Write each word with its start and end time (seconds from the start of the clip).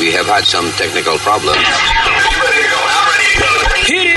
We 0.00 0.10
have 0.12 0.24
had 0.24 0.44
some 0.44 0.64
technical 0.78 1.18
problems. 1.18 1.58
Hit 3.84 4.16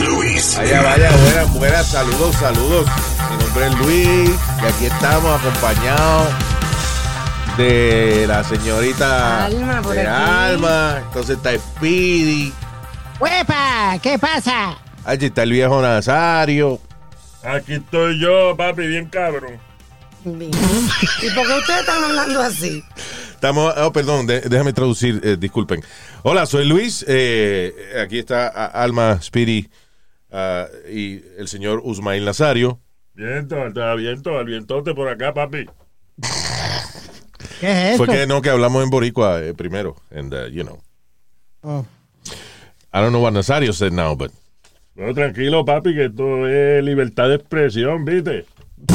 Luis. 0.00 0.56
Vaya, 0.56 0.82
vaya, 0.82 1.10
buenas, 1.16 1.54
buenas, 1.54 1.86
saludos, 1.86 2.34
saludos. 2.34 2.86
Mi 3.30 3.44
nombre 3.44 3.66
es 3.66 3.74
Luis 3.78 4.30
y 4.60 4.66
aquí 4.66 4.86
estamos 4.86 5.40
acompañados 5.40 6.53
de 7.56 8.26
la 8.26 8.42
señorita 8.44 9.44
Alma, 9.46 9.82
por 9.82 9.94
de 9.94 10.00
aquí. 10.00 10.10
Alma. 10.10 11.02
Entonces 11.06 11.36
está 11.36 11.56
Speedy. 11.56 12.52
¡Huepa! 13.20 13.98
¿Qué 14.02 14.18
pasa? 14.18 14.76
Allí 15.04 15.26
está 15.26 15.44
el 15.44 15.52
viejo 15.52 15.80
Nazario. 15.80 16.80
Aquí 17.42 17.74
estoy 17.74 18.18
yo, 18.20 18.56
papi, 18.56 18.86
bien 18.86 19.06
cabrón. 19.08 19.58
Bien. 20.24 20.50
¿Y 21.22 21.30
por 21.34 21.46
qué 21.46 21.52
ustedes 21.58 21.80
están 21.80 22.02
hablando 22.02 22.40
así? 22.40 22.82
Estamos, 23.34 23.74
oh, 23.76 23.92
perdón, 23.92 24.26
de- 24.26 24.40
déjame 24.40 24.72
traducir, 24.72 25.20
eh, 25.22 25.36
disculpen. 25.38 25.82
Hola, 26.22 26.46
soy 26.46 26.64
Luis. 26.66 27.04
eh, 27.06 27.74
aquí 28.02 28.18
está 28.18 28.48
Alma, 28.48 29.20
Speedy 29.20 29.68
ah, 30.32 30.66
y 30.90 31.22
el 31.36 31.46
señor 31.48 31.82
Usmail 31.84 32.24
Nazario. 32.24 32.80
Viento, 33.12 33.56
al 33.60 33.96
viento, 33.98 34.38
al 34.38 34.46
vientote 34.46 34.94
por 34.94 35.08
acá, 35.08 35.32
papi. 35.34 35.66
¿Qué 37.60 37.70
es 37.70 37.94
eso? 37.94 38.04
Fue 38.04 38.14
que 38.14 38.26
no, 38.26 38.40
que 38.42 38.50
hablamos 38.50 38.82
en 38.82 38.90
Boricua 38.90 39.42
eh, 39.42 39.54
primero. 39.54 39.96
And, 40.14 40.32
uh, 40.34 40.46
you 40.48 40.62
know. 40.64 40.80
Oh. 41.62 41.84
I 42.92 43.00
don't 43.00 43.10
know 43.10 43.22
what 43.22 43.32
Nazario 43.32 43.72
said 43.72 43.92
now, 43.92 44.14
but. 44.16 44.30
No, 44.94 45.12
tranquilo, 45.12 45.64
papi, 45.64 45.92
que 45.94 46.04
esto 46.06 46.46
es 46.48 46.84
libertad 46.84 47.28
de 47.28 47.34
expresión, 47.36 48.04
¿viste? 48.04 48.44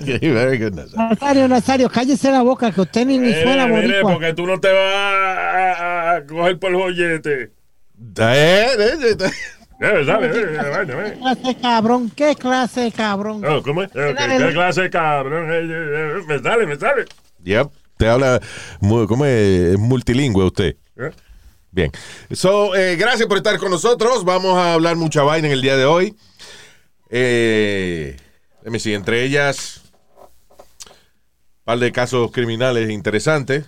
Okay, 0.00 0.30
very 0.30 0.58
good, 0.58 0.74
Nazario. 0.74 1.08
Nazario, 1.08 1.48
Nazario, 1.48 1.88
cállese 1.90 2.30
la 2.30 2.42
boca 2.42 2.70
que 2.70 2.80
usted 2.82 3.04
ni, 3.04 3.18
ni 3.18 3.32
suena 3.32 3.66
Mire, 3.66 3.82
mire, 3.82 4.02
boricua. 4.02 4.12
porque 4.12 4.32
tú 4.34 4.46
no 4.46 4.60
te 4.60 4.68
vas 4.72 4.94
a, 4.94 5.72
a- 5.72 6.16
a 6.16 6.24
coger 6.26 6.58
por 6.60 6.70
el 6.70 6.76
joyete. 6.76 7.50
Eh, 9.80 9.86
eh, 9.86 10.06
eh, 10.08 10.30
eh. 10.32 10.58
Eh, 10.58 10.82
eh, 10.82 10.86
¿Qué 10.86 11.08
eh. 11.08 11.18
clase 11.18 11.42
de 11.42 11.56
cabrón? 11.56 12.10
¿Qué 12.14 12.34
clase 12.34 12.92
cabrón? 12.92 13.44
Oh, 13.44 13.62
¿Cómo 13.62 13.82
es? 13.82 13.90
Eh, 13.94 14.14
¿qué, 14.16 14.38
qué 14.38 14.52
clase 14.52 14.90
cabrón? 14.90 15.50
Eh, 15.50 15.60
eh, 15.60 16.18
eh, 16.18 16.22
me 16.26 16.38
sale, 16.40 16.66
me 16.66 16.76
sale. 16.76 17.04
Yep. 17.44 17.68
Te 17.96 18.08
habla, 18.08 18.40
¿cómo 18.80 19.24
es? 19.24 19.72
Es 19.74 19.78
multilingüe 19.78 20.44
usted. 20.44 20.76
Eh, 20.96 21.10
Bien. 21.70 21.92
So, 22.32 22.74
eh, 22.74 22.96
gracias 22.96 23.28
por 23.28 23.36
estar 23.36 23.56
con 23.58 23.70
nosotros. 23.70 24.24
Vamos 24.24 24.56
a 24.56 24.74
hablar 24.74 24.96
mucha 24.96 25.22
vaina 25.22 25.46
en 25.48 25.52
el 25.52 25.62
día 25.62 25.76
de 25.76 25.84
hoy. 25.84 26.16
Eh, 27.10 28.16
entre 28.64 29.24
ellas, 29.24 29.82
un 30.58 31.64
par 31.64 31.78
de 31.78 31.92
casos 31.92 32.30
criminales 32.32 32.90
interesantes. 32.90 33.66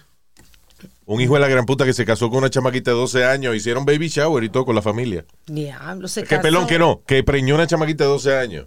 Un 1.13 1.21
hijo 1.21 1.35
de 1.35 1.41
la 1.41 1.49
gran 1.49 1.67
puta 1.67 1.85
que 1.85 1.93
se 1.93 2.05
casó 2.05 2.29
con 2.31 2.39
una 2.39 2.51
chamaquita 2.51 2.93
de 2.93 2.97
12 2.97 3.25
años, 3.25 3.57
hicieron 3.57 3.85
baby 3.85 4.07
shower 4.07 4.45
y 4.45 4.49
todo 4.49 4.65
con 4.65 4.77
la 4.77 4.83
familia. 4.83 5.25
Diablo, 5.47 6.07
se 6.07 6.23
Que 6.23 6.29
casó. 6.29 6.43
pelón 6.43 6.69
que 6.69 6.79
no, 6.79 7.03
que 7.05 7.25
preñó 7.25 7.57
una 7.57 7.67
chamaquita 7.67 8.05
de 8.05 8.11
12 8.11 8.37
años. 8.39 8.67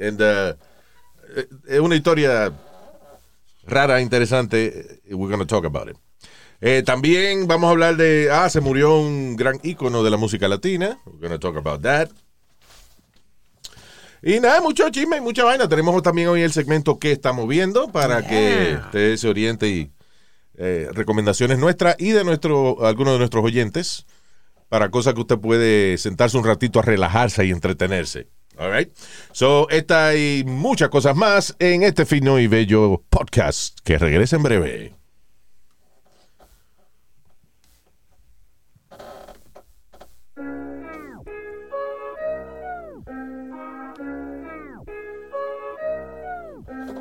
And, 0.00 0.20
uh, 0.22 0.56
eh, 1.36 1.46
es 1.68 1.80
una 1.80 1.94
historia 1.94 2.50
rara, 3.66 4.00
interesante. 4.00 5.00
eh, 5.04 5.14
We're 5.14 5.30
gonna 5.30 5.46
talk 5.46 5.66
about 5.66 5.90
it. 5.90 5.96
Eh, 6.62 6.82
también 6.82 7.46
vamos 7.46 7.68
a 7.68 7.72
hablar 7.72 7.96
de. 7.96 8.30
Ah, 8.32 8.48
se 8.48 8.62
murió 8.62 8.96
un 8.98 9.36
gran 9.36 9.58
ícono 9.62 10.02
de 10.02 10.10
la 10.10 10.16
música 10.16 10.48
latina. 10.48 10.98
We're 11.04 11.20
gonna 11.20 11.38
talk 11.38 11.58
about 11.58 11.82
that. 11.82 12.08
Y 14.22 14.40
nada, 14.40 14.62
mucho 14.62 14.88
chisme 14.88 15.18
y 15.18 15.20
mucha 15.20 15.44
vaina. 15.44 15.68
Tenemos 15.68 16.02
también 16.02 16.28
hoy 16.28 16.40
el 16.40 16.52
segmento 16.52 16.98
que 16.98 17.12
estamos 17.12 17.46
viendo 17.48 17.88
para 17.92 18.26
que 18.26 18.78
usted 18.82 19.16
se 19.16 19.28
oriente 19.28 19.68
y 19.68 19.90
eh, 20.56 20.88
recomendaciones 20.92 21.58
nuestras 21.58 21.96
y 21.98 22.10
de 22.10 22.24
nuestro, 22.24 22.84
algunos 22.84 23.14
de 23.14 23.18
nuestros 23.18 23.44
oyentes 23.44 24.06
para 24.68 24.90
cosas 24.90 25.14
que 25.14 25.20
usted 25.20 25.38
puede 25.38 25.98
sentarse 25.98 26.36
un 26.36 26.44
ratito 26.44 26.78
a 26.78 26.82
relajarse 26.82 27.44
y 27.44 27.50
entretenerse. 27.50 28.28
All 28.58 28.70
right. 28.70 28.90
So, 29.32 29.68
esta 29.70 30.14
y 30.14 30.44
muchas 30.44 30.88
cosas 30.88 31.16
más 31.16 31.56
en 31.58 31.82
este 31.82 32.04
fino 32.04 32.38
y 32.38 32.46
bello 32.46 33.02
podcast 33.08 33.78
que 33.82 33.98
regresa 33.98 34.36
en 34.36 34.42
breve. 34.42 34.94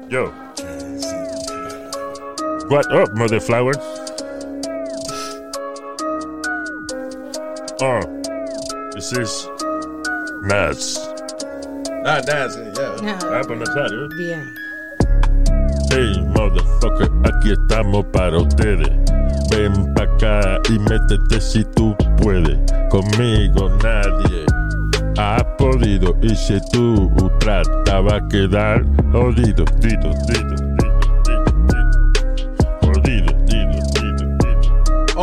Yo. 0.10 0.34
What 2.72 2.90
up, 2.94 3.14
mother 3.14 3.42
flower? 3.42 3.74
Oh, 7.82 8.00
this 8.96 9.12
is 9.12 9.46
Nas. 10.44 10.98
Ah, 12.06 12.22
that's 12.24 12.56
it, 12.56 12.72
yeah. 12.80 13.20
Ah, 13.24 13.44
pues 13.46 13.60
Nazario. 13.60 14.08
Bien. 14.16 14.56
Hey, 15.92 16.16
motherfucker, 16.32 17.12
aquí 17.28 17.52
estamos 17.52 18.06
para 18.14 18.38
ustedes. 18.38 18.88
Ven 19.52 19.94
pa' 19.94 20.04
acá 20.04 20.58
y 20.70 20.80
métete 20.80 21.42
si 21.42 21.66
tú 21.76 21.94
puedes. 22.24 22.58
Conmigo 22.90 23.68
nadie 23.84 24.46
ha 25.18 25.44
podido. 25.58 26.16
Y 26.22 26.34
si 26.38 26.58
tú 26.72 27.12
trataba 27.42 28.16
a 28.16 28.28
quedar 28.30 28.86
jodido, 29.12 29.66
dito, 29.82 30.14
dito, 30.26 30.71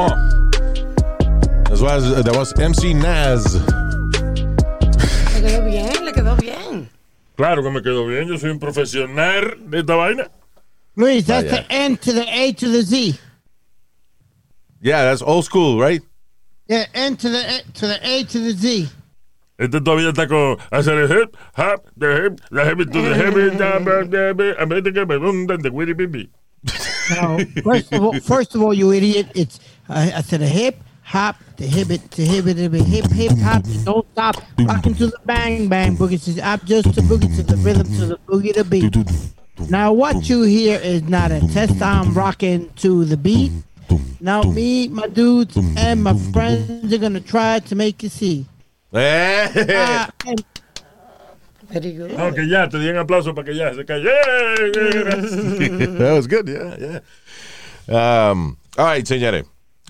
Oh. 0.01 0.07
That 1.65 1.81
was, 1.81 2.23
that 2.23 2.37
was 2.37 2.53
MC 2.57 2.95
Naz. 2.95 3.55
Le 3.55 5.41
quedó 5.43 5.65
bien, 5.67 6.05
le 6.05 6.13
quedó 6.13 6.37
bien. 6.41 6.89
Claro 7.37 7.65
que 7.65 7.71
me 7.71 7.81
quedó 7.81 8.07
bien, 8.07 8.29
yo 8.29 8.37
soy 8.37 8.51
un 8.51 8.61
profesional 8.61 9.57
de 9.69 9.81
esta 9.81 9.97
vaina. 9.97 10.31
Luis, 10.95 11.27
that's 11.27 11.51
Vaya. 11.51 11.65
the 11.65 11.73
N 11.73 11.97
to 11.97 12.13
the 12.13 12.25
A 12.33 12.53
to 12.53 12.69
the 12.69 12.83
Z. 12.83 13.19
Yeah, 14.81 15.03
that's 15.03 15.21
old 15.21 15.45
school, 15.45 15.81
right? 15.81 16.01
Yeah, 16.69 16.87
N 16.95 17.17
to 17.17 17.29
the 17.29 17.57
A 17.57 17.63
to 17.73 17.87
the 17.89 17.99
A 18.01 18.23
to 18.23 18.39
the 18.39 18.53
Z. 18.53 18.89
Este 19.59 19.81
todavía 19.81 20.11
está 20.11 20.29
con 20.29 20.59
hacer 20.71 20.97
el 20.97 21.09
hip, 21.09 21.37
hop, 21.57 21.85
the 21.97 22.23
hip, 22.23 22.41
the 22.53 22.65
hip 22.65 22.79
to 22.93 23.03
the 23.03 23.15
hip, 23.17 23.59
da, 23.59 23.81
ba, 23.81 24.05
da, 24.05 24.33
ba, 24.33 24.55
a 24.63 24.65
ver 24.65 24.81
de 24.81 24.93
que 24.93 25.05
me 25.05 25.17
hundan 25.17 25.61
de 25.61 25.71
witty 25.71 25.93
bibi. 25.93 26.31
No, 27.11 27.39
first 27.63 27.93
of 27.93 28.03
all, 28.05 28.21
first 28.21 28.55
of 28.55 28.63
all, 28.63 28.75
you 28.75 28.93
idiot, 28.93 29.29
it's 29.35 29.59
uh, 29.89 30.11
I 30.17 30.23
said 30.23 30.43
a 30.43 30.47
hip 30.47 30.77
hop, 31.03 31.37
the 31.57 31.67
hip 31.67 31.91
it, 31.91 32.11
the 32.11 32.25
hip 32.25 32.47
it, 32.47 32.57
hip 32.57 32.73
hip 32.73 33.11
hip 33.11 33.39
hop, 33.39 33.63
don't 33.85 34.07
stop, 34.13 34.37
rocking 34.61 34.95
to 34.97 35.07
the 35.07 35.19
bang 35.25 35.69
bang 35.69 35.97
boogie 35.97 36.23
to 36.25 36.33
the 36.33 36.43
up 36.47 36.65
just 36.65 36.95
to 36.95 37.01
boogie 37.03 37.35
to 37.37 37.43
the 37.43 37.57
rhythm 37.59 37.87
to 37.97 38.07
the 38.07 38.19
boogie 38.27 38.53
to 38.55 38.65
beat. 38.65 38.97
Now 39.71 39.93
what 39.93 40.29
you 40.29 40.43
hear 40.43 40.79
is 40.81 41.03
not 41.03 41.33
a 41.33 41.41
test. 41.53 41.81
I'm 41.83 42.15
rocking 42.15 42.71
to 42.77 43.05
the 43.05 43.17
beat. 43.17 43.53
Now 44.21 44.43
me, 44.43 44.89
my 44.89 45.07
dudes, 45.09 45.57
and 45.77 46.03
my 46.03 46.15
friends 46.33 46.93
are 46.93 46.99
gonna 46.99 47.21
try 47.21 47.61
to 47.61 47.75
make 47.75 48.03
you 48.03 48.09
see. 48.09 48.47
Ah, 48.95 50.11
and- 50.27 50.45
Very 51.71 51.93
good. 51.93 52.17
No, 52.17 52.33
que 52.33 52.45
ya, 52.45 52.67
te 52.67 52.79
di 52.79 52.89
un 52.89 52.97
aplauso 52.97 53.35
para 53.35 53.45
que 53.45 53.55
ya 53.55 53.75
se 53.75 53.85
calle. 53.85 54.05
that 55.99 56.13
was 56.15 56.27
good, 56.27 56.49
yeah, 56.49 56.77
yeah. 56.79 58.31
Um, 58.31 58.57
all 58.79 58.87
right, 58.87 59.05
señores. 59.07 59.45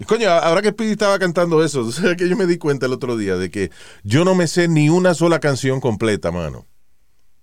Coño, 0.07 0.31
ahora 0.31 0.63
que 0.63 0.71
Speedy 0.71 0.93
estaba 0.93 1.19
cantando 1.19 1.63
eso, 1.65 1.83
tú 1.85 1.93
sabes 1.93 2.17
que 2.17 2.29
yo 2.29 2.37
me 2.37 2.47
di 2.47 2.59
cuenta 2.59 2.87
el 2.87 2.93
otro 2.93 3.17
día 3.17 3.37
de 3.37 3.51
que 3.51 3.71
yo 4.03 4.25
no 4.25 4.35
me 4.35 4.47
sé 4.47 4.69
ni 4.69 4.89
una 4.89 5.15
sola 5.15 5.41
canción 5.41 5.81
completa, 5.81 6.31
mano. 6.31 6.67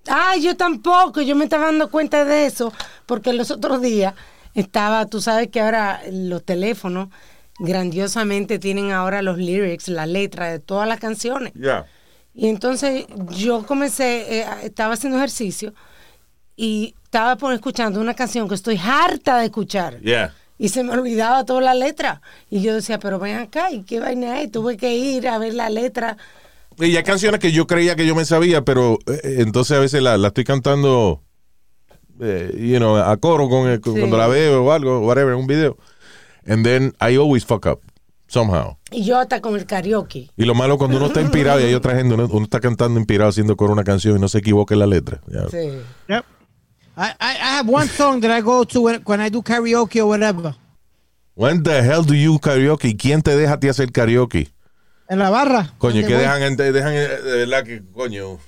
Ay, 0.07 0.43
yo 0.43 0.55
tampoco, 0.55 1.21
yo 1.21 1.35
me 1.35 1.45
estaba 1.45 1.65
dando 1.65 1.89
cuenta 1.89 2.25
de 2.25 2.45
eso, 2.45 2.71
porque 3.05 3.33
los 3.33 3.49
otros 3.49 3.81
días 3.81 4.13
estaba, 4.53 5.07
tú 5.07 5.19
sabes 5.19 5.49
que 5.49 5.59
ahora 5.59 6.01
los 6.11 6.43
teléfonos 6.43 7.09
grandiosamente 7.57 8.59
tienen 8.59 8.91
ahora 8.91 9.21
los 9.21 9.37
lyrics, 9.37 9.87
la 9.87 10.05
letra 10.05 10.51
de 10.51 10.59
todas 10.59 10.87
las 10.87 10.99
canciones. 10.99 11.53
Ya. 11.55 11.87
Y 12.33 12.49
entonces 12.49 13.05
yo 13.29 13.65
comencé, 13.65 14.41
eh, 14.41 14.45
estaba 14.63 14.93
haciendo 14.93 15.17
ejercicio 15.17 15.73
y 16.55 16.93
estaba 17.03 17.37
por 17.37 17.53
escuchando 17.53 17.99
una 17.99 18.13
canción 18.13 18.47
que 18.47 18.55
estoy 18.55 18.77
harta 18.77 19.39
de 19.39 19.45
escuchar. 19.45 19.99
Yeah. 20.01 20.33
Y 20.57 20.69
se 20.69 20.83
me 20.83 20.91
olvidaba 20.93 21.43
toda 21.45 21.61
la 21.61 21.73
letra. 21.73 22.21
Y 22.49 22.61
yo 22.61 22.73
decía, 22.73 22.97
pero 22.99 23.19
ven 23.19 23.37
acá, 23.37 23.71
¿y 23.71 23.83
qué 23.83 23.99
vaina 23.99 24.41
es? 24.41 24.51
Tuve 24.51 24.77
que 24.77 24.95
ir 24.95 25.27
a 25.27 25.37
ver 25.37 25.53
la 25.53 25.69
letra. 25.69 26.17
Y 26.77 26.95
hay 26.95 27.03
canciones 27.03 27.39
que 27.39 27.51
yo 27.51 27.67
creía 27.67 27.95
que 27.95 28.05
yo 28.05 28.15
me 28.15 28.25
sabía, 28.25 28.63
pero 28.63 28.97
eh, 29.07 29.37
entonces 29.39 29.75
a 29.77 29.79
veces 29.79 30.01
la, 30.01 30.17
la 30.17 30.27
estoy 30.29 30.43
cantando 30.43 31.21
eh, 32.19 32.53
you 32.57 32.77
know, 32.77 32.95
a 32.97 33.17
coro 33.17 33.49
con, 33.49 33.67
el- 33.69 33.81
con- 33.81 33.93
Sí. 33.93 33.99
cuando 33.99 34.17
la 34.17 34.27
veo 34.27 34.63
o 34.63 34.71
algo, 34.71 34.99
whatever, 35.01 35.33
en 35.33 35.39
un 35.39 35.47
video. 35.47 35.77
And 36.47 36.63
then 36.65 36.93
I 37.01 37.15
always 37.17 37.45
fuck 37.45 37.65
up, 37.65 37.81
somehow. 38.27 38.77
Y 38.91 39.03
yo 39.03 39.17
hasta 39.19 39.41
con 39.41 39.55
el 39.55 39.65
karaoke. 39.65 40.29
Y 40.37 40.45
lo 40.45 40.53
malo 40.53 40.77
cuando 40.77 40.97
uno 40.97 41.07
está 41.07 41.21
inspirado 41.21 41.59
y 41.59 41.63
hay 41.63 41.73
otra 41.73 41.95
gente, 41.95 42.13
uno, 42.13 42.27
uno 42.31 42.43
está 42.43 42.59
cantando 42.59 42.99
inspirado 42.99 43.29
haciendo 43.29 43.57
coro 43.57 43.73
una 43.73 43.83
canción 43.83 44.15
y 44.17 44.19
no 44.21 44.27
se 44.29 44.37
equivoca 44.37 44.73
en 44.75 44.79
la 44.79 44.87
letra. 44.87 45.21
Ya. 45.27 45.49
Sí. 45.49 45.69
Yep. 46.07 46.23
I, 46.97 47.09
I, 47.09 47.13
I 47.19 47.57
have 47.57 47.67
one 47.67 47.87
song 47.87 48.21
that 48.21 48.31
I 48.31 48.41
go 48.41 48.63
to 48.63 48.81
when, 48.81 49.01
when 49.01 49.19
I 49.19 49.29
do 49.29 49.41
karaoke 49.41 49.99
or 50.01 50.07
whatever. 50.07 50.55
When 51.33 51.63
the 51.63 51.83
hell 51.83 52.03
do 52.03 52.13
you 52.13 52.39
karaoke? 52.39 52.89
¿Y 52.89 52.95
quién 52.95 53.21
te 53.21 53.35
deja 53.35 53.53
a 53.53 53.59
ti 53.59 53.67
hacer 53.67 53.91
karaoke? 53.91 54.47
En 55.09 55.19
la 55.19 55.29
barra. 55.29 55.73
Coño, 55.77 56.01
voy. 56.01 56.11
dejan, 56.11 56.55
dejan, 56.55 56.93
eh, 56.93 57.07
de 57.07 57.37
verdad 57.45 57.63
que, 57.63 57.83
coño. 57.93 58.39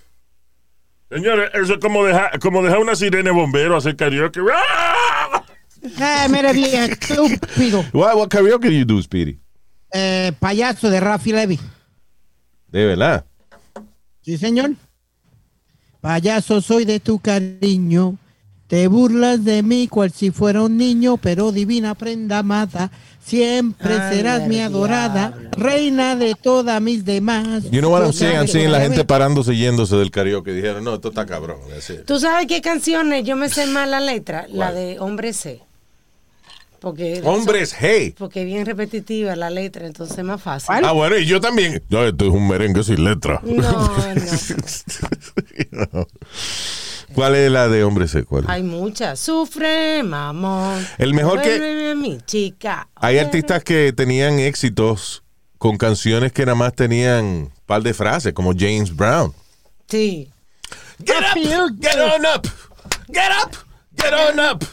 Señores, 1.11 1.51
eso 1.53 1.73
es 1.73 1.79
como 1.79 2.05
dejar, 2.05 2.39
como 2.39 2.63
dejar 2.63 2.79
una 2.79 2.95
sirena 2.95 3.29
de 3.29 3.35
bombero 3.35 3.75
hacer 3.75 3.95
karaoke. 3.95 4.39
¡Ah! 4.53 5.43
Eh, 5.83 6.27
mira, 6.29 6.51
vieja, 6.53 6.85
estúpido. 6.85 7.85
What, 7.93 8.15
what 8.15 8.29
karaoke 8.29 8.67
do 8.67 8.73
you 8.73 8.83
do, 8.83 9.01
Speedy? 9.01 9.39
Eh, 9.93 10.33
payaso 10.39 10.89
de 10.89 10.99
Rafi 10.99 11.31
Levy. 11.31 11.59
De 12.67 12.85
verdad. 12.85 13.25
Sí, 14.21 14.37
señor. 14.37 14.71
Payaso, 16.01 16.61
soy 16.61 16.83
de 16.83 16.99
tu 16.99 17.19
cariño. 17.19 18.17
Te 18.67 18.87
burlas 18.87 19.45
de 19.45 19.63
mí 19.63 19.87
cual 19.87 20.11
si 20.11 20.31
fuera 20.31 20.61
un 20.61 20.77
niño, 20.77 21.17
pero 21.17 21.51
divina 21.51 21.95
prenda 21.95 22.39
amada. 22.39 22.91
Siempre 23.23 23.93
Ay, 23.93 24.15
serás 24.15 24.47
mi 24.47 24.59
adorada, 24.61 25.29
diablo. 25.29 25.49
reina 25.57 26.15
de 26.15 26.35
todas 26.35 26.81
mis 26.81 27.03
demás. 27.03 27.63
You 27.71 27.79
know 27.79 27.91
what 27.91 28.01
I'm 28.03 28.11
Yo 28.11 28.47
saying? 28.47 28.65
I'm 28.65 28.71
la 28.71 28.79
gente 28.79 29.03
parándose 29.03 29.55
yéndose 29.55 29.95
del 29.97 30.11
karaoke. 30.11 30.53
Dijeron, 30.53 30.83
no, 30.83 30.95
esto 30.95 31.09
está 31.09 31.25
cabrón. 31.25 31.59
¿Tú 32.05 32.19
sabes 32.19 32.47
qué 32.47 32.61
canciones 32.61 33.25
yo 33.25 33.35
me 33.35 33.49
sé 33.49 33.65
más 33.67 33.89
la 33.89 33.99
letra? 33.99 34.47
La 34.49 34.71
de 34.71 34.97
Hombre 34.99 35.33
C. 35.33 35.61
Porque, 36.79 37.21
Hombres, 37.23 37.75
hey. 37.77 38.13
porque 38.17 38.41
es 38.41 38.45
bien 38.45 38.65
repetitiva 38.65 39.35
la 39.35 39.49
letra, 39.49 39.87
entonces 39.87 40.15
es 40.17 40.23
más 40.23 40.41
fácil. 40.41 40.67
¿Cuál? 40.67 40.85
Ah, 40.85 40.91
bueno, 40.91 41.17
y 41.17 41.25
yo 41.25 41.41
también. 41.41 41.81
No, 41.89 42.05
esto 42.05 42.25
es 42.25 42.31
un 42.31 42.47
merengue 42.47 42.83
sin 42.83 43.03
letra. 43.03 43.41
No, 43.43 43.97
no. 45.91 46.07
¿Cuál 47.17 47.33
es 47.33 47.49
la 47.51 47.67
de 47.67 47.83
hombres? 47.83 48.13
eh? 48.13 48.23
¿Cuál? 48.25 48.45
Hay 48.47 48.61
muchas. 48.61 49.19
Sufre, 49.19 50.03
mamón. 50.03 50.85
El 50.99 51.15
mejor 51.15 51.41
que- 51.41 51.95
mi 51.97 52.19
chica. 52.21 52.89
Hay 52.93 53.17
artistas 53.17 53.63
que 53.63 53.91
tenían 53.91 54.37
éxitos 54.37 55.23
con 55.57 55.77
canciones 55.77 56.31
que 56.31 56.45
nada 56.45 56.53
más 56.53 56.75
tenían 56.75 57.25
un 57.25 57.51
par 57.65 57.81
de 57.81 57.95
frases, 57.95 58.33
como 58.33 58.53
James 58.55 58.95
Brown. 58.95 59.33
Sí. 59.87 60.29
Get 60.99 61.15
up, 61.17 61.71
get 61.79 61.99
on 61.99 62.23
up, 62.27 62.47
get 63.07 63.31
up, 63.31 63.55
get 63.95 64.13
on 64.13 64.39
up, 64.39 64.63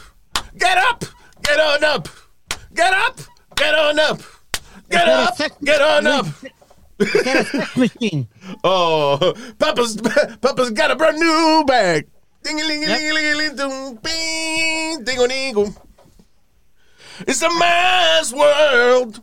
get 0.53 0.77
up, 0.77 1.03
get 1.41 1.59
on 1.59 1.83
up, 1.83 2.07
get 2.69 3.07
up, 3.07 3.39
get 3.57 3.73
on 3.73 3.99
up, 3.99 4.21
get 4.87 5.07
up, 5.07 5.35
get 5.61 5.81
on 5.81 6.07
up. 6.07 6.27
Era 6.99 7.43
Sex 7.43 7.75
Machine. 7.75 8.27
Oh, 8.63 9.33
Papa's 9.57 9.97
Papa's 10.41 10.69
got 10.71 10.91
a 10.91 10.95
brand 10.95 11.17
new 11.17 11.63
bag. 11.65 12.07
It's 17.25 17.41
a 17.41 17.49
man's 17.49 18.33
world. 18.33 19.21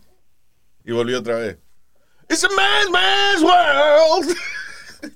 Y 0.84 0.92
volvió 0.92 1.18
otra 1.20 1.36
vez. 1.36 1.58
It's 2.28 2.42
a 2.42 2.48
man's 2.48 2.90
man's 2.90 3.42
world. 3.42 4.36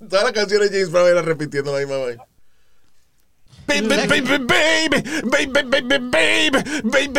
Todas 0.09 0.23
las 0.23 0.31
canciones 0.31 0.69
de 0.71 0.77
James 0.77 0.91
Brown 0.91 1.07
era 1.07 1.21
repitiendo 1.21 1.73
la 1.73 1.79
misma 1.79 1.97
vaina. 1.97 2.23
Baby, 3.67 3.87
baby, 3.87 4.21
baby, 4.21 4.37
baby, 4.87 5.01
baby, 5.23 5.63
baby, 5.63 5.99
baby, 5.99 6.61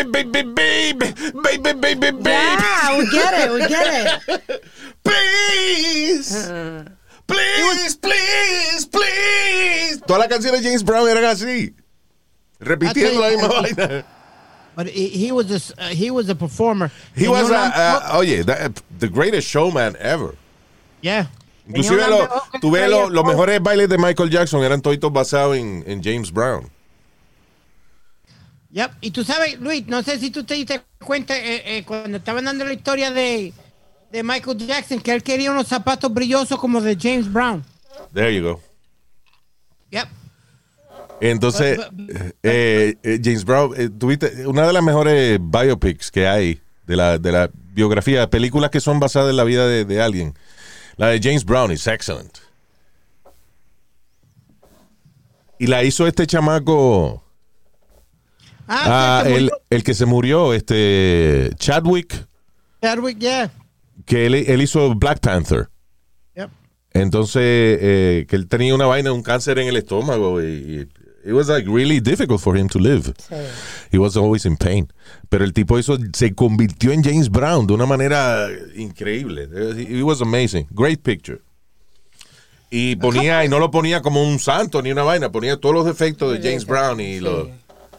baby, 0.02 0.43
baby, 0.43 1.12
baby, 1.43 1.73
baby, 1.75 2.11
baby. 2.11 2.31
Yeah, 2.31 2.99
we 2.99 3.06
get 3.11 3.35
it, 3.35 3.52
we 3.52 3.61
get 3.69 4.23
it. 4.29 4.62
Please. 5.05 6.49
Please, 7.29 7.97
please, 7.97 8.87
please. 8.87 10.01
Todas 10.07 10.21
las 10.21 10.29
canciones 10.29 10.63
de 10.63 10.69
James 10.69 10.83
Brown 10.83 11.09
eran 11.09 11.25
así. 11.25 11.75
Repitiendo 12.59 13.21
la 13.21 13.29
misma 13.29 13.49
vaina. 13.49 14.05
But 14.75 14.87
he, 14.89 15.31
was 15.33 15.51
a, 15.51 15.75
uh, 15.83 15.89
he 15.89 16.11
was 16.11 16.29
a 16.29 16.35
performer. 16.35 16.91
He 17.15 17.29
was, 17.29 17.51
a, 17.51 18.17
oye, 18.17 18.43
that- 18.45 18.81
the 18.99 19.09
greatest 19.09 19.49
showman 19.49 19.97
ever. 20.01 20.35
yeah. 21.03 21.27
Inclusive 21.67 21.99
lo, 22.89 23.11
los 23.11 23.25
mejores 23.25 23.61
bailes 23.61 23.91
de 23.91 23.99
Michael 23.99 24.31
Jackson 24.31 24.63
eran 24.65 24.81
todos 24.81 25.13
basados 25.13 25.57
en, 25.59 25.85
en 25.87 26.03
James 26.03 26.33
Brown. 26.33 26.71
Yep. 28.71 28.93
Y 29.03 29.11
tú 29.11 29.23
sabes, 29.23 29.59
Luis, 29.61 29.87
no 29.87 30.03
sé 30.03 30.19
si 30.19 30.31
tú 30.31 30.45
te 30.45 30.55
diste 30.55 30.81
cuenta 31.05 31.37
eh, 31.37 31.79
eh, 31.79 31.85
cuando 31.85 32.19
estaban 32.19 32.45
dando 32.45 32.65
la 32.65 32.73
historia 32.73 33.11
de, 33.11 33.53
de 34.11 34.23
Michael 34.23 34.57
Jackson 34.59 35.01
que 35.01 35.13
él 35.13 35.23
quería 35.23 35.51
unos 35.51 35.67
zapatos 35.69 36.13
brillosos 36.13 36.59
como 36.59 36.81
de 36.81 36.97
James 37.01 37.31
Brown. 37.33 37.65
There 38.15 38.35
you 38.35 38.43
go. 38.43 38.61
Yep. 39.91 40.09
Entonces, 41.21 41.77
But- 41.79 41.91
but- 41.93 42.17
eh, 42.43 42.97
eh, 43.03 43.21
James 43.23 43.45
Brown, 43.45 43.73
eh, 43.77 43.89
tuviste 43.91 44.47
una 44.47 44.67
de 44.67 44.73
las 44.73 44.83
mejores 44.83 45.39
biopics 45.41 46.11
que 46.11 46.27
hay 46.29 46.61
de 46.87 46.97
la, 46.97 47.19
de 47.19 47.33
la 47.33 47.51
biografía, 47.53 48.31
películas 48.31 48.71
que 48.71 48.81
son 48.81 49.01
basadas 49.01 49.31
en 49.31 49.37
la 49.37 49.45
vida 49.45 49.67
de, 49.67 49.85
de 49.85 50.01
alguien. 50.01 50.35
La 50.97 51.09
de 51.09 51.21
James 51.23 51.45
Brown 51.45 51.71
is 51.73 51.87
excellent. 51.87 52.39
Y 55.59 55.67
la 55.67 55.83
hizo 55.83 56.07
este 56.07 56.27
chamaco, 56.27 57.23
ah, 58.69 59.23
Ah, 59.25 59.29
el, 59.29 59.51
el 59.71 59.83
que 59.83 59.93
se 59.95 60.07
murió, 60.07 60.55
este 60.55 61.51
Chadwick, 61.57 62.27
Chadwick, 62.81 63.19
yeah. 63.19 63.51
Que 64.06 64.27
él, 64.27 64.35
él 64.35 64.62
hizo 64.62 64.95
Black 64.95 65.21
Panther. 65.21 65.69
Yep. 66.37 66.50
Entonces, 66.93 67.43
eh, 67.43 68.27
que 68.29 68.37
él 68.37 68.49
tenía 68.49 68.75
una 68.75 68.87
vaina, 68.87 69.12
un 69.12 69.23
cáncer 69.23 69.59
en 69.59 69.69
el 69.69 69.77
estómago 69.77 70.43
y, 70.43 70.47
y 70.47 70.81
it 71.29 71.35
was 71.35 71.49
like 71.49 71.69
really 71.69 72.00
difficult 72.00 72.41
for 72.41 72.56
him 72.56 72.69
to 72.69 72.79
live. 72.79 73.12
Sí. 73.19 73.35
He 73.93 73.99
was 73.99 74.17
always 74.17 74.47
in 74.47 74.56
pain. 74.56 74.89
Pero 75.29 75.45
el 75.45 75.53
tipo 75.53 75.79
eso 75.79 75.99
se 76.15 76.35
convirtió 76.35 76.93
en 76.93 77.03
James 77.03 77.29
Brown 77.29 77.67
de 77.67 77.75
una 77.75 77.87
manera 77.87 78.49
increíble. 78.77 79.49
It 79.79 80.03
was 80.03 80.23
amazing. 80.23 80.67
Great 80.71 81.00
picture. 81.03 81.41
Y 82.71 82.97
ponía, 82.97 83.45
y 83.45 83.49
no 83.49 83.59
lo 83.59 83.71
ponía 83.71 84.03
como 84.03 84.23
un 84.23 84.39
santo 84.39 84.83
ni 84.83 84.91
una 84.93 85.03
vaina, 85.03 85.33
ponía 85.33 85.56
todos 85.59 85.75
los 85.75 85.87
defectos 85.87 86.33
de 86.33 86.47
James 86.47 86.67
Brown 86.67 87.00
y 87.00 87.15
Sí. 87.15 87.21
lo, 87.21 87.47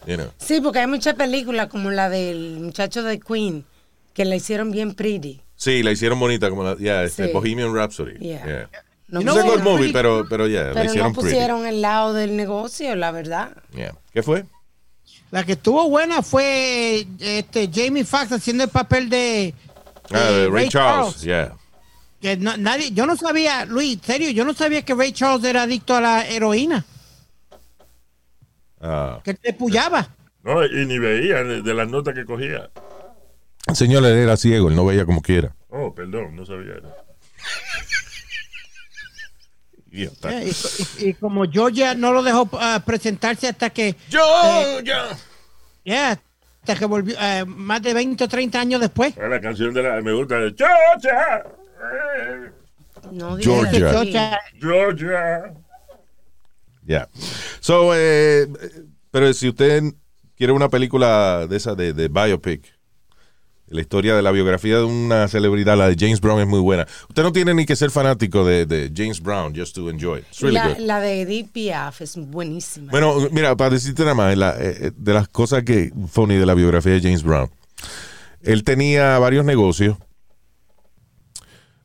you 0.05 0.15
know. 0.15 0.27
Sí, 0.37 0.61
porque 0.61 0.79
hay 0.79 0.87
muchas 0.87 1.15
películas 1.15 1.67
como 1.67 1.89
la 1.89 2.07
del 2.09 2.59
muchacho 2.59 3.01
de 3.03 3.19
Queen 3.19 3.65
que 4.13 4.25
la 4.25 4.35
hicieron 4.35 4.69
bien 4.71 4.93
pretty. 4.93 5.41
Sí, 5.59 5.83
la 5.83 5.91
hicieron 5.91 6.17
bonita 6.17 6.49
como 6.49 6.63
la, 6.63 6.77
yeah, 6.77 7.03
este, 7.03 7.27
Sí. 7.27 7.33
Bohemian 7.33 7.75
Rhapsody. 7.75 8.17
Yeah. 8.17 8.45
Yeah. 8.45 8.69
No 9.09 9.19
a 9.19 9.23
know 9.23 9.43
good 9.43 9.61
movie, 9.61 9.91
pero, 9.91 10.25
pero 10.29 10.47
yeah, 10.47 10.71
la 10.71 10.85
hicieron 10.85 11.11
no 11.11 11.19
pretty. 11.19 11.35
pusieron 11.35 11.65
el 11.65 11.81
lado 11.81 12.13
del 12.13 12.37
negocio, 12.37 12.95
la 12.95 13.11
verdad. 13.11 13.51
Yeah. 13.75 13.93
¿Qué 14.13 14.23
fue? 14.23 14.45
La 15.31 15.43
que 15.43 15.51
estuvo 15.53 15.89
buena 15.89 16.21
fue 16.21 17.05
este 17.19 17.69
Jamie 17.73 18.05
Foxx 18.05 18.31
haciendo 18.31 18.63
el 18.63 18.69
papel 18.69 19.09
de, 19.09 19.53
Ah, 20.11 20.19
de 20.31 20.49
Ray, 20.49 20.69
Charles. 20.69 21.21
Yeah. 21.23 21.53
Que 22.21 22.37
no- 22.37 22.55
nadie, 22.55 22.91
yo 22.91 23.05
no 23.05 23.17
sabía, 23.17 23.65
Luis, 23.65 23.99
serio, 24.01 24.29
yo 24.29 24.45
no 24.45 24.53
sabía 24.53 24.83
que 24.85 24.93
Ray 24.95 25.11
Charles 25.11 25.43
era 25.43 25.63
adicto 25.63 25.93
a 25.93 25.99
la 26.01 26.25
heroína, 26.25 26.85
Ah. 28.81 29.19
que 29.23 29.33
te 29.33 29.51
puyaba. 29.53 30.07
No, 30.43 30.65
y 30.65 30.85
ni 30.85 30.97
veía 30.99 31.43
de, 31.43 31.61
de 31.61 31.73
las 31.73 31.89
notas 31.89 32.15
que 32.15 32.23
cogía. 32.25 32.69
El 33.67 33.75
señor 33.75 34.03
él 34.05 34.17
era 34.17 34.37
ciego, 34.37 34.69
él 34.69 34.75
no 34.75 34.85
veía 34.85 35.05
como 35.05 35.21
quiera. 35.21 35.55
Oh, 35.69 35.93
perdón, 35.93 36.35
no 36.35 36.45
sabía. 36.45 36.73
Idiota. 39.91 40.29
Eh, 40.41 40.51
y, 40.99 41.03
y- 41.05 41.09
y 41.09 41.13
como 41.15 41.49
Georgia 41.49 41.95
no 41.95 42.11
lo 42.13 42.21
dejó 42.23 42.47
ah, 42.53 42.81
presentarse 42.85 43.47
hasta 43.47 43.69
que, 43.71 43.95
Yo, 44.09 44.79
ya. 44.81 45.17
yeah, 45.83 46.19
hasta 46.61 46.75
que 46.75 46.85
volvió, 46.85 47.15
eh, 47.19 47.43
más 47.47 47.81
de 47.81 47.93
20 47.95 48.23
o 48.23 48.27
30 48.27 48.59
años 48.59 48.81
después. 48.81 49.15
La 49.17 49.41
canción 49.41 49.73
de 49.73 49.81
la. 49.83 50.01
Me 50.01 50.13
gusta 50.13 50.35
de 50.37 50.53
Georgia. 50.55 51.43
eh, 52.17 52.51
No 53.11 53.37
Georgia. 53.37 53.89
Georgia, 53.91 54.39
Georgia. 54.59 55.53
Ya. 56.85 57.07
So, 57.59 57.91
eh, 57.95 58.47
pero 59.11 59.33
si 59.33 59.49
usted 59.49 59.83
quiere 60.37 60.53
una 60.53 60.69
película 60.69 61.47
de 61.47 61.57
esa 61.57 61.73
de, 61.75 61.93
de 61.93 62.07
biopic, 62.09 62.63
la 63.71 63.81
historia 63.81 64.15
de 64.15 64.21
la 64.21 64.31
biografía 64.31 64.77
de 64.77 64.83
una 64.83 65.27
celebridad, 65.27 65.77
la 65.77 65.87
de 65.89 65.95
James 65.99 66.19
Brown 66.21 66.39
es 66.41 66.47
muy 66.47 66.59
buena. 66.59 66.87
Usted 67.07 67.23
no 67.23 67.31
tiene 67.31 67.53
ni 67.53 67.65
que 67.65 67.75
ser 67.75 67.91
fanático 67.91 68.43
de, 68.45 68.65
de 68.65 68.91
James 68.95 69.21
Brown 69.21 69.53
just 69.55 69.75
to 69.75 69.89
enjoy 69.89 70.19
it. 70.19 70.25
It's 70.31 70.41
really 70.41 70.55
La, 70.55 70.67
good. 70.69 70.77
la 70.79 70.99
de 70.99 71.21
Edith 71.21 71.51
Piaf 71.51 72.01
es 72.01 72.15
buenísima. 72.17 72.91
Bueno, 72.91 73.15
mira, 73.31 73.55
para 73.55 73.69
decirte 73.71 74.01
nada 74.03 74.15
más, 74.15 74.35
la- 74.37 74.55
eh, 74.59 74.77
eh, 74.87 74.91
de 74.95 75.13
las 75.13 75.27
cosas 75.27 75.63
que 75.63 75.91
funny 76.11 76.35
de 76.35 76.45
la 76.45 76.53
biografía 76.55 76.93
de 76.93 77.01
James 77.01 77.23
Brown, 77.23 77.49
él 78.41 78.63
tenía 78.63 79.19
varios 79.19 79.45
negocios, 79.45 79.97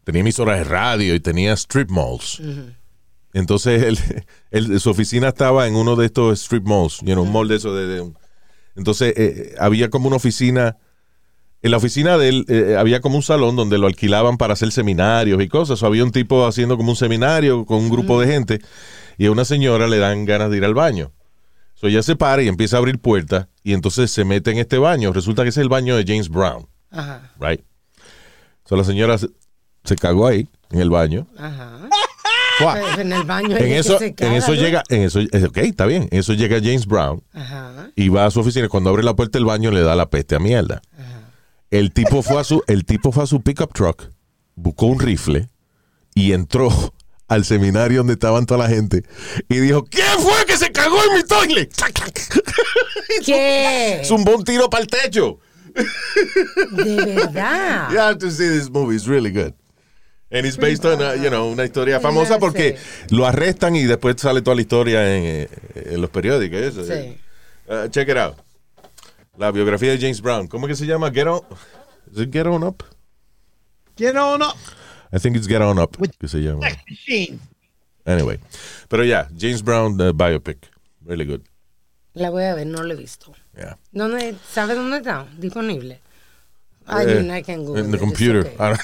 tenía 0.04 0.20
emisoras 0.20 0.58
de 0.58 0.64
radio 0.64 1.14
y 1.14 1.20
tenía 1.20 1.52
strip 1.54 1.90
malls. 1.90 2.40
Entonces, 3.32 3.82
él, 3.82 3.98
él- 4.50 4.80
su 4.80 4.90
oficina 4.90 5.28
estaba 5.28 5.66
en 5.66 5.74
uno 5.76 5.96
de 5.96 6.06
estos 6.06 6.40
strip 6.42 6.64
malls, 6.66 7.00
you 7.00 7.12
know, 7.14 7.22
un 7.24 7.32
mall 7.32 7.48
de 7.48 7.56
eso. 7.56 7.74
De, 7.74 8.10
entonces, 8.76 9.12
eh, 9.16 9.54
había 9.58 9.90
como 9.90 10.06
una 10.08 10.16
oficina. 10.16 10.76
En 11.64 11.70
la 11.70 11.78
oficina 11.78 12.18
de 12.18 12.28
él 12.28 12.44
eh, 12.48 12.76
había 12.78 13.00
como 13.00 13.16
un 13.16 13.22
salón 13.22 13.56
donde 13.56 13.78
lo 13.78 13.86
alquilaban 13.86 14.36
para 14.36 14.52
hacer 14.52 14.70
seminarios 14.70 15.42
y 15.42 15.48
cosas. 15.48 15.82
O 15.82 15.86
había 15.86 16.04
un 16.04 16.12
tipo 16.12 16.46
haciendo 16.46 16.76
como 16.76 16.90
un 16.90 16.96
seminario 16.96 17.64
con 17.64 17.78
un 17.78 17.88
grupo 17.88 18.20
de 18.20 18.26
gente 18.26 18.60
y 19.16 19.24
a 19.24 19.30
una 19.32 19.46
señora 19.46 19.88
le 19.88 19.96
dan 19.96 20.26
ganas 20.26 20.50
de 20.50 20.58
ir 20.58 20.64
al 20.66 20.74
baño. 20.74 21.10
So 21.72 21.86
ella 21.86 22.02
se 22.02 22.16
para 22.16 22.42
y 22.42 22.48
empieza 22.48 22.76
a 22.76 22.80
abrir 22.80 22.98
puertas 22.98 23.48
y 23.62 23.72
entonces 23.72 24.10
se 24.10 24.26
mete 24.26 24.50
en 24.50 24.58
este 24.58 24.76
baño. 24.76 25.10
Resulta 25.14 25.42
que 25.42 25.48
es 25.48 25.56
el 25.56 25.70
baño 25.70 25.96
de 25.96 26.04
James 26.06 26.28
Brown, 26.28 26.68
Ajá, 26.90 27.32
right? 27.40 27.62
So 28.66 28.76
la 28.76 28.84
señora 28.84 29.16
se, 29.16 29.28
se 29.84 29.96
cagó 29.96 30.26
ahí, 30.26 30.46
en 30.70 30.80
el 30.80 30.90
baño. 30.90 31.26
ajá. 31.38 31.88
Pues 32.58 32.98
en 32.98 33.12
el 33.12 33.24
baño. 33.24 33.56
En 33.56 33.72
eso, 33.72 33.98
se 33.98 34.14
en 34.16 34.32
eso 34.34 34.54
¿no? 34.54 34.60
llega, 34.60 34.82
en 34.88 35.02
eso, 35.02 35.18
eh, 35.18 35.44
ok, 35.48 35.56
está 35.58 35.86
bien. 35.86 36.08
En 36.12 36.20
eso 36.20 36.34
llega 36.34 36.58
James 36.62 36.86
Brown 36.86 37.20
Ajá. 37.32 37.90
y 37.96 38.08
va 38.10 38.26
a 38.26 38.30
su 38.30 38.38
oficina. 38.40 38.68
Cuando 38.68 38.90
abre 38.90 39.02
la 39.02 39.16
puerta 39.16 39.38
del 39.38 39.44
baño 39.46 39.70
le 39.72 39.80
da 39.80 39.96
la 39.96 40.08
peste 40.08 40.36
a 40.36 40.38
mierda. 40.38 40.80
El 41.74 41.90
tipo 41.90 42.22
fue 42.22 42.40
a 42.40 42.44
su, 42.44 42.62
el 42.68 42.84
tipo 42.84 43.10
fue 43.10 43.24
a 43.24 43.26
su 43.26 43.40
pickup 43.40 43.74
truck, 43.74 44.08
buscó 44.54 44.86
un 44.86 45.00
rifle 45.00 45.48
y 46.14 46.30
entró 46.30 46.70
al 47.26 47.44
seminario 47.44 47.98
donde 47.98 48.12
estaban 48.12 48.46
toda 48.46 48.68
la 48.68 48.72
gente 48.72 49.02
y 49.48 49.56
dijo, 49.58 49.84
¿quién 49.84 50.20
fue 50.20 50.46
que 50.46 50.56
se 50.56 50.70
cagó 50.70 50.96
en 51.02 51.16
mi 51.16 51.24
toilet? 51.24 51.74
¿Qué? 53.26 54.02
Zumbó 54.04 54.36
un 54.36 54.44
tiro 54.44 54.70
para 54.70 54.84
el 54.84 54.88
techo. 54.88 55.40
De 55.74 57.06
verdad. 57.06 57.88
You 57.90 57.98
have 57.98 58.18
to 58.18 58.30
see 58.30 58.50
this 58.50 58.70
movie, 58.70 58.94
it's 58.94 59.08
really 59.08 59.32
good. 59.32 59.52
And 60.30 60.46
it's 60.46 60.56
based 60.56 60.84
on, 60.84 61.02
uh, 61.02 61.14
you 61.20 61.28
know, 61.28 61.50
una 61.50 61.64
historia 61.64 61.98
famosa 61.98 62.38
porque 62.38 62.76
lo 63.10 63.26
arrestan 63.26 63.74
y 63.74 63.82
después 63.82 64.14
sale 64.18 64.42
toda 64.42 64.54
la 64.54 64.62
historia 64.62 65.16
en, 65.16 65.24
eh, 65.24 65.48
en 65.74 66.00
los 66.00 66.10
periódicos. 66.10 66.60
Eso. 66.60 66.84
Sí. 66.84 67.18
Uh, 67.66 67.88
check 67.88 68.08
it 68.08 68.16
out. 68.16 68.43
La 69.36 69.50
biografía 69.50 69.90
de 69.90 69.98
James 69.98 70.20
Brown. 70.20 70.46
¿Cómo 70.46 70.66
que 70.66 70.74
se 70.76 70.86
llama? 70.86 71.10
Get 71.10 71.26
On? 71.26 71.40
Is 72.12 72.20
it 72.20 72.32
Get 72.32 72.46
On 72.46 72.62
Up? 72.62 72.82
Get 73.96 74.16
on 74.16 74.42
up 74.42 74.56
I 75.12 75.18
think 75.18 75.36
it's 75.36 75.46
Get 75.46 75.62
On 75.62 75.78
Up 75.78 75.96
With- 75.98 76.16
que 76.18 76.28
se 76.28 76.38
llama. 76.38 76.66
Anyway. 78.04 78.38
Pero 78.88 79.04
ya, 79.04 79.28
James 79.36 79.62
Brown 79.62 80.00
uh, 80.00 80.12
biopic. 80.12 80.68
Really 81.04 81.24
good. 81.24 81.42
La 82.14 82.30
voy 82.30 82.44
a 82.44 82.54
ver, 82.54 82.66
no 82.66 82.82
la 82.82 82.94
he 82.94 82.96
visto. 82.96 83.32
Yeah. 83.56 83.76
¿Dónde, 83.92 84.36
¿Sabe 84.50 84.74
dónde 84.74 84.98
está? 84.98 85.26
Disponible. 85.38 86.00
I 86.86 87.06
mean, 87.06 87.30
I 87.30 87.42
can 87.42 87.64
Google 87.64 87.82
in 87.82 87.90
the 87.90 87.96
it. 87.96 88.02
It's 88.02 88.10
computer. 88.10 88.40
okay. 88.40 88.56
I 88.58 88.68
don't 88.68 88.80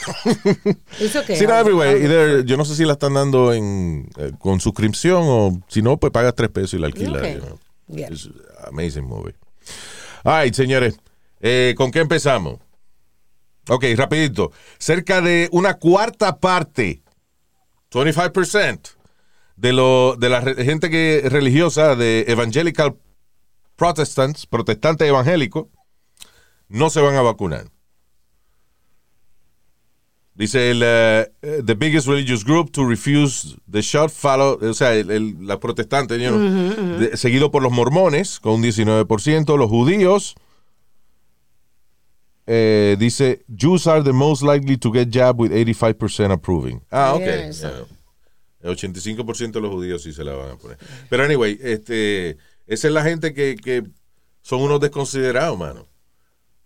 know. 0.65 0.75
It's 1.01 1.17
okay. 1.17 1.37
Sí, 1.37 1.47
no, 1.47 1.55
everywhere. 1.55 1.99
Either- 1.99 2.45
yo 2.45 2.57
no 2.57 2.65
sé 2.65 2.75
si 2.75 2.85
la 2.85 2.95
están 2.95 3.15
dando 3.15 3.53
en, 3.53 4.09
eh, 4.17 4.33
con 4.39 4.59
suscripción 4.61 5.23
o 5.27 5.61
si 5.69 5.83
no, 5.83 5.99
pues 5.99 6.11
pagas 6.13 6.35
tres 6.35 6.49
pesos 6.51 6.75
y 6.75 6.79
la 6.79 6.87
alquilas. 6.87 7.19
Okay. 7.21 7.35
you 7.35 7.41
know. 7.41 7.59
Yeah. 7.89 8.09
It's 8.11 8.29
amazing 8.69 9.07
movie. 9.07 9.35
Right, 10.25 10.55
señores. 10.55 10.99
Eh, 11.41 11.75
¿Con 11.77 11.91
qué 11.91 12.01
empezamos? 12.01 12.59
Ok, 13.69 13.85
rapidito. 13.97 14.53
Cerca 14.79 15.21
de 15.21 15.49
una 15.53 15.75
cuarta 15.75 16.39
parte, 16.39 17.03
25%, 17.91 18.97
de, 19.57 19.73
lo, 19.73 20.17
de 20.17 20.29
la 20.29 20.43
gente 20.43 20.91
que 20.91 21.23
religiosa 21.25 21.95
de 21.95 22.25
evangelical 22.29 22.97
protestants, 23.77 24.47
protestantes 24.47 25.09
evangélicos, 25.09 25.67
no 26.69 26.91
se 26.91 27.01
van 27.01 27.17
a 27.17 27.23
vacunar. 27.23 27.67
Dice 30.41 30.71
el 30.71 30.81
eh, 30.83 31.31
the 31.67 31.75
biggest 31.75 32.07
religious 32.09 32.43
group 32.45 32.71
to 32.73 32.83
refuse 32.89 33.57
the 33.71 33.83
shot 33.83 34.11
follow, 34.11 34.59
o 34.63 34.73
sea, 34.73 34.95
el, 34.95 35.11
el- 35.11 35.47
la 35.47 35.61
protestante, 35.61 36.19
you 36.19 36.31
know, 36.31 36.99
de- 36.99 37.15
seguido 37.19 37.51
por 37.51 37.63
los 37.63 37.71
mormones 37.71 38.41
con 38.41 38.55
un 38.55 38.63
19%, 38.63 39.59
los 39.59 39.69
judíos 39.69 40.35
eh, 42.47 42.97
dice 42.99 43.45
Jews 43.55 43.87
are 43.87 44.03
the 44.03 44.13
most 44.13 44.43
likely 44.43 44.77
to 44.79 44.91
get 44.91 45.09
jab 45.13 45.39
with 45.39 45.53
85% 45.53 46.33
approving. 46.33 46.81
Ah, 46.91 47.13
ok. 47.15 47.21
Eso. 47.23 47.69
Yeah. 47.69 47.87
El 48.71 48.77
85% 48.77 49.53
de 49.53 49.61
los 49.61 49.71
judíos 49.71 50.03
sí 50.03 50.13
se 50.13 50.25
la 50.25 50.35
van 50.35 50.51
a 50.53 50.57
poner. 50.57 50.79
Pero 51.09 51.25
anyway, 51.25 51.59
este, 51.63 52.37
esa 52.67 52.89
es 52.89 52.93
la 52.95 53.03
gente 53.03 53.33
que, 53.33 53.57
que 53.57 53.85
son 54.43 54.63
unos 54.63 54.81
desconsiderados, 54.81 55.59
mano. 55.59 55.87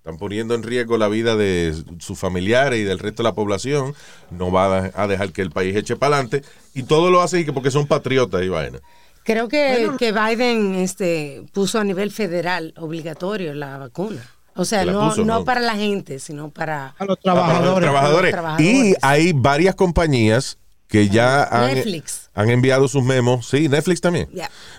Están 0.04 0.18
poniendo 0.18 0.54
en 0.54 0.62
riesgo 0.62 0.98
la 0.98 1.08
vida 1.08 1.34
de 1.34 1.74
sus 1.98 2.18
familiares 2.18 2.78
y 2.78 2.82
del 2.82 2.98
resto 2.98 3.22
de 3.22 3.30
la 3.30 3.34
población. 3.34 3.94
No 4.30 4.52
va 4.52 4.90
a 4.94 5.06
dejar 5.06 5.32
que 5.32 5.40
el 5.40 5.50
país 5.50 5.74
eche 5.74 5.96
para 5.96 6.16
adelante. 6.16 6.42
Y 6.74 6.82
todo 6.82 7.10
lo 7.10 7.22
hace 7.22 7.40
y 7.40 7.46
que 7.46 7.54
porque 7.54 7.70
son 7.70 7.86
patriotas 7.86 8.42
y 8.42 8.50
vaina. 8.50 8.80
Creo 9.22 9.48
que, 9.48 9.92
que 9.98 10.12
Biden 10.12 10.74
este, 10.74 11.42
puso 11.54 11.78
a 11.78 11.84
nivel 11.84 12.10
federal 12.10 12.74
obligatorio 12.76 13.54
la 13.54 13.78
vacuna. 13.78 14.20
O 14.54 14.66
sea, 14.66 14.84
no, 14.84 15.08
puso, 15.08 15.24
no 15.24 15.38
¿no? 15.38 15.44
para 15.46 15.60
la 15.60 15.74
gente, 15.74 16.18
sino 16.18 16.50
para... 16.50 16.94
A 16.98 17.04
los 17.06 17.16
Ah, 17.24 17.34
para 17.34 17.60
los 17.62 17.80
trabajadores. 17.80 18.34
Y 18.58 18.94
hay 19.00 19.32
varias 19.32 19.74
compañías 19.74 20.58
que 20.88 21.08
ya 21.08 21.44
han, 21.44 21.74
Netflix. 21.74 22.30
han 22.34 22.50
enviado 22.50 22.88
sus 22.88 23.02
memos. 23.02 23.48
Sí, 23.48 23.68
Netflix 23.68 24.00
también. 24.00 24.28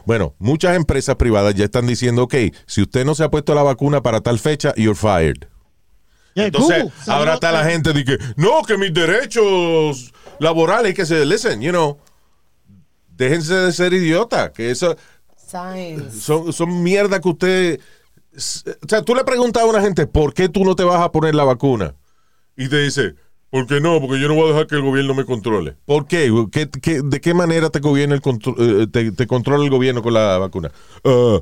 Bueno, 0.05 0.35
muchas 0.39 0.75
empresas 0.75 1.15
privadas 1.15 1.55
ya 1.55 1.65
están 1.65 1.87
diciendo, 1.87 2.23
ok, 2.23 2.35
si 2.65 2.81
usted 2.81 3.05
no 3.05 3.15
se 3.15 3.23
ha 3.23 3.29
puesto 3.29 3.53
la 3.55 3.63
vacuna 3.63 4.01
para 4.01 4.21
tal 4.21 4.39
fecha, 4.39 4.73
you're 4.75 4.95
fired. 4.95 5.47
Yeah, 6.35 6.47
Entonces, 6.47 6.83
Google, 6.83 6.93
ahora 7.07 7.33
está 7.35 7.51
la 7.51 7.63
gente 7.63 7.93
de 7.93 8.03
que, 8.03 8.17
no, 8.35 8.61
que 8.63 8.77
mis 8.77 8.93
derechos 8.93 10.13
laborales, 10.39 10.93
que 10.93 11.05
se, 11.05 11.25
listen, 11.25 11.61
you 11.61 11.71
know, 11.71 11.97
déjense 13.15 13.53
de 13.53 13.71
ser 13.71 13.93
idiota, 13.93 14.51
que 14.51 14.69
eso 14.69 14.97
Science. 15.37 16.19
son, 16.19 16.51
son 16.51 16.83
mierda 16.83 17.21
que 17.21 17.29
usted, 17.29 17.79
o 18.35 18.87
sea, 18.89 19.01
tú 19.01 19.15
le 19.15 19.23
preguntas 19.23 19.63
a 19.63 19.65
una 19.65 19.79
gente, 19.79 20.07
¿por 20.07 20.33
qué 20.33 20.49
tú 20.49 20.65
no 20.65 20.75
te 20.75 20.83
vas 20.83 20.99
a 21.01 21.11
poner 21.11 21.35
la 21.35 21.45
vacuna? 21.45 21.95
Y 22.57 22.67
te 22.67 22.79
dice, 22.79 23.15
¿por 23.55 23.67
qué 23.67 23.79
no? 23.79 24.01
Porque 24.01 24.19
yo 24.19 24.27
no 24.27 24.35
voy 24.35 24.49
a 24.49 24.51
dejar 24.51 24.67
que 24.67 24.75
el 24.75 24.81
gobierno 24.81 25.13
me 25.13 25.23
controle. 25.23 25.77
¿Por 25.85 26.07
qué? 26.07 26.29
¿Qué- 26.51 26.69
qué- 26.69 27.01
de 27.01 27.21
qué 27.21 27.33
manera 27.33 27.69
te, 27.69 27.79
gobierna 27.79 28.13
el 28.13 28.19
contro- 28.21 28.53
eh, 28.59 28.85
te, 28.87 29.13
te 29.13 29.25
controla 29.27 29.63
el 29.63 29.69
gobierno 29.69 30.01
con 30.03 30.13
la 30.13 30.37
vacuna? 30.37 30.73
Ah, 31.05 31.39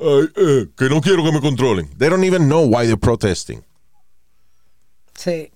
ay, 0.00 0.28
eh, 0.36 0.66
que 0.74 0.88
no 0.88 1.02
quiero 1.02 1.22
que 1.22 1.32
me 1.32 1.40
controlen. 1.42 1.90
They 1.98 2.08
don't 2.08 2.24
even 2.24 2.46
know 2.48 2.62
why 2.64 2.86
they're 2.86 2.96
protesting. 2.96 3.62
Sí. 5.14 5.50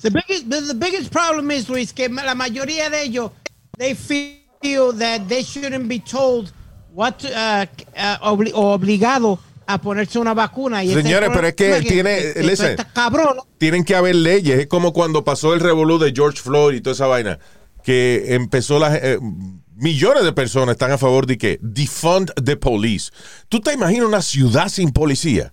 The 0.00 0.10
biggest, 0.10 0.48
the, 0.48 0.62
the 0.62 0.74
biggest 0.74 1.12
problem 1.12 1.50
is, 1.50 1.68
Luis, 1.68 1.92
que 1.92 2.08
la 2.08 2.34
mayoría 2.34 2.88
de 2.88 3.02
ellos, 3.02 3.30
they 3.76 3.94
feel 3.94 4.94
that 4.98 5.28
they 5.28 5.42
shouldn't 5.44 5.86
be 5.86 5.98
told 6.00 6.50
what 6.94 7.18
to, 7.18 7.28
uh, 7.28 7.66
uh, 7.94 8.16
obli- 8.22 8.52
o 8.54 8.72
obligado 8.72 9.38
a 9.66 9.80
ponerse 9.80 10.18
una 10.18 10.34
vacuna. 10.34 10.82
Y 10.84 10.92
Señores, 10.94 11.30
pero 11.32 11.46
es 11.48 11.54
que 11.54 11.80
tiene- 11.82 12.16
que- 12.22 12.32
que 12.34 12.42
listen. 12.42 12.70
está 12.70 12.84
cabrón. 12.92 13.38
tienen 13.58 13.84
que 13.84 13.94
haber 13.94 14.14
leyes. 14.14 14.58
Es 14.60 14.66
como 14.66 14.92
cuando 14.92 15.24
pasó 15.24 15.54
el 15.54 15.60
revolú 15.60 15.98
de 15.98 16.12
George 16.14 16.40
Floyd 16.40 16.76
y 16.76 16.80
toda 16.80 16.94
esa 16.94 17.06
vaina. 17.06 17.38
Que 17.82 18.34
empezó 18.34 18.78
la. 18.78 18.96
eh, 18.96 19.18
millones 19.74 20.24
de 20.24 20.32
personas 20.32 20.72
están 20.74 20.90
a 20.92 20.98
favor 20.98 21.26
de 21.26 21.36
que 21.38 21.58
defund 21.60 22.32
the 22.42 22.56
police. 22.56 23.10
¿Tú 23.48 23.60
te 23.60 23.72
imaginas 23.74 24.06
una 24.08 24.22
ciudad 24.22 24.68
sin 24.68 24.90
policía? 24.90 25.52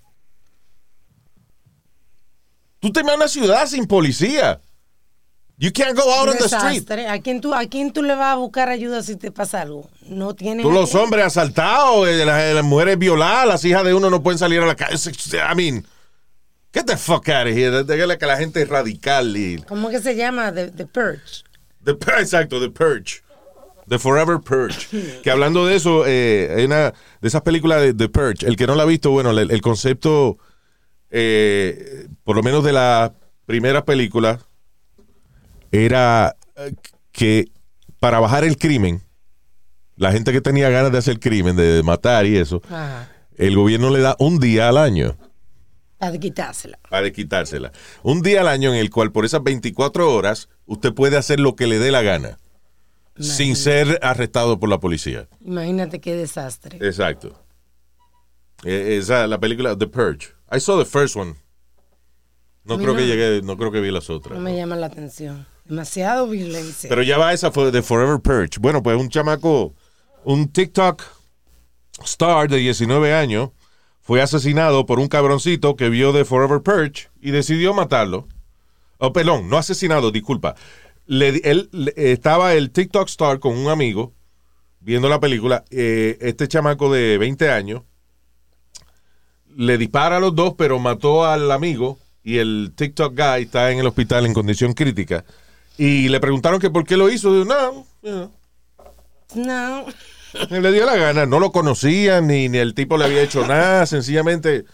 ¿Tú 2.79 2.91
te 2.91 2.99
imaginas 3.01 3.17
una 3.17 3.27
ciudad 3.45 3.67
sin 3.67 3.85
policía? 3.85 4.59
You 5.63 5.71
can't 5.71 5.95
go 5.95 6.13
out 6.13 6.27
on 6.27 6.35
the 6.37 6.49
street. 6.49 6.91
¿A 7.07 7.19
quién, 7.19 7.39
tú, 7.39 7.53
¿A 7.53 7.65
quién 7.67 7.93
tú 7.93 8.03
le 8.03 8.15
vas 8.15 8.33
a 8.33 8.35
buscar 8.35 8.67
ayuda 8.67 9.01
si 9.01 9.15
te 9.15 9.31
pasa 9.31 9.61
algo? 9.61 9.89
No 10.09 10.35
tienes... 10.35 10.61
Tú 10.61 10.73
los 10.73 10.93
hombres 10.93 11.23
asaltados, 11.23 12.05
eh, 12.05 12.25
las, 12.25 12.53
las 12.53 12.65
mujeres 12.65 12.99
violadas, 12.99 13.47
las 13.47 13.63
hijas 13.63 13.85
de 13.85 13.93
uno 13.93 14.09
no 14.09 14.21
pueden 14.21 14.37
salir 14.37 14.59
a 14.59 14.65
la 14.65 14.75
calle. 14.75 14.97
I 14.97 15.55
mean, 15.55 15.85
get 16.73 16.83
the 16.85 16.97
fuck 16.97 17.29
out 17.29 17.47
of 17.47 17.53
here. 17.55 17.85
Déjale 17.85 18.17
que 18.17 18.25
la 18.25 18.35
gente 18.35 18.61
es 18.61 18.67
radical 18.67 19.37
y 19.37 19.55
¿Cómo 19.65 19.89
que 19.89 20.01
se 20.01 20.17
llama? 20.17 20.51
The, 20.53 20.69
the 20.71 20.85
Purge. 20.85 21.45
The, 21.85 21.91
exacto, 22.19 22.59
The 22.59 22.69
Purge. 22.69 23.21
The 23.87 23.99
Forever 23.99 24.41
Purge. 24.41 25.21
Que 25.23 25.31
hablando 25.31 25.65
de 25.65 25.77
eso, 25.77 26.03
eh, 26.05 26.55
hay 26.57 26.65
una 26.65 26.93
de 27.21 27.27
esas 27.27 27.41
películas 27.41 27.79
de 27.79 27.93
The 27.93 28.09
Purge. 28.09 28.45
El 28.45 28.57
que 28.57 28.67
no 28.67 28.75
la 28.75 28.83
ha 28.83 28.85
visto, 28.85 29.11
bueno, 29.11 29.31
el, 29.31 29.49
el 29.49 29.61
concepto, 29.61 30.37
eh, 31.09 32.07
por 32.25 32.35
lo 32.35 32.43
menos 32.43 32.65
de 32.65 32.73
la 32.73 33.13
primera 33.45 33.85
película, 33.85 34.39
era 35.73 36.35
eh, 36.55 36.73
que 37.11 37.51
para 37.99 38.19
bajar 38.19 38.43
el 38.43 38.57
crimen, 38.57 39.01
la 39.95 40.11
gente 40.11 40.31
que 40.31 40.39
tenía 40.41 40.69
ganas 40.69 40.91
de 40.91 40.99
hacer 40.99 41.19
crimen, 41.19 41.55
de 41.55 41.81
matar 41.83 42.25
y 42.25 42.37
eso, 42.37 42.61
Ajá. 42.65 43.09
el 43.35 43.55
gobierno 43.55 43.89
le 43.89 43.99
da 44.01 44.15
un 44.19 44.39
día 44.39 44.69
al 44.69 44.77
año 44.77 45.17
Para 45.97 46.17
quitársela. 46.17 46.79
para 46.89 47.11
quitársela. 47.11 47.71
Un 48.03 48.21
día 48.21 48.41
al 48.41 48.47
año 48.47 48.71
en 48.73 48.79
el 48.79 48.89
cual 48.89 49.11
por 49.11 49.25
esas 49.25 49.41
24 49.43 50.13
horas 50.13 50.47
usted 50.65 50.93
puede 50.93 51.17
hacer 51.17 51.39
lo 51.39 51.55
que 51.55 51.65
le 51.67 51.79
dé 51.79 51.91
la 51.91 52.01
gana 52.01 52.37
sin 53.19 53.55
ser 53.55 53.99
arrestado 54.01 54.59
por 54.59 54.69
la 54.69 54.79
policía. 54.79 55.27
Imagínate 55.45 55.99
qué 56.01 56.15
desastre. 56.15 56.77
Exacto. 56.85 57.39
Eh, 58.63 58.97
Esa 58.99 59.27
la 59.27 59.39
película 59.39 59.77
The 59.77 59.87
Purge. 59.87 60.29
I 60.51 60.59
saw 60.59 60.77
the 60.79 60.85
first 60.85 61.15
one. 61.15 61.35
No 62.63 62.77
creo 62.77 62.93
no. 62.93 62.95
que 62.95 63.05
llegué, 63.07 63.41
no 63.43 63.55
creo 63.57 63.71
que 63.71 63.81
vi 63.81 63.91
las 63.91 64.09
otras. 64.09 64.35
No 64.37 64.43
me 64.43 64.55
llama 64.55 64.75
la 64.75 64.87
atención. 64.87 65.45
Demasiado 65.65 66.27
violencia. 66.27 66.89
Pero 66.89 67.03
ya 67.03 67.17
va 67.17 67.33
esa 67.33 67.49
de 67.49 67.81
Forever 67.81 68.19
Perch. 68.19 68.59
Bueno, 68.59 68.83
pues 68.83 68.99
un 68.99 69.09
chamaco, 69.09 69.73
un 70.23 70.49
TikTok 70.49 71.01
star 72.03 72.49
de 72.49 72.57
19 72.57 73.13
años, 73.13 73.51
fue 74.01 74.21
asesinado 74.21 74.85
por 74.85 74.99
un 74.99 75.07
cabroncito 75.07 75.75
que 75.75 75.89
vio 75.89 76.11
de 76.11 76.25
Forever 76.25 76.61
Perch 76.61 77.09
y 77.21 77.31
decidió 77.31 77.73
matarlo. 77.73 78.27
Oh, 78.97 79.13
perdón, 79.13 79.47
no 79.49 79.57
asesinado, 79.57 80.11
disculpa. 80.11 80.55
Le- 81.05 81.41
él, 81.49 81.69
estaba 81.95 82.53
el 82.53 82.71
TikTok 82.71 83.07
star 83.07 83.39
con 83.39 83.57
un 83.57 83.69
amigo 83.69 84.13
viendo 84.81 85.07
la 85.07 85.19
película. 85.21 85.63
eh, 85.71 86.17
este 86.21 86.47
chamaco 86.49 86.91
de 86.91 87.17
20 87.17 87.49
años 87.49 87.83
le 89.55 89.77
dispara 89.77 90.17
a 90.17 90.19
los 90.19 90.35
dos, 90.35 90.55
pero 90.57 90.79
mató 90.79 91.25
al 91.25 91.51
amigo 91.51 91.99
y 92.23 92.37
el 92.39 92.73
TikTok 92.75 93.13
guy 93.15 93.43
está 93.43 93.71
en 93.71 93.79
el 93.79 93.87
hospital 93.87 94.25
en 94.25 94.33
condición 94.33 94.73
crítica. 94.73 95.23
Y 95.77 96.09
le 96.09 96.19
preguntaron 96.19 96.59
que 96.59 96.69
por 96.69 96.85
qué 96.85 96.97
lo 96.97 97.09
hizo. 97.09 97.33
Dijo, 97.33 97.45
no, 97.45 97.85
know, 98.01 98.31
No. 99.35 99.85
le 100.49 100.71
dio 100.71 100.85
la 100.85 100.95
gana. 100.95 101.25
No 101.25 101.39
lo 101.39 101.51
conocían 101.51 102.27
ni, 102.27 102.49
ni 102.49 102.57
el 102.57 102.73
tipo 102.73 102.97
le 102.97 103.05
había 103.05 103.23
hecho 103.23 103.45
nada. 103.45 103.85
Sencillamente, 103.87 104.65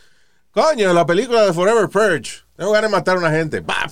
coño, 0.51 0.93
la 0.93 1.05
película 1.05 1.45
de 1.45 1.53
Forever 1.53 1.89
Purge. 1.89 2.43
Tengo 2.55 2.71
ganas 2.71 2.91
de 2.91 2.97
matar 2.97 3.15
a 3.15 3.19
una 3.19 3.31
gente. 3.31 3.61
Bah, 3.61 3.87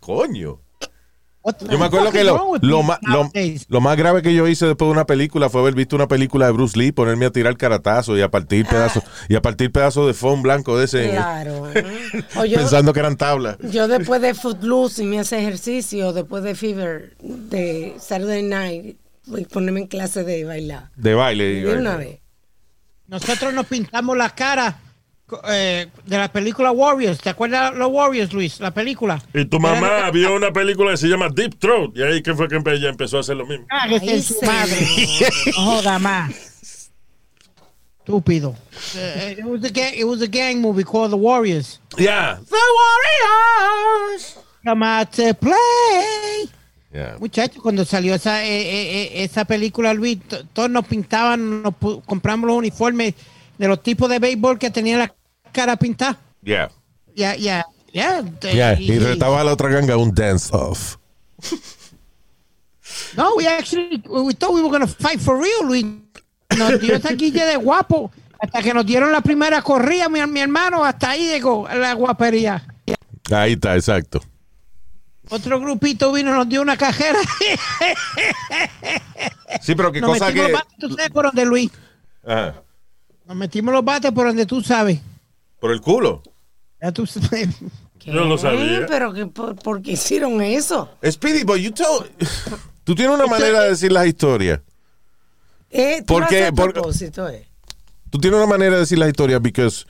coño. 0.00 0.60
Yo 1.70 1.78
me 1.78 1.84
acuerdo 1.86 2.10
que 2.10 2.24
lo, 2.24 2.54
lo, 2.60 2.82
ma- 2.82 2.98
lo- 3.68 3.80
más 3.80 3.96
grave 3.96 4.22
que 4.22 4.34
yo 4.34 4.46
hice 4.48 4.66
después 4.66 4.88
de 4.88 4.92
una 4.92 5.06
película 5.06 5.48
fue 5.48 5.60
haber 5.60 5.74
visto 5.74 5.94
una 5.96 6.08
película 6.08 6.46
de 6.46 6.52
Bruce 6.52 6.78
Lee, 6.78 6.92
ponerme 6.92 7.26
a 7.26 7.30
tirar 7.30 7.56
caratazo 7.56 8.16
y 8.16 8.22
a 8.22 8.30
partir 8.30 8.66
pedazos 8.66 9.02
y 9.28 9.34
a 9.36 9.42
partir 9.42 9.70
pedazos 9.72 10.06
de 10.06 10.14
foam 10.14 10.42
blanco 10.42 10.78
de 10.78 10.84
ese 10.86 11.10
Claro. 11.10 11.70
¿eh? 11.72 11.84
Yo, 12.48 12.56
pensando 12.56 12.92
que 12.92 13.00
eran 13.00 13.16
tablas. 13.16 13.56
yo 13.70 13.88
después 13.88 14.20
de 14.20 14.34
Footloose 14.34 15.02
y 15.02 15.06
me 15.06 15.18
hace 15.20 15.38
ejercicio, 15.38 16.12
después 16.12 16.42
de 16.42 16.54
Fever, 16.54 17.16
de 17.20 17.94
Saturday 17.98 18.42
Night, 18.42 18.96
voy 19.26 19.44
a 19.44 19.48
ponerme 19.48 19.80
en 19.80 19.86
clase 19.86 20.24
de 20.24 20.44
bailar. 20.44 20.90
De 20.96 21.14
baile. 21.14 21.62
De 21.62 21.76
una 21.78 21.96
vez. 21.96 22.20
Nosotros 23.08 23.54
nos 23.54 23.66
pintamos 23.66 24.16
la 24.16 24.30
cara 24.30 24.78
co- 24.78 24.85
eh, 25.48 25.88
de 26.04 26.18
la 26.18 26.30
película 26.30 26.70
Warriors. 26.70 27.18
¿Te 27.18 27.30
acuerdas 27.30 27.74
los 27.74 27.90
Warriors, 27.90 28.32
Luis? 28.32 28.60
La 28.60 28.72
película. 28.72 29.20
Y 29.34 29.44
tu 29.44 29.58
mamá 29.58 30.10
vio 30.10 30.34
una 30.34 30.52
película 30.52 30.92
que 30.92 30.96
se 30.96 31.08
llama 31.08 31.28
Deep 31.28 31.58
Throat. 31.58 31.96
Y 31.96 32.02
ahí 32.02 32.22
que 32.22 32.34
fue 32.34 32.48
que 32.48 32.56
ella 32.56 32.88
empezó 32.88 33.18
a 33.18 33.20
hacer 33.20 33.36
lo 33.36 33.46
mismo. 33.46 33.66
Ah, 33.70 33.86
que 33.88 34.22
su 34.22 34.36
madre. 34.44 34.88
No 35.46 35.64
joda 35.64 35.98
más. 35.98 36.90
Estúpido. 37.98 38.54
Eh, 38.94 39.36
it, 39.38 39.44
was 39.44 39.64
a 39.64 39.68
gang, 39.68 39.92
it 39.94 40.04
was 40.04 40.22
a 40.22 40.28
gang 40.28 40.60
movie 40.60 40.84
called 40.84 41.10
The 41.10 41.16
Warriors. 41.16 41.80
Yeah. 41.98 42.36
The 42.36 42.56
Warriors. 42.78 44.38
Come 44.64 44.84
out 44.84 45.10
to 45.12 45.34
play. 45.34 46.48
Yeah. 46.92 47.16
Muchachos, 47.18 47.60
cuando 47.60 47.84
salió 47.84 48.14
esa, 48.14 48.44
eh, 48.44 48.48
eh, 48.48 49.02
eh, 49.02 49.24
esa 49.24 49.44
película, 49.44 49.92
Luis, 49.92 50.20
to- 50.28 50.44
todos 50.52 50.70
nos 50.70 50.86
pintaban, 50.86 51.62
nos 51.64 51.74
compramos 52.06 52.46
los 52.46 52.56
uniformes 52.56 53.14
de 53.58 53.68
los 53.68 53.82
tipos 53.82 54.08
de 54.08 54.18
béisbol 54.18 54.58
que 54.58 54.70
tenían 54.70 54.98
la 55.00 55.14
cara 55.52 55.76
pintada. 55.76 56.18
Yeah. 56.42 56.70
Ya, 57.14 57.34
ya, 57.36 57.64
ya. 57.92 58.22
de- 58.22 58.52
Yeah. 58.52 58.78
y- 58.80 58.92
Y 58.92 58.98
retaba 58.98 59.40
a 59.40 59.44
la 59.44 59.52
otra 59.52 59.68
ganga 59.70 59.96
un 59.96 60.14
dance 60.14 60.50
off. 60.52 60.96
No, 63.16 63.34
we 63.36 63.46
actually, 63.48 64.00
we 64.08 64.32
thought 64.34 64.54
we 64.54 64.62
were 64.62 64.70
going 64.70 64.80
to 64.80 64.86
fight 64.86 65.18
for 65.20 65.36
real, 65.38 65.66
Luis. 65.66 65.84
Nos 66.56 66.80
dio 66.80 66.94
esa 66.94 67.12
guille 67.14 67.44
de 67.44 67.56
guapo. 67.56 68.10
Hasta 68.40 68.62
que 68.62 68.72
nos 68.72 68.86
dieron 68.86 69.10
la 69.10 69.20
primera 69.22 69.60
corrida, 69.62 70.08
mi, 70.08 70.24
mi 70.26 70.40
hermano, 70.40 70.84
hasta 70.84 71.10
ahí 71.10 71.26
llegó 71.26 71.66
la 71.68 71.94
guapería. 71.94 72.64
Ahí 73.32 73.54
está, 73.54 73.74
exacto. 73.74 74.20
Otro 75.30 75.58
grupito 75.58 76.12
vino, 76.12 76.32
nos 76.32 76.48
dio 76.48 76.62
una 76.62 76.76
cajera. 76.76 77.18
Sí, 79.60 79.74
pero 79.74 79.90
qué 79.90 80.00
Nos 80.00 80.10
cosa 80.12 80.32
que. 80.32 80.42
los 80.42 80.52
bates, 80.52 80.76
tú 80.78 80.88
sabes 80.90 81.10
por 81.10 81.24
donde, 81.26 81.44
Luis. 81.44 81.70
Ajá. 82.24 82.62
Nos 83.26 83.36
metimos 83.36 83.72
los 83.74 83.84
bates 83.84 84.12
por 84.12 84.26
donde 84.26 84.46
tú 84.46 84.62
sabes. 84.62 85.00
Por 85.60 85.72
el 85.72 85.80
culo. 85.80 86.22
Ya 86.80 86.92
tú 86.92 87.06
sabes. 87.06 87.48
¿Qué? 87.98 88.12
Yo 88.12 88.24
lo 88.24 88.38
sabía. 88.38 88.86
Pero 88.86 89.12
que, 89.12 89.26
por, 89.26 89.56
¿por 89.56 89.82
qué 89.82 89.92
hicieron 89.92 90.40
eso? 90.42 90.88
Speedy, 91.04 91.44
but 91.44 91.56
you 91.58 91.72
tell. 91.72 92.08
Tú 92.84 92.94
tienes 92.94 93.16
una 93.16 93.26
manera 93.26 93.62
de 93.62 93.70
decir 93.70 93.90
las 93.90 94.06
historias. 94.06 94.60
Eh, 95.70 95.98
¿tú 96.06 96.14
¿Por 96.14 96.22
lo 96.22 96.28
qué? 96.28 96.36
haces 96.44 96.48
a 96.50 96.52
Por- 96.54 96.72
propósito, 96.72 97.28
eh? 97.28 97.48
Tú 98.10 98.18
tienes 98.20 98.36
una 98.38 98.46
manera 98.46 98.74
de 98.74 98.80
decir 98.82 98.96
las 98.98 99.08
historias 99.08 99.42
because, 99.42 99.86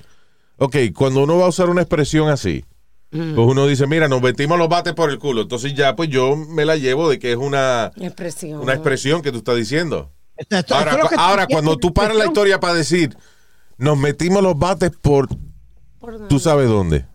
ok, 0.57 0.77
cuando 0.95 1.23
uno 1.23 1.37
va 1.37 1.45
a 1.45 1.49
usar 1.49 1.69
una 1.69 1.83
expresión 1.83 2.31
así, 2.31 2.65
Mm. 3.13 3.35
pues 3.35 3.47
uno 3.49 3.67
dice, 3.67 3.87
mira, 3.87 4.09
nos 4.09 4.21
metimos 4.23 4.59
los 4.59 4.69
bates 4.71 4.95
por 4.95 5.11
el 5.11 5.19
culo. 5.19 5.43
Entonces 5.43 5.75
ya, 5.75 5.95
pues 5.95 6.09
yo 6.09 6.35
me 6.37 6.65
la 6.65 6.77
llevo 6.77 7.09
de 7.11 7.19
que 7.19 7.31
es 7.33 7.37
una, 7.39 7.93
Expresión. 8.01 8.61
una 8.61 8.73
expresión 8.73 9.21
que 9.23 9.31
tú 9.31 9.39
estás 9.39 9.57
diciendo. 9.57 10.11
Esto- 10.37 10.75
Ahora, 10.75 10.93
esto 10.93 11.43
es 11.43 11.47
cuando 11.51 11.77
tú 11.79 11.93
paras 11.95 12.17
la 12.17 12.27
historia 12.27 12.61
para 12.61 12.75
decir, 12.75 13.17
nos 13.79 13.97
metimos 13.99 14.43
los 14.43 14.59
bates 14.59 14.91
por, 14.91 15.29
tú 16.29 16.39
sabes 16.39 16.69
dónde. 16.69 17.07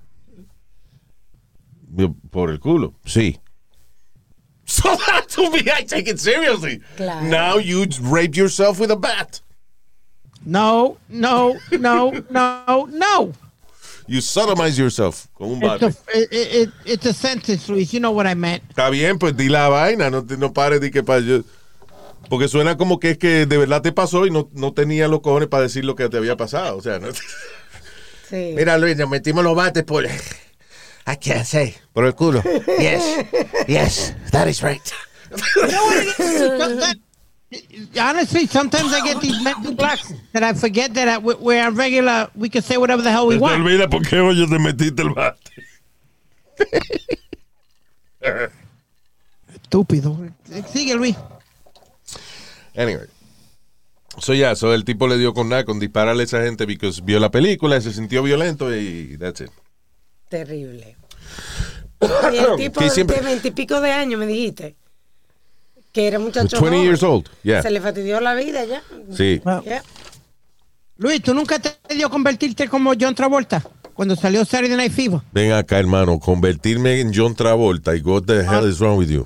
Por 2.29 2.49
el 2.49 2.59
culo, 2.59 2.93
sí. 3.05 3.39
So 4.65 4.95
that 4.95 5.27
to 5.29 5.49
me, 5.51 5.59
I 5.69 5.83
take 5.83 6.07
it 6.07 6.17
seriously. 6.19 6.79
Claro. 6.95 7.25
Now 7.27 7.57
you 7.57 7.85
raped 8.03 8.37
yourself 8.37 8.79
with 8.79 8.89
a 8.91 8.95
bat. 8.95 9.41
No, 10.45 10.97
no, 11.09 11.57
no, 11.71 12.11
no, 12.29 12.85
no. 12.89 13.33
You 14.07 14.19
sodomize 14.21 14.77
yourself 14.77 15.27
con 15.37 15.49
un 15.51 15.61
It's 15.61 15.81
bate. 15.81 15.83
a, 15.83 15.89
it, 16.21 16.29
it, 16.31 16.69
it's 16.85 17.05
a 17.05 17.13
sentence, 17.13 17.67
Luis. 17.69 17.91
You 17.93 17.99
know 17.99 18.11
what 18.11 18.25
I 18.27 18.33
meant. 18.33 18.63
Está 18.69 18.89
bien, 18.89 19.19
pues 19.19 19.35
di 19.35 19.49
la 19.49 19.67
vaina, 19.67 20.09
no, 20.09 20.23
te- 20.23 20.37
no 20.37 20.53
pares 20.53 20.79
de 20.79 20.89
que 20.89 21.03
pa- 21.03 21.19
yo- 21.19 21.43
Porque 22.29 22.47
suena 22.47 22.77
como 22.77 22.99
que 22.99 23.11
es 23.11 23.17
que 23.17 23.45
de 23.45 23.57
verdad 23.57 23.81
te 23.81 23.91
pasó 23.91 24.25
y 24.25 24.31
no, 24.31 24.49
no 24.53 24.73
tenía 24.73 25.07
los 25.07 25.21
cojones 25.21 25.49
para 25.49 25.63
decir 25.63 25.83
lo 25.85 25.95
que 25.95 26.07
te 26.09 26.17
había 26.17 26.37
pasado. 26.37 26.77
O 26.77 26.81
sea, 26.81 26.99
no- 26.99 27.09
Sí. 28.29 28.53
Mira, 28.55 28.77
Luis, 28.77 28.95
nos 28.95 29.09
metimos 29.09 29.43
los 29.43 29.53
bates 29.55 29.83
por. 29.83 30.05
I 30.05 30.09
can't 31.19 31.43
say. 31.45 31.75
Por 31.91 32.05
el 32.05 32.15
culo. 32.15 32.41
Yes. 32.79 33.03
Yes. 33.67 34.13
That 34.31 34.47
is 34.47 34.61
right. 34.63 34.81
You 35.57 35.67
know 35.67 35.85
what 35.85 35.97
it 35.97 36.07
is? 36.19 36.37
Sometimes- 36.39 36.99
Honestly, 37.99 38.47
sometimes 38.47 38.93
I 38.93 39.01
get 39.05 39.19
these 39.19 39.43
mental 39.43 39.73
blocks 39.75 40.13
that 40.31 40.41
I 40.41 40.53
forget 40.53 40.93
that 40.93 41.09
I, 41.09 41.17
we're 41.17 41.61
on 41.61 41.75
regular. 41.75 42.29
We 42.33 42.47
can 42.47 42.61
say 42.61 42.77
whatever 42.77 43.01
the 43.01 43.11
hell 43.11 43.27
we 43.27 43.33
Se 43.33 43.39
te 43.39 43.43
want. 43.43 43.61
olvida 43.65 43.89
por 43.89 44.03
qué 44.07 44.21
oye 44.21 44.47
te 44.47 44.57
metiste 44.57 45.01
el 45.01 45.09
bate. 45.09 45.51
Estúpido. 49.53 50.17
Sigue, 50.71 50.95
Luis. 50.95 51.15
Anyway. 52.75 53.07
So, 54.19 54.33
yeah, 54.33 54.55
so 54.55 54.73
el 54.73 54.83
tipo 54.83 55.07
le 55.07 55.17
dio 55.17 55.33
con 55.33 55.47
nada, 55.49 55.63
con 55.63 55.79
dispararle 55.79 56.23
a 56.23 56.25
esa 56.25 56.43
gente 56.43 56.65
because 56.65 57.01
vio 57.01 57.19
la 57.19 57.31
película 57.31 57.77
y 57.77 57.81
se 57.81 57.93
sintió 57.93 58.21
violento 58.23 58.75
y 58.75 59.17
that's 59.17 59.41
it. 59.41 59.49
Terrible. 60.29 60.97
Y 62.33 62.37
el 62.37 62.55
tipo 62.57 62.79
Que 62.79 62.85
de 62.85 62.91
siempre- 62.91 63.21
veintipico 63.21 63.79
de 63.79 63.91
años, 63.91 64.19
me 64.19 64.25
dijiste. 64.25 64.75
Que 65.91 66.07
era 66.07 66.17
muchacho 66.19 66.57
20 66.59 66.59
joven. 66.69 66.81
years 66.83 67.03
old. 67.03 67.29
Yeah. 67.43 67.61
Se 67.61 67.69
le 67.69 67.79
fastidió 67.79 68.19
la 68.21 68.33
vida 68.33 68.65
ya. 68.65 68.81
Sí. 69.15 69.41
Yeah. 69.65 69.83
Luis, 70.97 71.21
¿tú 71.21 71.33
nunca 71.33 71.59
te 71.59 71.75
dio 71.95 72.09
convertirte 72.09 72.67
como 72.69 72.93
John 72.99 73.13
Travolta 73.13 73.61
cuando 73.93 74.15
salió 74.15 74.43
Saturday 74.45 74.77
Night 74.77 74.93
Fever? 74.93 75.19
Ven 75.31 75.51
acá, 75.51 75.77
hermano, 75.79 76.17
convertirme 76.19 77.01
en 77.01 77.11
John 77.13 77.35
Travolta 77.35 77.95
y 77.95 78.01
what 78.01 78.23
the 78.23 78.39
hell 78.41 78.67
is 78.67 78.79
wrong 78.79 78.97
with 78.97 79.09
you? 79.09 79.25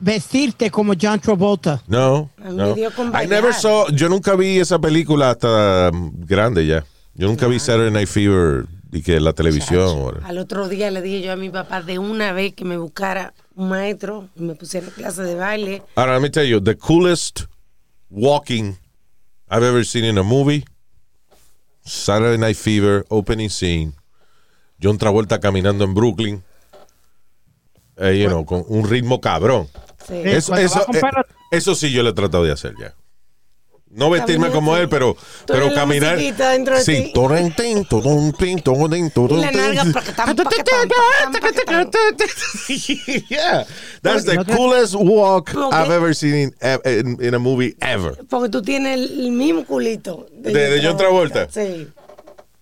Vestirte 0.00 0.70
como 0.70 0.92
John 1.00 1.18
Travolta. 1.20 1.82
No, 1.88 2.30
A 2.42 2.50
mí 2.50 2.56
no. 2.56 2.68
me 2.68 2.74
dio 2.74 2.90
con 2.94 3.08
I 3.08 3.26
never 3.26 3.52
saw, 3.52 3.86
yo 3.92 4.08
nunca 4.08 4.34
vi 4.36 4.58
esa 4.60 4.78
película 4.78 5.30
hasta 5.30 5.90
um, 5.92 6.12
grande 6.24 6.66
ya. 6.66 6.84
Yo 7.14 7.26
nunca 7.26 7.46
vi 7.48 7.58
Saturday 7.58 7.90
Night 7.90 8.08
Fever 8.08 8.66
y 8.92 9.02
que 9.02 9.18
la 9.18 9.32
televisión. 9.32 9.86
o- 9.98 10.12
Al 10.24 10.38
otro 10.38 10.68
día 10.68 10.90
le 10.90 11.02
dije 11.02 11.20
yo 11.22 11.32
a 11.32 11.36
mi 11.36 11.50
papá 11.50 11.82
de 11.82 11.98
una 11.98 12.32
vez 12.32 12.54
que 12.54 12.64
me 12.64 12.76
buscara 12.76 13.34
un 13.56 13.68
maestro 13.70 14.28
y 14.36 14.42
me 14.42 14.54
pusiera 14.54 14.86
en 14.86 14.92
clase 14.92 15.22
de 15.22 15.34
baile. 15.34 15.82
Ahora, 15.96 16.14
let 16.14 16.20
me 16.22 16.30
tell 16.30 16.46
you, 16.46 16.60
the 16.62 16.76
coolest 16.76 17.42
walking 18.08 18.76
I've 19.50 19.64
ever 19.66 19.84
seen 19.84 20.04
in 20.04 20.16
a 20.18 20.22
movie, 20.22 20.64
Saturday 21.84 22.38
Night 22.38 22.56
Fever, 22.56 23.04
opening 23.08 23.48
scene, 23.50 23.94
John 24.80 24.96
Travolta 24.98 25.40
caminando 25.40 25.84
en 25.84 25.94
Brooklyn, 25.94 26.44
eh, 27.96 28.16
you 28.16 28.28
know, 28.28 28.44
con 28.44 28.64
un 28.68 28.88
ritmo 28.88 29.20
cabrón. 29.20 29.66
Sí. 30.08 30.14
Eso, 30.24 30.56
eso, 30.56 30.86
comprar- 30.86 31.26
eh, 31.28 31.34
eso 31.50 31.74
sí 31.74 31.92
yo 31.92 32.02
le 32.02 32.10
he 32.10 32.14
tratado 32.14 32.44
de 32.44 32.52
hacer 32.52 32.72
ya. 32.80 32.94
No 33.90 34.10
vestirme 34.10 34.48
Caminar 34.48 34.54
como 34.54 34.74
así. 34.74 34.82
él, 34.82 34.88
pero, 34.90 35.14
Tú 35.46 35.54
pero 35.54 35.72
caminar. 35.72 36.18
de 36.18 36.24
sí, 36.24 36.32
placatán, 39.92 40.36
placatán, 40.36 40.88
placatán. 41.32 41.90
yeah, 43.30 43.64
that's 44.02 44.26
the 44.26 44.44
coolest 44.44 44.94
walk. 44.94 45.54
I've 45.72 45.90
ever 45.90 46.14
seen 46.14 46.54
in, 46.60 46.80
in, 46.84 47.16
in 47.24 47.34
a 47.34 47.38
movie 47.38 47.76
ever. 47.80 48.14
Porque 48.28 48.50
tú 48.50 48.60
tienes 48.60 48.94
el, 48.98 49.32
mismo 49.32 49.64
culito. 49.64 50.26
De- 50.32 50.52
de 50.52 50.82
John 50.86 50.98
Travolta. 50.98 51.48
Sí. 51.50 51.88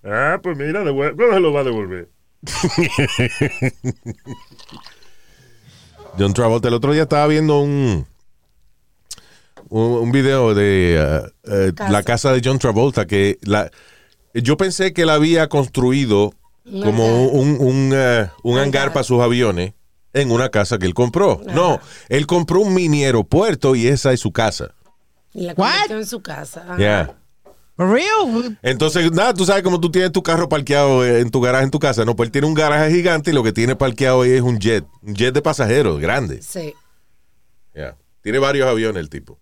Ah, 0.05 0.39
pues 0.41 0.57
mira, 0.57 0.85
¿cuándo 0.85 1.35
se 1.35 1.41
lo 1.41 1.53
va 1.53 1.63
a 1.63 1.65
devolver? 1.65 2.09
John 6.19 6.33
Travolta. 6.35 6.69
El 6.69 6.75
otro 6.75 6.93
día 6.93 7.03
estaba 7.03 7.27
viendo 7.27 7.61
un 7.61 8.07
un, 9.69 9.83
un 9.83 10.13
video 10.13 10.55
de 10.55 11.25
uh, 11.47 11.51
uh, 11.51 11.75
Casa. 11.75 11.91
la 11.91 12.03
casa 12.03 12.33
de 12.33 12.41
John 12.45 12.59
Travolta 12.59 13.07
que 13.07 13.39
la 13.43 13.71
yo 14.35 14.57
pensé 14.57 14.93
que 14.93 15.03
él 15.03 15.11
había 15.11 15.49
construido 15.49 16.33
como 16.83 17.27
un, 17.27 17.57
un, 17.61 17.93
uh, 17.93 18.29
un 18.43 18.59
hangar 18.59 18.93
para 18.93 19.05
sus 19.05 19.21
aviones 19.21 19.73
en 20.13 20.31
una 20.31 20.49
casa 20.49 20.79
que 20.79 20.87
él 20.87 20.95
compró. 20.95 21.41
No, 21.47 21.81
él 22.09 22.27
compró 22.27 22.61
un 22.61 22.75
mini 22.75 23.05
aeropuerto 23.05 23.75
y 23.75 23.87
esa 23.87 24.13
es 24.13 24.21
su 24.21 24.33
casa. 24.33 24.75
Y 25.33 25.43
la 25.43 25.55
convirtió 25.55 25.99
en 25.99 26.07
su 26.07 26.23
casa. 26.23 26.65
Ajá. 26.65 26.77
Yeah. 26.79 27.15
For 27.77 27.91
real? 27.91 28.59
Entonces, 28.63 29.13
nada, 29.13 29.35
tú 29.35 29.45
sabes 29.45 29.63
como 29.63 29.79
tú 29.81 29.91
tienes 29.91 30.11
tu 30.11 30.23
carro 30.23 30.49
parqueado 30.49 31.05
eh, 31.05 31.21
en 31.21 31.31
tu 31.31 31.41
garaje 31.43 31.65
en 31.65 31.71
tu 31.71 31.79
casa. 31.79 32.05
No, 32.07 32.17
pues 32.17 32.29
él 32.29 32.33
tiene 32.33 32.47
un 32.47 32.55
garaje 32.55 32.91
gigante 32.95 33.31
y 33.31 33.35
lo 33.35 33.43
que 33.43 33.53
tiene 33.53 33.77
parqueado 33.77 34.23
ahí 34.23 34.31
es 34.33 34.41
un 34.43 34.59
jet. 34.59 34.85
Un 35.03 35.15
jet 35.15 35.35
de 35.35 35.43
pasajeros 35.43 36.01
grande. 36.01 36.41
Sí. 36.43 36.73
Yeah. 37.75 37.97
Tiene 38.23 38.39
varios 38.39 38.67
aviones 38.67 39.01
el 39.01 39.11
tipo. 39.11 39.39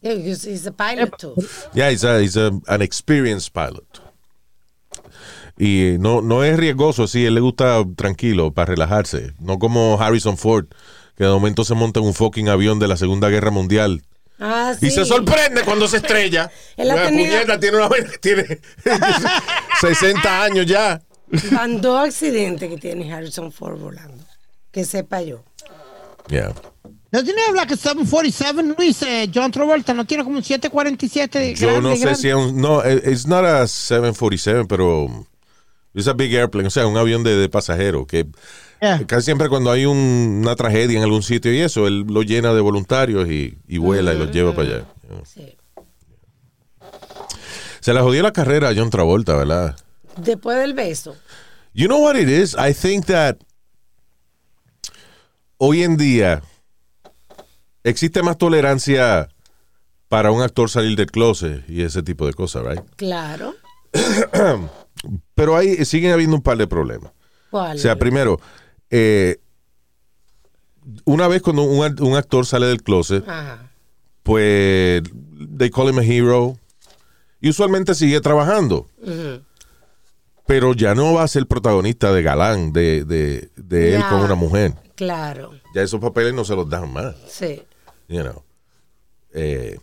Yeah, 0.00 0.12
he's 0.14 0.66
a 0.66 0.72
pilot 0.72 1.16
too. 1.18 1.34
Yeah, 1.74 1.90
he's, 1.90 2.04
a- 2.04 2.20
he's 2.22 2.36
a- 2.36 2.52
an 2.68 2.80
experienced 2.80 3.52
pilot. 3.52 3.84
Y 5.58 5.94
eh, 5.94 5.98
no, 5.98 6.20
no 6.22 6.44
es 6.44 6.56
riesgoso, 6.56 7.04
así, 7.04 7.24
él 7.24 7.34
le 7.34 7.40
gusta 7.40 7.82
tranquilo, 7.96 8.52
para 8.52 8.66
relajarse. 8.70 9.32
No 9.40 9.58
como 9.58 10.00
Harrison 10.00 10.36
Ford, 10.36 10.66
que 11.16 11.24
de 11.24 11.30
momento 11.30 11.64
se 11.64 11.74
monta 11.74 12.00
en 12.00 12.06
un 12.06 12.14
fucking 12.14 12.48
avión 12.48 12.78
de 12.78 12.88
la 12.88 12.96
Segunda 12.96 13.28
Guerra 13.30 13.50
Mundial. 13.50 14.02
Ah, 14.38 14.74
sí. 14.78 14.86
Y 14.86 14.90
se 14.90 15.04
sorprende 15.04 15.62
cuando 15.62 15.88
se 15.88 15.98
estrella. 15.98 16.50
Él 16.76 16.88
La 16.88 17.08
puñeta 17.08 17.58
tiene, 17.58 17.76
una, 17.78 17.88
tiene 18.20 18.60
60 19.80 20.42
años 20.42 20.66
ya. 20.66 21.00
Van 21.52 21.80
dos 21.80 22.06
accidentes 22.06 22.68
que 22.68 22.76
tiene 22.76 23.12
Harrison 23.12 23.50
Ford 23.50 23.78
volando. 23.78 24.24
Que 24.70 24.84
sepa 24.84 25.22
yo. 25.22 25.42
Yeah. 26.28 26.52
Have 27.12 27.54
like 27.54 27.72
a 27.72 27.76
747, 27.76 28.74
Luis? 28.76 29.00
Eh, 29.02 29.30
John 29.32 29.50
Travolta 29.50 29.94
no 29.94 30.04
tiene 30.04 30.22
como 30.24 30.36
un 30.36 30.44
747 30.44 31.38
de 31.38 31.54
Yo 31.54 31.68
grande, 31.68 31.88
no 31.88 31.94
sé 31.96 32.02
grande? 32.02 32.20
si 32.20 32.28
es 32.28 32.34
un. 32.34 32.60
No, 32.60 32.84
eh, 32.84 33.00
it's 33.06 33.26
not 33.26 33.44
a 33.44 33.66
747, 33.66 34.66
pero. 34.68 35.26
Es 35.96 36.06
a 36.06 36.12
big 36.12 36.32
airplane, 36.34 36.68
o 36.68 36.70
sea, 36.70 36.86
un 36.86 36.96
avión 36.96 37.24
de, 37.24 37.34
de 37.36 37.48
pasajeros. 37.48 38.06
Que 38.06 38.26
Yeah. 38.82 39.06
casi 39.06 39.24
siempre 39.24 39.48
cuando 39.48 39.70
hay 39.70 39.86
un- 39.86 40.42
una 40.42 40.54
tragedia 40.54 40.98
en 40.98 41.02
algún 41.02 41.22
sitio 41.22 41.50
y 41.52 41.60
eso, 41.60 41.86
él 41.86 42.04
lo 42.06 42.22
llena 42.22 42.52
de 42.52 42.60
voluntarios 42.60 43.26
y, 43.26 43.56
y 43.66 43.78
vuela 43.78 44.12
y 44.12 44.18
los 44.18 44.30
lleva 44.30 44.54
para 44.54 44.68
allá. 44.68 44.84
Sí. 45.24 45.56
Se 47.80 47.94
la 47.94 48.02
jodió 48.02 48.22
la 48.22 48.32
carrera 48.34 48.68
a 48.68 48.74
John 48.76 48.90
Travolta, 48.90 49.34
¿verdad? 49.34 49.76
Después 50.18 50.58
del 50.58 50.74
beso. 50.74 51.16
You 51.72 51.86
know 51.86 52.02
what 52.04 52.16
it 52.16 52.28
is? 52.28 52.54
I 52.54 52.74
think 52.74 53.06
that 53.06 53.36
hoy 55.56 55.82
en 55.82 55.96
día 55.96 56.42
existe 57.82 58.22
más 58.22 58.36
tolerancia 58.36 59.28
para 60.08 60.30
un 60.32 60.42
actor 60.42 60.68
salir 60.68 60.96
del 60.98 61.10
closet 61.10 61.64
y 61.68 61.82
ese 61.82 62.02
tipo 62.02 62.26
de 62.26 62.34
cosas, 62.34 62.62
right? 62.64 62.82
Claro. 62.96 63.54
Pero 65.34 65.56
ahí 65.56 65.84
siguen 65.84 66.12
habiendo 66.12 66.36
un 66.36 66.42
par 66.42 66.56
de 66.58 66.66
problemas. 66.66 67.12
¿Cuál? 67.50 67.76
O 67.76 67.80
sea, 67.80 67.96
primero, 67.96 68.40
eh, 68.90 69.38
una 71.04 71.28
vez 71.28 71.42
cuando 71.42 71.62
un, 71.62 71.80
act- 71.84 72.00
un 72.00 72.14
actor 72.16 72.46
sale 72.46 72.66
del 72.66 72.82
closet, 72.82 73.28
Ajá. 73.28 73.70
pues 74.22 75.02
they 75.58 75.70
call 75.70 75.88
him 75.90 75.98
a 75.98 76.04
hero 76.04 76.56
y 77.40 77.50
usualmente 77.50 77.94
sigue 77.94 78.20
trabajando. 78.20 78.86
Ujú. 79.02 79.42
Pero 80.46 80.74
ya 80.74 80.94
no 80.94 81.12
va 81.14 81.24
a 81.24 81.28
ser 81.28 81.46
protagonista 81.46 82.12
de 82.12 82.22
galán 82.22 82.72
de, 82.72 83.04
de, 83.04 83.50
de 83.56 83.96
él 83.96 84.02
con 84.08 84.20
una 84.20 84.36
mujer. 84.36 84.74
Claro. 84.94 85.52
Ya 85.74 85.82
esos 85.82 86.00
papeles 86.00 86.34
no 86.34 86.44
se 86.44 86.54
los 86.54 86.68
dan 86.70 86.92
más. 86.92 87.16
Sí. 87.28 87.62
You 88.08 88.22
know. 88.22 88.42
Eh, 89.34 89.78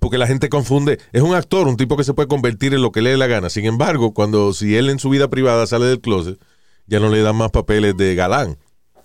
porque 0.00 0.18
la 0.18 0.26
gente 0.26 0.48
confunde. 0.48 0.98
Es 1.12 1.22
un 1.22 1.34
actor, 1.34 1.66
un 1.68 1.76
tipo 1.76 1.96
que 1.96 2.04
se 2.04 2.14
puede 2.14 2.28
convertir 2.28 2.74
en 2.74 2.82
lo 2.82 2.92
que 2.92 3.02
le 3.02 3.10
dé 3.10 3.16
la 3.16 3.26
gana. 3.26 3.50
Sin 3.50 3.64
embargo, 3.64 4.12
cuando 4.14 4.52
si 4.52 4.76
él 4.76 4.90
en 4.90 4.98
su 4.98 5.10
vida 5.10 5.28
privada 5.28 5.66
sale 5.66 5.86
del 5.86 6.00
closet, 6.00 6.38
ya 6.86 7.00
no 7.00 7.08
le 7.08 7.22
dan 7.22 7.36
más 7.36 7.50
papeles 7.50 7.96
de 7.96 8.14
galán, 8.14 8.56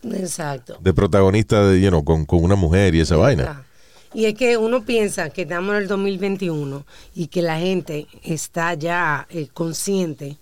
Exacto. 0.04 0.78
de 0.82 0.94
protagonista 0.94 1.66
de, 1.66 1.82
you 1.82 1.90
know, 1.90 2.04
con, 2.04 2.26
con 2.26 2.44
una 2.44 2.56
mujer 2.56 2.96
y 2.96 3.00
esa 3.00 3.16
vaina. 3.18 3.66
Y 4.14 4.26
es 4.26 4.34
que 4.34 4.58
uno 4.58 4.84
piensa 4.84 5.30
que 5.30 5.44
estamos 5.44 5.76
en 5.76 5.84
el 5.84 5.88
2021 5.88 6.86
y 7.14 7.28
que 7.28 7.42
la 7.42 7.60
gente 7.60 8.08
está 8.24 8.74
ya 8.74 9.28
eh, 9.30 9.48
consciente 9.54 10.38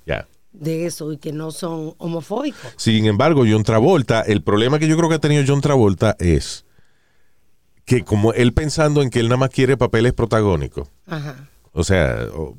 de 0.54 0.86
eso 0.86 1.12
y 1.12 1.18
que 1.18 1.34
no 1.34 1.52
son 1.52 1.94
homofóbicos. 1.98 2.74
Sin 2.78 3.06
embargo, 3.06 3.44
John 3.48 3.64
Travolta, 3.64 4.22
el 4.22 4.42
problema 4.42 4.80
que 4.80 4.88
yo 4.88 4.96
creo 4.98 5.10
que 5.10 5.16
ha 5.16 5.20
tenido 5.20 5.44
John 5.46 5.62
Travolta 5.62 6.16
es 6.18 6.66
que 7.88 8.04
como 8.04 8.34
él 8.34 8.54
pensando 8.54 9.02
en 9.02 9.10
que 9.10 9.20
él 9.20 9.28
nada 9.30 9.38
más 9.38 9.50
quiere 9.50 9.78
papeles 9.78 10.14
protagónicos, 10.14 10.88
Ajá. 11.08 11.48
o 11.72 11.84
sea, 11.84 12.28
o, 12.36 12.56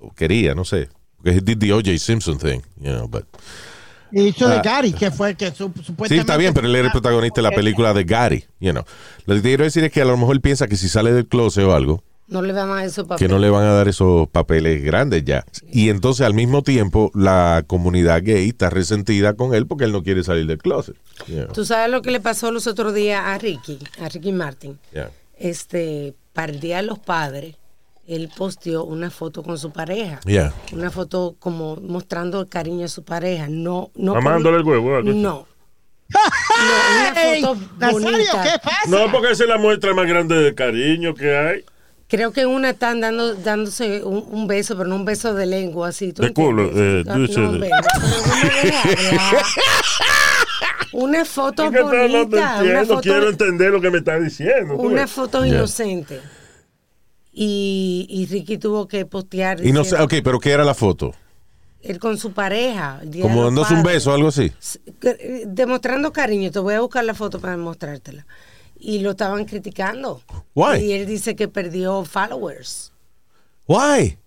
o 0.00 0.12
quería, 0.14 0.54
no 0.56 0.64
sé, 0.64 0.88
porque 1.16 1.30
he 1.30 1.40
did 1.40 1.58
the 1.58 1.72
O.J. 1.72 1.96
Simpson 1.98 2.38
thing, 2.38 2.60
you 2.80 2.90
know, 2.90 3.06
but 3.06 3.24
Y 4.10 4.22
hizo 4.28 4.46
Ah. 4.48 4.56
de 4.56 4.60
Gary, 4.62 4.92
que 4.92 5.10
fue 5.10 5.34
que 5.36 5.46
su- 5.52 5.72
supuestamente... 5.82 6.08
Sí, 6.14 6.18
está 6.18 6.36
bien, 6.36 6.52
pero 6.52 6.66
él 6.66 6.74
era 6.76 6.86
el 6.86 6.92
protagonista 6.92 7.40
de 7.40 7.48
la 7.48 7.54
película 7.54 7.94
de 7.94 8.04
Gary, 8.04 8.44
you 8.60 8.72
know. 8.72 8.84
Lo 9.26 9.34
que 9.36 9.40
te 9.40 9.48
quiero 9.48 9.64
decir 9.64 9.84
es 9.84 9.92
que 9.92 10.02
a 10.02 10.04
lo 10.04 10.16
mejor 10.16 10.34
él 10.36 10.40
piensa 10.42 10.66
que 10.66 10.76
si 10.76 10.88
sale 10.88 11.12
del 11.12 11.26
closet 11.26 11.64
o 11.64 11.74
algo, 11.74 12.02
No 12.32 12.40
le 12.42 12.52
van 12.52 12.70
a 12.70 12.84
esos 12.84 13.04
que 13.04 13.08
papeles. 13.08 13.30
no 13.30 13.38
le 13.38 13.50
van 13.50 13.64
a 13.64 13.72
dar 13.74 13.88
esos 13.88 14.26
papeles 14.28 14.82
grandes 14.82 15.22
ya. 15.24 15.44
Y 15.70 15.90
entonces 15.90 16.24
al 16.24 16.32
mismo 16.34 16.62
tiempo 16.62 17.10
la 17.14 17.62
comunidad 17.66 18.22
gay 18.22 18.48
está 18.48 18.70
resentida 18.70 19.34
con 19.34 19.54
él 19.54 19.66
porque 19.66 19.84
él 19.84 19.92
no 19.92 20.02
quiere 20.02 20.24
salir 20.24 20.46
del 20.46 20.58
closet. 20.58 20.96
know. 21.26 21.46
Tú 21.52 21.64
sabes 21.64 21.90
lo 21.90 22.00
que 22.00 22.10
le 22.10 22.20
pasó 22.20 22.50
los 22.50 22.66
otros 22.66 22.94
días 22.94 23.22
a 23.24 23.36
Ricky, 23.38 23.78
a 24.00 24.08
Ricky 24.08 24.32
Martin. 24.32 24.78
Yeah. 24.94 25.10
Este, 25.38 26.14
para 26.32 26.52
el 26.52 26.60
Día 26.60 26.76
de 26.78 26.84
los 26.84 26.98
Padres, 26.98 27.56
él 28.06 28.30
posteó 28.36 28.84
una 28.84 29.10
foto 29.10 29.42
con 29.42 29.58
su 29.58 29.70
pareja. 29.70 30.20
Yeah. 30.24 30.54
Una 30.72 30.90
foto 30.90 31.36
como 31.38 31.76
mostrando 31.76 32.40
el 32.40 32.48
cariño 32.48 32.86
a 32.86 32.88
su 32.88 33.02
pareja. 33.04 33.46
No, 33.48 33.90
no. 33.94 34.14
Mamándole 34.14 34.56
el 34.58 34.64
huevo. 34.64 35.02
No. 35.02 35.46
No, 36.12 37.10
una 37.10 37.22
Ey, 37.22 37.40
foto 37.42 37.60
Nazario, 37.78 38.00
bonita. 38.10 38.42
¿qué 38.42 38.58
pasa? 38.62 38.78
No, 38.88 39.10
porque 39.10 39.30
esa 39.32 39.44
es 39.44 39.48
la 39.48 39.56
muestra 39.58 39.94
más 39.94 40.06
grande 40.06 40.36
de 40.36 40.54
cariño 40.54 41.14
que 41.14 41.34
hay. 41.36 41.64
Creo 42.12 42.30
que 42.30 42.44
una 42.44 42.68
están 42.68 43.00
dando, 43.00 43.34
dándose 43.36 44.02
un, 44.04 44.26
un 44.30 44.46
beso, 44.46 44.76
pero 44.76 44.86
no 44.86 44.96
un 44.96 45.06
beso 45.06 45.32
de 45.32 45.46
lengua, 45.46 45.88
así. 45.88 46.12
¿tú 46.12 46.20
De 46.20 46.34
culo, 46.34 46.70
eh, 46.74 47.04
No, 47.06 47.14
dulce 47.14 47.40
no, 47.40 47.52
pero 47.58 47.74
no. 47.74 47.82
Una 51.04 51.24
foto 51.24 51.64
Es 51.64 51.70
que 51.70 51.78
no, 51.78 51.84
no 51.90 52.08
bonita, 52.08 52.58
una 52.60 52.84
foto, 52.84 53.00
quiero 53.00 53.30
entender 53.30 53.70
lo 53.70 53.80
que 53.80 53.90
me 53.90 53.96
está 53.96 54.20
diciendo. 54.20 54.74
tú 54.74 54.82
una 54.82 55.06
foto 55.06 55.46
inocente. 55.46 56.20
Y, 57.32 58.06
y 58.10 58.26
Ricky 58.26 58.58
tuvo 58.58 58.86
que 58.86 59.06
postear. 59.06 59.64
Y 59.64 59.72
no 59.72 59.82
sé, 59.82 59.96
ok, 59.96 60.16
pero 60.22 60.38
¿qué 60.38 60.50
era 60.50 60.66
la 60.66 60.74
foto? 60.74 61.14
Él 61.80 61.98
con 61.98 62.18
su 62.18 62.32
pareja. 62.32 63.00
Como 63.22 63.44
dándose 63.44 63.72
un 63.72 63.84
beso 63.84 64.10
o 64.10 64.14
algo 64.14 64.28
así. 64.28 64.52
Eh, 65.00 65.44
Demostrando 65.46 66.12
cariño. 66.12 66.50
Te 66.50 66.58
voy 66.58 66.74
a 66.74 66.80
buscar 66.82 67.06
la 67.06 67.14
foto 67.14 67.40
para 67.40 67.56
mostrártela. 67.56 68.26
Y 68.84 68.98
lo 68.98 69.12
estaban 69.12 69.44
criticando. 69.44 70.22
Why? 70.54 70.84
Y 70.84 70.92
él 70.92 71.06
dice 71.06 71.36
que 71.36 71.46
perdió 71.46 72.04
followers. 72.04 72.92
Why? 73.68 74.18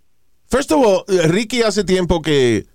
First 0.48 0.72
of 0.72 0.86
all, 0.86 1.04
Ricky 1.30 1.62
hace 1.62 1.84
tiempo 1.84 2.22
que 2.22 2.58
eh, 2.58 2.66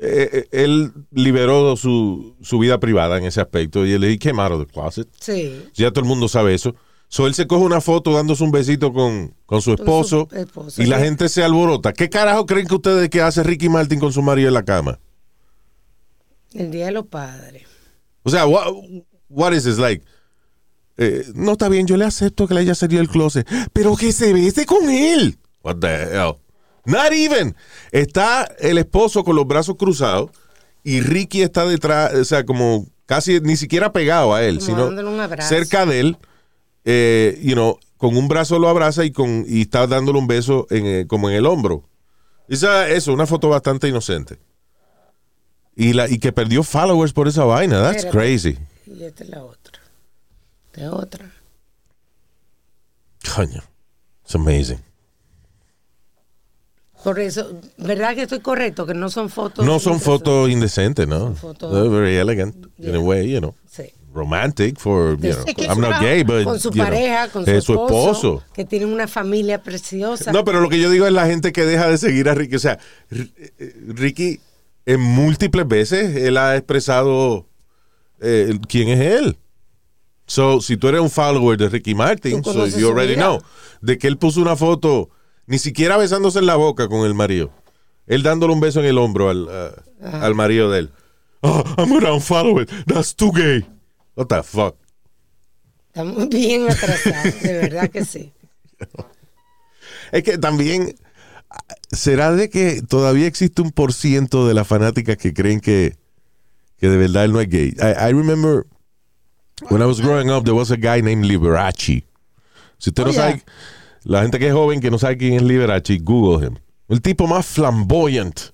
eh, 0.00 0.48
él 0.50 0.92
liberó 1.10 1.76
su, 1.76 2.36
su 2.40 2.58
vida 2.58 2.80
privada 2.80 3.18
en 3.18 3.24
ese 3.24 3.42
aspecto 3.42 3.84
y 3.84 3.92
él 3.92 4.04
he 4.04 4.18
came 4.18 4.40
out 4.40 4.52
of 4.52 4.66
the 4.66 4.72
closet. 4.72 5.08
Sí. 5.20 5.62
Ya 5.74 5.90
todo 5.90 6.00
el 6.00 6.08
mundo 6.08 6.26
sabe 6.26 6.54
eso. 6.54 6.74
So 7.08 7.26
él 7.26 7.34
se 7.34 7.46
coge 7.46 7.64
una 7.64 7.82
foto 7.82 8.12
dándose 8.12 8.42
un 8.42 8.52
besito 8.52 8.92
con, 8.92 9.34
con 9.44 9.60
su 9.60 9.76
su 9.76 9.82
esposo, 9.82 10.28
y 10.78 10.86
la 10.86 11.00
gente 11.00 11.28
se 11.28 11.42
alborota. 11.42 11.92
¿Qué 11.92 12.08
carajo 12.08 12.46
creen 12.46 12.66
que 12.66 12.76
ustedes 12.76 13.10
que 13.10 13.20
hace 13.20 13.42
Ricky 13.42 13.68
Martin 13.68 14.00
con 14.00 14.12
su 14.12 14.22
marido 14.22 14.48
en 14.48 14.54
la 14.54 14.64
cama? 14.64 14.98
El 16.54 16.70
Día 16.70 16.86
de 16.86 16.92
los 16.92 17.06
Padres. 17.06 17.64
O 18.22 18.30
sea, 18.30 18.46
what, 18.46 18.72
what 19.28 19.52
is 19.52 19.64
this 19.64 19.76
like? 19.76 20.04
Eh, 21.02 21.24
no 21.34 21.52
está 21.52 21.70
bien, 21.70 21.86
yo 21.86 21.96
le 21.96 22.04
acepto 22.04 22.46
que 22.46 22.52
le 22.52 22.60
haya 22.60 22.74
salido 22.74 23.00
el 23.00 23.08
closet, 23.08 23.48
pero 23.72 23.96
que 23.96 24.12
se 24.12 24.34
bese 24.34 24.66
con 24.66 24.90
él. 24.90 25.38
What 25.62 25.76
the 25.80 25.88
hell? 25.88 26.34
Not 26.84 27.12
even. 27.12 27.56
Está 27.90 28.44
el 28.58 28.76
esposo 28.76 29.24
con 29.24 29.34
los 29.34 29.46
brazos 29.46 29.76
cruzados 29.76 30.30
y 30.84 31.00
Ricky 31.00 31.40
está 31.40 31.64
detrás, 31.64 32.12
o 32.12 32.24
sea, 32.26 32.44
como 32.44 32.86
casi 33.06 33.40
ni 33.40 33.56
siquiera 33.56 33.94
pegado 33.94 34.34
a 34.34 34.44
él, 34.44 34.58
Como 34.58 34.66
sino 34.66 34.88
un 34.88 35.30
cerca 35.40 35.86
de 35.86 36.00
él, 36.00 36.18
eh, 36.84 37.40
you 37.42 37.54
know, 37.54 37.78
con 37.96 38.14
un 38.14 38.28
brazo 38.28 38.58
lo 38.58 38.68
abraza 38.68 39.02
y 39.06 39.10
con 39.10 39.46
y 39.48 39.62
está 39.62 39.86
dándole 39.86 40.18
un 40.18 40.26
beso 40.26 40.66
en, 40.68 40.84
eh, 40.84 41.06
como 41.06 41.30
en 41.30 41.36
el 41.36 41.46
hombro. 41.46 41.88
Esa, 42.46 42.90
eso, 42.90 43.14
una 43.14 43.26
foto 43.26 43.48
bastante 43.48 43.88
inocente. 43.88 44.38
Y, 45.74 45.94
la, 45.94 46.10
y 46.10 46.18
que 46.18 46.30
perdió 46.30 46.62
followers 46.62 47.14
por 47.14 47.26
esa 47.26 47.44
vaina. 47.44 47.80
That's 47.80 48.04
crazy. 48.04 48.58
Y 48.86 49.04
esta 49.04 49.24
es 49.24 49.30
la 49.30 49.44
otra. 49.44 49.59
Es 50.74 50.88
otra. 50.88 51.30
Coño. 53.34 53.62
It's 54.24 54.34
amazing. 54.34 54.78
Por 57.02 57.18
eso, 57.18 57.58
¿verdad 57.78 58.14
que 58.14 58.22
estoy 58.22 58.40
correcto? 58.40 58.84
Que 58.86 58.92
no 58.94 59.08
son 59.08 59.30
fotos. 59.30 59.64
No 59.64 59.78
son 59.80 60.00
fotos 60.00 60.50
indecentes, 60.50 61.08
¿no? 61.08 61.34
fotos- 61.34 61.72
They're 61.72 61.88
very 61.88 62.16
elegant 62.16 62.54
in 62.78 62.90
a 62.90 62.92
Yeah. 62.92 62.98
way, 63.00 63.30
you 63.30 63.38
know. 63.40 63.54
Sí. 63.70 63.84
romantic 64.12 64.76
for, 64.76 65.12
you 65.20 65.32
know, 65.32 65.44
Es 65.46 65.68
I'm 65.68 65.80
not 65.80 66.00
gay, 66.00 66.24
but, 66.24 66.42
con 66.42 66.58
su 66.58 66.70
you 66.70 66.74
know, 66.74 66.84
pareja, 66.84 67.28
con 67.28 67.44
su 67.44 67.50
es 67.52 67.58
esposo. 67.58 68.42
que 68.52 68.64
tienen 68.64 68.88
una 68.92 69.06
familia 69.06 69.62
preciosa. 69.62 70.32
No, 70.32 70.44
pero 70.44 70.58
lo 70.60 70.68
que 70.68 70.80
yo 70.80 70.90
digo 70.90 71.06
es 71.06 71.12
la 71.12 71.26
gente 71.26 71.52
que 71.52 71.64
deja 71.64 71.86
de 71.88 71.96
seguir 71.96 72.28
a 72.28 72.34
Ricky. 72.34 72.56
O 72.56 72.58
sea, 72.58 72.80
eh, 73.12 73.72
Ricky 73.86 74.40
en 74.84 75.00
múltiples 75.00 75.68
veces 75.68 76.16
él 76.16 76.38
ha 76.38 76.56
expresado 76.56 77.46
eh, 78.20 78.58
quién 78.68 78.88
es 78.88 79.00
él. 79.00 79.38
So, 80.30 80.60
si 80.60 80.76
tú 80.76 80.86
eres 80.86 81.00
un 81.00 81.10
follower 81.10 81.58
de 81.58 81.68
Ricky 81.68 81.92
Martin, 81.92 82.44
so 82.44 82.64
you 82.68 82.88
already 82.88 83.16
know, 83.16 83.42
de 83.80 83.98
que 83.98 84.06
él 84.06 84.16
puso 84.16 84.40
una 84.40 84.54
foto, 84.54 85.10
ni 85.48 85.58
siquiera 85.58 85.96
besándose 85.96 86.38
en 86.38 86.46
la 86.46 86.54
boca 86.54 86.86
con 86.86 87.04
el 87.04 87.14
marido. 87.14 87.50
Él 88.06 88.22
dándole 88.22 88.52
un 88.52 88.60
beso 88.60 88.78
en 88.78 88.86
el 88.86 88.98
hombro 88.98 89.28
al, 89.28 89.48
uh, 89.48 90.06
al 90.06 90.36
marido 90.36 90.70
de 90.70 90.78
él. 90.78 90.92
Oh, 91.40 91.64
I'm 91.76 91.88
gonna 91.88 92.12
unfollow 92.12 92.60
it. 92.62 92.70
That's 92.86 93.12
too 93.12 93.32
gay. 93.32 93.66
What 94.14 94.28
the 94.28 94.44
fuck? 94.44 94.76
Estamos 95.88 96.28
bien 96.28 96.70
atrasados, 96.70 97.42
de 97.42 97.52
verdad 97.52 97.90
que 97.90 98.04
sí. 98.04 98.32
Es 100.12 100.22
que 100.22 100.38
también 100.38 100.94
será 101.90 102.30
de 102.30 102.50
que 102.50 102.82
todavía 102.82 103.26
existe 103.26 103.62
un 103.62 103.72
por 103.72 103.92
ciento 103.92 104.46
de 104.46 104.54
las 104.54 104.68
fanáticas 104.68 105.16
que 105.16 105.34
creen 105.34 105.58
que, 105.58 105.96
que 106.78 106.88
de 106.88 106.96
verdad 106.96 107.24
él 107.24 107.32
no 107.32 107.40
es 107.40 107.48
gay. 107.48 107.74
I, 107.80 108.10
I 108.10 108.12
remember 108.12 108.66
when 109.68 109.82
I 109.82 109.86
was 109.86 110.00
growing 110.00 110.30
up, 110.30 110.44
there 110.44 110.54
was 110.54 110.70
a 110.70 110.76
guy 110.76 111.00
named 111.00 111.24
Liberace. 111.24 112.04
Si 112.78 112.90
usted 112.90 113.02
Oh, 113.02 113.06
no 113.06 113.12
yeah. 113.12 113.30
sabe, 113.30 113.42
la 114.04 114.22
gente 114.22 114.38
que 114.38 114.48
es 114.48 114.52
joven 114.54 114.80
que 114.80 114.90
no 114.90 114.98
sabe 114.98 115.16
quién 115.18 115.34
es 115.34 115.42
Liberace, 115.42 115.98
Google 116.02 116.46
him. 116.46 116.56
El 116.88 117.00
tipo 117.00 117.26
más 117.26 117.46
flamboyant 117.46 118.52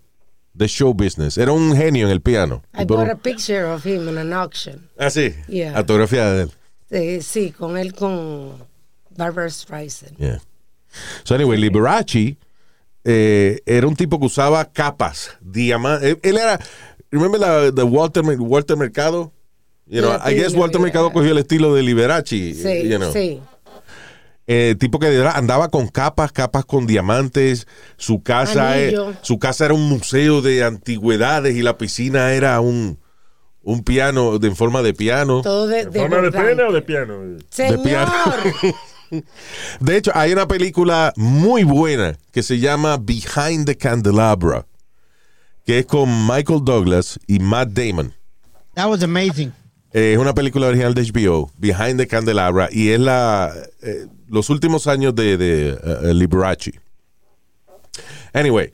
de 0.53 0.67
show 0.69 0.93
business. 0.95 1.39
Era 1.39 1.53
un 1.53 1.75
genio 1.77 2.07
en 2.07 2.13
el 2.13 2.21
piano. 2.21 2.63
I 2.75 2.85
bought 2.85 3.09
a 3.09 3.17
picture 3.17 3.65
of 3.67 3.85
him 3.85 4.09
in 4.09 4.19
an 4.19 4.33
auction. 4.33 4.89
Ah, 4.99 5.11
sí. 5.11 5.35
Yeah. 5.49 5.75
Autografía 5.77 6.31
de 6.33 6.43
él. 6.45 6.51
Eh, 6.91 7.21
sí, 7.23 7.51
con 7.53 7.77
él 7.77 7.95
con 7.95 8.53
Barbara 9.17 9.49
Streisand. 9.51 10.17
Yeah. 10.19 10.39
So 11.25 11.35
anyway, 11.35 11.57
Liberace 11.59 12.37
eh, 13.05 13.61
era 13.67 13.87
un 13.87 13.95
tipo 13.97 14.19
que 14.19 14.27
usaba 14.27 14.65
capas, 14.65 15.31
diamantes. 15.41 16.11
Él, 16.11 16.19
él 16.23 16.37
era, 16.39 16.59
remember 17.11 17.39
la 17.41 17.71
de 17.71 17.83
Walter, 17.83 18.23
Walter 18.39 18.77
Mercado? 18.77 19.33
You 19.89 20.01
know, 20.03 20.19
I 20.23 20.35
guess 20.35 20.55
Walter 20.55 20.79
yeah. 20.79 20.85
Mercado 20.85 21.13
cogió 21.13 21.31
el 21.33 21.39
estilo 21.39 21.75
de 21.75 21.83
Liberace. 21.83 22.55
Sí, 22.55 22.89
you 22.89 22.99
know. 22.99 23.13
sí. 23.13 23.41
Eh, 24.49 24.77
tipo 24.79 25.01
que 25.01 25.09
de 25.11 25.27
andaba 25.27 25.69
con 25.71 25.89
capas, 25.89 26.31
capas 26.33 26.65
con 26.65 26.87
diamantes. 26.87 27.67
Su 27.97 28.23
casa, 28.23 28.79
eh, 28.79 28.89
Anillo. 28.89 29.15
su 29.23 29.39
casa 29.39 29.65
era 29.65 29.75
un 29.75 29.89
museo 29.89 30.41
de 30.41 30.63
antigüedades 30.63 31.57
y 31.57 31.63
la 31.63 31.79
piscina 31.79 32.33
era 32.33 32.61
un, 32.61 32.99
un 33.63 33.83
piano 33.83 34.39
de, 34.39 34.49
en 34.49 34.57
forma 34.57 34.83
de 34.83 34.95
piano. 34.95 35.43
Todo 35.43 35.67
de, 35.67 35.87
de 35.87 36.01
¿Forma 36.01 36.19
de 36.19 36.31
pene 36.31 36.63
o 36.63 36.73
de 36.73 36.83
piano? 36.83 37.39
Señor, 37.51 37.83
piano. 37.83 38.13
De 39.81 39.97
hecho, 39.97 40.11
hay 40.15 40.33
una 40.33 40.49
película 40.49 41.13
muy 41.17 41.63
buena 41.63 42.19
que 42.33 42.43
se 42.43 42.59
llama 42.59 42.97
Behind 42.97 43.65
the 43.65 43.77
Candelabra, 43.77 44.67
que 45.65 45.79
es 45.79 45.87
con 45.87 46.27
Michael 46.27 46.65
Douglas 46.65 47.19
y 47.29 47.39
Matt 47.39 47.69
Damon. 47.69 48.13
That 48.75 48.89
was 48.89 49.05
amazing. 49.05 49.53
Eh, 49.93 50.13
es 50.15 50.19
una 50.19 50.35
película 50.35 50.67
original 50.67 50.95
de 50.95 51.03
HBO, 51.03 51.51
Behind 51.59 51.97
the 51.99 52.07
Candelabra, 52.07 52.69
y 52.71 52.91
es 52.91 53.01
la 53.01 53.53
eh, 53.83 54.07
los 54.29 54.51
últimos 54.51 54.87
años 54.87 55.15
de, 55.15 55.37
de 55.37 55.69
eh, 55.71 56.15
Liberace. 56.15 56.81
Anyway, 58.33 58.73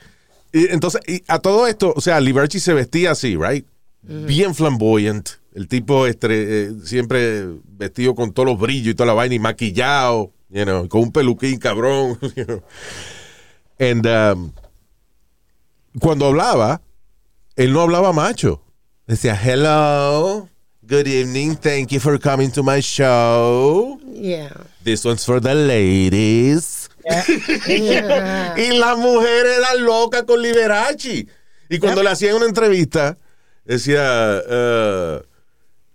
y 0.52 0.66
entonces, 0.70 1.00
y 1.06 1.22
a 1.28 1.38
todo 1.38 1.66
esto, 1.66 1.92
o 1.94 2.00
sea, 2.00 2.20
Liberace 2.20 2.58
se 2.60 2.74
vestía 2.74 3.12
así, 3.12 3.36
right? 3.36 3.66
Bien 4.02 4.54
flamboyant. 4.54 5.28
El 5.54 5.68
tipo 5.68 6.06
estre- 6.08 6.30
eh, 6.48 6.72
siempre 6.84 7.46
vestido 7.68 8.14
con 8.14 8.32
todos 8.32 8.48
los 8.48 8.58
brillos 8.58 8.88
y 8.88 8.94
toda 8.94 9.06
la 9.08 9.12
vaina 9.12 9.34
y 9.34 9.38
maquillado, 9.38 10.32
you 10.48 10.64
know, 10.64 10.88
con 10.88 11.02
un 11.02 11.12
peluquín 11.12 11.58
cabrón. 11.58 12.18
You 12.36 12.44
know. 12.46 12.62
And, 13.78 14.06
um, 14.06 14.52
cuando 16.00 16.26
hablaba, 16.26 16.80
él 17.56 17.72
no 17.72 17.82
hablaba 17.82 18.12
macho. 18.12 18.62
Decía, 19.06 19.34
hello, 19.40 20.48
good 20.86 21.06
evening, 21.06 21.54
thank 21.56 21.92
you 21.92 22.00
for 22.00 22.18
coming 22.18 22.50
to 22.52 22.62
my 22.62 22.80
show. 22.80 23.98
yeah. 24.06 24.50
This 24.82 25.04
one's 25.04 25.24
for 25.24 25.38
the 25.40 25.54
ladies. 25.54 26.88
Yeah. 27.04 27.24
Y 28.56 28.70
la 28.78 28.96
mujer 28.96 29.46
era 29.46 29.74
loca 29.78 30.24
con 30.24 30.40
Liberace. 30.42 31.26
Y 31.68 31.78
cuando 31.78 32.02
le 32.02 32.10
hacían 32.10 32.34
una 32.34 32.46
entrevista, 32.46 33.16
decía, 33.64 34.42
uh, 34.48 35.22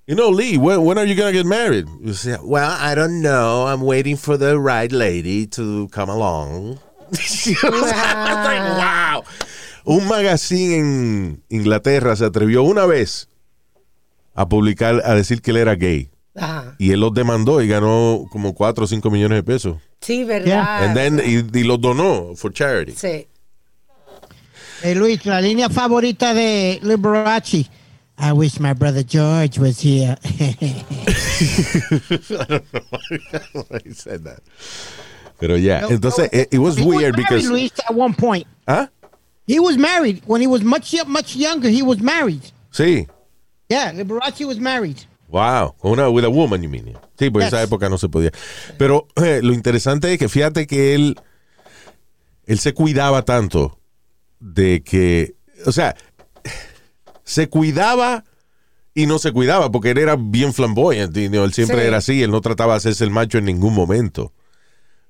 you 0.05 0.15
know, 0.15 0.29
Lee, 0.29 0.57
when, 0.57 0.83
when 0.83 0.97
are 0.97 1.05
you 1.05 1.15
going 1.15 1.31
to 1.33 1.37
get 1.37 1.45
married? 1.45 1.85
Y 2.01 2.11
decía, 2.11 2.39
well, 2.43 2.71
I 2.79 2.95
don't 2.95 3.21
know. 3.21 3.67
I'm 3.67 3.81
waiting 3.81 4.15
for 4.15 4.37
the 4.37 4.57
right 4.57 4.91
lady 4.91 5.45
to 5.47 5.87
come 5.89 6.09
along. 6.09 6.79
Like, 7.63 8.77
wow. 8.77 9.23
Un 9.85 10.07
magazine 10.07 10.73
en 10.73 11.43
Inglaterra 11.49 12.15
se 12.15 12.25
atrevió 12.25 12.63
una 12.63 12.85
vez 12.85 13.27
a 14.37 14.47
publicar, 14.47 15.01
a 15.03 15.15
decir 15.15 15.41
que 15.41 15.51
él 15.51 15.57
era 15.57 15.75
gay. 15.75 16.11
Ajá. 16.35 16.75
Y 16.77 16.91
él 16.91 16.99
los 16.99 17.11
demandó 17.13 17.61
y 17.63 17.67
ganó 17.67 18.25
como 18.31 18.53
4 18.53 18.85
o 18.85 18.87
5 18.87 19.09
millones 19.09 19.39
de 19.39 19.43
pesos. 19.43 19.77
Sí, 19.99 20.23
verdad. 20.23 20.85
And 20.85 20.95
then, 20.95 21.19
y, 21.19 21.57
y 21.57 21.63
los 21.63 21.81
donó 21.81 22.35
for 22.35 22.53
charity. 22.53 22.93
Sí. 22.93 23.27
Hey 24.83 24.93
Luis, 24.93 25.25
la 25.25 25.41
línea 25.41 25.69
favorita 25.69 26.35
de 26.35 26.79
Liberace. 26.83 27.67
I 28.19 28.31
wish 28.31 28.59
my 28.59 28.73
brother 28.73 29.03
George 29.03 29.59
was 29.59 29.79
here. 29.79 30.15
He 33.83 33.93
said 33.93 34.23
that. 34.23 34.41
Pero 35.39 35.57
ya, 35.57 35.87
entonces, 35.89 36.29
it, 36.31 36.53
it 36.53 36.59
was 36.59 36.77
He 36.77 36.85
weird 36.85 37.15
married, 37.15 37.15
because. 37.15 37.49
Luis, 37.49 37.71
at 37.87 37.95
one 37.95 38.13
point. 38.13 38.45
¿Ah? 38.67 38.89
He 39.47 39.59
was 39.59 39.77
married 39.77 40.21
when 40.25 40.41
he 40.41 40.47
was 40.47 40.63
much 40.63 40.93
much 41.07 41.35
younger. 41.35 41.69
He 41.69 41.81
was 41.81 41.99
married. 41.99 42.51
Sí. 42.71 43.07
Yeah, 43.69 43.91
Liberace 43.93 44.45
was 44.45 44.59
married. 44.59 44.97
Wow. 45.29 45.75
Una, 45.83 46.09
with 46.09 46.23
a 46.23 46.29
woman, 46.29 46.63
you 46.63 46.69
mean. 46.69 46.93
Sí, 47.19 47.29
porque 47.29 47.47
en 47.47 47.53
esa 47.53 47.61
época 47.61 47.89
no 47.89 47.97
se 47.97 48.07
podía. 48.07 48.31
Pero 48.77 49.07
eh, 49.17 49.41
lo 49.43 49.53
interesante 49.53 50.11
es 50.13 50.19
que 50.19 50.29
fíjate 50.29 50.67
que 50.67 50.95
él. 50.95 51.15
Él 52.45 52.59
se 52.59 52.73
cuidaba 52.73 53.23
tanto 53.23 53.77
de 54.39 54.81
que. 54.83 55.35
O 55.65 55.71
sea, 55.73 55.95
se 57.25 57.49
cuidaba 57.49 58.23
y 58.93 59.05
no 59.05 59.19
se 59.19 59.33
cuidaba 59.33 59.69
porque 59.69 59.91
él 59.91 59.97
era 59.97 60.15
bien 60.17 60.53
flamboyant. 60.53 61.15
y, 61.17 61.27
no, 61.27 61.43
él 61.43 61.53
siempre 61.53 61.81
Sí. 61.81 61.87
era 61.87 61.97
así. 61.97 62.23
Él 62.23 62.31
no 62.31 62.39
trataba 62.39 62.73
de 62.73 62.77
hacerse 62.77 63.03
el 63.03 63.11
macho 63.11 63.37
en 63.37 63.45
ningún 63.45 63.73
momento. 63.73 64.31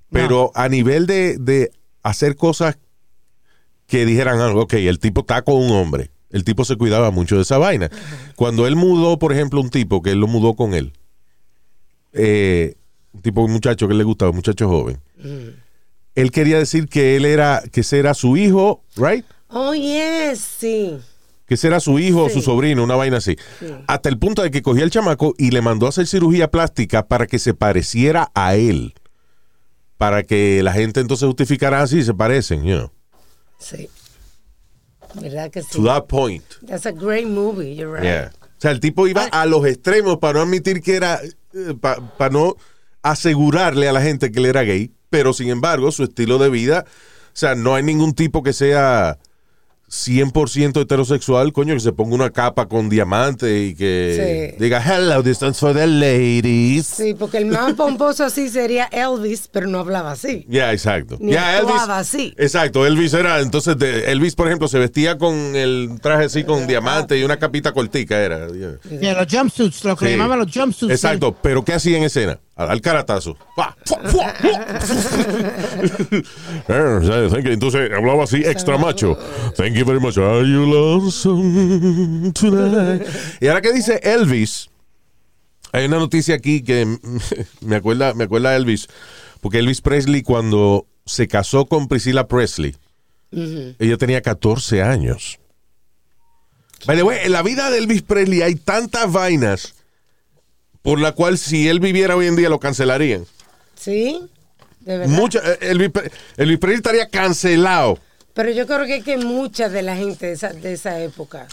Pero 0.09 0.51
a 0.55 0.67
nivel 0.67 1.05
de, 1.05 1.37
de 1.37 1.69
hacer 2.01 2.35
cosas 2.37 2.77
que 3.85 4.05
dijeran 4.05 4.39
algo, 4.39 4.61
ok, 4.63 4.73
el 4.73 4.99
tipo 4.99 5.21
está 5.21 5.43
con 5.43 5.55
un 5.57 5.71
hombre. 5.71 6.09
El 6.29 6.43
tipo 6.43 6.65
se 6.65 6.75
cuidaba 6.75 7.11
mucho 7.11 7.35
de 7.37 7.43
esa 7.43 7.57
vaina. 7.57 7.89
Cuando 8.35 8.67
él 8.67 8.75
mudó, 8.75 9.17
por 9.17 9.31
ejemplo, 9.31 9.61
un 9.61 9.69
tipo 9.69 10.01
que 10.01 10.11
él 10.11 10.19
lo 10.19 10.27
mudó 10.27 10.55
con 10.55 10.73
él, 10.73 10.93
eh, 12.13 12.75
un 13.13 13.21
tipo, 13.21 13.41
un 13.41 13.51
muchacho 13.51 13.87
que 13.87 13.93
le 13.93 14.03
gustaba, 14.03 14.31
un 14.31 14.37
muchacho 14.37 14.67
joven, 14.67 14.99
él 16.15 16.31
quería 16.31 16.57
decir 16.57 16.87
que 16.87 17.15
él 17.15 17.25
era, 17.25 17.63
que 17.71 17.81
ese 17.81 17.99
era 17.99 18.13
su 18.13 18.37
hijo, 18.37 18.83
right? 18.95 19.25
Oh, 19.49 19.73
yes, 19.73 20.39
sí. 20.39 20.97
Que 21.45 21.53
ese 21.53 21.67
era 21.67 21.79
su 21.79 21.97
hijo 21.99 22.25
o 22.25 22.29
su 22.29 22.41
sobrino, 22.41 22.83
una 22.83 22.95
vaina 22.95 23.17
así. 23.17 23.37
Hasta 23.87 24.09
el 24.09 24.17
punto 24.19 24.41
de 24.41 24.51
que 24.51 24.61
cogía 24.61 24.83
el 24.83 24.91
chamaco 24.91 25.33
y 25.37 25.51
le 25.51 25.61
mandó 25.61 25.85
a 25.85 25.89
hacer 25.89 26.05
cirugía 26.05 26.51
plástica 26.51 27.07
para 27.07 27.25
que 27.25 27.39
se 27.39 27.53
pareciera 27.53 28.31
a 28.33 28.55
él. 28.55 28.95
Para 29.97 30.23
que 30.23 30.61
la 30.61 30.73
gente 30.73 30.99
entonces 30.99 31.25
justificara 31.25 31.81
así, 31.81 32.03
se 32.03 32.13
parecen, 32.13 32.63
you 32.63 32.75
know. 32.75 32.91
Sí. 33.59 33.89
¿Verdad 35.15 35.51
que 35.51 35.61
sí? 35.61 35.69
To 35.73 35.83
that 35.85 36.07
point. 36.07 36.43
That's 36.65 36.85
a 36.85 36.91
great 36.91 37.27
movie, 37.27 37.75
you're 37.75 37.91
right. 37.91 38.03
Yeah. 38.03 38.31
O 38.57 38.61
sea, 38.61 38.71
el 38.71 38.79
tipo 38.79 39.07
iba 39.07 39.25
a 39.25 39.45
los 39.45 39.65
extremos 39.65 40.17
para 40.17 40.39
no 40.39 40.41
admitir 40.41 40.81
que 40.81 40.95
era, 40.95 41.21
para 41.81 42.29
no 42.31 42.55
asegurarle 43.03 43.87
a 43.87 43.93
la 43.93 44.01
gente 44.01 44.31
que 44.31 44.39
él 44.39 44.47
era 44.47 44.63
gay, 44.63 44.91
pero 45.09 45.33
sin 45.33 45.49
embargo 45.49 45.91
su 45.91 46.03
estilo 46.03 46.37
de 46.39 46.49
vida, 46.49 46.85
o 46.87 47.39
sea, 47.39 47.53
no 47.55 47.75
hay 47.75 47.83
ningún 47.83 48.13
tipo 48.13 48.41
que 48.41 48.53
sea 48.53 49.19
100% 49.89 50.81
heterosexual, 50.81 51.53
coño, 51.53 51.73
que 51.73 51.79
se 51.79 51.93
ponga 51.93 52.13
una 52.15 52.29
capa 52.29 52.67
con 52.67 52.89
diamante 52.89 53.63
y 53.63 53.73
que 53.75 54.53
Sí. 54.53 54.63
diga, 54.63 54.81
hello, 54.85 55.23
this 55.23 55.41
one's 55.41 55.59
for 55.59 55.73
the 55.73 55.87
ladies. 55.87 56.85
Sí, 56.87 57.13
porque 57.13 57.37
el 57.37 57.45
más 57.45 57.73
pomposo 57.73 58.25
así 58.25 58.49
sería 58.49 58.85
Elvis, 58.91 59.47
pero 59.51 59.67
no 59.67 59.79
hablaba 59.79 60.11
así. 60.11 60.45
Ya, 60.49 60.73
exacto. 60.73 61.17
Ni 61.21 61.31
Ya, 61.33 61.59
actuaba 61.59 61.99
así. 61.99 62.33
Exacto, 62.37 62.85
Elvis 62.85 63.13
era, 63.13 63.39
entonces, 63.39 63.77
de- 63.77 64.11
Elvis, 64.11 64.35
por 64.35 64.47
ejemplo, 64.47 64.67
se 64.67 64.77
vestía 64.79 65.17
con 65.17 65.33
el 65.55 65.91
traje 66.01 66.25
así 66.25 66.43
con 66.43 66.67
diamante 66.67 67.17
y 67.17 67.23
una 67.23 67.37
capita 67.37 67.71
cortica, 67.71 68.17
era. 68.19 68.47
yeah. 68.49 68.99
Yeah, 68.99 69.13
los 69.23 69.27
jumpsuits, 69.33 69.83
lo 69.85 69.95
que 69.95 70.05
Sí. 70.07 70.11
llamaban 70.11 70.39
los 70.39 70.51
jumpsuits. 70.53 70.91
Exacto, 70.93 71.35
pero 71.41 71.63
¿qué 71.63 71.73
hacía 71.73 71.97
en 71.97 72.03
escena? 72.03 72.39
A 72.57 72.65
dar 72.65 72.81
caratazo. 72.81 73.37
Eh, 76.69 77.29
thank 77.29 77.45
you. 77.45 77.51
Entonces 77.51 77.91
hablaba 77.91 78.23
así 78.23 78.43
extra 78.43 78.77
macho. 78.77 79.15
Thank 79.55 79.75
you 79.75 79.85
very 79.85 79.99
much. 79.99 80.17
Are 80.17 80.41
you 80.41 80.65
lonesome 80.65 82.33
tonight? 82.33 83.07
Y 83.39 83.47
ahora 83.47 83.61
que 83.61 83.71
dice 83.71 83.99
Elvis, 84.03 84.69
Hay 85.71 85.85
una 85.85 85.97
noticia 85.97 86.35
aquí 86.35 86.61
que 86.63 86.97
me 87.61 87.75
acuerda, 87.75 88.13
me 88.13 88.23
acuerda 88.23 88.55
Elvis, 88.55 88.87
porque 89.41 89.59
Elvis 89.59 89.81
Presley 89.81 90.23
cuando 90.23 90.87
se 91.05 91.27
casó 91.27 91.65
con 91.65 91.87
Priscilla 91.87 92.27
Presley, 92.27 92.75
ella 93.31 93.97
tenía 93.97 94.21
14 94.21 94.81
años. 94.81 95.39
By 96.85 96.95
the 96.95 97.03
way, 97.03 97.19
en 97.23 97.31
la 97.31 97.43
vida 97.43 97.69
de 97.69 97.79
Elvis 97.79 98.01
Presley 98.01 98.41
hay 98.41 98.55
tantas 98.55 99.11
vainas 99.11 99.75
por 100.87 101.01
la 101.01 101.11
cual 101.11 101.37
si 101.37 101.67
él 101.67 101.81
viviera 101.81 102.15
hoy 102.15 102.27
en 102.27 102.37
día 102.37 102.47
lo 102.47 102.61
cancelarían. 102.61 103.25
¿Sí? 103.75 104.21
De 104.79 104.99
verdad. 104.99 105.13
Mucha, 105.13 105.39
eh, 105.39 105.57
Elvis, 105.59 105.89
Pre- 105.89 106.09
Elvis 106.37 106.59
Presley 106.59 106.77
estaría 106.77 107.09
cancelado. 107.09 107.99
Pero 108.33 108.51
yo 108.51 108.65
creo 108.65 108.85
que, 108.85 109.03
que 109.03 109.17
mucha 109.17 109.67
de 109.67 109.81
la 109.81 109.97
gente 109.97 110.27
de 110.27 110.31
esa, 110.31 110.53
de 110.53 110.71
esa 110.71 110.97
época. 111.01 111.45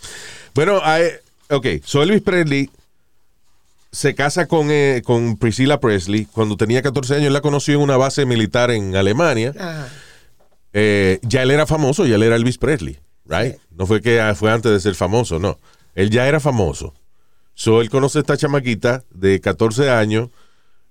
Bueno, 0.54 0.80
hay- 0.84 1.08
ok, 1.50 1.66
so 1.84 2.04
Elvis 2.04 2.22
Presley 2.22 2.70
se 3.90 4.14
casa 4.14 4.46
con, 4.46 4.68
eh, 4.70 5.02
con 5.04 5.36
Priscilla 5.36 5.80
Presley 5.80 6.26
cuando 6.26 6.56
tenía 6.56 6.80
14 6.80 7.14
años. 7.16 7.26
Él 7.26 7.32
la 7.32 7.40
conoció 7.40 7.74
en 7.74 7.80
una 7.80 7.96
base 7.96 8.26
militar 8.26 8.70
en 8.70 8.94
Alemania. 8.94 9.52
Ajá. 9.58 9.88
Eh, 10.74 11.18
ya 11.22 11.42
él 11.42 11.50
era 11.50 11.66
famoso, 11.66 12.06
ya 12.06 12.14
él 12.14 12.22
era 12.22 12.36
Elvis 12.36 12.58
Presley, 12.58 13.00
right? 13.26 13.56
No 13.72 13.84
fue 13.86 14.00
que 14.00 14.20
ah, 14.20 14.32
fue 14.36 14.52
antes 14.52 14.70
de 14.70 14.78
ser 14.78 14.94
famoso, 14.94 15.40
no. 15.40 15.58
Él 15.96 16.10
ya 16.10 16.28
era 16.28 16.38
famoso. 16.38 16.94
So 17.54 17.80
él 17.80 17.88
conoce 17.90 18.18
a 18.18 18.20
esta 18.22 18.36
chamaquita 18.36 19.04
de 19.10 19.40
14 19.40 19.90
años, 19.90 20.30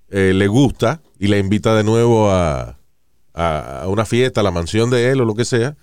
eh, 0.10 0.32
le 0.34 0.48
gusta 0.48 1.02
y 1.20 1.28
la 1.28 1.38
invita 1.38 1.76
de 1.76 1.84
nuevo 1.84 2.30
a, 2.32 2.80
a- 3.34 3.82
a 3.84 3.88
una 3.88 4.06
fiesta, 4.06 4.42
a 4.42 4.44
la 4.44 4.52
mansión 4.52 4.90
de 4.90 5.10
él 5.12 5.22
o 5.22 5.26
lo 5.26 5.36
que 5.36 5.46
sea. 5.46 5.76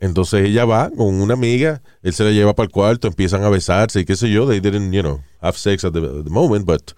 Entonces 0.00 0.46
ella 0.48 0.64
va 0.64 0.90
con 0.90 1.20
una 1.20 1.34
amiga, 1.34 1.80
él 2.02 2.12
se 2.12 2.24
la 2.24 2.30
lleva 2.32 2.54
para 2.54 2.64
el 2.66 2.72
cuarto, 2.72 3.06
empiezan 3.06 3.44
a 3.44 3.48
besarse 3.50 4.00
y 4.00 4.04
qué 4.04 4.16
sé 4.16 4.28
yo. 4.30 4.48
They 4.48 4.58
didn't, 4.60 4.92
you 4.92 5.00
know, 5.02 5.20
have 5.40 5.56
sex 5.56 5.84
at 5.84 5.92
the, 5.92 6.00
at 6.00 6.24
the 6.24 6.30
moment, 6.30 6.66
but 6.66 6.92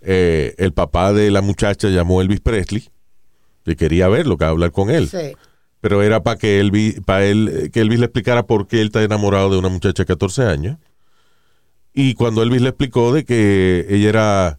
eh, 0.00 0.54
el 0.58 0.72
papá 0.72 1.12
de 1.12 1.30
la 1.30 1.40
muchacha 1.40 1.88
llamó 1.88 2.18
a 2.18 2.22
Elvis 2.24 2.40
Presley 2.40 2.88
que 3.64 3.76
quería 3.76 4.08
verlo, 4.08 4.36
que 4.36 4.44
hablar 4.44 4.72
con 4.72 4.90
él. 4.90 5.08
Sí. 5.08 5.36
Pero 5.80 6.02
era 6.02 6.22
para 6.24 6.36
que 6.36 6.58
Elvis, 6.58 7.00
para 7.06 7.24
él, 7.26 7.48
eh, 7.48 7.70
que 7.70 7.80
Elvis 7.80 8.00
le 8.00 8.06
explicara 8.06 8.44
por 8.44 8.66
qué 8.66 8.80
él 8.80 8.86
está 8.88 9.02
enamorado 9.04 9.50
de 9.50 9.58
una 9.58 9.68
muchacha 9.68 10.02
de 10.02 10.06
14 10.08 10.42
años. 10.42 10.78
Y 11.94 12.14
cuando 12.14 12.42
Elvis 12.42 12.62
le 12.62 12.68
explicó 12.70 13.12
de 13.12 13.24
que 13.24 13.86
ella 13.90 14.08
era 14.08 14.58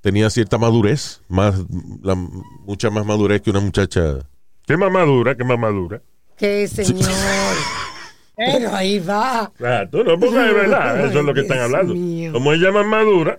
tenía 0.00 0.28
cierta 0.30 0.58
madurez, 0.58 1.22
más 1.28 1.54
la- 2.02 2.14
mucha 2.14 2.90
más 2.90 3.06
madurez 3.06 3.40
que 3.42 3.50
una 3.50 3.60
muchacha. 3.60 4.18
¿Qué 4.66 4.76
más 4.76 4.90
madura? 4.90 5.34
¿Qué 5.36 5.44
más 5.44 5.58
madura? 5.58 6.02
Que 6.36 6.66
señor. 6.68 7.08
Pero 8.36 8.74
ahí 8.74 8.98
va. 8.98 9.52
Ah, 9.64 9.84
tú 9.90 10.02
no, 10.02 10.18
porque 10.18 10.48
es 10.48 10.54
verdad, 10.54 11.06
eso 11.06 11.20
es 11.20 11.24
lo 11.24 11.32
que 11.32 11.40
están 11.42 11.58
hablando. 11.60 11.94
mío. 11.94 12.32
Como 12.32 12.52
ella 12.52 12.68
es 12.68 12.74
más 12.74 12.86
madura, 12.86 13.38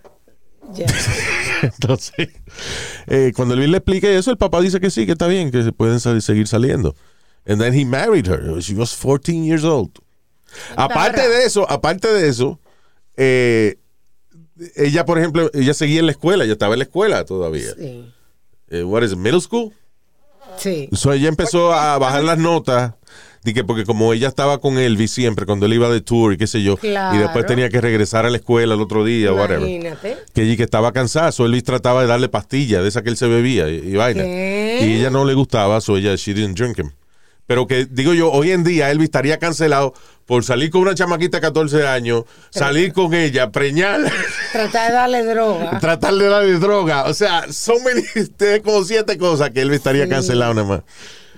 Ya. 0.73 0.85
Entonces, 1.61 2.29
eh, 3.07 3.31
cuando 3.35 3.53
Elvis 3.55 3.69
le 3.69 3.77
explique 3.77 4.17
eso, 4.17 4.31
el 4.31 4.37
papá 4.37 4.61
dice 4.61 4.79
que 4.79 4.89
sí, 4.89 5.05
que 5.05 5.11
está 5.13 5.27
bien, 5.27 5.51
que 5.51 5.63
se 5.63 5.71
pueden 5.71 5.99
sal- 5.99 6.21
seguir 6.21 6.47
saliendo. 6.47 6.95
And 7.47 7.59
then 7.61 7.73
he 7.77 7.85
married 7.85 8.27
her. 8.27 8.59
She 8.61 8.73
was 8.73 8.95
14 8.95 9.43
years 9.45 9.63
old. 9.63 9.91
Aparte 10.75 11.27
de 11.27 11.45
eso, 11.45 11.69
aparte 11.69 12.07
de 12.07 12.27
eso, 12.29 12.59
eh, 13.17 13.78
ella, 14.75 15.06
por 15.06 15.17
ejemplo, 15.19 15.49
ella 15.54 15.73
seguía 15.73 15.99
en 15.99 16.06
la 16.06 16.12
escuela, 16.13 16.43
ella 16.43 16.54
estaba 16.54 16.73
en 16.75 16.80
la 16.80 16.86
escuela 16.86 17.25
todavía. 17.25 17.71
Sí. 17.78 18.06
Eh, 18.69 18.84
what 18.84 19.04
is 19.04 19.12
it, 19.12 19.17
middle 19.17 19.41
school? 19.41 19.73
Sí. 20.58 20.89
So 20.93 21.12
ella 21.12 21.28
empezó 21.28 21.73
a 21.73 21.97
bajar 21.97 22.23
las 22.23 22.38
notas, 22.38 22.93
que 23.43 23.63
porque 23.63 23.84
como 23.84 24.12
ella 24.13 24.28
estaba 24.28 24.60
con 24.60 24.78
Elvis 24.80 25.12
siempre, 25.12 25.45
cuando 25.45 25.65
él 25.65 25.73
iba 25.73 25.89
de 25.89 26.01
tour 26.01 26.34
y 26.34 26.38
qué 26.38 26.47
sé 26.47 26.63
yo, 26.63 26.80
y 26.82 26.88
después 26.88 27.32
Claro. 27.32 27.45
tenía 27.45 27.69
que 27.69 27.80
regresar 27.82 28.25
a 28.25 28.30
la 28.30 28.38
escuela 28.38 28.73
el 28.73 28.82
otro 28.82 29.04
día, 29.04 29.34
whatever 29.34 29.60
Imagínate. 29.69 30.17
que 30.34 30.43
ella 30.43 30.56
que 30.58 30.63
estaba 30.63 30.91
cansada, 30.93 31.32
so 31.32 31.45
Elvis 31.45 31.63
trataba 31.63 32.01
de 32.01 32.08
darle 32.08 32.30
pastillas 32.30 32.82
de 32.82 32.88
esa 32.89 33.04
que 33.04 33.10
él 33.10 33.17
se 33.17 33.28
bebía 33.28 33.69
y, 33.69 33.75
y 33.89 33.93
vaina. 33.95 34.23
¿Qué? 34.23 34.80
Y 34.82 34.93
ella 34.99 35.10
no 35.10 35.25
le 35.25 35.34
gustaba, 35.36 35.80
so 35.82 35.97
ella, 35.97 36.15
she 36.15 36.34
didn't 36.34 36.58
drink 36.58 36.80
him. 36.80 36.91
Pero 37.45 37.67
que 37.67 37.86
digo 37.86 38.13
yo, 38.15 38.32
hoy 38.32 38.49
en 38.51 38.63
día 38.63 38.89
Elvis 38.89 39.06
estaría 39.06 39.38
cancelado 39.38 39.93
por 40.25 40.43
salir 40.43 40.71
con 40.71 40.81
una 40.81 40.95
chamaquita 40.95 41.38
de 41.38 41.41
14 41.41 41.88
años, 41.88 42.23
salir 42.49 42.93
con 42.93 43.13
ella, 43.13 43.51
preñarla, 43.51 44.11
Tratar 44.51 44.88
de 44.88 44.93
darle 44.93 45.23
droga. 45.25 45.79
tratar 45.81 46.13
de 46.15 46.27
darle 46.27 46.53
droga. 46.53 47.03
O 47.05 47.13
sea, 47.13 47.51
son 47.53 47.77
como 48.63 48.83
siete 48.83 49.17
cosas 49.17 49.51
que 49.51 49.61
Elvis 49.61 49.77
estaría 49.77 50.05
Sí. 50.05 50.09
cancelado 50.09 50.53
nada 50.53 50.67
más. 50.67 50.81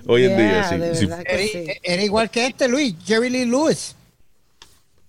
Hoy 0.06 0.24
en 0.24 0.36
día, 0.38 0.68
sí. 0.68 0.76
de 0.78 0.94
sí. 0.94 1.06
verdad 1.06 1.24
que 1.24 1.62
Era, 1.64 1.74
era 1.94 2.02
igual 2.02 2.30
que 2.30 2.46
este, 2.46 2.66
Luis, 2.68 2.94
Jerry 3.04 3.28
Lee 3.28 3.44
Lewis. 3.44 3.94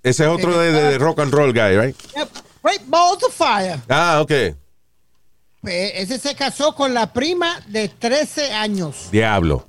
Ese 0.04 0.24
es 0.24 0.30
otro 0.30 0.58
de, 0.60 0.72
de- 0.74 0.82
de 0.92 0.98
rock 0.98 1.20
and 1.20 1.32
roll 1.34 1.54
guy, 1.54 1.78
right? 1.78 1.96
Yep. 2.18 2.30
Great 2.64 2.82
Balls 2.88 3.24
of 3.24 3.34
Fire. 3.34 3.80
Ah, 3.88 4.20
ok. 4.22 4.32
Eh, 4.32 4.56
Ese 5.64 6.18
se 6.20 6.36
casó 6.36 6.74
con 6.76 6.94
la 6.94 7.12
prima 7.14 7.60
de 7.68 7.88
13 7.90 8.52
años. 8.54 9.08
Diablo. 9.12 9.66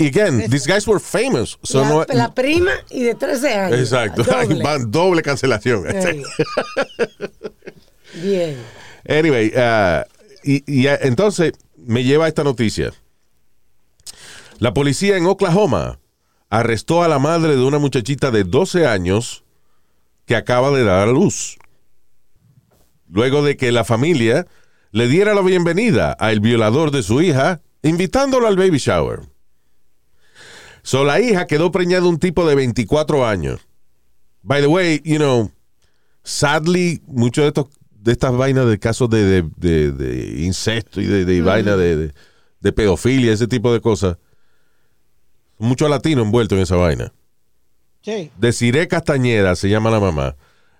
Y 0.00 0.06
again, 0.06 0.48
these 0.48 0.66
guys 0.66 0.86
were 0.86 0.98
famous. 0.98 1.58
So 1.62 1.82
la, 1.82 1.88
no- 1.90 2.04
la 2.08 2.34
prima 2.34 2.72
y 2.90 3.02
de 3.02 3.14
13 3.14 3.54
años. 3.54 3.78
Exacto. 3.78 4.22
Doble. 4.24 4.62
Van 4.62 4.90
doble 4.90 5.22
cancelación. 5.22 5.84
Ey. 5.94 6.22
Bien. 8.22 8.56
Anyway, 9.06 9.52
uh, 9.54 10.02
y, 10.42 10.62
y, 10.66 10.86
uh, 10.88 10.96
entonces 11.02 11.52
me 11.76 12.02
lleva 12.02 12.24
a 12.24 12.28
esta 12.28 12.42
noticia. 12.44 12.92
La 14.58 14.72
policía 14.74 15.16
en 15.16 15.26
Oklahoma 15.26 15.98
arrestó 16.48 17.02
a 17.02 17.08
la 17.08 17.18
madre 17.18 17.56
de 17.56 17.62
una 17.62 17.78
muchachita 17.78 18.30
de 18.30 18.44
12 18.44 18.86
años 18.86 19.44
que 20.26 20.34
acaba 20.36 20.70
de 20.70 20.84
dar 20.84 21.08
a 21.08 21.12
luz. 21.12 21.58
Luego 23.08 23.42
de 23.42 23.56
que 23.56 23.70
la 23.72 23.84
familia 23.84 24.46
le 24.92 25.08
diera 25.08 25.34
la 25.34 25.42
bienvenida 25.42 26.12
al 26.12 26.40
violador 26.40 26.90
de 26.90 27.02
su 27.02 27.20
hija, 27.22 27.60
invitándolo 27.82 28.46
al 28.46 28.56
baby 28.56 28.78
shower. 28.78 29.20
So 30.82 31.04
la 31.04 31.20
hija 31.20 31.46
quedó 31.46 31.70
preñada 31.70 32.02
de 32.02 32.08
un 32.08 32.18
tipo 32.18 32.46
de 32.48 32.54
24 32.54 33.26
años. 33.26 33.60
By 34.42 34.60
the 34.62 34.66
way, 34.66 35.00
you 35.04 35.16
know, 35.18 35.50
sadly, 36.22 37.02
muchos 37.06 37.42
de 37.44 37.48
estos 37.48 37.66
de 37.92 38.12
estas 38.12 38.32
vainas 38.34 38.66
de 38.66 38.78
casos 38.78 39.10
de, 39.10 39.24
de, 39.24 39.50
de- 39.56 39.92
de 39.92 40.42
incesto 40.42 41.02
y 41.02 41.06
de, 41.06 41.26
de 41.26 41.42
vaina 41.42 41.76
de, 41.76 42.12
de- 42.60 42.72
pedofilia, 42.72 43.30
ese 43.32 43.46
tipo 43.46 43.72
de 43.74 43.80
cosas, 43.82 44.16
muchos 45.58 45.90
latinos 45.90 46.24
envueltos 46.24 46.56
en 46.56 46.62
esa 46.62 46.76
vaina. 46.76 47.12
Sí. 48.02 48.30
Desiree 48.38 48.88
Castañeda 48.88 49.54
se 49.56 49.68
llama 49.68 49.90
la 49.90 50.00
mamá. 50.00 50.36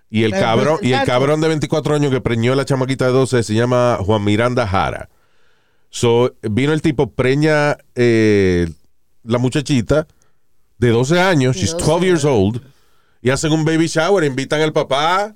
Y 0.09 0.23
el 0.23 0.31
cabrón, 0.31 0.77
pues, 0.79 0.89
y 0.89 0.93
el 0.93 1.03
cabrón 1.05 1.39
de 1.41 1.47
24 1.49 1.95
años 1.95 2.11
que 2.11 2.21
preñó 2.21 2.53
a 2.53 2.55
la 2.55 2.65
chamaquita 2.65 3.05
de 3.05 3.11
12 3.11 3.43
se 3.43 3.53
llama 3.53 3.97
Juan 4.03 4.23
Miranda 4.23 4.65
Jara. 4.67 5.09
So, 5.89 6.33
vino 6.41 6.73
el 6.73 6.81
tipo, 6.81 7.11
preña 7.11 7.77
eh, 7.95 8.67
la 9.23 9.37
muchachita 9.37 10.07
de 10.77 10.89
12 10.89 11.19
años, 11.19 11.55
she's 11.55 11.75
12 11.77 12.05
years 12.05 12.25
old, 12.25 12.61
y 13.21 13.29
hacen 13.29 13.51
un 13.51 13.63
baby 13.65 13.87
shower, 13.87 14.23
invitan 14.23 14.61
al 14.61 14.73
papá, 14.73 15.35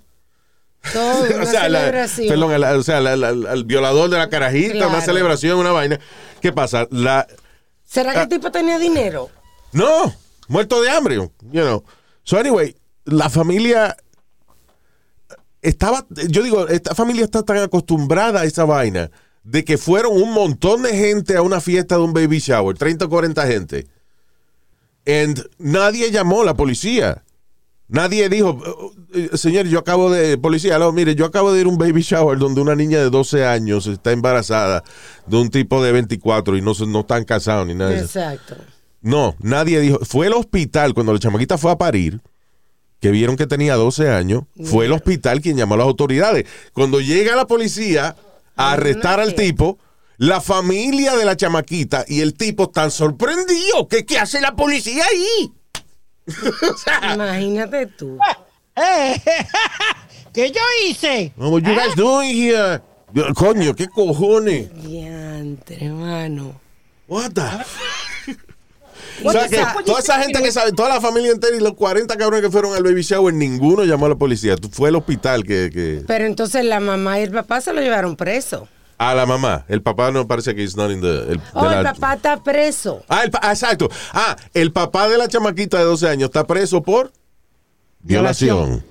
Todo, 0.93 1.23
una 1.35 1.43
o 1.43 1.45
sea, 1.45 1.69
la- 1.69 1.79
celebración. 1.81 2.27
perdón, 2.29 2.63
o 2.79 2.83
sea, 2.83 2.99
la- 3.01 3.27
al 3.29 3.63
violador 3.63 4.09
de 4.09 4.17
la 4.17 4.29
carajita, 4.29 4.75
una 4.77 4.87
Claro. 4.89 5.01
celebración, 5.05 5.57
una 5.59 5.71
vaina. 5.71 5.99
¿Qué 6.41 6.51
pasa? 6.51 6.87
La, 6.91 7.27
¿Será 7.85 8.13
que 8.13 8.19
Ah. 8.19 8.23
el 8.23 8.29
tipo 8.29 8.51
tenía 8.51 8.79
dinero? 8.79 9.29
no, 9.71 10.13
muerto 10.47 10.81
de 10.81 10.89
hambre, 10.89 11.15
you 11.15 11.31
know. 11.51 11.83
So 12.23 12.37
anyway, 12.39 12.75
la 13.05 13.29
familia 13.29 13.95
estaba, 15.61 16.05
yo 16.09 16.43
digo, 16.43 16.67
esta 16.67 16.93
familia 16.95 17.23
está 17.25 17.43
tan 17.43 17.57
acostumbrada 17.57 18.41
a 18.41 18.43
esa 18.45 18.65
vaina 18.65 19.09
de 19.45 19.63
que 19.63 19.77
fueron 19.77 20.19
un 20.19 20.33
montón 20.33 20.81
de 20.81 20.89
gente 20.97 21.37
a 21.37 21.43
una 21.43 21.61
fiesta 21.61 21.95
de 21.95 22.01
un 22.01 22.13
baby 22.13 22.39
shower, 22.39 22.75
30 22.75 23.05
o 23.05 23.09
40 23.09 23.47
gente. 23.47 23.87
And 25.05 25.39
nadie 25.59 26.09
llamó 26.11 26.41
a 26.41 26.45
la 26.45 26.55
policía. 26.55 27.23
Nadie 27.87 28.27
dijo, 28.27 28.59
"Eh, 29.13 29.29
eh, 29.31 29.37
señor, 29.37 29.67
yo 29.67 29.77
acabo 29.77 30.09
de, 30.09 30.39
policía, 30.39 30.79
no, 30.79 30.91
mire, 30.91 31.13
yo 31.13 31.25
acabo 31.25 31.53
de 31.53 31.61
ir 31.61 31.67
a 31.67 31.69
un 31.69 31.77
baby 31.77 32.01
shower 32.01 32.39
donde 32.39 32.59
una 32.59 32.75
niña 32.75 32.97
de 32.97 33.11
12 33.11 33.45
años 33.45 33.85
está 33.85 34.11
embarazada 34.11 34.83
de 35.27 35.37
un 35.37 35.51
tipo 35.51 35.83
de 35.83 35.91
24 35.91 36.57
y 36.57 36.61
no, 36.63 36.73
no 36.87 37.01
están 37.01 37.23
casados 37.23 37.67
ni 37.67 37.75
nada. 37.75 37.95
Exacto. 37.99 38.55
No, 39.01 39.35
nadie 39.39 39.79
dijo. 39.79 39.99
Fue 40.03 40.25
el 40.25 40.33
hospital, 40.33 40.95
cuando 40.95 41.13
la 41.13 41.19
chamaquita 41.19 41.59
fue 41.59 41.71
a 41.71 41.77
parir, 41.77 42.19
que 42.99 43.11
vieron 43.11 43.35
que 43.35 43.45
tenía 43.45 43.75
12 43.75 44.09
años, 44.09 44.45
fue 44.63 44.87
el 44.87 44.91
hospital 44.91 45.41
quien 45.41 45.55
llamó 45.55 45.75
a 45.75 45.77
las 45.77 45.87
autoridades. 45.87 46.45
Cuando 46.73 46.99
llega 46.99 47.35
la 47.35 47.45
policía 47.45 48.15
a 48.55 48.73
arrestar 48.73 49.19
al 49.19 49.35
tipo, 49.35 49.77
la 50.17 50.41
familia 50.41 51.15
de 51.15 51.25
la 51.25 51.35
chamaquita 51.35 52.05
y 52.07 52.21
el 52.21 52.33
tipo 52.33 52.63
están 52.63 52.91
sorprendidos. 52.91 53.87
¿Qué, 53.89 54.05
qué 54.05 54.19
hace 54.19 54.41
la 54.41 54.55
policía 54.55 55.03
ahí? 55.05 55.51
o 56.73 56.77
sea, 56.77 57.13
Imagínate 57.13 57.87
tú. 57.87 58.17
Eh, 58.75 59.21
¿Qué 60.33 60.51
yo 60.51 60.61
hice? 60.85 61.33
what 61.37 61.61
you 61.61 61.73
guys 61.73 61.95
doing 61.95 62.35
here? 62.35 62.81
Coño, 63.35 63.73
¿qué 63.73 63.87
cojones? 63.87 64.69
Diantre, 64.83 65.85
hermano. 65.85 66.59
What 67.07 67.31
the? 67.33 67.41
O 69.23 69.31
sea 69.31 69.47
que 69.47 69.63
toda 69.85 69.99
esa 69.99 70.21
gente 70.21 70.41
que 70.41 70.51
sabe, 70.51 70.71
toda 70.73 70.89
la 70.89 70.99
familia 71.01 71.31
entera 71.31 71.55
y 71.55 71.59
los 71.59 71.73
40 71.73 72.15
cabrones 72.17 72.41
que 72.45 72.51
fueron 72.51 72.75
al 72.75 72.83
baby 72.83 73.01
shower, 73.01 73.33
ninguno 73.33 73.83
llamó 73.85 74.07
a 74.07 74.09
la 74.09 74.15
policía. 74.15 74.55
Fue 74.71 74.89
el 74.89 74.95
hospital 74.95 75.43
que, 75.43 75.69
que- 75.71 76.03
Pero 76.05 76.25
entonces 76.25 76.65
la 76.65 76.79
mamá 76.79 77.19
y 77.19 77.23
el 77.23 77.31
papá 77.31 77.61
se 77.61 77.71
lo 77.73 77.81
llevaron 77.81 78.15
preso. 78.15 78.67
A 78.97 79.13
la 79.13 79.25
mamá. 79.25 79.65
El 79.67 79.81
papá 79.81 80.11
no 80.11 80.25
parece 80.27 80.55
que 80.55 80.63
es 80.63 80.75
not 80.77 80.89
in 80.91 81.01
the. 81.01 81.07
el- 81.33 81.41
Oh, 81.53 81.65
el 81.69 81.83
la- 81.83 81.93
papá 81.93 82.13
está 82.15 82.41
preso. 82.43 83.03
Ah, 83.09 83.23
el 83.25 83.31
ah, 83.41 83.51
exacto. 83.51 83.89
Ah, 84.13 84.35
el 84.53 84.71
papá 84.71 85.07
de 85.09 85.17
la 85.17 85.27
chamaquita 85.27 85.77
de 85.77 85.83
12 85.83 86.07
años 86.07 86.27
está 86.29 86.45
preso 86.47 86.81
por 86.81 87.11
violación. 88.01 88.57
Violación. 88.57 88.85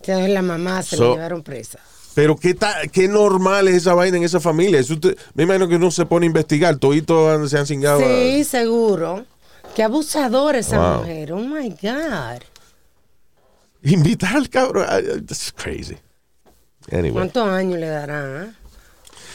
Entonces 0.00 0.30
la 0.30 0.42
mamá 0.42 0.82
se 0.82 0.96
So- 0.96 1.04
lo 1.04 1.14
llevaron 1.14 1.42
presa. 1.42 1.78
Pero 2.16 2.34
qué, 2.34 2.54
ta- 2.54 2.80
qué 2.90 3.08
normal 3.08 3.68
es 3.68 3.74
esa 3.76 3.92
vaina 3.92 4.16
en 4.16 4.24
esa 4.24 4.40
familia. 4.40 4.80
Eso 4.80 4.94
me 5.34 5.42
imagino 5.42 5.68
que 5.68 5.76
uno 5.76 5.90
se 5.90 6.06
pone 6.06 6.24
a 6.24 6.28
investigar. 6.28 6.76
Toditos 6.76 7.50
se 7.50 7.58
han 7.58 7.66
cingado. 7.66 8.00
a- 8.00 8.08
Sí, 8.08 8.42
seguro. 8.42 9.26
Qué 9.74 9.82
abusadora 9.82 10.58
esa 10.58 10.78
Wow. 10.78 11.00
mujer. 11.00 11.32
Oh 11.34 11.40
my 11.40 11.68
God. 11.68 12.40
Invitar 13.82 14.34
al 14.36 14.48
cabrón. 14.48 14.86
That's 15.26 15.52
crazy. 15.52 15.98
Anyway. 16.90 17.12
¿Cuántos 17.12 17.46
años 17.48 17.78
le 17.78 17.86
dará? 17.88 18.44
ah? 18.44 18.46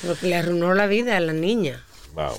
Lo 0.01 0.15
que 0.17 0.27
le 0.27 0.35
arruinó 0.37 0.73
la 0.73 0.87
vida 0.87 1.17
a 1.17 1.19
la 1.19 1.33
niña. 1.33 1.83
Wow. 2.15 2.33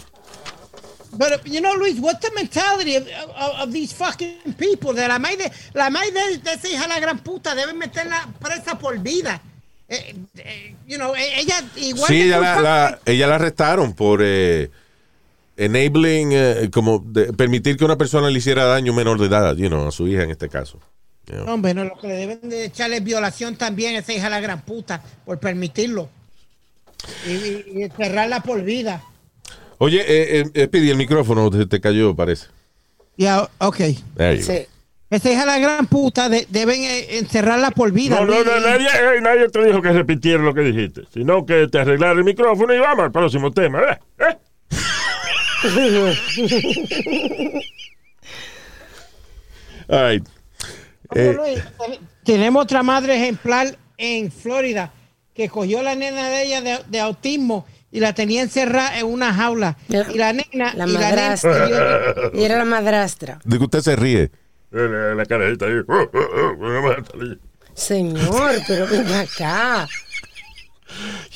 But 1.13 1.45
you 1.45 1.61
know, 1.61 1.77
Luis, 1.77 2.01
what's 2.01 2.19
the 2.21 2.35
mentality 2.35 2.97
of, 2.97 3.05
of, 3.39 3.61
of 3.69 3.73
these 3.73 3.93
fucking 3.95 4.55
people? 4.59 4.93
De 4.93 5.07
la 5.07 5.21
madre 5.21 5.53
la 5.75 5.89
madre 5.89 6.11
de, 6.11 6.39
de 6.39 6.53
esa 6.55 6.69
hija 6.69 6.83
de 6.83 6.89
la 6.89 6.99
gran 6.99 7.19
puta 7.21 7.55
deben 7.55 7.79
meterla 7.79 8.27
presa 8.41 8.77
por 8.79 8.99
vida. 8.99 9.41
Eh, 9.93 10.15
eh, 10.37 10.75
you 10.89 10.97
know, 10.97 11.15
eh, 11.15 11.41
ella 11.41 11.63
igual 11.77 12.07
Sí, 12.09 12.15
que 12.15 12.25
ella 12.25 12.61
la, 12.61 12.99
ella 13.05 13.27
la 13.27 13.35
arrestaron 13.35 13.93
por 13.95 14.21
eh, 14.23 14.71
enabling, 15.57 16.31
eh, 16.33 16.71
como 16.73 17.01
de- 17.07 17.33
permitir 17.33 17.77
que 17.77 17.85
una 17.85 17.97
persona 17.99 18.31
le 18.31 18.39
hiciera 18.39 18.65
daño 18.65 18.93
menor 18.93 19.21
de 19.21 19.27
edad, 19.27 19.55
you 19.57 19.69
know, 19.69 19.87
a 19.87 19.93
su 19.93 20.09
hija 20.09 20.23
en 20.23 20.31
este 20.31 20.49
caso. 20.49 20.79
You 21.27 21.35
know. 21.35 21.55
Hombre, 21.55 21.75
no, 21.75 21.85
lo 21.85 21.99
que 22.01 22.09
le 22.09 22.15
deben 22.15 22.49
de 22.49 22.65
echarle 22.65 22.97
es 22.97 23.05
violación 23.05 23.57
también 23.57 23.95
a 23.97 23.99
esa 23.99 24.13
hija 24.13 24.25
de 24.25 24.31
la 24.31 24.41
gran 24.41 24.63
puta 24.63 25.03
por 25.25 25.39
permitirlo. 25.39 26.09
Y, 27.27 27.31
y, 27.31 27.65
y 27.75 27.83
encerrarla 27.83 28.41
por 28.43 28.63
vida. 28.63 29.03
Oye, 29.79 30.01
eh, 30.01 30.41
eh, 30.55 30.69
eh, 30.73 30.91
el 30.91 30.97
micrófono 30.97 31.51
te, 31.51 31.67
te 31.67 31.81
cayó, 31.81 32.15
parece. 32.15 32.47
Ya, 33.17 33.49
ok. 33.59 33.77
There 34.17 34.39
you 34.39 34.47
go. 34.47 34.53
Sí. 34.53 34.67
Esa 35.13 35.31
hija 35.31 35.41
de 35.41 35.47
la 35.47 35.59
gran 35.59 35.87
puta 35.87 36.29
de- 36.31 36.47
deben 36.49 36.83
eh, 36.83 37.19
encerrarla 37.19 37.71
por 37.71 37.93
vida. 37.93 38.17
No, 38.19 38.25
no, 38.25 38.43
no, 38.43 38.61
nadie, 38.61 38.87
eh, 38.89 39.21
nadie 39.21 39.49
te 39.51 39.63
dijo 39.65 39.83
que 39.83 39.93
repitiera 39.93 40.43
lo 40.43 40.55
que 40.55 40.63
dijiste, 40.63 41.03
sino 41.13 41.45
que 41.45 41.69
te 41.69 41.79
arreglara 41.81 42.13
el 42.15 42.25
micrófono 42.25 42.73
y 42.75 42.79
vamos 42.79 43.05
al 43.05 43.13
próximo 43.13 43.51
tema. 43.53 43.81
¿eh? 43.83 43.99
¿Eh? 44.19 44.37
All 49.89 50.11
right. 50.13 50.27
Oye, 51.11 51.31
Eh, 51.31 51.35
Luis, 51.35 51.63
tenemos 52.25 52.63
otra 52.63 52.83
madre 52.83 53.17
ejemplar 53.17 53.77
en 53.99 54.33
Florida 54.33 54.93
que 55.35 55.49
cogió 55.49 55.83
la 55.83 55.95
nena 55.95 56.29
de 56.31 56.43
ella 56.45 56.61
de, 56.63 56.79
de 56.89 57.01
autismo 57.01 57.67
y 57.91 58.01
la 58.01 58.15
tenía 58.15 58.41
encerrada 58.43 58.99
en 58.99 59.07
una 59.07 59.35
jaula. 59.35 59.77
La- 59.89 60.11
y 60.11 60.17
la 60.17 60.33
nena. 60.33 60.73
La 60.75 60.87
y 60.87 60.93
la 60.93 60.99
nena 60.99 61.01
madrastra. 61.01 61.69
Y 62.33 62.43
era 62.45 62.57
la 62.57 62.65
madrastra. 62.65 63.39
de 63.45 63.59
que 63.59 63.65
usted 63.65 63.81
se 63.81 63.97
ríe. 63.97 64.31
Eh, 64.75 64.89
La, 64.89 65.15
la 65.15 65.27
carajita 65.27 65.67
ahí. 65.67 65.75
uh, 65.75 65.93
uh, 65.93 66.95
uh, 66.95 67.37
Señor, 67.75 68.53
pero 68.67 68.87
ven 68.87 69.07
acá. 69.13 69.87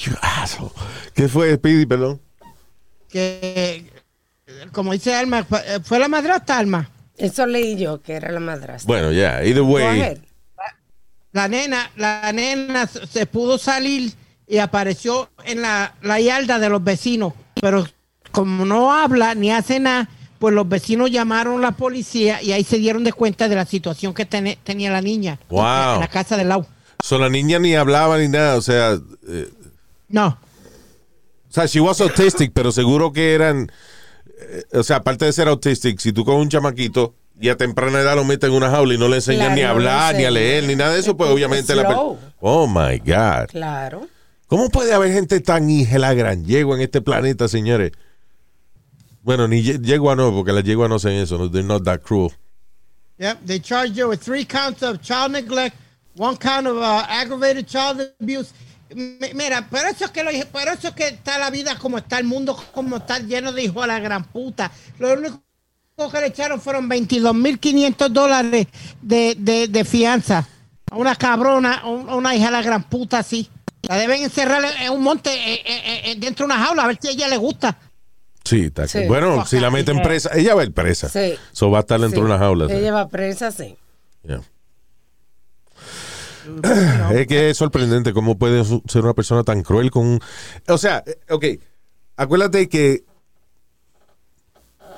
You 0.05 0.15
asshole. 0.21 0.71
¿Qué 1.15 1.29
fue, 1.29 1.55
Speedy, 1.55 1.87
perdón? 1.87 2.21
que, 3.09 3.91
como 4.73 4.93
dice 4.93 5.15
Alma, 5.15 5.45
fue, 5.45 5.63
fue 5.83 5.99
la 5.99 6.09
madrastra 6.09 6.59
Alma. 6.59 6.91
Eso 7.17 7.47
leí 7.47 7.77
yo, 7.77 8.03
que 8.03 8.15
era 8.15 8.31
la 8.31 8.41
madrastra. 8.41 8.87
Bueno, 8.87 9.13
ya, 9.13 9.43
either 9.43 9.63
way. 9.63 10.21
La 11.33 11.49
nena, 11.49 11.91
la 11.97 12.31
nena 12.33 12.87
se 12.87 13.07
se 13.07 13.27
pudo 13.27 13.59
salir 13.59 14.13
y 14.47 14.59
apareció 14.59 15.31
en 15.45 15.63
la, 15.63 15.95
la 16.03 16.21
yarda 16.21 16.59
de 16.59 16.69
los 16.69 16.83
vecinos, 16.83 17.33
pero 17.61 17.87
como 18.33 18.65
no 18.65 18.93
habla 18.93 19.35
ni 19.35 19.51
hace 19.51 19.81
nada, 19.81 20.09
pues 20.39 20.55
los 20.55 20.69
vecinos 20.69 21.11
llamaron 21.11 21.59
a 21.59 21.63
la 21.63 21.73
policía 21.73 22.43
y 22.43 22.53
ahí 22.53 22.65
se 22.65 22.79
dieron 22.79 23.05
de 23.05 23.13
cuenta 23.13 23.49
de 23.49 23.55
la 23.57 23.67
situación 23.67 24.15
que 24.15 24.25
tenía 24.27 24.91
la 24.91 25.01
niña 25.01 25.39
Wow. 25.49 25.95
en 25.95 26.01
la 26.01 26.09
casa 26.09 26.37
del 26.37 26.49
lado. 26.49 26.67
So, 27.05 27.19
la 27.19 27.29
niña 27.29 27.59
ni 27.59 27.75
hablaba 27.75 28.19
ni 28.19 28.29
nada, 28.29 28.57
o 28.57 28.63
sea, 28.63 28.99
eh, 29.29 29.49
No, 30.09 30.39
o 31.49 31.53
sea, 31.53 31.67
she 31.67 31.81
was 31.81 32.01
autistic, 32.01 32.53
pero 32.53 32.71
seguro 32.73 33.13
que 33.13 33.35
eran, 33.35 33.71
eh, 34.41 34.63
o 34.73 34.83
sea, 34.83 34.97
aparte 34.97 35.25
de 35.25 35.33
ser 35.33 35.49
autistic, 35.49 35.99
si 36.01 36.13
tú 36.13 36.25
con 36.25 36.37
un 36.37 36.49
chamaquito 36.49 37.15
y 37.41 37.49
a 37.51 37.57
temprana 37.57 38.01
edad 38.01 38.17
lo 38.17 38.25
metes 38.25 38.49
en 38.49 38.57
una 38.57 38.71
jaula 38.71 38.95
y 38.95 38.99
no 38.99 39.09
le 39.09 39.17
enseñan 39.17 39.55
Claro, 39.55 39.55
ni 39.57 39.63
a 39.63 39.67
no 39.67 39.71
hablar, 39.73 40.15
ni 40.17 40.25
a 40.25 40.31
leer, 40.31 40.65
ni 40.65 40.75
nada 40.75 40.93
de 40.95 41.01
eso, 41.01 41.17
pues 41.17 41.29
Es 41.29 41.35
obviamente 41.35 41.75
la... 41.75 41.89
Oh, 42.41 42.67
my 42.67 42.99
God. 42.99 43.49
Claro. 43.49 44.07
¿Cómo 44.47 44.69
puede 44.71 44.93
haber 44.95 45.13
gente 45.13 45.41
tan 45.41 45.69
hija 45.69 45.99
la 45.99 46.15
gran 46.15 46.45
yegua 46.45 46.77
en 46.77 46.83
este 46.83 47.01
planeta, 47.03 47.49
señores? 47.49 47.93
Bueno, 49.27 49.49
ni 49.49 49.61
ye- 49.61 49.81
yegua 49.83 50.15
no, 50.15 50.31
porque 50.33 50.53
las 50.53 50.63
yeguas 50.63 50.89
no 50.89 50.95
hacen 50.95 51.15
eso, 51.15 51.51
they're 51.51 51.67
not 51.67 51.83
that 51.83 52.01
cruel. 52.03 52.31
Yep, 53.19 53.39
they 53.45 53.59
charged 53.59 53.97
her 53.99 54.07
with 54.07 54.21
three 54.23 54.45
counts 54.45 54.85
of 54.85 55.01
child 55.03 55.33
neglect, 55.33 55.75
one 56.17 56.37
count 56.37 56.69
of 56.69 56.77
uh, 56.77 57.03
aggravated 57.09 57.67
child 57.67 58.03
abuse. 58.21 58.53
Mira, 59.35 59.67
pero 59.69 59.89
eso 59.89 60.05
es 60.05 60.13
que 60.13 60.23
lo, 60.23 60.31
pero 60.53 60.71
eso 60.73 60.87
es 60.89 60.95
que 60.95 61.09
está 61.09 61.39
la 61.39 61.51
vida 61.51 61.77
como 61.77 61.99
está 61.99 62.21
el 62.21 62.25
mundo, 62.25 62.57
como 62.73 62.99
está 62.99 63.19
lleno 63.19 63.51
de 63.53 63.65
hijos 63.65 63.83
a 63.83 63.89
la 63.89 63.99
gran 63.99 64.23
puta. 64.23 64.71
Lo 65.01 65.13
único 65.15 65.43
que 66.13 66.21
le 66.21 66.27
echaron 66.29 66.61
fueron 66.61 66.89
22.500 66.89 68.09
dólares 68.11 68.69
de, 69.03 69.35
de, 69.37 69.67
de 69.67 69.85
fianza. 69.85 70.47
A 70.89 70.97
una 70.99 71.17
cabrona, 71.17 71.79
a 71.79 71.89
un- 71.89 72.09
a 72.09 72.15
una 72.15 72.33
hija 72.37 72.45
de 72.47 72.53
la 72.53 72.63
gran 72.63 72.85
puta 72.85 73.19
así. 73.19 73.51
La 73.89 73.97
deben 73.97 74.23
encerrar 74.23 74.63
en 74.81 74.93
un 74.93 75.03
monte, 75.03 75.31
eh, 75.35 75.63
eh, 75.65 76.01
eh, 76.13 76.17
dentro 76.17 76.47
de 76.47 76.53
una 76.55 76.65
jaula, 76.65 76.85
a 76.85 76.87
ver 76.87 76.99
si 77.03 77.09
a 77.09 77.11
ella 77.11 77.27
le 77.27 77.37
gusta. 77.39 77.77
Sí, 78.47 78.67
está 78.67 78.87
Sí. 78.87 79.07
Bueno, 79.09 79.45
si 79.45 79.59
la 79.61 79.71
meten 79.71 80.01
presa, 80.03 80.31
ella 80.35 80.55
va 80.55 80.63
a 80.63 80.65
ir 80.65 80.73
presa. 80.73 81.09
Sí. 81.09 81.35
So 81.53 81.71
va 81.71 81.79
a 81.79 81.81
estar 81.81 82.01
dentro 82.01 82.21
Sí. 82.21 82.27
de 82.27 82.27
una 82.33 82.39
jaula. 82.39 82.67
Ella 82.73 82.93
va 82.93 83.09
presa, 83.09 83.51
sí. 83.51 83.77
Yeah. 84.23 84.41
es 87.13 87.27
que 87.27 87.51
es 87.51 87.57
sorprendente 87.57 88.13
cómo 88.13 88.39
puede 88.39 88.65
ser 88.65 89.03
una 89.03 89.15
persona 89.15 89.43
tan 89.43 89.63
cruel 89.63 89.91
con... 89.91 90.07
un- 90.07 90.21
O 90.69 90.79
sea, 90.79 91.03
eh, 91.07 91.19
ok, 91.31 91.45
acuérdate 92.17 92.69
que 92.69 93.05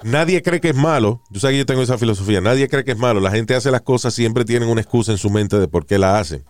nadie 0.02 0.42
cree 0.42 0.60
que 0.60 0.68
es 0.70 0.76
malo. 0.76 1.22
Yo 1.30 1.40
sé 1.40 1.48
que 1.48 1.58
yo 1.58 1.66
tengo 1.66 1.82
esa 1.82 1.96
filosofía. 1.98 2.40
Nadie 2.40 2.68
cree 2.68 2.84
que 2.84 2.92
es 2.92 2.98
malo. 2.98 3.20
La 3.20 3.30
gente 3.30 3.54
hace 3.54 3.70
las 3.70 3.80
cosas, 3.82 4.12
siempre 4.14 4.44
tienen 4.44 4.68
una 4.68 4.80
excusa 4.82 5.12
en 5.12 5.18
su 5.18 5.30
mente 5.30 5.58
de 5.58 5.68
por 5.68 5.86
qué 5.86 5.98
la 5.98 6.18
hacen. 6.18 6.44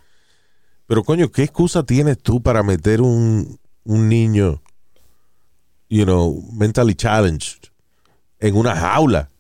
Pero 0.86 1.05
coño, 1.05 1.30
¿qué 1.30 1.42
excusa 1.44 1.82
tienes 1.84 2.18
tú 2.18 2.42
para 2.42 2.62
meter 2.62 3.01
un, 3.01 3.59
un 3.84 4.09
niño, 4.09 4.62
you 5.89 6.05
know, 6.05 6.43
mentally 6.53 6.95
challenged 6.95 7.68
en 8.41 8.57
una 8.57 8.74
jaula? 8.76 9.30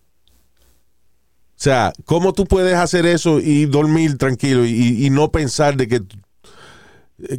O 1.50 1.60
sea, 1.60 1.92
¿cómo 2.04 2.32
tú 2.32 2.46
puedes 2.46 2.74
hacer 2.74 3.04
eso 3.06 3.40
y 3.40 3.66
dormir 3.66 4.16
tranquilo 4.16 4.64
y, 4.64 5.04
y 5.06 5.10
no 5.10 5.30
pensar 5.32 5.76
de 5.76 5.88
que, 5.88 6.02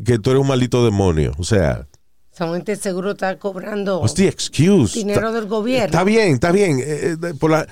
que 0.03 0.19
tú 0.19 0.31
eres 0.31 0.41
un 0.41 0.47
maldito 0.47 0.83
demonio? 0.83 1.31
O 1.37 1.43
sea, 1.43 1.87
Esa 2.33 2.51
gente 2.53 2.75
seguro 2.75 3.11
está 3.11 3.37
cobrando 3.39 3.99
what's 3.99 4.13
the 4.15 4.27
excuse? 4.27 4.93
dinero 4.99 5.27
Está- 5.27 5.31
del 5.39 5.47
gobierno. 5.47 5.85
Está 5.85 6.03
bien, 6.03 6.33
está 6.33 6.51
bien. 6.51 6.79
Eh, 6.79 7.15
eh, 7.21 7.33
por 7.39 7.51
la, 7.51 7.65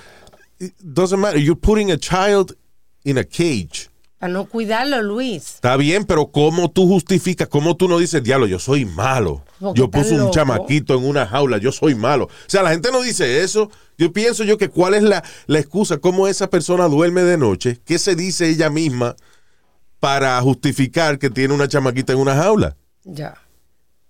it 0.59 0.73
doesn't 0.81 1.19
matter. 1.19 1.38
You're 1.39 1.59
putting 1.59 1.91
a 1.91 1.97
child 1.97 2.55
in 3.03 3.17
a 3.17 3.23
cage. 3.25 3.89
Para 4.20 4.34
no 4.34 4.45
cuidarlo, 4.45 5.01
Luis. 5.03 5.55
Está 5.55 5.78
bien, 5.78 6.03
pero 6.05 6.28
¿cómo 6.32 6.72
tú 6.72 6.88
justificas? 6.88 7.47
¿Cómo 7.47 7.78
tú 7.78 7.88
no 7.88 7.99
dices, 7.99 8.24
diablo, 8.24 8.47
yo 8.47 8.57
soy 8.57 8.84
malo? 8.86 9.43
Porque 9.59 9.80
yo 9.80 9.91
puse 9.91 10.13
un 10.13 10.20
loco. 10.22 10.32
chamaquito 10.32 10.95
en 10.95 11.05
una 11.05 11.28
jaula, 11.28 11.57
yo 11.59 11.72
soy 11.72 11.93
malo. 11.93 12.26
O 12.26 12.30
sea, 12.49 12.63
la 12.63 12.72
gente 12.72 12.89
no 12.91 13.01
dice 13.01 13.43
eso. 13.43 13.70
Yo 13.97 14.11
pienso 14.11 14.43
yo 14.43 14.57
que 14.57 14.70
cuál 14.70 14.95
es 14.95 15.03
la, 15.03 15.24
la 15.45 15.59
excusa, 15.59 15.97
cómo 15.99 16.28
esa 16.28 16.49
persona 16.49 16.88
duerme 16.88 17.22
de 17.24 17.38
noche, 17.38 17.80
qué 17.86 17.99
se 17.99 18.15
dice 18.15 18.49
ella 18.49 18.70
misma 18.72 19.15
para 19.99 20.39
justificar 20.41 21.20
que 21.20 21.30
tiene 21.30 21.53
una 21.53 21.68
chamaquita 21.68 22.13
en 22.13 22.20
una 22.20 22.36
jaula. 22.36 22.76
Ya. 23.03 23.36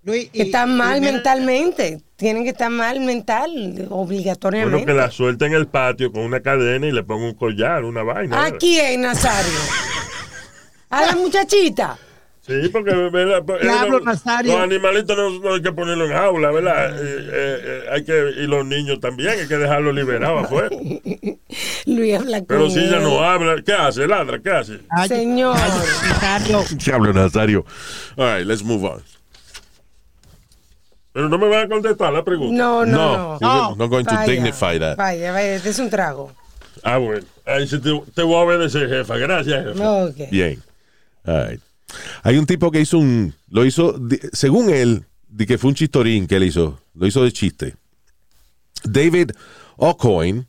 Luis, 0.03 0.29
Que 0.29 0.39
y- 0.39 0.41
están 0.43 0.77
mal 0.77 0.97
y 0.97 1.01
mira- 1.01 1.13
mentalmente. 1.13 2.01
Tienen 2.15 2.43
que 2.45 2.49
estar 2.49 2.71
mal 2.71 2.99
mental, 3.01 3.87
obligatoriamente. 3.91 4.71
Bueno, 4.77 4.87
que 4.87 4.93
la 4.93 5.11
suelta 5.11 5.45
en 5.45 5.53
el 5.53 5.67
patio 5.67 6.11
con 6.11 6.23
una 6.23 6.39
cadena 6.41 6.87
y 6.87 6.91
le 6.91 7.03
ponga 7.03 7.25
un 7.25 7.35
collar, 7.35 7.83
una 7.83 8.01
vaina. 8.03 8.43
¿A 8.45 8.51
quién, 8.57 9.01
Nazario? 9.01 9.51
A 10.89 11.05
la 11.05 11.15
muchachita. 11.15 11.97
Sí, 12.47 12.69
porque 12.71 12.91
¿verdad? 12.95 13.43
Pues, 13.45 13.61
Diablo, 13.61 13.99
los 13.99 14.25
animalitos 14.25 15.17
no, 15.17 15.29
no 15.41 15.55
hay 15.55 15.61
que 15.61 15.73
ponerlos 15.73 16.09
en 16.09 16.15
jaula, 16.15 16.49
¿verdad? 16.49 16.95
Eh, 16.97 17.01
eh, 17.03 17.59
eh, 17.63 17.83
hay 17.91 18.05
que, 18.05 18.13
y 18.37 18.47
los 18.47 18.65
niños 18.65 19.01
también, 19.01 19.31
hay 19.37 19.47
que 19.49 19.57
dejarlos 19.57 19.93
liberados 19.93 20.45
afuera. 20.45 20.69
Luis 21.85 22.15
habla 22.15 22.37
con 22.37 22.47
Pero 22.47 22.69
si 22.69 22.79
ella 22.79 22.99
no 22.99 23.21
habla, 23.21 23.61
¿qué 23.65 23.73
hace? 23.73 24.07
Ladra, 24.07 24.39
¿qué 24.39 24.49
hace? 24.49 24.79
Ay, 24.89 25.09
Señor. 25.09 25.57
ay, 25.59 25.71
Nazario. 26.09 26.63
Diablo, 26.85 27.13
Nazario. 27.13 27.65
All 28.15 28.37
right, 28.37 28.47
let's 28.47 28.63
move 28.63 28.85
on. 28.85 29.03
Pero 31.11 31.27
no 31.27 31.37
me 31.37 31.49
van 31.49 31.65
a 31.65 31.67
contestar 31.67 32.13
la 32.13 32.23
pregunta. 32.23 32.55
No, 32.55 32.85
No, 32.85 33.37
no, 33.39 33.39
no. 33.41 33.75
not 33.75 33.89
going 33.89 34.05
to 34.05 34.15
Vaya, 34.15 34.31
dignify 34.31 34.79
that. 34.79 34.95
Vaya, 34.95 35.33
vaya, 35.33 35.55
este 35.55 35.69
es 35.71 35.79
un 35.79 35.89
trago. 35.89 36.31
Ah, 36.81 36.97
bueno. 36.97 37.25
Ahí 37.45 37.67
te, 37.67 37.77
te 37.79 38.23
voy 38.23 38.35
a 38.35 38.37
obedecer, 38.37 38.87
jefa. 38.87 39.17
Gracias, 39.17 39.65
jefa. 39.65 40.05
Bien. 40.31 40.63
All 41.27 41.49
right. 41.49 41.61
Hay 42.23 42.37
un 42.37 42.45
tipo 42.45 42.71
que 42.71 42.81
hizo 42.81 42.97
un. 42.97 43.33
Lo 43.49 43.65
hizo. 43.65 43.99
Según 44.33 44.69
él, 44.69 45.05
de 45.27 45.45
que 45.45 45.57
fue 45.57 45.69
un 45.69 45.75
chistorín 45.75 46.27
que 46.27 46.37
él 46.37 46.43
hizo. 46.43 46.79
Lo 46.93 47.05
hizo 47.05 47.23
de 47.23 47.31
chiste. 47.31 47.75
David 48.83 49.31
O'Coin 49.77 50.47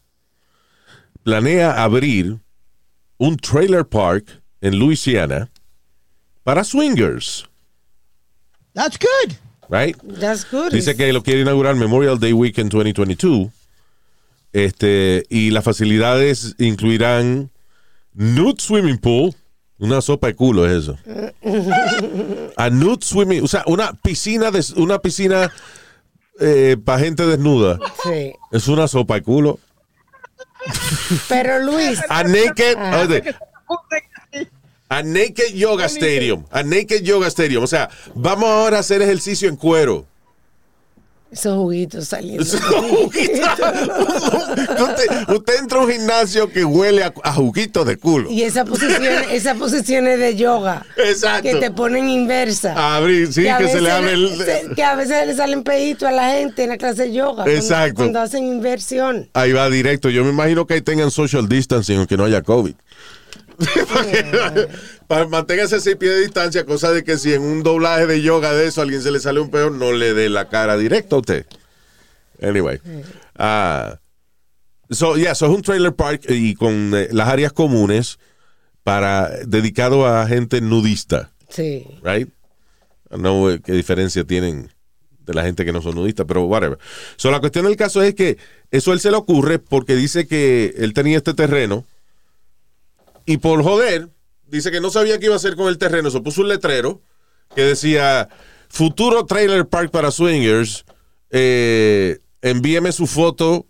planea 1.22 1.82
abrir 1.82 2.38
un 3.18 3.36
trailer 3.36 3.84
park 3.84 4.40
en 4.60 4.78
Louisiana 4.78 5.50
para 6.44 6.64
swingers. 6.64 7.46
That's 8.74 8.98
good. 8.98 9.36
Right? 9.68 9.96
That's 10.20 10.44
good. 10.50 10.72
Dice 10.72 10.96
que 10.96 11.12
lo 11.12 11.22
quiere 11.22 11.42
inaugurar 11.42 11.76
Memorial 11.76 12.18
Day 12.18 12.32
Weekend 12.32 12.70
2022. 12.70 13.50
Este, 14.52 15.24
y 15.28 15.50
las 15.50 15.64
facilidades 15.64 16.54
incluirán 16.58 17.50
nude 18.14 18.60
swimming 18.60 18.98
pool, 18.98 19.34
una 19.78 20.00
sopa 20.00 20.26
de 20.28 20.34
culo 20.34 20.66
es 20.66 20.84
eso. 20.84 20.98
A 22.56 22.70
nude 22.70 22.98
swimming, 23.04 23.44
o 23.44 23.48
sea, 23.48 23.62
una 23.66 23.92
piscina 23.92 24.50
de, 24.50 24.64
una 24.76 24.98
piscina 24.98 25.52
para 26.84 26.98
gente 27.00 27.26
desnuda. 27.26 27.78
Sí. 28.02 28.32
Es 28.52 28.68
una 28.68 28.86
sopa 28.88 29.14
de 29.14 29.22
culo. 29.22 29.58
Pero 31.28 31.60
Luis, 31.60 32.00
A 32.08 32.22
naked, 32.24 32.76
Ah. 32.78 33.06
oye, 33.08 33.34
a 34.90 35.02
naked 35.02 35.54
yoga 35.54 35.86
stadium, 35.88 36.44
a 36.50 36.62
naked 36.62 37.02
yoga 37.02 37.26
stadium. 37.28 37.62
O 37.62 37.66
sea, 37.66 37.90
vamos 38.14 38.48
ahora 38.48 38.78
a 38.78 38.80
hacer 38.80 39.02
ejercicio 39.02 39.48
en 39.48 39.56
cuero. 39.56 40.06
Esos 41.30 41.56
juguitos 41.56 42.08
saliendo. 42.08 42.42
usted, 42.42 42.58
usted 45.34 45.54
entra 45.60 45.78
a 45.78 45.82
un 45.84 45.90
gimnasio 45.92 46.50
que 46.50 46.64
huele 46.64 47.04
a, 47.04 47.12
a 47.22 47.32
juguito 47.32 47.84
de 47.84 47.96
culo. 47.96 48.30
Y 48.30 48.42
esa 48.42 48.64
posición, 48.64 49.02
esas 49.30 49.56
posiciones 49.56 50.18
de 50.18 50.36
yoga 50.36 50.84
Exacto. 50.96 51.42
que 51.42 51.54
te 51.56 51.70
ponen 51.70 52.08
inversa. 52.08 52.96
Abrir, 52.96 53.32
sí, 53.32 53.44
que, 53.58 53.68
se 53.68 53.80
le 53.80 53.90
abre 53.90 54.12
el. 54.14 54.36
se- 54.38 54.68
que 54.74 54.82
a 54.82 54.94
veces 54.94 55.26
le 55.26 55.34
salen 55.34 55.62
peditos 55.64 56.08
a 56.08 56.12
la 56.12 56.30
gente 56.32 56.64
en 56.64 56.70
la 56.70 56.76
clase 56.78 57.04
de 57.04 57.12
yoga. 57.12 57.44
cuando- 57.44 57.52
Exacto. 57.52 57.94
Cuando, 57.96 58.20
hacen 58.20 58.44
inversión. 58.44 59.28
Ahí 59.34 59.52
va 59.52 59.68
directo. 59.70 60.10
Yo 60.10 60.24
me 60.24 60.30
imagino 60.30 60.66
que 60.66 60.74
ahí 60.74 60.80
tengan 60.80 61.10
social 61.10 61.48
distancing, 61.48 61.98
aunque 61.98 62.16
no 62.16 62.24
haya 62.24 62.42
COVID. 62.42 62.74
Para 65.08 65.26
manténgase 65.26 65.80
seis 65.80 65.96
pies 65.96 66.14
de 66.14 66.20
distancia, 66.20 66.64
cosa 66.64 66.92
de 66.92 67.02
que 67.02 67.18
si 67.18 67.32
en 67.32 67.42
un 67.42 67.62
doblaje 67.62 68.06
de 68.06 68.22
yoga 68.22 68.52
de 68.52 68.66
eso 68.66 68.80
a 68.80 68.84
alguien 68.84 69.02
se 69.02 69.10
le 69.10 69.20
sale 69.20 69.40
un 69.40 69.50
peor, 69.50 69.72
no 69.72 69.92
le 69.92 70.14
dé 70.14 70.28
la 70.28 70.48
cara 70.48 70.76
directa 70.76 71.16
a 71.16 71.18
usted. 71.18 71.46
Anyway. 72.40 72.80
ah 73.36 73.98
so, 74.90 75.16
yeah, 75.16 75.34
so 75.34 75.46
es 75.46 75.52
un 75.52 75.62
trailer 75.62 75.94
park 75.94 76.26
y 76.28 76.54
con 76.54 76.94
eh, 76.94 77.08
las 77.10 77.28
áreas 77.28 77.52
comunes 77.52 78.18
para 78.84 79.28
dedicado 79.44 80.06
a 80.06 80.26
gente 80.26 80.60
nudista. 80.60 81.32
Sí. 81.48 81.84
right? 82.02 82.28
No 83.10 83.50
eh, 83.50 83.60
qué 83.64 83.72
diferencia 83.72 84.24
tienen 84.24 84.70
de 85.26 85.34
la 85.34 85.42
gente 85.42 85.64
que 85.64 85.72
no 85.72 85.82
son 85.82 85.94
nudistas, 85.94 86.26
pero 86.26 86.44
whatever. 86.44 86.78
So, 87.16 87.30
la 87.30 87.40
cuestión 87.40 87.66
del 87.66 87.76
caso 87.76 88.02
es 88.02 88.14
que 88.14 88.38
eso 88.70 88.90
a 88.90 88.94
él 88.94 89.00
se 89.00 89.10
le 89.10 89.16
ocurre 89.16 89.58
porque 89.58 89.94
dice 89.94 90.26
que 90.26 90.74
él 90.78 90.94
tenía 90.94 91.18
este 91.18 91.34
terreno 91.34 91.84
y 93.28 93.36
por 93.36 93.62
joder, 93.62 94.08
dice 94.46 94.70
que 94.70 94.80
no 94.80 94.88
sabía 94.88 95.18
qué 95.18 95.26
iba 95.26 95.34
a 95.34 95.36
hacer 95.36 95.54
con 95.54 95.68
el 95.68 95.76
terreno. 95.76 96.10
Se 96.10 96.22
puso 96.22 96.40
un 96.40 96.48
letrero 96.48 97.02
que 97.54 97.60
decía 97.60 98.30
futuro 98.70 99.26
trailer 99.26 99.68
park 99.68 99.90
para 99.90 100.10
swingers. 100.10 100.86
eh, 101.30 102.20
envíeme 102.40 102.90
su 102.90 103.06
foto 103.06 103.66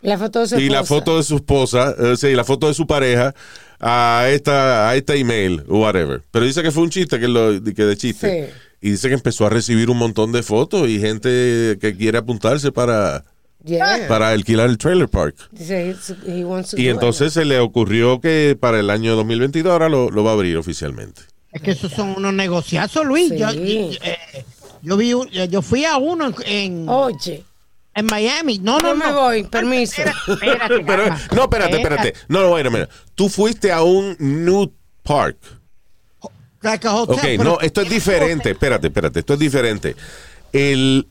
La 0.00 0.16
foto 0.16 0.40
de 0.40 0.48
su 0.48 0.58
y 0.58 0.70
la 0.70 0.82
foto 0.82 1.18
de 1.18 1.24
su 1.24 1.36
esposa, 1.36 1.94
eh, 1.98 2.16
sí, 2.16 2.32
la 2.32 2.44
foto 2.44 2.68
de 2.68 2.74
su 2.74 2.86
pareja 2.86 3.34
a 3.80 4.28
esta 4.30 4.88
a 4.88 4.96
este 4.96 5.18
email 5.18 5.62
o 5.68 5.80
whatever. 5.80 6.22
Pero 6.30 6.46
dice 6.46 6.62
que 6.62 6.70
fue 6.70 6.82
un 6.82 6.88
chiste, 6.88 7.20
que 7.20 7.28
lo 7.28 7.62
que 7.62 7.84
de 7.84 7.96
chiste. 7.98 8.48
Sí. 8.48 8.54
Y 8.80 8.90
dice 8.92 9.08
que 9.08 9.14
empezó 9.14 9.44
a 9.44 9.50
recibir 9.50 9.90
un 9.90 9.98
montón 9.98 10.32
de 10.32 10.42
fotos 10.42 10.88
y 10.88 11.00
gente 11.00 11.76
que 11.82 11.94
quiere 11.98 12.16
apuntarse 12.16 12.72
para, 12.72 13.24
Yeah. 13.66 14.06
para 14.06 14.28
alquilar 14.30 14.70
el 14.70 14.78
trailer 14.78 15.08
park. 15.08 15.34
Dice, 15.50 15.90
he's- 15.90 16.16
he 16.26 16.44
wants 16.44 16.70
to 16.70 16.78
Y 16.80 16.88
entonces 16.88 17.32
se 17.32 17.44
le 17.44 17.58
ocurrió 17.58 18.20
que 18.20 18.56
para 18.58 18.78
el 18.78 18.88
año 18.90 19.16
2022 19.16 19.72
ahora 19.72 19.88
lo, 19.88 20.08
lo 20.10 20.22
va 20.22 20.30
a 20.30 20.34
abrir 20.34 20.56
oficialmente. 20.56 21.22
Es 21.50 21.62
que 21.62 21.72
esos 21.72 21.90
son 21.92 22.14
unos 22.16 22.32
negociazos, 22.32 23.04
Luis. 23.04 23.28
Sí. 23.30 23.38
Yo, 23.38 23.50
yo- 23.52 23.98
eh, 24.04 24.44
yo 24.82 24.96
vi, 24.96 25.14
un- 25.14 25.28
yo 25.28 25.62
fui 25.62 25.84
a 25.84 25.96
uno 25.96 26.32
en. 26.44 26.88
Oye, 26.88 27.42
en 27.94 28.06
Miami. 28.06 28.58
No, 28.58 28.78
no, 28.78 28.94
no 28.94 28.94
no. 28.94 29.04
me 29.06 29.12
voy, 29.12 29.42
permiso. 29.44 30.02
Espérate, 30.02 30.80
Pero, 30.86 31.04
calma. 31.04 31.20
no, 31.34 31.42
espérate, 31.42 31.76
espérate. 31.76 32.14
No, 32.28 32.42
no, 32.42 32.50
wait 32.52 32.66
a 32.66 32.70
minute. 32.70 32.92
Tú 33.16 33.28
fuiste 33.28 33.72
a 33.72 33.82
un 33.82 34.14
nude 34.20 34.70
park. 35.02 35.38
Like 36.62 36.86
a 36.86 36.94
hotel, 36.94 37.38
Ok, 37.40 37.44
no, 37.44 37.58
esto 37.60 37.80
es 37.80 37.88
diferente. 37.90 38.50
Espérate, 38.50 38.86
espérate, 38.88 39.20
esto 39.20 39.34
es 39.34 39.38
diferente. 39.40 39.96
El, 40.52 41.06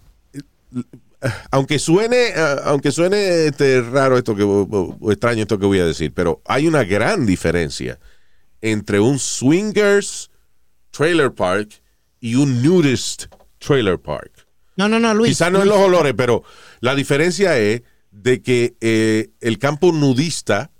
aunque 1.52 1.80
suene, 1.80 2.30
eh, 2.30 2.56
aunque 2.64 2.92
suene 2.92 3.48
este, 3.48 3.82
raro 3.82 4.18
esto 4.18 4.36
que 4.36 4.44
o, 4.44 4.64
o 4.64 5.12
extraño 5.12 5.44
esto 5.44 5.60
que 5.60 5.66
voy 5.66 5.80
a 5.80 5.86
decir, 5.86 6.14
pero 6.14 6.42
hay 6.46 6.68
una 6.68 6.84
gran 6.84 7.26
diferencia 7.26 8.00
entre 8.62 9.00
un 9.00 9.20
swingers 9.20 10.32
trailer 10.92 11.34
park 11.34 11.82
y 12.20 12.36
un 12.36 12.62
nudist 12.64 13.26
trailer 13.60 14.00
park. 14.00 14.48
No, 14.78 14.90
no, 14.90 15.00
no, 15.00 15.14
Luis. 15.14 15.32
Quizás 15.32 15.52
no 15.52 15.62
en 15.62 15.70
los 15.70 15.78
olores, 15.78 16.14
pero 16.16 16.44
la 16.82 16.96
diferencia 16.96 17.58
es 17.58 17.84
de 18.12 18.42
que 18.42 18.76
eh, 18.82 19.30
el 19.42 19.60
campo 19.60 19.92
nudista 19.92 20.72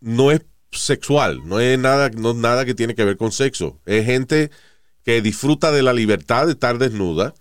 no 0.00 0.30
es 0.30 0.42
sexual, 0.70 1.40
no 1.44 1.60
es 1.60 1.78
nada, 1.78 2.10
no 2.10 2.34
nada 2.34 2.64
que 2.64 2.74
tiene 2.74 2.94
que 2.94 3.04
ver 3.04 3.16
con 3.16 3.32
sexo. 3.32 3.80
Es 3.86 4.04
gente 4.06 4.50
que 5.04 5.22
disfruta 5.22 5.72
de 5.72 5.82
la 5.82 5.92
libertad 5.92 6.46
de 6.46 6.52
estar 6.52 6.78
desnuda 6.78 7.34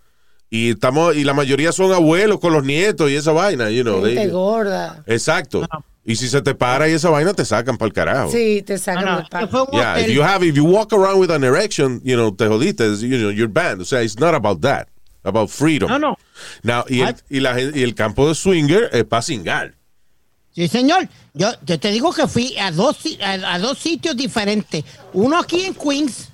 y 0.50 0.72
estamos 0.72 1.16
y 1.16 1.24
la 1.24 1.34
mayoría 1.34 1.72
son 1.72 1.91
abuelos 1.93 2.39
con 2.39 2.54
los 2.54 2.64
nietos 2.64 3.10
y 3.12 3.16
esa 3.16 3.32
vaina, 3.32 3.70
you 3.70 3.84
know. 3.84 4.02
Gente 4.04 4.22
they- 4.22 4.30
gorda. 4.32 5.04
exacto. 5.06 5.68
Y 6.06 6.16
si 6.16 6.30
se 6.30 6.41
te 6.41 6.56
para 6.56 6.88
y 6.88 6.93
esa 6.93 7.10
vaina 7.10 7.34
te 7.34 7.43
sacan 7.43 7.78
para 7.78 7.88
el 7.88 7.93
carajo. 7.93 8.32
Sí, 8.32 8.62
te 8.66 8.74
No, 8.76 8.80
sacan 8.80 9.06
no, 9.52 9.66
un 9.66 9.78
Yeah, 9.78 10.00
if 10.00 10.08
you 10.10 10.24
have, 10.24 10.41
if 10.45 10.56
you 10.56 10.64
walk 10.64 10.93
around 10.93 11.20
with 11.20 11.30
an 11.32 11.43
erection, 11.43 12.00
you 12.04 12.16
know, 12.16 12.32
te 12.34 12.45
jodiste, 12.48 12.86
you 13.02 13.18
know, 13.18 13.30
you're 13.30 13.52
banned. 13.52 13.82
O 13.82 13.86
sea, 13.86 14.02
it's 14.04 14.18
not 14.18 14.34
about 14.34 14.62
that, 14.62 14.88
about 15.26 15.50
freedom. 15.50 15.89
No, 15.89 16.00
no. 16.00 16.18
Now, 16.64 16.86
y, 16.88 17.02
el, 17.02 17.14
y, 17.30 17.41
la 17.41 17.60
y 17.60 17.84
el 17.84 17.93
campo 17.93 18.26
de 18.30 18.36
swinger 18.36 18.89
es 18.93 19.04
para 19.04 19.22
cingar. 19.22 19.74
Sí, 20.56 20.70
señor. 20.70 21.10
Yo, 21.34 21.52
yo 21.66 21.78
te 21.78 21.91
digo 21.91 22.14
que 22.14 22.26
fui 22.26 22.58
a 22.58 22.72
dos, 22.72 22.95
si- 23.04 23.20
a, 23.22 23.34
a 23.56 23.60
dos 23.60 23.78
sitios 23.78 24.16
diferentes. 24.16 24.86
Uno 25.12 25.38
aquí 25.38 25.66
en 25.66 25.74
Queens, 25.76 26.30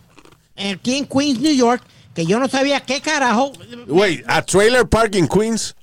aquí 0.55 0.97
en 0.97 1.05
Queens, 1.07 1.39
New 1.41 1.53
York, 1.55 1.81
que 2.13 2.25
yo 2.25 2.39
no 2.39 2.47
sabía 2.47 2.79
qué 2.81 3.01
carajo. 3.01 3.51
Wait, 3.87 4.23
a 4.27 4.41
trailer 4.41 4.87
park 4.87 5.15
in 5.15 5.27
Queens. 5.27 5.75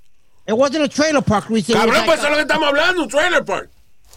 It 0.47 0.55
wasn't 0.55 0.85
a 0.85 0.89
trailer 0.89 1.22
park, 1.22 1.47
Cabrón, 1.49 2.05
pues 2.07 2.09
a- 2.09 2.14
eso 2.14 2.24
es 2.24 2.31
lo 2.31 2.37
que 2.37 2.43
estamos 2.43 2.68
hablando, 2.68 3.03
un 3.03 3.09
trailer 3.09 3.45
park. 3.45 3.70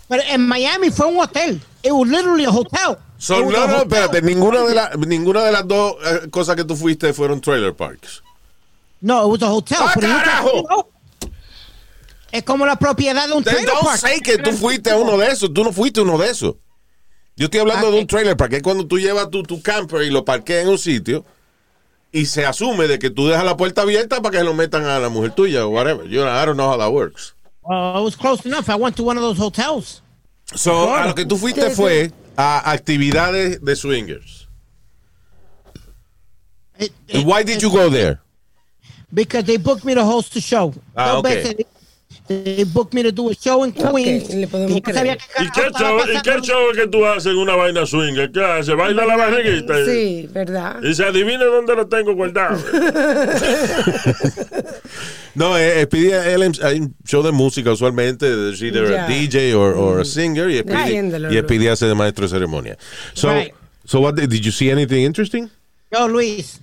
Pero 0.07 0.23
en 0.29 0.47
Miami 0.47 0.89
fue 0.91 1.07
un 1.07 1.19
hotel. 1.19 1.61
It 1.83 1.91
was 1.91 2.07
literally 2.09 2.45
a 2.45 2.49
hotel. 2.51 2.97
So, 3.17 3.39
no, 3.49 3.67
no, 3.67 3.77
espérate, 3.83 4.21
ninguna 4.21 4.61
de, 4.63 4.73
la- 4.75 4.91
ninguna 4.97 5.43
de 5.43 5.51
las 5.51 5.67
dos 5.67 5.95
eh, 6.05 6.29
cosas 6.29 6.55
que 6.55 6.63
tú 6.63 6.75
fuiste 6.75 7.13
fueron 7.13 7.39
trailer 7.41 7.73
parks. 7.73 8.21
No, 9.01 9.23
it 9.25 9.41
was 9.41 9.49
a 9.49 9.53
hotel. 9.53 9.77
¡Ah, 9.81 9.91
pero 9.95 10.07
carajo! 10.07 10.89
Es 12.31 12.43
como 12.43 12.65
la 12.65 12.77
propiedad 12.77 13.27
de 13.27 13.33
un 13.33 13.43
trailer 13.43 13.65
don't 13.67 13.83
park. 13.83 13.97
say 13.99 14.19
que 14.19 14.37
tú 14.39 14.51
fuiste 14.53 14.89
a 14.89 14.97
uno 14.97 15.17
de 15.17 15.27
esos, 15.27 15.53
tú 15.53 15.63
no 15.63 15.71
fuiste 15.71 15.99
a 15.99 16.03
uno 16.03 16.17
de 16.17 16.29
esos. 16.31 16.55
Yo 17.35 17.45
estoy 17.45 17.59
hablando 17.59 17.87
Ah, 17.87 17.91
de 17.91 17.97
un 17.97 18.03
eh. 18.03 18.07
trailer 18.07 18.35
park, 18.37 18.51
que 18.51 18.57
es 18.57 18.63
cuando 18.63 18.87
tú 18.87 18.97
llevas 18.97 19.29
tu, 19.29 19.43
tu 19.43 19.61
camper 19.61 20.01
y 20.03 20.09
lo 20.09 20.25
parqueas 20.25 20.63
en 20.63 20.69
un 20.69 20.77
sitio 20.77 21.25
y 22.13 22.25
se 22.27 22.45
asume 22.45 22.87
de 22.87 22.99
que 22.99 23.09
tú 23.09 23.27
dejas 23.27 23.43
la 23.43 23.57
puerta 23.57 23.81
abierta 23.81 24.21
para 24.21 24.31
que 24.31 24.37
se 24.37 24.43
lo 24.43 24.53
metan 24.53 24.85
a 24.85 24.99
la 24.99 25.09
mujer 25.09 25.31
tuya 25.33 25.65
o 25.65 25.69
whatever. 25.69 26.05
You 26.07 26.21
know, 26.21 26.29
I 26.31 26.45
don't 26.45 26.55
know 26.55 26.69
how 26.69 26.77
that 26.77 26.91
works. 26.93 27.33
Uh, 27.65 27.97
it 27.99 28.03
was 28.03 28.15
close 28.15 28.45
enough. 28.45 28.69
I 28.69 28.75
went 28.75 28.95
to 28.97 29.03
one 29.03 29.17
of 29.17 29.23
those 29.23 29.37
hotels. 29.37 30.01
So, 30.55 30.93
a 30.95 31.07
lo 31.07 31.15
que 31.15 31.25
tú 31.25 31.37
fuiste 31.37 31.69
fue 31.71 32.11
a 32.37 32.71
actividades 32.71 33.59
de 33.61 33.75
swingers. 33.75 34.47
It- 36.77 36.91
it- 37.07 37.25
why 37.25 37.43
did 37.43 37.61
you 37.61 37.71
go 37.71 37.89
there? 37.89 38.19
Because 39.13 39.45
they 39.45 39.57
booked 39.57 39.85
me 39.85 39.93
to 39.95 40.03
host 40.03 40.35
a 40.35 40.41
show. 40.41 40.73
Ah, 40.95 41.17
okay. 41.17 41.65
They 42.27 42.63
booked 42.63 42.93
me 42.93 43.03
to 43.03 43.11
do 43.11 43.29
a 43.29 43.33
show 43.33 43.63
in 43.65 43.71
Queens. 43.73 44.29
le 44.33 44.47
podemos 44.47 44.71
y 44.77 44.81
yo 44.81 44.87
no 44.87 44.93
sabía 44.93 45.17
¿Y 45.39 45.51
qué 45.51 45.61
show, 45.77 45.99
¿Y 45.99 46.21
qué 46.21 46.41
show 46.41 46.71
es 46.71 46.77
que 46.77 46.87
tú 46.87 47.05
haces 47.05 47.33
en 47.33 47.37
una 47.37 47.55
vaina 47.55 47.85
swinger? 47.85 48.31
¿Qué 48.31 48.43
haces? 48.43 48.75
¿Baila 48.75 49.05
la 49.05 49.17
barriguita? 49.17 49.85
Sí, 49.85 50.29
¿verdad? 50.31 50.81
Y 50.81 50.93
se 50.95 51.03
adivina 51.03 51.43
dónde 51.45 51.75
lo 51.75 51.87
tengo 51.87 52.13
guardado. 52.15 52.57
No, 55.35 55.57
eh, 55.57 55.81
eh, 55.81 55.85
Speedy, 55.85 56.11
él 56.11 56.43
hay 56.61 56.79
un 56.79 56.95
show 57.05 57.23
de 57.23 57.31
música 57.31 57.71
usualmente, 57.71 58.51
es 58.51 58.61
either 58.61 58.87
Ya. 58.91 59.05
a 59.05 59.07
DJ 59.07 59.55
or, 59.55 59.73
or 59.75 60.01
a 60.01 60.05
singer, 60.05 60.47
y 60.51 60.59
Speedy, 60.59 61.67
hace 61.67 61.87
de 61.87 61.95
maestro 61.95 62.27
de 62.27 62.29
ceremonia. 62.29 62.77
So, 63.13 63.33
Right. 63.33 63.51
so 63.83 63.99
what, 63.99 64.13
did, 64.13 64.29
did 64.29 64.41
you 64.43 64.51
see 64.51 64.69
anything 64.69 65.03
interesting? 65.03 65.49
Yo, 65.91 66.07
Luis. 66.07 66.59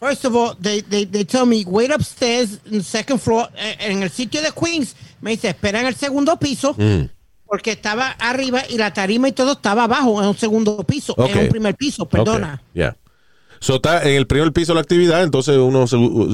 First 0.00 0.24
of 0.24 0.34
all, 0.34 0.54
they, 0.58 0.80
they, 0.80 1.04
they 1.04 1.24
tell 1.24 1.44
me, 1.44 1.64
wait 1.66 1.90
upstairs 1.90 2.58
in 2.64 2.78
the 2.78 2.82
second 2.84 3.18
floor. 3.20 3.48
Eh, 3.56 3.76
En 3.80 4.02
el 4.02 4.10
sitio 4.10 4.40
de 4.40 4.50
Queens, 4.50 4.96
me 5.20 5.32
dice, 5.32 5.48
espera 5.50 5.80
en 5.80 5.86
el 5.86 5.94
segundo 5.94 6.38
piso. 6.38 6.74
Mm. 6.78 7.08
Porque 7.44 7.72
estaba 7.72 8.10
arriba 8.18 8.62
y 8.68 8.78
la 8.78 8.92
tarima 8.92 9.28
y 9.28 9.32
todo 9.32 9.52
estaba 9.52 9.84
abajo 9.84 10.22
en 10.22 10.28
un 10.28 10.36
segundo 10.36 10.84
piso, 10.84 11.14
en 11.18 11.36
un 11.36 11.48
primer 11.48 11.74
piso, 11.74 12.06
perdona. 12.06 12.62
Ok, 12.62 12.70
Ya. 12.74 12.96
So, 13.58 13.74
está 13.74 14.02
en 14.08 14.14
el 14.16 14.26
primer 14.26 14.52
piso 14.52 14.72
la 14.72 14.80
actividad, 14.80 15.22
entonces 15.22 15.58
uno 15.58 15.84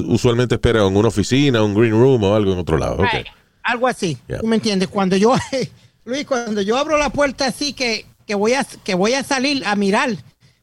usualmente 0.09 0.55
espera 0.55 0.87
en 0.87 0.97
una 0.97 1.09
oficina, 1.09 1.63
un 1.63 1.75
green 1.75 1.93
room 1.93 2.23
o 2.23 2.35
algo 2.37 2.53
en 2.53 2.59
otro 2.59 2.77
lado. 2.79 2.95
Ok. 2.97 3.13
Right. 3.13 3.27
Algo 3.65 3.89
así. 3.89 4.17
Yeah. 4.29 4.39
¿Tú 4.41 4.47
me 4.47 4.57
entiendes? 4.57 4.89
Cuando 4.89 5.17
yo, 5.17 5.35
Luis, 6.05 6.25
cuando 6.25 6.63
yo 6.63 6.77
abro 6.77 6.99
la 6.99 7.11
puerta 7.11 7.47
así 7.47 7.73
que, 7.73 8.07
que, 8.27 8.35
voy, 8.37 8.53
a, 8.53 8.65
que 8.65 8.95
voy 8.95 9.15
a 9.15 9.25
salir 9.25 9.65
a 9.67 9.75
mirar, 9.75 10.11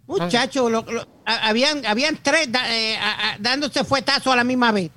muchachos, 0.07 0.71
lo- 0.71 0.85
lo- 0.89 1.07
a- 1.25 1.47
habían, 1.49 1.85
habían 1.85 2.17
tres 2.21 2.51
da- 2.51 2.73
eh, 2.75 2.95
a- 2.97 3.33
a- 3.33 3.37
dándose 3.39 3.83
fuetazo 3.83 4.31
a 4.31 4.35
la 4.35 4.43
misma 4.43 4.71
vez. 4.71 4.91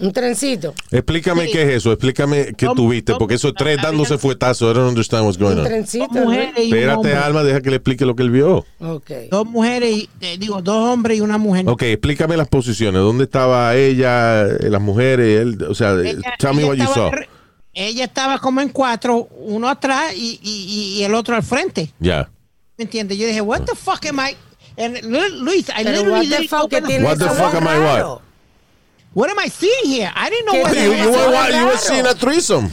Un 0.00 0.12
trencito. 0.12 0.74
Explícame 0.92 1.46
Sí. 1.46 1.52
qué 1.52 1.62
es 1.62 1.68
eso, 1.78 1.90
explícame 1.90 2.54
qué 2.56 2.66
Dos- 2.66 2.76
tuviste, 2.76 3.14
porque 3.18 3.34
esos 3.34 3.52
tres 3.52 3.78
había- 3.78 3.90
dándose 3.90 4.16
fuetazo, 4.16 4.70
I 4.70 4.74
don't 4.74 4.90
understand 4.90 5.24
what's 5.26 5.36
going 5.36 5.54
Un 5.54 5.58
on. 5.58 5.64
trencito. 5.64 6.06
Dos 6.12 6.24
mujeres 6.24 6.52
y 6.56 6.72
un 6.72 6.78
Espérate. 6.78 7.14
Alma, 7.16 7.42
deja 7.42 7.60
que 7.60 7.70
le 7.70 7.76
explique 7.76 8.06
lo 8.06 8.14
que 8.14 8.22
él 8.22 8.30
vio. 8.30 8.64
¿no? 8.78 8.92
Ok. 8.92 9.10
Dos 9.28 9.44
mujeres, 9.46 9.90
y, 9.96 10.08
eh, 10.20 10.36
digo, 10.38 10.62
dos 10.62 10.88
hombres 10.88 11.18
y 11.18 11.20
una 11.20 11.36
mujer. 11.36 11.68
Ok, 11.68 11.82
explícame 11.82 12.36
las 12.36 12.46
posiciones. 12.46 13.00
¿Dónde 13.02 13.24
estaba 13.24 13.74
ella, 13.74 14.42
eh, 14.46 14.70
las 14.70 14.80
mujeres? 14.80 15.40
Él, 15.40 15.58
o 15.68 15.74
sea, 15.74 15.94
Ella- 15.94 16.34
tell 16.38 16.54
me 16.54 16.62
ella 16.62 16.68
what 16.68 16.76
you 16.76 16.84
estaba 16.84 16.94
saw. 16.94 17.10
re- 17.10 17.28
Ella 17.74 18.04
estaba 18.04 18.38
como 18.38 18.60
en 18.60 18.68
cuatro, 18.70 19.28
uno 19.36 19.68
atrás 19.68 20.12
y, 20.16 20.38
y- 20.42 20.98
y 21.00 21.02
el 21.04 21.12
otro 21.14 21.34
al 21.34 21.42
frente. 21.42 21.92
Ya. 21.98 22.28
¿Me 22.78 22.84
entiendes? 22.84 23.18
Yo 23.18 23.26
dije, 23.26 23.40
what 23.40 23.62
the 23.66 23.74
fuck 23.74 24.06
am 24.06 24.20
I? 24.20 24.36
And 24.76 25.02
Lu- 25.02 25.42
Luis, 25.42 25.68
I 25.68 25.82
Pero 25.82 26.02
literally 26.02 26.28
what 26.30 26.38
the 26.38 26.48
fuck 26.48 26.70
que 26.70 26.80
tiene 26.80 27.04
What 27.04 27.18
the 27.18 27.28
fuck 27.30 27.54
am 27.54 27.66
I 27.66 27.78
what? 27.80 28.22
What 29.14 29.30
am 29.30 29.38
I 29.40 29.48
seeing 29.48 29.84
here? 29.86 30.12
I 30.14 30.30
didn't 30.30 30.46
know 30.46 30.52
¿Qué 30.54 30.62
what 30.62 30.72
te 30.72 30.84
You, 30.84 30.92
you 30.92 31.10
were, 31.10 31.34
es 31.48 31.54
you 31.56 31.66
were 31.66 31.76
seeing 31.78 32.06
a 32.06 32.14
threesome. 32.14 32.70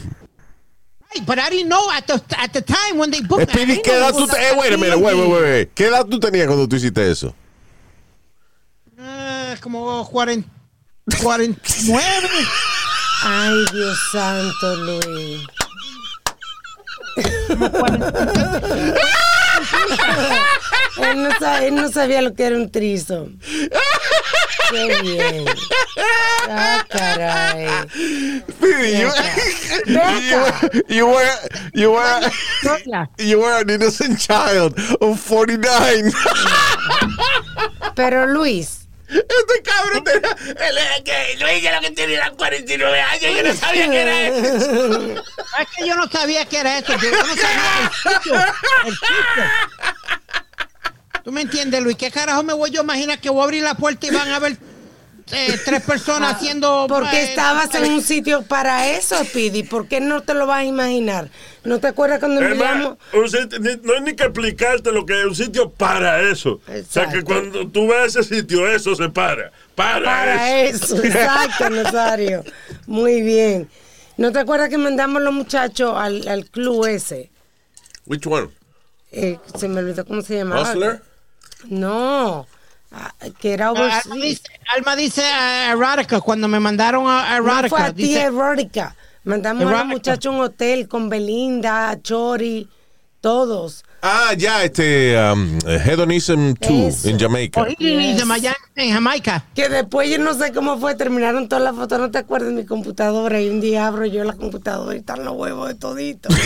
Right, 1.15 1.25
but 1.25 1.39
I 1.39 1.49
didn't 1.49 1.69
know 1.69 1.89
at 1.91 2.05
the 2.05 2.21
at 2.37 2.53
the 2.53 2.61
time 2.61 2.99
when 2.99 3.09
they 3.09 3.21
booked. 3.21 3.49
Speedy, 3.49 3.81
didn't 3.81 3.85
¿qué 3.85 3.93
edad 3.97 4.11
tú 4.13 4.27
was 4.27 4.29
te- 4.29 4.37
eh, 4.37 4.53
wait 4.55 4.73
a 4.73 4.77
minute, 4.77 4.99
wait, 4.99 5.15
wait, 5.15 5.27
wait, 5.27 5.41
wait. 5.41 5.73
¿Qué 5.73 5.87
edad 5.87 6.05
tú 6.05 6.19
tenías 6.19 6.45
cuando 6.45 6.67
tú 6.67 6.75
hiciste 6.75 7.09
eso? 7.09 7.33
Ah, 8.99 9.55
como 9.59 10.05
40, 10.07 10.47
49. 11.23 12.13
Ay, 13.23 13.65
Dios 13.73 13.97
santo, 14.11 14.75
Luis. 14.75 15.41
él, 21.11 21.23
no 21.23 21.29
sa- 21.39 21.63
él 21.65 21.75
no 21.75 21.91
sabía 21.91 22.21
lo 22.21 22.33
que 22.33 22.45
era 22.45 22.55
un 22.55 22.71
trizo. 22.71 23.27
Qué 24.71 25.01
bien. 25.03 25.45
Ah, 26.49 26.83
caray. 26.89 27.67
Speedy, 28.49 29.01
you, 29.01 29.07
acá. 29.07 29.35
you 30.87 31.07
were, 31.07 31.31
you 31.73 31.91
were, 31.91 32.31
you 33.19 33.39
were 33.39 33.61
an 33.61 33.69
innocent 33.69 34.19
child 34.19 34.73
of 35.01 35.19
49. 35.19 36.11
Pero 37.95 38.25
Luis, 38.27 38.87
Este 39.07 39.61
cabrón 39.63 40.03
tenía, 40.03 40.35
él 40.67 40.77
es 40.77 41.01
que 41.03 41.37
Luis 41.39 41.61
ya 41.61 41.73
lo 41.75 41.81
que 41.81 41.91
tenía 41.91 42.31
49 42.35 43.01
años, 43.01 43.21
yo 43.37 43.43
no 43.43 43.53
sabía 43.53 43.89
que 43.89 44.01
era 44.01 44.21
eso. 44.27 44.97
Es 45.59 45.67
que 45.77 45.87
yo 45.87 45.95
no 45.95 46.07
sabía 46.09 46.45
que 46.45 46.57
era 46.59 46.79
eso. 46.79 46.91
Yo 46.97 47.11
no 47.11 47.25
sabía 47.35 47.81
el 47.83 47.91
sitio. 48.19 48.35
El 48.85 48.91
sitio. 48.93 49.45
¿Tú 51.25 51.31
me 51.31 51.41
entiendes, 51.41 51.81
Luis? 51.83 51.97
¿Qué 51.97 52.09
carajo 52.11 52.43
me 52.43 52.53
voy 52.53 52.69
yo 52.71 52.81
a 52.81 52.83
imaginar 52.83 53.19
que 53.19 53.29
voy 53.29 53.41
a 53.41 53.43
abrir 53.45 53.63
la 53.63 53.73
puerta 53.75 54.05
y 54.07 54.11
van 54.11 54.29
a 54.29 54.37
ver 54.39 54.57
eh, 55.31 55.59
tres 55.65 55.81
personas 55.81 56.35
haciendo. 56.35 56.85
porque 56.87 57.17
eh, 57.19 57.23
estabas 57.29 57.73
en 57.73 57.91
un 57.91 58.01
sitio 58.03 58.43
para 58.43 58.91
eso, 58.91 59.15
Speedy. 59.25 59.63
¿Por 59.63 59.87
qué 59.87 59.99
no 59.99 60.21
te 60.21 60.35
lo 60.35 60.45
vas 60.45 60.59
a 60.59 60.63
imaginar? 60.65 61.29
¿No 61.63 61.79
te 61.79 61.87
acuerdas 61.87 62.19
cuando 62.19 62.41
enviamos? 62.41 62.97
un 63.11 63.27
sitio- 63.27 63.57
ni- 63.59 63.75
no 63.81 63.93
hay 63.95 64.01
ni 64.01 64.15
que 64.15 64.23
explicarte 64.23 64.91
lo 64.91 65.03
que 65.03 65.19
es 65.19 65.25
un 65.25 65.35
sitio 65.35 65.71
para 65.71 66.21
eso. 66.29 66.61
O 66.67 66.83
sea, 66.87 67.09
que 67.09 67.23
cuando 67.23 67.67
tú 67.69 67.87
ves 67.87 68.15
ese 68.15 68.35
sitio, 68.35 68.67
eso 68.69 68.93
se 68.95 69.09
para. 69.09 69.51
Para, 69.73 70.05
Para 70.05 70.61
eso. 70.61 70.95
eso, 70.95 71.03
exacto, 71.03 71.71
Nazario. 71.71 72.43
Muy 72.85 73.21
bien. 73.23 73.67
¿No 74.17 74.31
te 74.31 74.37
acuerdas 74.37 74.69
que 74.69 74.77
mandamos 74.77 75.23
los 75.23 75.33
muchachos 75.33 75.91
al, 75.97 76.27
al 76.27 76.45
club 76.51 76.85
ese? 76.85 77.31
Which 78.05 78.27
one? 78.27 78.49
Eh, 79.11 79.39
se 79.57 79.67
me 79.67 79.79
olvidó 79.79 80.05
cómo 80.05 80.21
se 80.21 80.35
llamaba. 80.37 80.61
Hustler? 80.61 81.01
No, 81.69 82.47
ah, 82.91 83.13
que 83.39 83.53
era. 83.53 83.69
Alma 83.69 84.01
dice, 84.15 84.43
Alma 84.75 84.95
dice 84.95 85.23
a 85.23 85.71
Erotica 85.71 86.21
cuando 86.21 86.47
me 86.47 86.59
mandaron 86.59 87.07
a, 87.07 87.35
a 87.35 87.39
No 87.39 87.47
Erotica. 87.47 87.69
fue 87.69 87.81
a 87.81 87.93
ti, 87.93 88.03
dice, 88.03 88.21
Erótica. 88.23 88.95
Mandamos 89.23 89.65
a 89.65 89.77
los 89.77 89.85
muchachos 89.87 90.31
a 90.31 90.35
un 90.35 90.41
hotel 90.43 90.87
con 90.87 91.09
Belinda, 91.09 91.99
Chori, 92.01 92.69
todos. 93.21 93.83
Ah, 94.03 94.33
ya, 94.37 94.63
este, 94.63 95.17
um, 95.17 95.57
Hedonism 95.65 96.53
2 96.59 96.69
Eso. 96.69 97.09
en 97.09 97.19
Jamaica. 97.19 97.65
en 98.75 98.93
Jamaica. 98.93 99.45
Que 99.55 99.67
después 99.67 100.11
yo 100.11 100.19
no 100.19 100.35
sé 100.35 100.53
cómo 100.53 100.77
fue, 100.77 100.93
terminaron 100.93 101.49
todas 101.49 101.63
las 101.63 101.75
fotos, 101.75 101.97
no 101.99 102.11
te 102.11 102.19
acuerdas 102.19 102.49
de 102.49 102.55
mi 102.55 102.65
computadora 102.67 103.41
y 103.41 103.49
un 103.49 103.61
día 103.61 103.87
abro 103.87 104.05
yo 104.05 104.23
la 104.23 104.33
computadora 104.33 104.95
y 104.95 104.99
están 104.99 105.25
los 105.25 105.33
huevos 105.35 105.69
de 105.69 105.73
todito. 105.73 106.29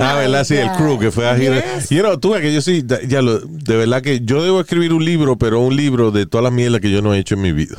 Ah, 0.00 0.16
¿verdad? 0.16 0.44
Sí, 0.44 0.54
el 0.56 0.70
crew 0.72 0.98
que 0.98 1.10
fue 1.10 1.28
a 1.28 1.36
girar. 1.36 1.62
Yes. 1.76 1.92
Y 1.92 1.96
no, 1.96 2.18
tú, 2.18 2.32
que 2.34 2.52
yo 2.52 2.60
sí, 2.60 2.84
ya 3.08 3.22
lo, 3.22 3.38
de 3.40 3.76
verdad 3.76 4.02
que 4.02 4.20
yo 4.20 4.42
debo 4.42 4.60
escribir 4.60 4.92
un 4.92 5.04
libro, 5.04 5.36
pero 5.36 5.60
un 5.60 5.74
libro 5.76 6.10
de 6.10 6.26
todas 6.26 6.44
las 6.44 6.52
mierdas 6.52 6.80
que 6.80 6.90
yo 6.90 7.02
no 7.02 7.14
he 7.14 7.18
hecho 7.18 7.34
en 7.34 7.42
mi 7.42 7.52
vida. 7.52 7.76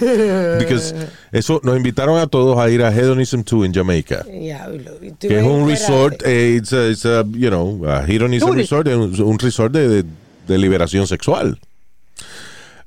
Because 0.58 0.94
eso, 1.32 1.60
nos 1.64 1.76
invitaron 1.76 2.18
a 2.18 2.26
todos 2.26 2.58
a 2.58 2.68
ir 2.70 2.82
a 2.82 2.92
Hedonism 2.92 3.42
2 3.48 3.66
en 3.66 3.74
Jamaica. 3.74 4.24
Que 4.24 5.38
es 5.38 5.44
un 5.44 5.68
resort, 5.68 6.22
eh, 6.24 6.56
it's 6.58 6.72
a, 6.72 6.88
it's 6.88 7.04
a, 7.06 7.24
you 7.32 7.48
know, 7.48 7.84
a 7.88 8.04
Hedonism 8.06 8.52
resort, 8.52 8.86
es 8.88 8.96
un, 8.96 9.20
un 9.22 9.38
resort 9.38 9.72
de, 9.72 9.88
de- 9.88 10.04
de 10.46 10.58
liberación 10.58 11.06
sexual. 11.06 11.58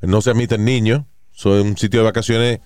No 0.02 0.22
se 0.22 0.32
admiten 0.32 0.66
niños, 0.66 1.04
so, 1.32 1.58
es 1.60 1.64
un 1.64 1.78
sitio 1.78 2.00
de 2.00 2.06
vacaciones, 2.06 2.60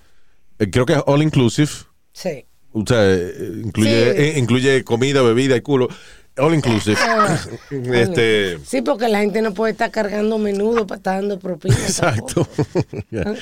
eh, 0.58 0.70
creo 0.70 0.86
que 0.86 0.94
es 0.94 1.02
all 1.06 1.22
inclusive. 1.22 1.68
Sí. 2.14 2.46
O 2.78 2.84
sea, 2.86 2.98
eh, 3.04 3.62
incluye, 3.64 4.12
Sí. 4.14 4.22
eh, 4.22 4.34
incluye 4.38 4.84
comida, 4.84 5.22
bebida 5.22 5.56
y 5.56 5.60
culo. 5.60 5.88
All 6.38 6.54
inclusive. 6.54 6.98
este, 7.94 8.58
Sí, 8.64 8.82
porque 8.82 9.08
la 9.08 9.20
gente 9.20 9.40
no 9.42 9.54
puede 9.54 9.72
estar 9.72 9.90
cargando 9.90 10.38
menudo 10.38 10.86
para 10.86 10.98
estar 10.98 11.14
dando 11.20 11.38
propina. 11.38 11.74
exacto. 11.76 12.46
Yeah. 13.10 13.34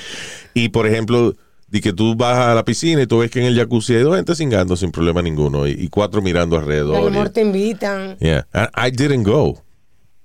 Y 0.52 0.68
por 0.68 0.86
ejemplo, 0.86 1.34
di 1.68 1.80
que 1.80 1.92
tú 1.92 2.14
vas 2.14 2.38
a 2.38 2.54
la 2.54 2.64
piscina 2.64 3.02
y 3.02 3.06
tú 3.06 3.18
ves 3.18 3.30
que 3.30 3.40
en 3.40 3.46
el 3.46 3.56
jacuzzi 3.56 3.94
hay 3.96 4.02
dos 4.02 4.14
gente 4.16 4.34
cingando 4.36 4.76
sin 4.76 4.92
problema 4.92 5.22
ninguno 5.22 5.66
y, 5.66 5.72
y 5.72 5.88
cuatro 5.88 6.22
mirando. 6.22 6.56
A 6.56 6.60
alrededor. 6.60 7.10
mejor 7.10 7.28
y- 7.28 7.30
te 7.30 7.40
invitan. 7.40 8.16
yeah. 8.20 8.46
I, 8.54 8.88
I 8.88 8.90
didn't 8.90 9.26
go. 9.26 9.60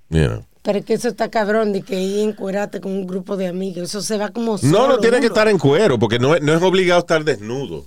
You 0.10 0.26
know. 0.28 0.46
Pero 0.62 0.80
es 0.80 0.86
que 0.86 0.94
eso 0.94 1.08
está 1.08 1.30
cabrón 1.30 1.72
de 1.74 1.82
que 1.82 2.00
ir 2.00 2.30
encuerate 2.30 2.82
con 2.82 2.92
un 2.92 3.08
grupo 3.08 3.38
de 3.38 3.48
amigos. 3.48 3.84
Eso 3.90 4.02
se 4.02 4.18
va 4.18 4.30
como 4.30 4.52
No, 4.54 4.58
solo, 4.58 4.88
no 4.90 4.98
tiene 5.00 5.20
que 5.22 5.28
estar 5.28 5.48
en 5.48 5.58
cuero, 5.58 5.98
porque 5.98 6.20
no 6.20 6.36
es, 6.36 6.42
no 6.44 6.54
es 6.54 6.62
obligado 6.62 6.98
a 6.98 7.02
estar 7.02 7.24
desnudo. 7.24 7.86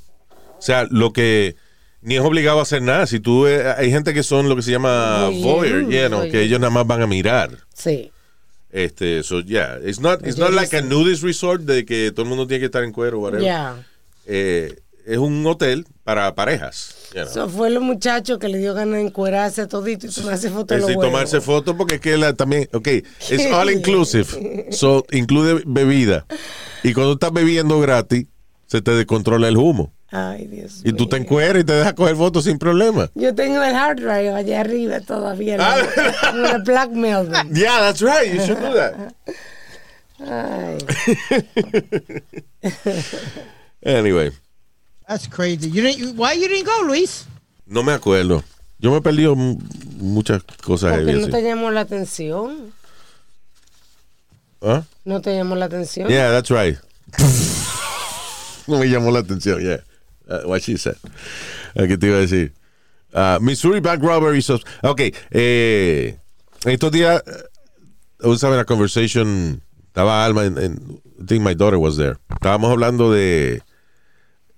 O 0.62 0.64
sea, 0.64 0.86
lo 0.88 1.12
que 1.12 1.56
ni 2.02 2.14
es 2.14 2.20
obligado 2.20 2.60
a 2.60 2.62
hacer 2.62 2.82
nada. 2.82 3.08
Si 3.08 3.18
tú 3.18 3.48
eh, 3.48 3.68
hay 3.76 3.90
gente 3.90 4.14
que 4.14 4.22
son 4.22 4.48
lo 4.48 4.54
que 4.54 4.62
se 4.62 4.70
llama 4.70 5.28
Voyeur, 5.28 5.88
you 5.90 6.06
know, 6.06 6.22
que 6.30 6.42
ellos 6.42 6.60
nada 6.60 6.70
más 6.70 6.86
van 6.86 7.02
a 7.02 7.08
mirar. 7.08 7.50
Sí. 7.74 8.12
Este, 8.70 9.24
so 9.24 9.40
yeah, 9.40 9.80
it's 9.84 9.98
not 9.98 10.24
it's 10.24 10.38
not 10.38 10.52
like 10.52 10.72
a 10.76 10.80
nudist 10.80 11.24
resort 11.24 11.62
de 11.62 11.84
que 11.84 12.12
todo 12.12 12.22
el 12.22 12.28
mundo 12.28 12.46
tiene 12.46 12.60
que 12.60 12.66
estar 12.66 12.84
en 12.84 12.92
cuero, 12.92 13.18
whatever. 13.18 13.44
Ya. 13.44 13.84
Eh, 14.26 14.78
es 15.04 15.18
un 15.18 15.44
hotel 15.44 15.84
para 16.04 16.32
parejas. 16.36 16.94
you 17.12 17.22
know. 17.22 17.24
Eso 17.24 17.48
fue 17.48 17.68
los 17.70 17.82
muchachos 17.82 18.38
que 18.38 18.46
le 18.46 18.58
dio 18.58 18.72
ganas 18.72 18.94
de 18.94 19.02
encuerarse 19.02 19.62
a 19.62 19.66
todito 19.66 20.06
y 20.06 20.10
tomarse 20.10 20.48
fotos 20.48 20.80
huevos. 20.80 21.04
tomarse 21.04 21.40
fotos 21.40 21.74
porque 21.76 21.96
es 21.96 22.00
que 22.00 22.16
la, 22.16 22.34
también, 22.34 22.68
ok, 22.72 22.86
es 22.86 23.52
all 23.52 23.68
inclusive, 23.72 24.68
so 24.70 25.04
incluye 25.10 25.64
bebida. 25.66 26.24
Y 26.84 26.92
cuando 26.92 27.14
estás 27.14 27.32
bebiendo 27.32 27.80
gratis, 27.80 28.26
se 28.68 28.80
te 28.80 28.92
descontrola 28.92 29.48
el 29.48 29.56
humo. 29.56 29.92
Ay, 30.14 30.46
Dios 30.46 30.82
Y 30.84 30.92
tú 30.92 31.08
te 31.08 31.16
mío. 31.16 31.24
encueras 31.24 31.62
y 31.62 31.64
te 31.64 31.72
dejas 31.72 31.94
coger 31.94 32.14
fotos 32.16 32.44
sin 32.44 32.58
problema. 32.58 33.10
Yo 33.14 33.34
tengo 33.34 33.62
el 33.62 33.74
hard 33.74 33.96
drive 33.96 34.28
allá 34.34 34.60
arriba 34.60 35.00
todavía. 35.00 35.56
Ah. 35.58 36.32
¿no? 36.34 36.46
El 36.48 36.62
blackmail. 36.62 37.30
them. 37.30 37.50
Yeah, 37.54 37.80
that's 37.80 38.02
right. 38.02 38.30
You 38.32 38.40
should 38.44 38.58
do 38.60 38.74
that. 38.74 39.14
Ay. 40.20 40.78
Anyway, 43.84 44.30
That's 45.08 45.26
crazy. 45.26 45.68
You 45.68 45.82
didn't, 45.82 45.98
you- 45.98 46.12
why 46.12 46.34
you 46.34 46.46
didn't 46.48 46.66
go, 46.66 46.82
Luis? 46.86 47.24
no 47.66 47.82
me 47.82 47.92
acuerdo. 47.92 48.44
Yo 48.78 48.90
me 48.90 48.98
he 48.98 49.00
perdido 49.00 49.34
muchas 49.34 50.42
cosas 50.62 50.92
Porque 50.94 51.12
no 51.14 51.22
así. 51.22 51.30
te 51.30 51.42
llamó 51.42 51.70
la 51.70 51.80
atención. 51.80 52.72
¿Ah? 54.60 54.82
No 55.04 55.20
te 55.20 55.34
llamó 55.34 55.56
la 55.56 55.64
atención. 55.66 56.08
Yeah, 56.08 56.30
that's 56.30 56.50
right. 56.50 56.78
no 58.68 58.78
me 58.78 58.86
llamó 58.88 59.10
la 59.10 59.20
atención, 59.20 59.60
yeah. 59.60 59.82
Uh, 60.28 60.46
what 60.48 60.60
she 60.62 60.76
said. 60.76 60.96
Uh, 61.76 61.86
¿Qué 61.86 61.98
te 61.98 62.06
iba 62.06 62.16
a 62.16 62.20
decir? 62.20 62.52
Uh, 63.12 63.38
Missouri 63.40 63.80
Bank 63.80 64.02
Robbery. 64.02 64.42
Ok, 64.82 65.00
eh, 65.30 66.16
estos 66.64 66.90
días 66.92 67.22
I 68.24 68.28
was 68.28 68.42
having 68.42 68.58
a 68.60 68.64
conversation. 68.64 69.60
Estaba 69.88 70.24
Alma, 70.24 70.44
en, 70.46 70.56
en- 70.58 71.00
I 71.20 71.26
think 71.26 71.42
my 71.44 71.54
daughter 71.54 71.78
was 71.78 71.96
there. 71.96 72.16
Estábamos 72.30 72.70
hablando 72.70 73.10
de 73.12 73.62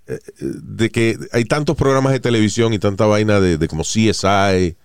eh, 0.06 0.18
de 0.38 0.90
que 0.90 1.16
hay 1.32 1.44
tantos 1.44 1.76
programas 1.76 2.12
de 2.12 2.20
televisión 2.20 2.72
y 2.72 2.78
tanta 2.78 3.06
vaina 3.06 3.40
de, 3.40 3.58
de 3.58 3.66
como 3.68 3.82
CSI, 3.82 4.26
eh, 4.26 4.76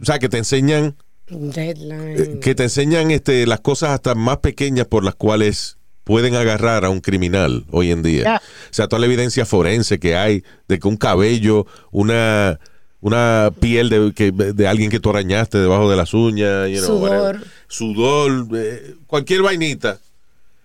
o 0.00 0.04
sea, 0.04 0.18
que 0.18 0.28
te 0.28 0.38
enseñan 0.38 0.96
Deadline. 1.28 2.20
eh, 2.20 2.40
que 2.40 2.54
te 2.54 2.64
enseñan 2.64 3.10
este, 3.10 3.46
las 3.46 3.60
cosas 3.60 3.90
hasta 3.90 4.14
más 4.14 4.38
pequeñas 4.38 4.86
por 4.86 5.02
las 5.04 5.14
cuales 5.14 5.78
pueden 6.04 6.34
agarrar 6.34 6.84
a 6.84 6.90
un 6.90 7.00
criminal 7.00 7.64
hoy 7.70 7.90
en 7.90 8.02
día. 8.02 8.40
O 8.70 8.74
sea, 8.74 8.88
toda 8.88 9.00
la 9.00 9.06
evidencia 9.06 9.46
forense 9.46 9.98
que 9.98 10.16
hay 10.16 10.42
de 10.68 10.78
que 10.78 10.88
un 10.88 10.96
cabello, 10.96 11.66
una, 11.90 12.58
una 13.00 13.50
piel 13.60 13.88
de, 13.88 14.12
que, 14.14 14.32
de 14.32 14.66
alguien 14.68 14.90
que 14.90 15.00
tú 15.00 15.10
arañaste 15.10 15.58
debajo 15.58 15.88
de 15.90 15.96
las 15.96 16.12
uñas, 16.14 16.68
you 16.68 16.78
know, 16.78 16.98
Sudor. 16.98 17.40
sudor, 17.68 18.46
eh, 18.54 18.94
cualquier 19.06 19.42
vainita, 19.42 19.98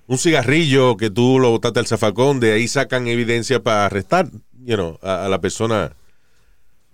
un 0.08 0.18
cigarrillo 0.18 0.98
que 0.98 1.10
tú 1.10 1.40
lo 1.40 1.50
botaste 1.52 1.80
al 1.80 1.88
zafacón, 1.88 2.40
de 2.40 2.54
ahí 2.54 2.68
sacan 2.68 3.08
evidencia 3.08 3.62
para 3.62 3.86
arrestar 3.86 4.30
you 4.64 4.76
know, 4.76 4.98
a, 5.02 5.26
a 5.26 5.30
la 5.30 5.40
persona. 5.40 5.92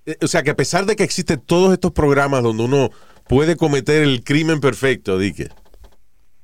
Eh, 0.06 0.18
O 0.22 0.28
sea, 0.28 0.44
que 0.44 0.50
a 0.52 0.56
pesar 0.56 0.86
de 0.86 0.96
que 0.96 1.04
existen 1.04 1.42
todos 1.46 1.72
estos 1.74 1.92
programas 1.92 2.44
donde 2.44 2.64
uno 2.64 2.90
puede 3.28 3.56
cometer 3.56 4.02
el 4.04 4.24
crimen 4.24 4.60
perfecto, 4.60 5.18
Dique, 5.18 5.48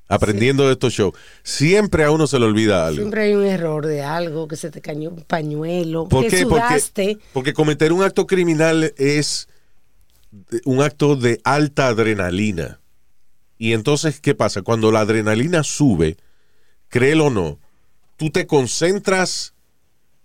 aprendiendo 0.10 0.66
de 0.68 0.74
estos 0.74 0.91
shows, 0.91 1.14
siempre 1.43 2.03
a 2.03 2.12
uno 2.12 2.28
se 2.28 2.38
le 2.39 2.45
olvida 2.45 2.86
algo. 2.88 2.97
Siempre 2.97 3.22
hay 3.24 3.36
un 3.36 3.45
error 3.45 3.86
de 3.86 4.01
algo, 4.01 4.47
que 4.47 4.55
se 4.57 4.72
te 4.72 4.82
cayó 4.82 5.10
un 5.12 5.22
pañuelo, 5.24 6.07
¿Por 6.10 6.24
que 6.26 6.30
qué? 6.30 6.45
Porque, 6.45 6.66
sudaste. 6.68 7.18
porque 7.32 7.53
cometer 7.53 7.93
un 7.93 8.03
acto 8.03 8.26
criminal 8.28 8.91
es 8.97 9.47
un 10.66 10.82
acto 10.82 11.16
de 11.16 11.39
alta 11.43 11.88
adrenalina. 11.88 12.80
Y 13.57 13.74
entonces, 13.74 14.20
¿qué 14.20 14.36
pasa? 14.36 14.62
Cuando 14.64 14.91
la 14.91 15.01
adrenalina 15.01 15.64
sube, 15.64 16.18
créelo 16.88 17.26
o 17.28 17.30
no, 17.30 17.60
tú 18.18 18.30
te 18.32 18.47
concentras 18.47 19.53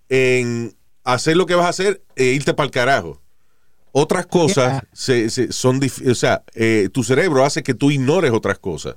en 0.08 0.74
hacer 1.04 1.36
lo 1.36 1.44
que 1.46 1.54
vas 1.54 1.66
a 1.66 1.70
hacer 1.70 2.02
e 2.16 2.24
irte 2.26 2.54
para 2.54 2.64
el 2.66 2.70
carajo. 2.70 3.20
Otras 3.92 4.26
cosas 4.26 4.82
se- 4.92 5.30
se- 5.30 5.52
son, 5.52 5.78
o 6.10 6.14
sea, 6.14 6.42
eh, 6.54 6.88
tu 6.92 7.04
cerebro 7.04 7.44
hace 7.44 7.62
que 7.62 7.74
tú 7.74 7.90
ignores 7.90 8.32
otras 8.32 8.58
cosas. 8.58 8.96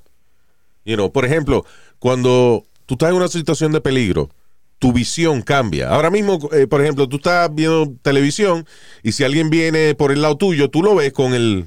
You 0.88 0.96
know, 0.96 1.12
por 1.12 1.26
ejemplo, 1.26 1.66
cuando 2.00 2.64
tú 2.86 2.94
estás 2.94 3.10
en 3.10 3.18
una 3.18 3.28
situación 3.28 3.74
de 3.74 3.82
peligro, 3.82 4.30
tu 4.80 4.94
visión 4.94 5.42
cambia. 5.42 5.90
Ahora 5.90 6.10
mismo, 6.10 6.40
eh, 6.54 6.66
por 6.66 6.82
ejemplo, 6.82 7.10
tú 7.10 7.18
estás 7.18 7.54
viendo 7.54 7.94
televisión 8.02 8.66
y 9.04 9.12
si 9.12 9.26
alguien 9.26 9.50
viene 9.50 9.96
por 9.96 10.14
el 10.14 10.22
lado 10.22 10.38
tuyo, 10.38 10.70
tú 10.70 10.82
lo 10.82 10.96
ves 10.96 11.12
con 11.12 11.34
el, 11.34 11.66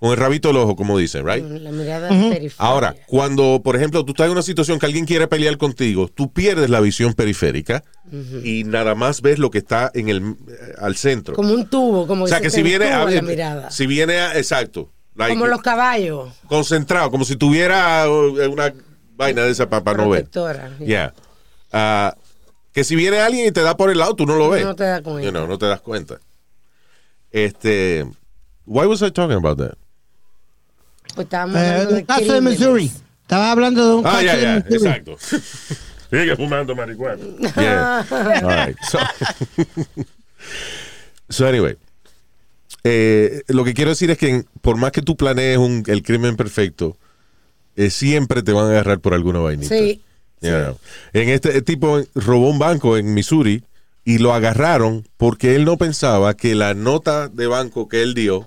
con 0.00 0.10
el 0.10 0.16
rabito 0.16 0.48
del 0.48 0.56
ojo, 0.56 0.74
como 0.74 0.98
dicen, 0.98 1.24
right? 1.24 1.44
La 1.44 1.70
mirada 1.70 2.08
periférica. 2.08 2.54
Ahora, 2.58 2.96
cuando, 3.06 3.60
por 3.62 3.76
ejemplo, 3.76 4.04
tú 4.04 4.12
estás 4.12 4.26
en 4.26 4.32
una 4.32 4.42
situación 4.42 4.80
que 4.80 4.86
alguien 4.86 5.04
quiere 5.04 5.28
pelear 5.28 5.56
contigo, 5.58 6.08
tú 6.08 6.32
pierdes 6.32 6.68
la 6.68 6.80
visión 6.80 7.14
periférica 7.14 7.84
y 8.42 8.64
nada 8.64 8.96
más 8.96 9.20
ves 9.22 9.38
lo 9.38 9.50
que 9.52 9.58
está 9.58 9.92
en 9.94 10.08
el 10.08 10.18
eh, 10.48 10.74
al 10.78 10.96
centro. 10.96 11.34
Como 11.34 11.52
un 11.54 11.66
tubo, 11.68 12.06
como 12.08 12.24
o 12.24 12.26
sea, 12.28 12.38
se 12.38 12.42
que 12.42 12.50
si 12.50 12.62
viene 12.64 12.86
a 12.86 13.04
la 13.04 13.22
mirada. 13.22 13.70
si 13.70 13.86
viene 13.86 14.18
a- 14.18 14.36
exacto, 14.36 14.90
like, 15.16 15.34
como 15.34 15.46
los 15.46 15.62
caballos. 15.62 16.32
concentrado, 16.48 17.10
como 17.10 17.24
si 17.24 17.36
tuviera 17.36 18.04
eh, 18.06 18.48
una 18.48 18.72
vaina 19.16 19.42
de 19.42 19.50
esa 19.50 19.68
para 19.68 19.80
no 19.96 20.10
ver. 20.10 20.24
Protectora. 20.28 20.76
Yeah. 20.78 21.14
Ah, 21.72 22.14
que 22.72 22.84
si 22.84 22.94
viene 22.96 23.18
alguien 23.20 23.46
y 23.48 23.52
te 23.52 23.62
da 23.62 23.76
por 23.76 23.90
el 23.90 23.98
lado, 23.98 24.14
tú 24.14 24.26
no 24.26 24.36
lo 24.36 24.50
ves. 24.50 24.64
No 24.64 24.74
te 24.76 24.84
das 24.84 25.00
cuenta. 25.02 25.22
You 25.24 25.30
know, 25.30 25.46
no 25.46 25.56
te 25.58 25.66
das 25.66 25.80
cuenta. 25.80 26.18
Este, 27.30 28.06
why 28.66 28.86
was 28.86 29.02
I 29.02 29.10
talking 29.10 29.36
about 29.36 29.58
that? 29.58 29.74
Pues 31.14 31.26
estábamos 31.26 31.56
Eh, 31.56 31.60
hablando 31.60 31.86
de 31.88 31.94
de 31.94 32.00
un 32.00 32.06
caso 32.06 32.32
de. 32.32 32.40
Missouri. 32.40 32.92
Estaba 33.22 33.50
hablando 33.52 33.88
de 33.88 33.94
un 33.96 34.06
Ah, 34.06 34.10
caso 34.10 34.22
ya, 34.24 34.36
de 34.36 34.42
ya, 34.42 34.54
Missouri. 34.56 34.76
exacto. 34.90 35.16
Sigue 36.10 36.36
fumando 36.36 36.76
marihuana. 36.76 37.22
Yeah. 37.56 38.04
All 38.10 38.66
right. 38.66 38.76
So, 38.88 38.98
so 41.30 41.46
anyway, 41.46 41.76
eh, 42.88 43.42
lo 43.48 43.64
que 43.64 43.74
quiero 43.74 43.90
decir 43.90 44.10
es 44.12 44.18
que 44.18 44.44
por 44.60 44.76
más 44.76 44.92
que 44.92 45.02
tú 45.02 45.16
planees 45.16 45.58
un- 45.58 45.82
el 45.88 46.02
crimen 46.04 46.36
perfecto, 46.36 46.96
eh, 47.74 47.90
siempre 47.90 48.42
te 48.44 48.52
van 48.52 48.66
a 48.66 48.70
agarrar 48.70 49.00
por 49.00 49.12
alguna 49.12 49.40
vainita. 49.40 49.74
Sí. 49.74 50.02
You 50.40 50.50
know. 50.50 50.78
En 51.12 51.30
este 51.30 51.60
tipo 51.62 52.00
robó 52.14 52.48
un 52.50 52.58
banco 52.58 52.96
en 52.96 53.12
Missouri 53.14 53.64
y 54.04 54.18
lo 54.18 54.32
agarraron 54.34 55.04
porque 55.16 55.56
él 55.56 55.64
no 55.64 55.76
pensaba 55.78 56.34
que 56.34 56.54
la 56.54 56.74
nota 56.74 57.28
de 57.28 57.46
banco 57.48 57.88
que 57.88 58.02
él 58.02 58.14
dio, 58.14 58.46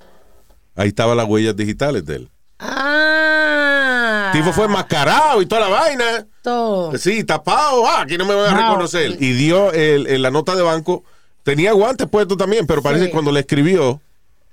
ahí 0.75 0.89
estaban 0.89 1.17
las 1.17 1.27
huellas 1.27 1.55
digitales 1.57 2.05
de 2.05 2.15
él. 2.17 2.29
Ah. 2.59 4.31
El 4.33 4.39
tipo 4.41 4.53
fue 4.53 4.65
enmascarado 4.65 5.41
y 5.41 5.45
toda 5.47 5.61
la 5.61 5.67
vaina. 5.69 6.25
Todo. 6.41 6.95
Sí, 6.97 7.23
tapado. 7.23 7.85
Ah, 7.87 8.01
aquí 8.01 8.17
no 8.17 8.25
me 8.25 8.35
van 8.35 8.53
a 8.53 8.61
No. 8.61 8.61
reconocer. 8.69 9.17
Y 9.19 9.33
dio 9.33 9.71
el, 9.73 10.07
el- 10.07 10.21
la 10.21 10.31
nota 10.31 10.55
de 10.55 10.61
banco. 10.61 11.03
Tenía 11.43 11.71
guantes 11.73 12.07
puestos 12.07 12.37
también, 12.37 12.67
pero 12.67 12.81
parece 12.81 13.03
Sí. 13.05 13.07
que 13.07 13.13
cuando 13.13 13.31
le 13.31 13.39
escribió 13.41 14.01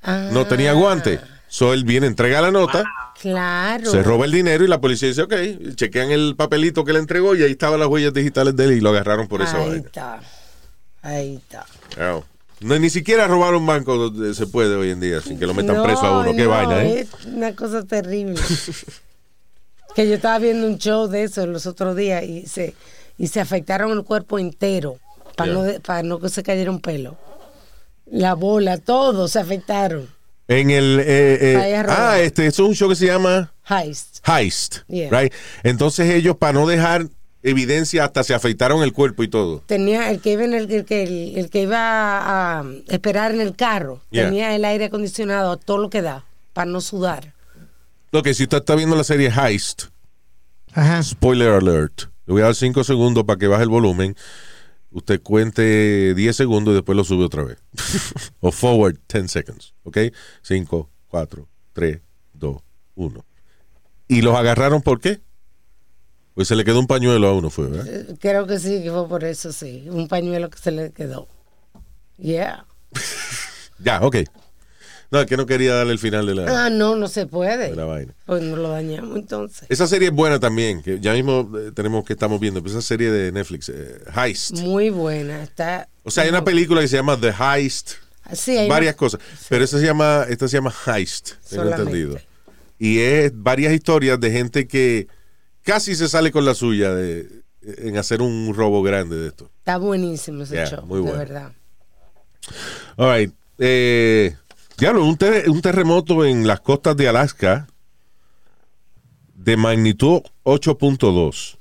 Ah, 0.02 0.28
no 0.32 0.46
tenía 0.46 0.72
guantes. 0.72 1.20
So 1.48 1.72
él 1.72 1.84
viene, 1.84 2.06
entrega 2.06 2.40
la 2.40 2.50
nota, 2.50 2.84
Claro. 3.20 3.90
se 3.90 4.02
roba 4.02 4.24
el 4.26 4.32
dinero 4.32 4.64
y 4.64 4.68
la 4.68 4.80
policía 4.80 5.08
dice, 5.08 5.22
ok, 5.22 5.34
chequean 5.74 6.10
el 6.10 6.34
papelito 6.36 6.84
que 6.84 6.92
le 6.92 6.98
entregó 6.98 7.34
y 7.36 7.42
ahí 7.42 7.52
estaban 7.52 7.78
las 7.80 7.88
huellas 7.88 8.12
digitales 8.12 8.54
de 8.56 8.64
él 8.64 8.72
y 8.72 8.80
lo 8.80 8.90
agarraron 8.90 9.26
por 9.28 9.42
esa 9.42 9.56
Ahí 9.58 9.68
vaina. 9.68 9.86
está. 9.86 10.20
Ahí 11.02 11.36
está. 11.36 11.64
No, 12.60 12.78
ni 12.78 12.90
siquiera 12.90 13.26
robar 13.26 13.54
un 13.54 13.64
banco 13.66 13.96
donde 13.96 14.34
se 14.34 14.46
puede 14.46 14.74
hoy 14.74 14.90
en 14.90 15.00
día 15.00 15.20
sin 15.20 15.38
que 15.38 15.46
lo 15.46 15.54
metan 15.54 15.76
No, 15.76 15.82
preso 15.84 16.04
a 16.06 16.20
uno. 16.20 16.32
Qué 16.34 16.44
no, 16.44 16.50
vaina, 16.50 16.82
¿eh? 16.84 17.00
Es 17.00 17.24
una 17.26 17.54
cosa 17.54 17.84
terrible. 17.84 18.40
que 19.94 20.08
yo 20.08 20.14
estaba 20.16 20.38
viendo 20.38 20.66
un 20.66 20.78
show 20.78 21.06
de 21.06 21.24
eso 21.24 21.46
los 21.46 21.66
otros 21.66 21.96
días 21.96 22.22
y 22.24 22.46
se, 22.46 22.74
y 23.18 23.28
se 23.28 23.40
afectaron 23.40 23.92
el 23.92 24.04
cuerpo 24.04 24.38
entero 24.38 24.98
para 25.36 25.50
Yeah. 25.52 25.54
no, 25.58 25.62
de- 25.64 25.80
para 25.80 26.02
no 26.02 26.18
que 26.18 26.28
se 26.28 26.42
cayera 26.42 26.70
un 26.70 26.80
pelo. 26.80 27.16
La 28.06 28.34
bola, 28.34 28.78
todo 28.78 29.28
se 29.28 29.38
afectaron. 29.38 30.08
En 30.48 30.70
el. 30.70 31.00
eh, 31.00 31.38
eh, 31.54 31.84
ah, 31.88 32.18
este, 32.20 32.46
eso 32.46 32.62
es 32.64 32.68
un 32.68 32.74
show 32.74 32.88
que 32.88 32.94
se 32.96 33.06
llama 33.06 33.52
Heist. 33.68 34.26
Heist. 34.28 34.76
Yeah. 34.88 35.10
Right? 35.10 35.32
Entonces 35.64 36.08
ellos, 36.14 36.36
para 36.36 36.52
no 36.52 36.66
dejar 36.66 37.06
evidencia, 37.42 38.04
hasta 38.04 38.22
se 38.22 38.32
afeitaron 38.34 38.82
el 38.82 38.92
cuerpo 38.92 39.22
y 39.24 39.28
todo. 39.28 39.62
Tenía 39.66 40.10
el 40.10 40.20
que 40.20 40.32
iba 40.32 40.44
en 40.44 40.54
el, 40.54 40.70
el 40.70 40.84
que 40.84 41.02
el, 41.02 41.36
el 41.38 41.50
que 41.50 41.62
iba 41.62 41.78
a, 42.58 42.64
esperar 42.88 43.32
en 43.32 43.40
el 43.40 43.56
carro, 43.56 44.00
Yeah. 44.10 44.26
tenía 44.26 44.54
el 44.54 44.64
aire 44.64 44.84
acondicionado 44.86 45.52
a 45.52 45.56
todo 45.56 45.78
lo 45.78 45.90
que 45.90 46.02
da 46.02 46.24
para 46.52 46.70
no 46.70 46.80
sudar. 46.80 47.34
Lo 48.12 48.22
que 48.22 48.32
si 48.34 48.44
usted 48.44 48.58
está 48.58 48.76
viendo 48.76 48.94
la 48.96 49.04
serie 49.04 49.30
Heist, 49.30 49.84
Ajá. 50.72 51.02
spoiler 51.02 51.50
alert, 51.50 52.02
le 52.26 52.32
voy 52.32 52.42
a 52.42 52.46
dar 52.46 52.54
5 52.54 52.84
segundos 52.84 53.24
para 53.24 53.38
que 53.38 53.46
baje 53.48 53.64
el 53.64 53.68
volumen. 53.68 54.16
Usted 54.96 55.20
cuente 55.22 56.14
10 56.14 56.34
segundos 56.34 56.72
y 56.72 56.76
después 56.76 56.96
lo 56.96 57.04
sube 57.04 57.22
otra 57.22 57.44
vez. 57.44 57.58
o 58.40 58.50
forward 58.50 58.96
10 59.12 59.30
seconds. 59.30 59.74
¿Ok? 59.82 59.98
5, 60.40 60.90
4, 61.08 61.48
3, 61.74 62.00
2, 62.32 62.56
1. 62.94 63.24
¿Y 64.08 64.22
los 64.22 64.34
agarraron 64.34 64.80
por 64.80 64.98
qué? 64.98 65.20
Pues 66.32 66.48
se 66.48 66.56
le 66.56 66.64
quedó 66.64 66.80
un 66.80 66.86
pañuelo 66.86 67.28
a 67.28 67.34
uno, 67.34 67.50
fue, 67.50 67.66
¿verdad? 67.66 67.86
Eh, 67.86 68.16
Creo 68.18 68.46
que 68.46 68.58
sí, 68.58 68.82
que 68.82 68.90
fue 68.90 69.06
por 69.06 69.22
eso, 69.24 69.52
sí. 69.52 69.86
Un 69.90 70.08
pañuelo 70.08 70.48
que 70.48 70.56
se 70.56 70.70
le 70.70 70.90
quedó. 70.92 71.28
Yeah. 72.16 72.64
Ya, 73.78 74.00
ok. 74.00 74.16
No, 75.10 75.20
es 75.20 75.26
que 75.26 75.36
no 75.36 75.46
quería 75.46 75.74
darle 75.74 75.92
el 75.92 75.98
final 75.98 76.26
de 76.26 76.34
la, 76.34 76.66
Ah, 76.66 76.70
no, 76.70 76.96
no 76.96 77.06
se 77.08 77.26
puede. 77.26 77.70
de 77.70 77.76
la 77.76 77.84
vaina. 77.84 78.12
Pues 78.26 78.42
no 78.42 78.56
lo 78.56 78.68
dañamos 78.70 79.16
entonces. 79.16 79.66
Esa 79.68 79.86
serie 79.86 80.08
es 80.08 80.14
buena 80.14 80.40
también, 80.40 80.82
que 80.82 80.98
ya 81.00 81.12
mismo 81.12 81.50
eh, 81.58 81.70
tenemos 81.74 82.04
que 82.04 82.12
estamos 82.14 82.40
viendo, 82.40 82.60
esa 82.66 82.82
serie 82.82 83.10
de 83.10 83.30
Netflix, 83.32 83.68
eh, 83.68 83.98
Heist. 84.16 84.58
Muy 84.60 84.90
buena. 84.90 85.42
Está. 85.42 85.88
O 86.02 86.10
sea, 86.10 86.24
hay 86.24 86.30
una 86.30 86.44
película 86.44 86.80
que 86.80 86.88
se 86.88 86.96
llama 86.96 87.16
The 87.20 87.32
Heist, 87.38 87.92
Sí, 88.32 88.56
hay 88.58 88.68
varias 88.68 88.96
cosas, 88.96 89.20
pero 89.48 89.62
esta 89.62 89.78
se 89.78 89.84
llama, 89.86 90.26
esta 90.28 90.48
se 90.48 90.56
llama 90.56 90.74
Heist, 90.86 91.34
tengo 91.48 91.62
Solamente. 91.62 91.82
entendido. 91.82 92.18
Y 92.76 92.98
es 92.98 93.30
varias 93.32 93.72
historias 93.72 94.18
de 94.18 94.30
gente 94.32 94.66
que 94.66 95.06
casi 95.62 95.94
se 95.94 96.08
sale 96.08 96.32
con 96.32 96.44
la 96.44 96.54
suya 96.54 96.92
de, 96.92 97.28
en 97.62 97.96
hacer 97.98 98.20
un 98.22 98.52
robo 98.52 98.82
grande 98.82 99.14
de 99.16 99.28
esto. 99.28 99.48
Está 99.58 99.76
buenísimo 99.78 100.42
ese 100.42 100.54
Yeah, 100.56 100.66
show, 100.66 100.86
muy 100.86 100.96
de 100.96 101.02
bueno. 101.02 101.18
verdad. 101.18 101.52
All 102.96 103.16
right. 103.16 103.32
Eh, 103.58 104.34
diablo, 104.78 105.04
un, 105.04 105.16
ter- 105.16 105.48
un 105.50 105.60
terremoto 105.62 106.24
en 106.24 106.46
las 106.46 106.60
costas 106.60 106.96
de 106.96 107.08
Alaska 107.08 107.66
de 109.34 109.56
magnitud 109.56 110.20
8.2. 110.44 111.56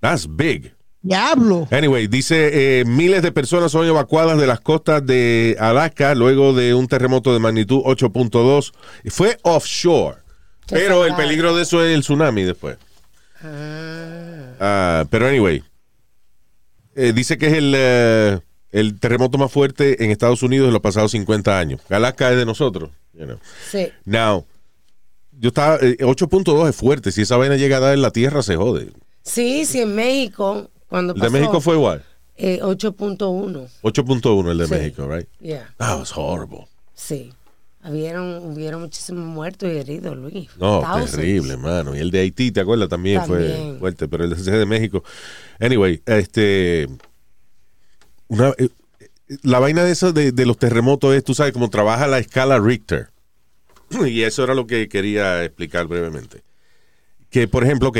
That's 0.00 0.26
big. 0.28 0.72
Diablo. 1.02 1.68
Anyway, 1.70 2.06
dice 2.06 2.80
eh, 2.80 2.84
miles 2.86 3.22
de 3.22 3.30
personas 3.30 3.70
son 3.72 3.86
evacuadas 3.86 4.38
de 4.38 4.46
las 4.46 4.60
costas 4.60 5.04
de 5.04 5.56
Alaska 5.60 6.14
luego 6.14 6.54
de 6.54 6.72
un 6.74 6.86
terremoto 6.88 7.32
de 7.34 7.40
magnitud 7.40 7.82
8.2. 7.84 8.72
Y 9.04 9.10
Fue 9.10 9.38
offshore. 9.42 10.16
Pero 10.66 11.04
el 11.04 11.14
peligro 11.14 11.54
de 11.54 11.62
eso 11.62 11.84
es 11.84 11.94
el 11.94 12.00
tsunami 12.00 12.42
después. 12.42 12.78
Ah, 13.42 14.54
Ah, 14.60 15.04
pero 15.10 15.26
anyway, 15.26 15.62
eh, 16.94 17.12
dice 17.12 17.36
que 17.36 17.48
es 17.48 17.52
el, 17.54 17.74
eh, 17.76 18.40
el 18.74 18.98
terremoto 18.98 19.38
más 19.38 19.50
fuerte 19.52 20.04
en 20.04 20.10
Estados 20.10 20.42
Unidos 20.42 20.66
en 20.66 20.72
los 20.72 20.82
pasados 20.82 21.12
50 21.12 21.58
años. 21.58 21.80
Alaska 21.88 22.30
es 22.30 22.36
de 22.36 22.44
nosotros. 22.44 22.90
you 23.14 23.24
know. 23.24 23.38
sí. 23.70 23.88
Now, 24.04 24.44
yo 25.38 25.48
estaba, 25.48 25.76
eh, 25.80 25.96
8.2 26.00 26.68
es 26.68 26.76
fuerte. 26.76 27.10
Si 27.12 27.22
esa 27.22 27.36
vaina 27.36 27.56
llega 27.56 27.76
a 27.76 27.80
dar 27.80 27.94
en 27.94 28.02
la 28.02 28.10
tierra, 28.10 28.42
se 28.42 28.56
jode. 28.56 28.90
Sí, 29.22 29.64
sí, 29.64 29.80
en 29.80 29.94
México, 29.94 30.70
cuando 30.88 31.14
El 31.14 31.20
de 31.20 31.30
México 31.30 31.60
fue 31.60 31.74
igual. 31.76 32.04
eh, 32.36 32.58
8.1. 32.62 33.68
8.1 33.82 34.50
el 34.50 34.58
de 34.58 34.66
Sí. 34.66 34.74
México, 34.74 35.08
right? 35.08 35.28
Yeah, 35.40 35.72
That 35.78 35.98
was 35.98 36.12
horrible. 36.16 36.66
sí. 36.94 37.32
Hubieron, 37.86 38.38
hubieron 38.54 38.80
muchísimos 38.80 39.26
muertos 39.26 39.70
y 39.70 39.76
heridos, 39.76 40.16
Luis. 40.16 40.48
No, 40.58 40.80
Thousands. 40.80 41.10
terrible, 41.10 41.58
mano. 41.58 41.94
Y 41.94 41.98
el 41.98 42.10
de 42.10 42.20
Haití, 42.20 42.50
¿te 42.50 42.60
acuerdas? 42.60 42.88
También, 42.88 43.22
fue 43.26 43.76
fuerte, 43.78 44.08
pero 44.08 44.24
el 44.24 44.34
de 44.42 44.64
México. 44.64 45.04
Anyway, 45.60 46.00
este. 46.06 46.88
Una, 48.28 48.48
eh, 48.58 48.68
eh, 49.00 49.08
la 49.42 49.58
vaina 49.58 49.84
de 49.84 49.92
eso 49.92 50.12
de, 50.12 50.32
de 50.32 50.46
los 50.46 50.58
terremotos 50.58 51.14
es, 51.14 51.24
tú 51.24 51.34
sabes, 51.34 51.52
cómo 51.52 51.70
trabaja 51.70 52.06
la 52.06 52.18
escala 52.18 52.58
Richter. 52.58 53.10
Y 54.06 54.22
eso 54.22 54.44
era 54.44 54.54
lo 54.54 54.66
que 54.66 54.88
quería 54.88 55.44
explicar 55.44 55.86
brevemente. 55.86 56.42
Que, 57.30 57.48
por 57.48 57.64
ejemplo, 57.64 57.88
ok, 57.90 57.98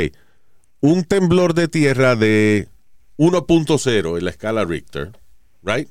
un 0.81 1.05
temblor 1.05 1.55
de 1.55 1.69
tierra 1.69 2.15
de 2.17 2.69
1.0 3.17 4.19
en 4.19 4.25
la 4.25 4.31
escala 4.31 4.65
Richter, 4.65 5.13
right? 5.63 5.89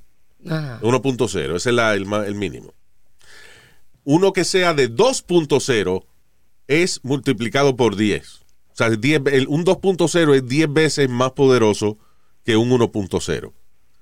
Ajá. 0.50 0.80
1.0, 0.82 1.56
ese 1.56 1.70
es 1.70 1.76
la- 1.76 1.94
el, 1.94 2.12
el 2.12 2.36
mínimo. 2.36 2.74
Uno 4.04 4.34
que 4.34 4.44
sea 4.44 4.74
de 4.74 4.90
2.0 4.90 6.06
es 6.68 7.00
multiplicado 7.04 7.76
por 7.76 7.96
10. 7.96 8.42
O 8.72 8.76
sea, 8.76 8.90
10 8.90 9.22
el- 9.32 9.48
un 9.48 9.64
2.0 9.64 10.34
es 10.36 10.48
10 10.48 10.72
veces 10.74 11.10
más 11.10 11.32
poderoso 11.32 11.98
que 12.44 12.58
un 12.58 12.70
1.0. 12.72 13.54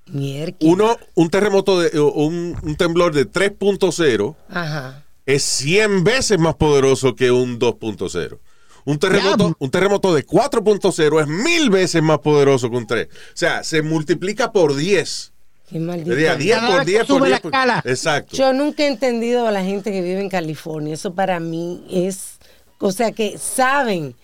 Mierda. 0.06 0.56
Uno, 0.60 0.96
un 1.14 1.30
terremoto, 1.30 1.80
de, 1.80 1.98
un, 2.00 2.56
un 2.62 2.76
temblor 2.76 3.14
de 3.14 3.30
3.0 3.30 4.34
Ajá. 4.50 5.04
es 5.26 5.42
100 5.42 6.04
veces 6.04 6.38
más 6.38 6.54
poderoso 6.56 7.14
que 7.14 7.30
un 7.30 7.58
2.0. 7.58 8.38
Un 8.84 8.98
terremoto, 8.98 9.54
un 9.60 9.70
terremoto 9.70 10.12
de 10.12 10.26
4.0 10.26 11.20
es 11.22 11.26
mil 11.28 11.70
veces 11.70 12.02
más 12.02 12.18
poderoso 12.18 12.68
que 12.68 12.76
un 12.76 12.86
3. 12.86 13.06
O 13.06 13.10
sea, 13.34 13.62
se 13.62 13.80
multiplica 13.82 14.50
por 14.50 14.74
10. 14.74 15.32
Qué 15.70 15.78
maldito. 15.78 16.10
Sería 16.10 16.34
10 16.34 16.56
Cada 16.56 16.66
por 16.68 16.76
vez 16.78 16.84
que 16.86 16.90
10 16.90 17.06
por 17.06 17.16
sube 17.18 17.26
10. 17.28 17.30
la 17.30 17.40
por- 17.40 17.52
escala. 17.52 17.82
Exacto. 17.86 18.36
Yo 18.36 18.52
nunca 18.52 18.82
he 18.82 18.88
entendido 18.88 19.46
a 19.46 19.52
la 19.52 19.62
gente 19.62 19.92
que 19.92 20.02
vive 20.02 20.20
en 20.20 20.28
California. 20.28 20.94
Eso 20.94 21.14
para 21.14 21.38
mí 21.38 21.84
es, 21.90 22.38
o 22.80 22.90
sea, 22.90 23.12
que 23.12 23.38
saben. 23.38 24.16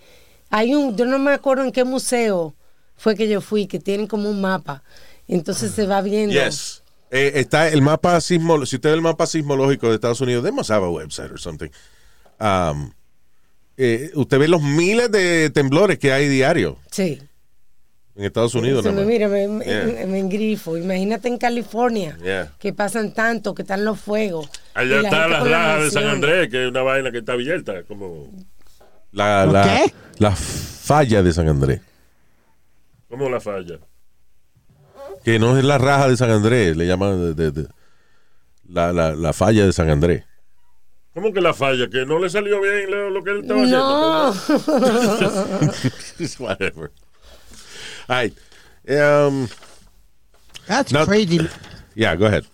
Hay 0.49 0.75
un, 0.75 0.97
yo 0.97 1.05
no 1.05 1.19
me 1.19 1.31
acuerdo 1.31 1.63
en 1.63 1.71
qué 1.71 1.85
museo 1.85 2.53
fue 2.97 3.15
que 3.15 3.29
yo 3.29 3.39
fui, 3.39 3.65
que 3.65 3.79
tienen 3.79 4.07
como 4.07 4.29
un 4.29 4.41
mapa. 4.41 4.83
Entonces 5.29 5.71
se 5.71 5.85
va 5.85 6.01
viendo. 6.01 6.33
Yes. 6.33 6.83
Eh, 7.11 7.31
está 7.35 7.69
el 7.69 7.81
mapa 7.81 8.19
sismológico. 8.21 8.65
Si 8.65 8.75
usted 8.75 8.89
ve 8.89 8.95
el 8.95 9.01
mapa 9.01 9.25
sismológico 9.25 9.87
de 9.89 9.95
Estados 9.95 10.19
Unidos, 10.21 10.43
they 10.43 10.51
must 10.51 10.69
have 10.71 10.85
a 10.85 10.89
website 10.89 11.31
or 11.31 11.39
something. 11.39 11.69
Um, 12.39 12.91
eh, 13.77 14.11
usted 14.15 14.39
ve 14.39 14.47
los 14.47 14.61
miles 14.61 15.11
de 15.11 15.49
temblores 15.51 15.97
que 15.99 16.11
hay 16.11 16.27
diario 16.27 16.77
Sí. 16.91 17.19
en 18.15 18.25
Estados 18.25 18.53
Unidos. 18.55 18.83
Nada 18.85 18.97
más. 18.97 19.05
mira, 19.05 19.27
me, 19.27 19.47
Yeah. 19.65 20.05
me 20.07 20.19
engrifo. 20.19 20.77
Imagínate 20.77 21.27
en 21.29 21.37
California, 21.37 22.17
Yeah. 22.21 22.53
que 22.59 22.73
pasan 22.73 23.13
tanto, 23.13 23.55
que 23.55 23.61
están 23.63 23.85
los 23.85 23.99
fuegos. 23.99 24.49
Allá 24.73 25.01
la 25.01 25.09
está 25.09 25.27
la 25.27 25.39
raja 25.43 25.83
de 25.83 25.91
San. 25.91 26.03
Andrés, 26.05 26.49
que 26.49 26.63
es 26.65 26.69
una 26.69 26.81
vaina 26.83 27.11
que 27.11 27.19
está 27.19 27.33
abierta, 27.33 27.83
como, 27.83 28.29
La, 29.11 29.45
¿Lo 29.45 29.53
la, 29.53 29.63
qué? 29.63 29.93
la 30.19 30.35
falla 30.35 31.23
de 31.23 31.33
San 31.33 31.47
Andrés. 31.49 31.81
como 33.07 33.29
la 33.29 33.39
falla. 33.39 33.79
Que 35.29 35.37
no 35.37 35.55
es 35.59 35.63
la 35.63 35.77
raja 35.77 36.07
de 36.09 36.17
San 36.17 36.31
Andrés, 36.31 36.75
le 36.75 36.87
llaman 36.87 37.35
de- 37.35 37.51
de- 37.51 37.51
de- 37.51 37.67
la, 38.67 38.91
la, 38.91 39.11
la 39.15 39.31
falla 39.31 39.63
de 39.63 39.71
San 39.71 39.87
Andrés. 39.87 40.23
¿Cómo 41.13 41.31
que 41.31 41.39
la 41.39 41.53
falla? 41.53 41.87
Que 41.87 42.03
no 42.03 42.17
le 42.17 42.31
salió 42.31 42.59
bien 42.61 42.89
lo, 42.89 43.11
lo 43.11 43.23
que 43.23 43.29
él 43.29 43.41
estaba 43.41 43.63
No. 43.67 44.27
haciendo. 44.29 45.73
Whatever. 46.39 46.91
All 48.07 48.15
right. 48.23 48.33
Um, 48.89 49.47
That's 50.65 50.91
No. 50.91 51.05
crazy. 51.05 51.47
yeah, 51.93 52.15
go 52.15 52.25
ahead. 52.25 52.45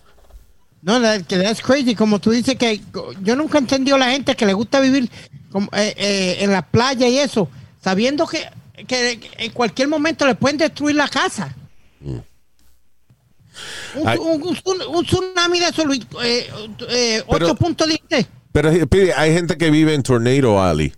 No, 0.82 1.00
that, 1.00 1.22
que 1.26 1.38
that's 1.38 1.62
crazy. 1.62 1.94
Como 1.94 2.18
tú 2.18 2.30
dices 2.32 2.56
que 2.56 2.82
yo 3.22 3.36
nunca 3.36 3.56
he 3.56 3.62
entendido 3.62 3.96
a 3.96 4.00
la 4.00 4.10
gente 4.10 4.36
que 4.36 4.44
le 4.44 4.52
gusta 4.52 4.80
vivir 4.80 5.10
como, 5.50 5.70
eh, 5.72 5.94
eh, 5.96 6.36
en 6.40 6.52
la 6.52 6.60
playa 6.60 7.08
y 7.08 7.16
eso, 7.20 7.48
sabiendo 7.82 8.26
que, 8.26 8.46
que 8.86 9.18
en 9.38 9.52
cualquier 9.52 9.88
momento 9.88 10.26
le 10.26 10.34
pueden 10.34 10.58
destruir 10.58 10.96
la 10.96 11.08
casa. 11.08 11.55
Un, 13.94 15.04
tsunami 15.04 15.60
de 15.60 15.66
eso, 15.68 15.82
eh, 16.22 16.50
eh, 16.88 17.22
Pero- 17.30 17.54
8.10. 17.54 18.26
Pero 18.52 18.70
eh, 18.70 18.86
Pidi, 18.86 19.10
hay 19.10 19.32
gente 19.34 19.56
que 19.58 19.70
vive 19.70 19.94
en 19.94 20.02
Tornado 20.02 20.62
Alley. 20.62 20.92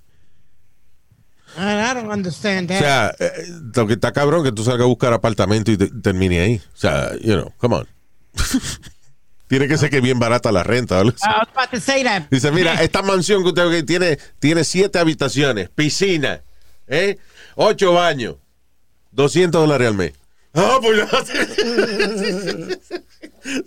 I 1.57 1.93
don't 1.95 2.11
understand 2.13 2.71
O 2.71 2.75
that. 2.75 2.79
sea, 2.81 3.15
eh, 3.19 3.33
lo 3.75 3.87
que 3.87 3.95
está 3.95 4.13
cabrón 4.13 4.45
que 4.45 4.53
tú 4.53 4.63
salgas 4.63 4.83
a 4.85 4.87
buscar 4.87 5.13
apartamento 5.13 5.73
y 5.73 5.77
te- 5.77 5.89
termine 5.89 6.41
ahí. 6.41 6.61
O 6.73 6.77
sea, 6.77 7.13
you 7.21 7.35
know, 7.35 7.53
come 7.59 7.77
on. 7.77 7.89
Tiene 9.49 9.67
que 9.67 9.79
ser 9.79 9.89
que 9.91 10.01
bien 10.01 10.19
barata 10.19 10.53
la 10.53 10.63
renta. 10.63 10.97
¿vale? 10.99 11.11
I 11.11 11.29
was 11.39 11.49
about 11.55 11.71
to 11.71 11.81
say 11.81 12.05
that. 12.05 12.25
Dice, 12.31 12.53
mira, 12.53 12.75
esta 12.83 13.03
mansión 13.03 13.43
que 13.43 13.49
usted 13.49 13.85
tiene, 13.87 14.19
tiene 14.39 14.63
siete 14.63 14.99
habitaciones, 14.99 15.71
piscina, 15.71 16.43
¿eh? 16.87 17.19
ocho 17.57 17.95
baños, 17.95 18.37
200 19.13 19.61
dólares 19.63 19.89
al 19.89 19.95
mes. 19.95 20.13
Ah, 20.55 20.79
pues 20.81 20.99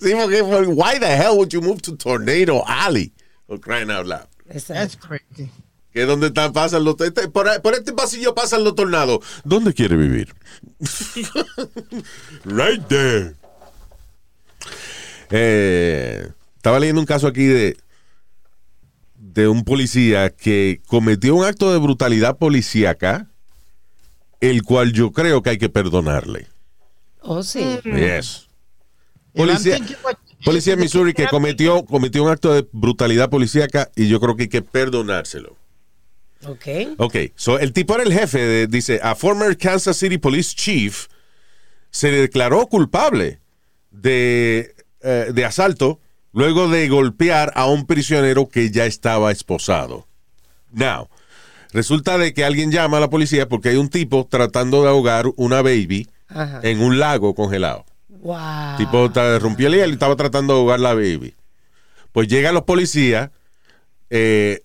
sí, 0.01 0.11
porque, 0.13 0.41
why 0.41 0.99
the 0.99 1.05
hell 1.07 1.37
would 1.37 1.49
you 1.53 1.61
move 1.61 1.81
to 1.81 1.95
Tornado 1.95 2.63
Alley? 2.65 3.13
For 3.47 3.59
crying 3.59 3.89
out 3.91 4.05
loud. 4.05 4.27
That's 4.67 4.95
crazy. 4.97 5.49
Que 5.93 6.01
es 6.03 6.07
donde 6.07 6.27
están, 6.27 6.53
pasan 6.53 6.83
los... 6.83 6.95
este- 7.01 7.27
por, 7.27 7.61
por 7.61 7.73
este 7.73 7.93
pasillo 7.93 8.33
pasan 8.33 8.63
los 8.63 8.75
tornados. 8.75 9.19
¿Dónde 9.43 9.73
quiere 9.73 9.95
vivir? 9.97 10.33
right 12.45 12.85
there. 12.87 13.35
Eh, 15.29 16.27
estaba 16.55 16.79
leyendo 16.79 17.01
un 17.01 17.07
caso 17.07 17.27
aquí 17.27 17.45
de, 17.45 17.77
de 19.15 19.47
un 19.47 19.63
policía 19.63 20.29
que 20.29 20.81
cometió 20.87 21.35
un 21.35 21.45
acto 21.45 21.71
de 21.71 21.79
brutalidad 21.79 22.37
policíaca, 22.37 23.27
el 24.39 24.63
cual 24.63 24.91
yo 24.93 25.11
creo 25.11 25.41
que 25.41 25.51
hay 25.51 25.57
que 25.57 25.69
perdonarle. 25.69 26.47
Oh, 27.21 27.43
sí. 27.43 27.79
Yes. 27.83 28.47
I'm 29.33 29.47
Policía, 29.47 29.77
policía 30.43 30.75
de 30.75 30.81
Missouri 30.81 31.13
que 31.13 31.27
cometió, 31.27 31.85
cometió 31.85 32.23
un 32.23 32.29
acto 32.29 32.53
de 32.53 32.67
brutalidad 32.73 33.29
policíaca 33.29 33.89
y 33.95 34.07
yo 34.07 34.19
creo 34.19 34.35
que 34.35 34.43
hay 34.43 34.49
que 34.49 34.61
perdonárselo. 34.61 35.55
Ok. 36.45 36.65
Ok, 36.97 37.15
so 37.35 37.59
el 37.59 37.71
tipo 37.71 37.93
era 37.93 38.03
el 38.03 38.11
jefe, 38.11 38.39
de- 38.39 38.67
dice, 38.67 38.99
a 39.03 39.15
former 39.15 39.57
Kansas 39.57 39.95
City 39.97 40.17
Police 40.17 40.55
Chief 40.55 41.07
se 41.91 42.11
le 42.11 42.21
declaró 42.21 42.65
culpable 42.67 43.39
de, 43.91 44.73
eh, 45.01 45.31
de 45.33 45.45
asalto 45.45 45.99
luego 46.33 46.67
de 46.67 46.89
golpear 46.89 47.51
a 47.55 47.67
un 47.67 47.85
prisionero 47.85 48.49
que 48.49 48.71
ya 48.71 48.85
estaba 48.85 49.31
esposado. 49.31 50.07
Now, 50.71 51.09
resulta 51.73 52.17
de 52.17 52.33
que 52.33 52.43
alguien 52.43 52.71
llama 52.71 52.97
a 52.97 53.01
la 53.01 53.09
policía 53.09 53.47
porque 53.47 53.69
hay 53.69 53.75
un 53.75 53.89
tipo 53.89 54.25
tratando 54.29 54.81
de 54.83 54.89
ahogar 54.89 55.27
una 55.35 55.61
baby 55.61 56.07
Ajá. 56.33 56.59
en 56.63 56.81
un 56.81 56.99
lago 56.99 57.33
congelado. 57.35 57.85
Wow. 58.09 58.77
Tipo, 58.77 59.09
rompió 59.39 59.67
el 59.67 59.73
hielo 59.73 59.87
y 59.89 59.93
estaba 59.93 60.15
tratando 60.15 60.53
de 60.53 60.59
ahogar 60.59 60.79
la 60.79 60.93
baby. 60.93 61.35
Pues 62.11 62.27
llegan 62.27 62.53
los 62.53 62.63
policías, 62.63 63.29
eh, 64.09 64.61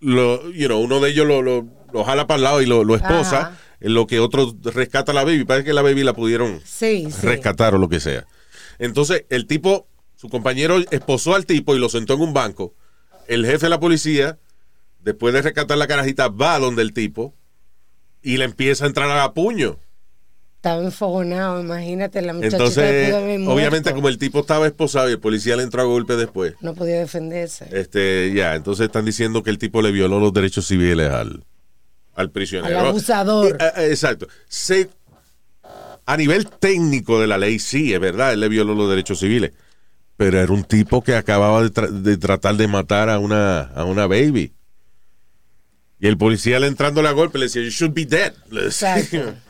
lo, 0.00 0.50
you 0.52 0.66
know, 0.66 0.80
uno 0.80 1.00
de 1.00 1.10
ellos 1.10 1.26
lo, 1.26 1.42
lo- 1.42 1.66
lo 1.92 2.04
jala 2.04 2.26
para 2.26 2.36
el 2.36 2.44
lado 2.44 2.62
y 2.62 2.66
lo, 2.66 2.84
lo 2.84 2.94
esposa, 2.94 3.40
Ajá. 3.40 3.58
en 3.80 3.94
lo 3.94 4.06
que 4.06 4.20
otro 4.20 4.54
rescata 4.62 5.10
a 5.12 5.14
la 5.14 5.24
baby. 5.24 5.44
Parece 5.44 5.66
que 5.66 5.72
la 5.74 5.82
baby 5.82 6.04
la 6.04 6.12
pudieron 6.14 6.60
Sí, 6.64 7.08
sí. 7.10 7.26
rescatar 7.26 7.74
o 7.74 7.78
lo 7.78 7.88
que 7.88 7.98
sea. 8.00 8.26
Entonces, 8.78 9.24
el 9.28 9.46
tipo, 9.46 9.88
su 10.16 10.28
compañero 10.28 10.76
esposó 10.90 11.34
al 11.34 11.46
tipo 11.46 11.74
y 11.74 11.78
lo 11.80 11.88
sentó 11.88 12.14
en 12.14 12.20
un 12.20 12.32
banco. 12.32 12.74
El 13.26 13.44
jefe 13.44 13.66
de 13.66 13.70
la 13.70 13.80
policía, 13.80 14.38
después 15.00 15.34
de 15.34 15.42
rescatar 15.42 15.76
la 15.76 15.86
carajita, 15.88 16.28
va 16.28 16.58
donde 16.60 16.82
el 16.82 16.92
tipo 16.92 17.34
y 18.22 18.36
le 18.36 18.44
empieza 18.44 18.84
a 18.84 18.88
entrar 18.88 19.10
a 19.10 19.34
puño. 19.34 19.76
Estaba 20.60 20.82
enfogonado, 20.82 21.58
imagínate, 21.58 22.20
la 22.20 22.34
muchachita 22.34 22.58
Entonces, 22.58 23.14
obviamente, 23.48 23.94
como 23.94 24.10
el 24.10 24.18
tipo 24.18 24.40
estaba 24.40 24.66
esposado 24.66 25.08
y 25.08 25.12
el 25.12 25.18
policía 25.18 25.56
le 25.56 25.62
entró 25.62 25.80
a 25.80 25.86
golpe 25.86 26.16
después, 26.16 26.52
No 26.60 26.74
podía 26.74 26.98
defenderse. 26.98 27.66
este, 27.72 28.30
ya, 28.34 28.54
entonces 28.56 28.84
están 28.84 29.06
diciendo 29.06 29.42
que 29.42 29.48
el 29.48 29.56
tipo 29.56 29.80
le 29.80 29.90
violó 29.90 30.20
los 30.20 30.34
derechos 30.34 30.66
civiles 30.66 31.10
al, 31.10 31.44
al 32.14 32.30
prisionero. 32.30 32.78
Al 32.78 32.86
abusador. 32.88 33.56
Eh, 33.58 33.64
eh, 33.78 33.86
exacto. 33.88 34.28
Se- 34.48 34.90
a 36.04 36.16
nivel 36.18 36.46
técnico 36.50 37.18
de 37.22 37.26
la 37.26 37.38
ley, 37.38 37.58
sí, 37.58 37.94
es 37.94 38.00
verdad, 38.00 38.34
él 38.34 38.40
le 38.40 38.48
violó 38.50 38.74
los 38.74 38.90
derechos 38.90 39.18
civiles. 39.20 39.52
Pero 40.18 40.38
era 40.42 40.52
un 40.52 40.64
tipo 40.64 41.02
que 41.02 41.14
acababa 41.14 41.62
de, 41.62 41.70
tra- 41.72 41.88
de 41.88 42.18
tratar 42.18 42.56
de 42.56 42.68
matar 42.68 43.08
a 43.08 43.18
una, 43.18 43.60
a 43.62 43.84
una 43.86 44.06
baby. 44.06 44.52
Y 45.98 46.06
el 46.06 46.18
policía 46.18 46.60
le 46.60 46.66
entrándole 46.66 47.08
a 47.08 47.12
golpe 47.12 47.38
le 47.38 47.46
decía, 47.46 47.62
you 47.62 47.70
should 47.70 47.94
be 47.94 48.04
dead. 48.04 48.34
Exacto. 48.52 49.32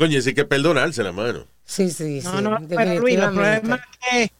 Coño, 0.00 0.18
sí 0.22 0.32
que 0.32 0.46
perdonársela, 0.46 1.12
mano. 1.12 1.44
Sí, 1.66 1.90
sí, 1.90 2.22
sí. 2.22 2.26
No, 2.26 2.40
no, 2.40 2.58
pero 2.66 2.98
Luis, 3.00 3.16
el 3.16 3.20
definitivamente. 3.20 3.60
problema 3.60 3.76
es 3.76 3.98
que 4.28 4.32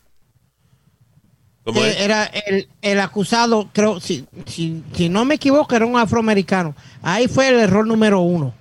¿Cómo 1.65 1.83
que 1.83 1.91
es? 1.91 2.01
era 2.01 2.25
el, 2.25 2.67
el 2.81 2.99
acusado, 3.01 3.69
creo, 3.71 4.01
si, 4.01 4.27
si, 4.47 4.83
si 4.95 5.11
no 5.11 5.27
me 5.27 5.35
equivoco, 5.35 5.77
era 5.77 5.85
un 5.85 5.99
afroamericano. 5.99 6.75
Ahí 7.03 7.29
fue 7.29 7.49
el 7.49 7.57
error 7.61 7.87
número 7.87 8.21
uno. 8.21 8.55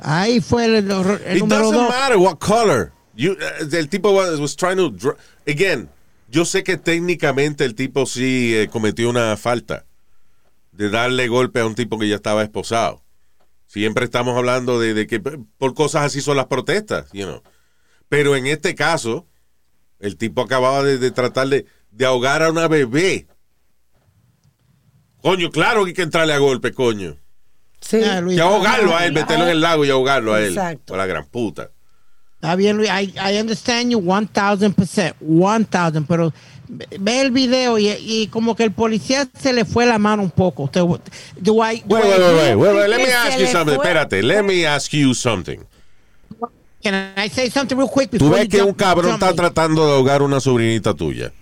Ahí 0.00 0.40
fue 0.40 0.64
el, 0.64 0.90
error- 0.90 1.22
el 1.24 1.36
It 1.36 1.40
número 1.42 1.66
doesn't 1.70 1.80
dos. 1.80 1.88
matter 1.88 2.16
what 2.16 2.38
color. 2.38 2.90
You, 3.14 3.34
uh, 3.34 3.76
el 3.76 3.88
tipo 3.88 4.10
was, 4.10 4.40
was 4.40 4.56
trying 4.56 4.78
to... 4.78 4.90
dr- 4.90 5.16
Again, 5.46 5.88
yo 6.28 6.44
sé 6.44 6.64
que 6.64 6.76
técnicamente 6.76 7.64
el 7.64 7.76
tipo 7.76 8.06
sí 8.06 8.56
eh, 8.56 8.68
cometió 8.68 9.08
una 9.08 9.36
falta 9.36 9.84
de 10.72 10.90
darle 10.90 11.28
golpe 11.28 11.60
a 11.60 11.66
un 11.66 11.76
tipo 11.76 11.96
que 11.96 12.08
ya 12.08 12.16
estaba 12.16 12.42
esposado. 12.42 13.03
Siempre 13.66 14.04
estamos 14.04 14.36
hablando 14.36 14.78
de, 14.78 14.94
de 14.94 15.06
que 15.06 15.20
por 15.20 15.74
cosas 15.74 16.04
así 16.04 16.20
son 16.20 16.36
las 16.36 16.46
protestas, 16.46 17.10
you 17.12 17.24
know. 17.24 17.42
Pero 18.08 18.36
en 18.36 18.46
este 18.46 18.74
caso, 18.74 19.26
el 19.98 20.16
tipo 20.16 20.42
acababa 20.42 20.82
de, 20.82 20.98
de 20.98 21.10
tratar 21.10 21.48
de, 21.48 21.66
de 21.90 22.06
ahogar 22.06 22.42
a 22.42 22.50
una 22.50 22.68
bebé. 22.68 23.26
Coño, 25.22 25.50
claro 25.50 25.84
que 25.84 25.88
hay 25.88 25.94
que 25.94 26.02
entrarle 26.02 26.34
a 26.34 26.38
golpe, 26.38 26.72
coño. 26.72 27.16
Sí. 27.80 28.00
Ah, 28.02 28.20
Luis, 28.20 28.36
Que 28.36 28.42
ahogarlo 28.42 28.96
a 28.96 29.06
él, 29.06 29.12
meterlo 29.12 29.44
en 29.44 29.50
el 29.50 29.60
lago 29.60 29.84
y 29.84 29.90
ahogarlo 29.90 30.34
a 30.34 30.40
él. 30.40 30.48
Exacto. 30.52 30.84
Por 30.92 30.98
la 30.98 31.06
gran 31.06 31.26
puta. 31.26 31.70
Está 32.34 32.56
bien, 32.56 32.76
Luis. 32.76 32.90
I, 32.90 33.14
I 33.16 33.40
understand 33.40 33.90
you 33.90 34.00
1000%. 34.00 35.14
1000%. 35.20 36.04
Pero 36.06 36.32
ve- 36.68 37.20
el 37.20 37.30
video 37.30 37.78
y, 37.78 37.88
y 37.88 38.26
como 38.28 38.54
que 38.56 38.64
el 38.64 38.72
policía 38.72 39.28
se 39.38 39.52
le 39.52 39.64
fue 39.64 39.86
la 39.86 39.98
mano 39.98 40.22
un 40.22 40.30
poco. 40.30 40.68
Te- 40.68 40.80
do 40.80 40.88
I- 40.90 40.98
do 41.40 41.54
Wait, 41.54 41.74
I 41.76 41.82
wait, 41.88 42.04
wait, 42.04 42.20
wait, 42.20 42.56
wait, 42.56 42.74
wait. 42.76 42.88
Let 42.88 42.98
me 42.98 43.12
ask 43.12 43.38
you 43.38 43.46
something. 43.46 43.74
fue- 43.76 43.84
Espérate, 43.84 44.22
let 44.22 44.42
me 44.42 44.66
ask 44.66 44.92
you 44.92 45.14
something. 45.14 45.58
Can 46.82 47.14
I 47.16 47.28
say 47.30 47.48
something 47.50 47.76
real 47.76 47.88
quick? 47.88 48.10
Tú 48.18 48.28
ves 48.30 48.46
que 48.48 48.62
un 48.62 48.74
cabrón 48.74 49.14
está 49.14 49.28
me? 49.28 49.34
tratando 49.34 49.86
de 49.86 49.92
ahogar 49.94 50.20
a 50.20 50.24
una 50.24 50.38
sobrinita 50.40 50.92
tuya. 50.94 51.32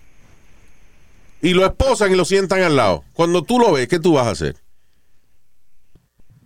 Y 1.41 1.55
lo 1.55 1.67
esposan 1.67 2.13
y 2.13 2.15
lo 2.15 2.25
sientan 2.25 2.63
al 2.63 2.77
lado. 2.77 3.03
Cuando 3.13 3.43
tú 3.43 3.59
lo 3.59 3.73
ves, 3.73 3.89
¿qué 3.89 3.99
tú 3.99 4.13
vas 4.13 4.29
a 4.29 4.31
hacer? 4.31 4.55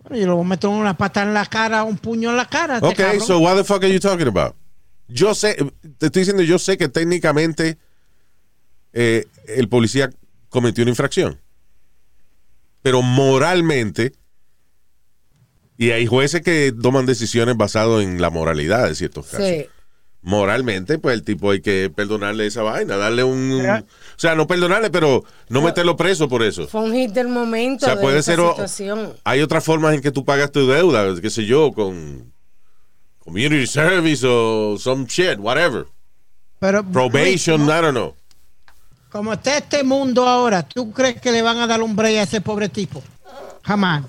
Bueno, 0.01 0.17
yo 0.17 0.25
le 0.27 0.33
voy 0.33 0.45
a 0.45 0.47
meter 0.47 0.69
una 0.69 0.97
pata 0.97 1.21
en 1.21 1.33
la 1.33 1.45
cara, 1.45 1.83
un 1.83 1.97
puño 1.97 2.31
en 2.31 2.37
la 2.37 2.45
cara. 2.47 2.75
este 2.77 2.87
Ok, 2.87 2.95
cabrón. 2.95 3.21
so 3.21 3.37
what 3.39 3.55
the 3.57 3.63
fuck 3.63 3.83
are 3.83 3.93
you 3.93 3.99
talking 3.99 4.27
about? 4.27 4.55
Yo 5.07 5.35
sé, 5.35 5.55
te 5.99 6.07
estoy 6.07 6.21
diciendo, 6.21 6.41
yo 6.43 6.57
sé 6.57 6.77
que 6.77 6.89
técnicamente 6.89 7.77
eh, 8.99 9.25
el 9.47 9.69
policía 9.69 10.09
cometió 10.49 10.83
una 10.83 10.89
infracción. 10.89 11.39
Pero 12.81 13.03
moralmente, 13.03 14.13
y 15.77 15.91
hay 15.91 16.07
jueces 16.07 16.41
que 16.41 16.73
toman 16.81 17.05
decisiones 17.05 17.55
basadas 17.55 18.01
en 18.01 18.19
la 18.19 18.31
moralidad 18.31 18.87
de 18.87 18.95
ciertos 18.95 19.27
casos. 19.27 19.45
Sí. 19.47 19.67
moralmente, 20.23 20.97
pues 20.97 21.13
el 21.13 21.23
tipo 21.23 21.51
hay 21.51 21.61
que 21.61 21.91
perdonarle 21.95 22.47
esa 22.47 22.63
vaina, 22.63 22.97
darle 22.97 23.23
un... 23.23 23.61
O 23.61 23.85
sea, 24.15 24.33
no 24.33 24.47
perdonarle, 24.47 24.89
pero 24.89 25.23
no 25.47 25.61
meterlo 25.61 25.95
preso 25.95 26.27
por 26.27 26.41
eso. 26.41 26.67
Fue 26.67 26.81
un 26.81 26.93
hit 26.93 27.11
del 27.11 27.27
momento 27.27 27.85
O 27.85 27.89
sea, 27.89 27.95
de 27.97 28.01
puede 28.01 28.17
esa 28.19 28.35
ser... 28.35 28.45
situación. 28.49 29.13
Hay 29.23 29.41
otras 29.41 29.63
formas 29.63 29.93
en 29.93 30.01
que 30.01 30.11
tú 30.11 30.25
pagas 30.25 30.51
tu 30.51 30.67
deuda, 30.67 31.21
qué 31.21 31.29
sé 31.29 31.45
yo, 31.45 31.71
con 31.71 32.33
community 33.19 33.67
service 33.67 34.25
o 34.27 34.75
some 34.79 35.05
shit, 35.07 35.37
whatever. 35.37 35.85
Pero, 36.59 36.83
Probation, 36.83 37.65
Luis, 37.65 37.77
I 37.77 37.81
don't 37.81 37.91
know. 37.91 38.15
Como 39.09 39.33
está 39.33 39.57
este 39.57 39.83
mundo 39.83 40.27
ahora, 40.27 40.63
¿tú 40.63 40.91
crees 40.91 41.21
que 41.21 41.31
le 41.31 41.41
van 41.41 41.57
a 41.59 41.67
dar 41.67 41.81
un 41.81 41.95
break 41.95 42.17
a 42.17 42.23
ese 42.23 42.41
pobre 42.41 42.69
tipo? 42.69 43.01
Jamás. 43.63 44.03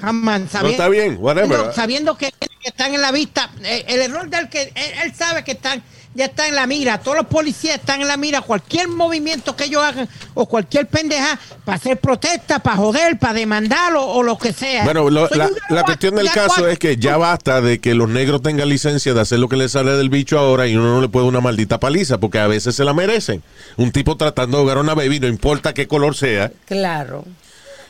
Jamás. 0.00 0.40
No 0.62 0.68
está 0.68 0.88
bien, 0.88 1.16
whatever. 1.20 1.48
Sabiendo, 1.48 1.72
sabiendo 1.72 2.16
que, 2.16 2.32
están 2.62 2.94
en 2.94 3.02
la 3.02 3.12
vista. 3.12 3.50
eh, 3.62 3.84
El, 3.88 4.00
error 4.00 4.28
del 4.28 4.48
que 4.48 4.62
él, 4.62 4.72
él 5.04 5.14
sabe 5.14 5.44
que 5.44 5.52
están 5.52 5.82
ya 6.16 6.24
está 6.26 6.48
en 6.48 6.54
la 6.54 6.66
mira. 6.66 6.98
Todos 6.98 7.16
los 7.18 7.26
policías 7.26 7.76
están 7.78 8.00
en 8.00 8.08
la 8.08 8.16
mira. 8.16 8.40
Cualquier 8.40 8.88
movimiento 8.88 9.54
que 9.54 9.64
ellos 9.64 9.82
hagan 9.82 10.08
o 10.34 10.46
cualquier 10.46 10.86
pendeja 10.86 11.38
para 11.64 11.76
hacer 11.76 11.98
protesta, 11.98 12.58
para 12.58 12.76
joder, 12.76 13.18
para 13.18 13.34
demandarlo 13.34 14.04
o 14.06 14.22
lo 14.22 14.36
que 14.38 14.52
sea. 14.52 14.84
Bueno, 14.84 15.08
lo- 15.10 15.28
la, 15.30 15.48
la 15.68 15.82
cuestión 15.84 16.14
del 16.16 16.30
caso 16.30 16.66
es 16.66 16.78
que 16.78 16.96
ya 16.96 17.16
basta 17.16 17.60
de 17.60 17.78
que 17.80 17.94
los 17.94 18.08
negros 18.08 18.42
tengan 18.42 18.68
licencia 18.68 19.14
de 19.14 19.20
hacer 19.20 19.38
lo 19.38 19.48
que 19.48 19.56
les 19.56 19.72
sale 19.72 19.92
del 19.92 20.08
bicho 20.08 20.38
ahora 20.38 20.66
y 20.66 20.76
uno 20.76 20.94
no 20.94 21.00
le 21.00 21.08
puede 21.08 21.26
una 21.26 21.40
maldita 21.40 21.78
paliza 21.78 22.18
porque 22.18 22.38
a 22.38 22.46
veces 22.46 22.74
se 22.74 22.84
la 22.84 22.94
merecen. 22.94 23.42
Un 23.76 23.92
tipo 23.92 24.16
tratando 24.16 24.56
de 24.56 24.62
ahogar 24.62 24.78
a 24.78 24.80
una 24.80 24.94
baby, 24.94 25.20
no 25.20 25.28
importa 25.28 25.74
qué 25.74 25.86
color 25.86 26.16
sea, 26.16 26.50
Claro. 26.66 27.24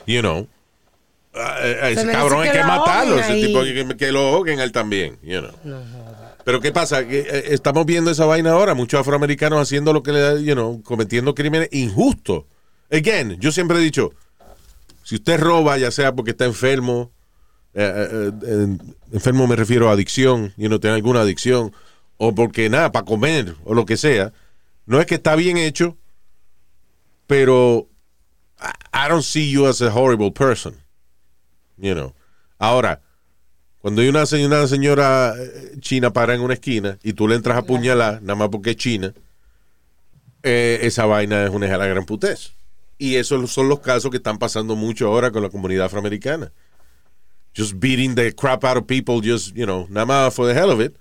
you 0.05 0.19
know. 0.21 0.47
a- 1.35 1.53
a 1.57 1.89
ese 1.91 2.03
merece 2.03 2.11
cabrón 2.13 2.41
hay 2.41 2.47
que 2.49 2.53
que 2.53 2.63
lo 2.63 2.67
matarlo, 2.67 3.19
ese 3.19 3.35
tipo 3.45 3.59
hay 3.61 3.73
que, 3.73 3.95
que 3.97 4.11
lo 4.11 4.21
ahoguen 4.29 4.59
a 4.59 4.63
él 4.63 4.71
también, 4.71 5.17
you 5.21 5.39
know. 5.39 5.51
Pero 6.47 6.61
¿qué 6.61 6.71
pasa? 6.71 7.05
Que, 7.05 7.19
eh, 7.19 7.43
estamos 7.47 7.85
viendo 7.85 8.09
esa 8.09 8.23
vaina 8.23 8.51
ahora, 8.51 8.73
muchos 8.73 9.01
afroamericanos 9.01 9.61
haciendo 9.61 9.91
lo 9.91 10.01
que 10.01 10.13
le 10.13 10.21
da, 10.21 10.39
you 10.39 10.53
know, 10.53 10.81
cometiendo 10.81 11.35
crímenes 11.35 11.67
injustos. 11.73 12.45
Again, 12.89 13.37
yo 13.41 13.51
siempre 13.51 13.77
he 13.77 13.81
dicho, 13.81 14.13
si 15.03 15.15
usted 15.15 15.41
roba, 15.41 15.77
ya 15.77 15.91
sea 15.91 16.15
porque 16.15 16.31
está 16.31 16.45
enfermo, 16.45 17.11
eh, 17.73 18.31
eh, 18.43 18.77
enfermo 19.11 19.45
me 19.45 19.57
refiero 19.57 19.89
a 19.89 19.91
adicción, 19.91 20.53
y 20.55 20.69
no 20.69 20.79
tiene 20.79 20.95
alguna 20.95 21.19
adicción, 21.19 21.73
o 22.15 22.33
porque 22.33 22.69
nada, 22.69 22.93
para 22.93 23.03
comer, 23.03 23.57
o 23.65 23.73
lo 23.73 23.85
que 23.85 23.97
sea, 23.97 24.31
no 24.85 25.01
es 25.01 25.05
que 25.05 25.15
está 25.15 25.35
bien 25.35 25.57
hecho, 25.57 25.97
pero 27.27 27.89
I 28.93 29.09
don't 29.09 29.21
see 29.21 29.51
you 29.51 29.67
as 29.67 29.81
a 29.81 29.93
horrible 29.93 30.31
person. 30.31 30.75
You 31.75 31.93
know. 31.93 32.15
Ahora, 32.57 33.01
cuando 33.81 34.01
hay 34.01 34.09
una, 34.09 34.25
se- 34.25 34.45
una 34.45 34.67
señora 34.67 35.33
eh, 35.37 35.77
china 35.79 36.11
para 36.11 36.33
en 36.33 36.41
una 36.41 36.53
esquina 36.55 36.97
y 37.03 37.13
tú 37.13 37.27
le 37.27 37.35
entras 37.35 37.55
a 37.55 37.59
apuñalar, 37.59 38.21
nada 38.21 38.35
más 38.35 38.49
porque 38.49 38.71
es 38.71 38.75
china, 38.77 39.13
eh, 40.43 40.79
esa 40.83 41.05
vaina 41.05 41.43
es 41.45 41.49
una 41.49 41.67
gran 41.67 42.05
putez. 42.05 42.53
Y 42.97 43.15
esos 43.15 43.51
son 43.51 43.69
los 43.69 43.79
casos 43.79 44.09
que 44.09 44.17
están 44.17 44.39
pasando 44.39 44.75
mucho 44.75 45.07
ahora 45.07 45.31
con 45.31 45.43
la 45.43 45.49
comunidad 45.49 45.85
afroamericana. 45.85 46.51
Just 47.55 47.73
beating 47.77 48.15
the 48.15 48.33
crap 48.33 48.63
out 48.65 48.77
of 48.77 48.85
people, 48.87 49.21
just, 49.23 49.55
you 49.55 49.65
know, 49.65 49.87
nada 49.89 50.05
más 50.05 50.33
for 50.33 50.47
the 50.47 50.59
hell 50.59 50.71
of 50.71 50.79
it. 50.81 50.95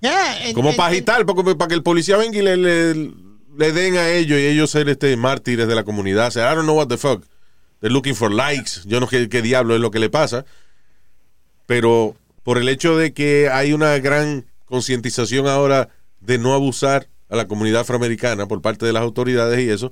Yeah, 0.00 0.36
and- 0.44 0.54
Como 0.54 0.74
para 0.74 0.90
agitar, 0.92 1.24
para 1.26 1.68
que 1.68 1.74
el 1.74 1.82
policía 1.82 2.16
venga 2.16 2.38
y 2.38 2.42
le, 2.42 2.56
le, 2.56 2.94
le 3.56 3.72
den 3.72 3.96
a 3.96 4.10
ellos 4.10 4.38
y 4.38 4.46
ellos 4.46 4.70
ser 4.70 4.88
este 4.88 5.16
mártires 5.16 5.66
de 5.68 5.74
la 5.74 5.84
comunidad. 5.84 6.28
O 6.28 6.30
sea, 6.30 6.50
I 6.50 6.54
don't 6.54 6.64
know 6.64 6.76
what 6.76 6.88
the 6.88 6.96
fuck. 6.98 7.24
They're 7.80 7.92
looking 7.92 8.14
for 8.14 8.30
likes. 8.32 8.82
Yo 8.86 9.00
no 9.00 9.06
sé 9.06 9.18
qué, 9.20 9.28
qué 9.28 9.42
diablo 9.42 9.74
es 9.74 9.80
lo 9.80 9.90
que 9.90 9.98
le 9.98 10.08
pasa. 10.08 10.44
Pero 11.66 12.14
por 12.42 12.58
el 12.58 12.68
hecho 12.68 12.96
de 12.96 13.12
que 13.14 13.48
hay 13.50 13.72
una 13.72 13.98
gran 13.98 14.46
concientización 14.66 15.46
ahora 15.46 15.88
de 16.20 16.38
no 16.38 16.54
abusar 16.54 17.08
a 17.30 17.36
la 17.36 17.46
comunidad 17.48 17.82
afroamericana 17.82 18.46
por 18.46 18.60
parte 18.62 18.86
de 18.86 18.92
las 18.92 19.02
autoridades 19.02 19.58
y 19.60 19.70
eso, 19.70 19.90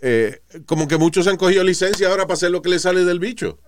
eh, 0.00 0.40
como 0.66 0.86
que 0.88 0.96
muchos 0.98 1.26
han 1.26 1.36
cogido 1.36 1.64
licencia 1.64 2.08
ahora 2.08 2.24
para 2.24 2.34
hacer 2.34 2.50
lo 2.50 2.62
que 2.62 2.68
les 2.70 2.82
sale 2.82 3.04
del 3.04 3.18
bicho. 3.18 3.58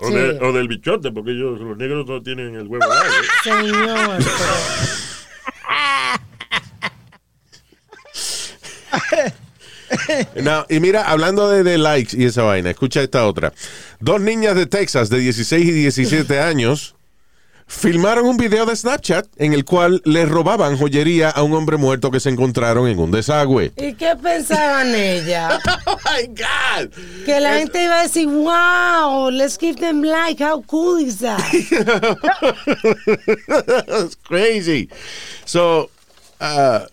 O, 0.00 0.08
Sí. 0.08 0.14
de- 0.14 0.38
o 0.40 0.52
del 0.52 0.68
bichote, 0.68 1.12
porque 1.12 1.32
ellos, 1.32 1.60
los 1.60 1.76
negros 1.76 2.06
no 2.06 2.22
tienen 2.22 2.54
el 2.56 2.66
huevo 2.66 2.86
largo. 2.88 3.12
Señor. 3.44 4.18
pero- 8.92 9.32
No, 10.42 10.66
y 10.68 10.80
mira, 10.80 11.10
hablando 11.10 11.48
de, 11.48 11.62
de 11.62 11.78
likes 11.78 12.16
y 12.16 12.24
esa 12.24 12.42
vaina, 12.42 12.70
escucha 12.70 13.02
esta 13.02 13.26
otra. 13.26 13.52
Dos 14.00 14.20
niñas 14.20 14.56
de 14.56 14.66
Texas 14.66 15.08
de 15.10 15.18
16 15.18 15.64
y 15.64 15.72
17 15.72 16.40
años 16.40 16.94
filmaron 17.66 18.26
un 18.26 18.36
video 18.36 18.66
de 18.66 18.76
Snapchat 18.76 19.26
en 19.36 19.54
el 19.54 19.64
cual 19.64 20.02
le 20.04 20.26
robaban 20.26 20.76
joyería 20.76 21.30
a 21.30 21.42
un 21.42 21.54
hombre 21.54 21.78
muerto 21.78 22.10
que 22.10 22.20
se 22.20 22.28
encontraron 22.28 22.86
en 22.86 22.98
un 22.98 23.10
desagüe. 23.10 23.72
¿Y 23.76 23.94
qué 23.94 24.14
pensaban 24.22 24.94
ella? 24.94 25.58
Oh 25.86 25.96
my 26.04 26.26
God! 26.26 26.90
Que 27.24 27.40
la 27.40 27.54
gente 27.54 27.84
iba 27.84 28.00
a 28.00 28.02
decir, 28.02 28.28
wow, 28.28 29.30
let's 29.30 29.56
give 29.58 29.76
them 29.80 30.02
like, 30.02 30.42
how 30.42 30.62
cool 30.62 30.98
is 31.00 31.18
that? 31.20 31.40
That's 33.86 34.16
crazy. 34.16 34.88
So, 35.46 35.90
uh, 36.40 36.86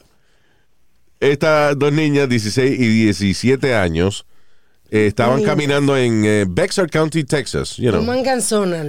estas 1.20 1.78
dos 1.78 1.92
niñas, 1.94 2.30
16 2.30 2.80
y 2.80 2.88
17 3.06 3.76
años, 3.76 4.26
eh, 4.92 5.06
estaban 5.08 5.44
caminando 5.44 5.96
en 5.98 6.24
eh, 6.26 6.46
Bexar 6.50 6.90
County, 6.90 7.24
Texas. 7.24 7.78
You 7.78 7.92
know. 7.92 8.02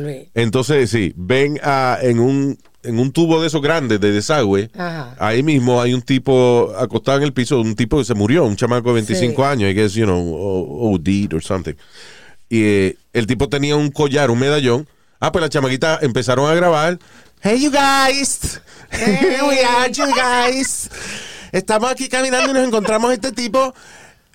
Luis. 0.03 0.28
Entonces, 0.35 0.91
sí, 0.91 1.12
ven 1.16 1.61
a, 1.62 1.99
en, 2.01 2.20
un, 2.20 2.59
en 2.83 2.99
un 2.99 3.12
tubo 3.12 3.41
de 3.41 3.49
esos 3.49 3.61
grandes 3.61 4.01
de 4.01 4.11
desagüe. 4.12 4.70
Ajá. 4.74 5.14
Ahí 5.18 5.43
mismo 5.43 5.83
hay 5.83 5.93
un 5.93 6.01
tipo 6.03 6.72
acostado 6.78 7.18
en 7.18 7.24
el 7.24 7.33
piso, 7.35 7.61
un 7.61 7.74
tipo 7.74 7.99
que 7.99 8.05
se 8.05 8.14
murió, 8.14 8.45
un 8.45 8.57
chamaco 8.57 8.89
de 8.89 8.95
25 8.95 9.43
Sí. 9.43 9.49
años, 9.49 9.70
I 9.70 9.74
guess, 9.74 9.93
you 9.93 10.05
know, 10.07 10.18
o- 10.18 10.93
OD'd 10.95 11.35
or 11.35 11.43
something. 11.43 11.74
Y 12.49 12.62
eh, 12.62 12.97
el 13.12 13.26
tipo 13.26 13.49
tenía 13.49 13.76
un 13.76 13.91
collar, 13.91 14.31
un 14.31 14.39
medallón. 14.39 14.89
Ah, 15.20 15.31
pues 15.33 15.43
las 15.43 15.51
chamaquitas 15.51 16.03
empezaron 16.03 16.51
a 16.51 16.55
grabar. 16.55 16.99
Hey, 17.43 17.61
you 17.61 17.70
guys. 17.70 18.61
Here 18.91 19.43
we 19.47 19.62
are, 19.62 19.91
you 19.93 20.07
guys. 20.16 20.89
Estamos 21.53 21.91
aquí 21.91 22.09
caminando 22.09 22.51
y 22.51 22.55
nos 22.55 22.67
encontramos 22.67 23.13
este 23.13 23.33
tipo. 23.33 23.75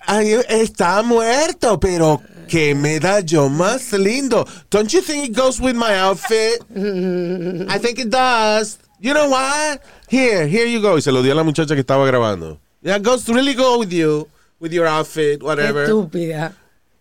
Ay, 0.06 0.36
está 0.48 1.02
muerto, 1.02 1.80
pero 1.80 2.22
qué 2.48 2.74
medallón 2.74 3.56
más 3.56 3.92
lindo. 3.92 4.46
Don't 4.70 4.88
you 4.90 5.02
think 5.02 5.24
it 5.24 5.36
goes 5.36 5.60
with 5.60 5.74
my 5.74 5.98
outfit? 5.98 6.62
I 6.70 7.78
think 7.78 7.98
it 7.98 8.10
does. 8.10 8.78
You 9.00 9.12
know 9.12 9.28
what? 9.28 9.80
Here, 10.08 10.46
here 10.46 10.66
you 10.66 10.80
go. 10.80 10.96
Y 10.96 11.02
se 11.02 11.10
lo 11.10 11.22
dio 11.22 11.32
a 11.32 11.36
la 11.36 11.42
muchacha 11.42 11.74
que 11.74 11.80
estaba 11.80 12.06
grabando. 12.06 12.60
It 12.82 13.02
goes 13.02 13.28
really 13.28 13.54
go 13.54 13.78
with 13.78 13.90
you. 13.90 14.28
with 14.60 14.72
your 14.72 14.86
outfit, 14.86 15.42
whatever. 15.42 15.86
estúpida. 15.86 16.54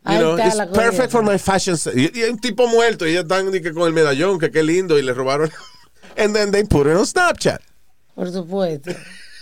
You 0.07 0.20
know, 0.20 0.36
it's 0.38 0.55
perfect 0.72 1.11
for 1.11 1.24
my 1.24 1.38
fashion. 1.38 1.76
Y, 1.95 2.24
un 2.30 2.38
tipo 2.38 2.68
muerto 2.68 3.07
y 3.07 3.11
ellos 3.11 3.24
están 3.24 3.51
que 3.51 3.74
con 3.74 3.88
el 3.88 3.93
medallón, 3.93 4.39
que 4.39 4.51
qué 4.51 4.61
lindo, 4.61 4.99
y 4.99 5.01
le 5.01 5.13
robaron. 5.13 5.49
And 6.18 6.36
then 6.36 6.51
they 6.51 6.63
put 6.63 6.86
it 6.86 6.95
on 6.95 7.05
Snapchat. 7.05 7.59
Por 8.13 8.32
supuesto. 8.32 8.91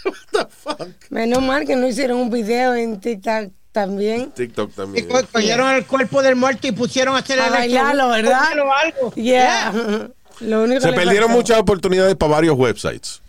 What 0.05 0.15
the 0.31 0.45
fuck? 0.49 0.87
Menos 1.09 1.41
mal 1.41 1.65
que 1.65 1.75
no 1.75 1.87
hicieron 1.87 2.19
un 2.19 2.29
video 2.29 2.73
en 2.75 2.99
TikTok 2.99 3.51
también. 3.71 4.31
TikTok 4.31 4.69
Y 4.71 4.73
también. 4.73 5.07
co- 5.07 5.21
cogieron 5.31 5.69
el 5.73 5.85
cuerpo 5.85 6.21
del 6.21 6.35
muerto 6.35 6.67
y 6.67 6.71
pusieron 6.73 7.15
a 7.15 7.19
hacer 7.19 7.39
A 7.39 7.47
el 7.47 7.51
bailarlo, 7.53 8.09
¿verdad? 8.09 8.39
Póngalo 8.41 8.73
algo. 8.73 9.13
Yeah. 9.15 9.73
Lo 10.41 10.63
único 10.63 10.81
Se 10.81 10.89
que 10.89 10.95
perdieron 10.95 11.29
faltó. 11.29 11.37
muchas 11.37 11.59
oportunidades 11.59 12.15
para 12.15 12.31
varios 12.33 12.57
websites. 12.57 13.21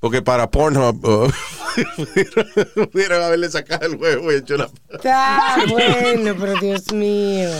Porque 0.00 0.20
para 0.22 0.50
Pornhub 0.50 1.04
uh, 1.04 1.30
pudieron, 2.90 3.22
haberle 3.22 3.48
sacado 3.50 3.86
el 3.86 3.96
huevo 3.96 4.32
y 4.32 4.36
hecho 4.36 4.56
la. 4.56 4.68
Está 4.90 5.56
bueno, 5.68 6.34
pero 6.40 6.54
Dios 6.60 6.92
mío. 6.92 7.50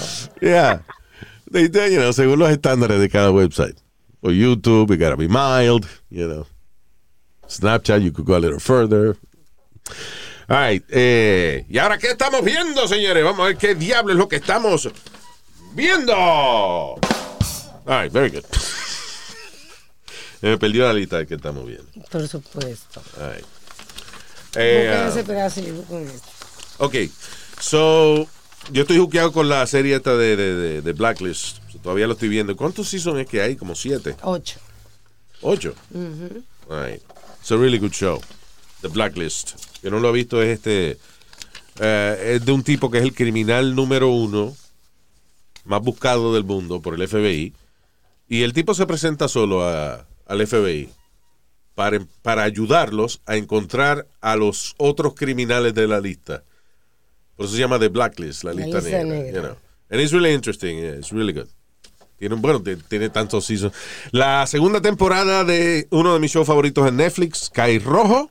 Yeah. 0.40 0.82
They, 1.52 1.68
they, 1.68 1.92
you 1.94 2.00
know, 2.00 2.12
según 2.12 2.38
los 2.38 2.50
estándares 2.50 2.98
de 3.00 3.08
cada 3.08 3.30
website. 3.30 3.76
O 4.22 4.30
YouTube, 4.30 4.90
you 4.90 4.96
gotta 4.98 5.16
be 5.16 5.28
mild, 5.28 5.86
you 6.10 6.26
know. 6.26 6.46
Snapchat, 7.49 8.03
you 8.03 8.12
could 8.12 8.26
go 8.26 8.34
a 8.36 8.40
little 8.40 8.61
further. 8.61 9.16
All 10.49 10.57
right. 10.59 10.82
eh, 10.88 11.64
¿Y 11.68 11.78
ahora 11.78 11.99
qué 11.99 12.09
estamos 12.11 12.43
viendo, 12.45 12.86
señores? 12.88 13.22
Vamos 13.24 13.40
a 13.40 13.45
ver 13.49 13.57
qué 13.57 13.74
diablo 13.74 14.12
es 14.12 14.18
lo 14.18 14.28
que 14.28 14.36
estamos 14.36 14.88
viendo. 15.74 16.14
All 16.14 16.99
right, 17.86 18.12
very 18.12 18.30
good. 18.30 18.45
Me 20.43 20.59
perdió 20.59 20.86
la 20.86 20.93
lista 20.93 21.18
de 21.18 21.26
que 21.26 21.34
estamos 21.34 21.64
viendo. 21.66 21.86
Por 22.11 22.26
supuesto. 22.26 23.03
All 23.20 23.32
right. 23.34 23.45
Eh, 24.57 25.09
esto. 25.16 25.32
Ok, 26.78 26.95
so 27.61 28.26
yo 28.72 28.82
estoy 28.82 28.99
juqueado 28.99 29.32
con 29.32 29.49
la 29.49 29.66
serie 29.66 29.95
esta 29.97 30.16
de, 30.16 30.36
de, 30.36 30.55
de- 30.55 30.82
de 30.82 30.93
Blacklist. 30.93 31.59
Todavía 31.82 32.07
lo 32.07 32.12
estoy 32.14 32.28
viendo. 32.28 32.55
¿Cuántos 32.57 32.88
seasons 32.88 33.20
es 33.20 33.26
que 33.26 33.40
hay? 33.40 33.57
Como 33.57 33.74
siete, 33.74 34.14
Ocho. 34.22 34.59
ocho. 35.40 35.74
All 36.68 36.86
right. 36.86 37.03
It's 37.43 37.51
a 37.51 37.57
really 37.57 37.78
good 37.78 37.93
show. 37.93 38.20
The 38.82 38.88
Blacklist. 38.88 39.55
Que 39.80 39.90
no 39.90 39.99
lo 39.99 40.09
ha 40.09 40.12
visto 40.12 40.40
es 40.43 40.59
este. 40.59 40.97
eh, 41.80 42.34
es 42.36 42.45
de 42.45 42.53
un 42.53 42.62
tipo 42.62 42.90
que 42.90 42.99
es 42.99 43.05
el 43.05 43.14
criminal 43.14 43.74
número 43.74 44.09
uno 44.11 44.55
más 45.64 45.80
buscado 45.82 46.34
del 46.34 46.45
mundo 46.45 46.80
por 46.80 46.95
el 46.95 47.07
FBI. 47.09 47.53
Y 48.28 48.43
el 48.43 48.53
tipo 48.53 48.74
se 48.74 48.86
presenta 48.86 49.28
solo 49.28 49.62
a- 49.68 50.07
al 50.26 50.47
FBI 50.47 50.88
para, 51.74 52.01
para 52.22 52.43
ayudarlos 52.45 53.20
a 53.26 53.36
encontrar 53.36 54.07
a 54.20 54.36
los 54.36 54.74
otros 54.78 55.14
criminales 55.14 55.74
de 55.74 55.86
la 55.88 56.01
lista. 56.01 56.43
Por 57.36 57.47
eso 57.47 57.55
se 57.55 57.61
llama 57.61 57.78
The 57.78 57.88
Blacklist, 57.88 58.45
la 58.45 58.55
La 58.55 58.64
lista, 58.64 58.80
lista 58.80 58.99
negra. 59.05 59.18
negra. 59.18 59.32
you 59.34 59.40
know. 59.49 59.57
And 59.90 60.01
it's 60.01 60.12
really 60.12 60.32
interesting. 60.32 60.78
yeah, 60.78 60.93
It's 60.95 61.12
really 61.12 61.32
good. 61.32 61.49
Tiene, 62.22 62.36
bueno, 62.36 62.62
ti- 62.62 62.76
tiene 62.88 63.10
tantos 63.10 63.46
seasons. 63.46 63.74
La 64.12 64.46
segunda 64.46 64.80
temporada 64.80 65.42
de 65.42 65.88
uno 65.90 66.14
de 66.14 66.20
mis 66.20 66.30
shows 66.30 66.46
favoritos 66.46 66.86
en 66.86 66.96
Netflix, 66.98 67.46
Sky 67.46 67.80
Rojo, 67.80 68.30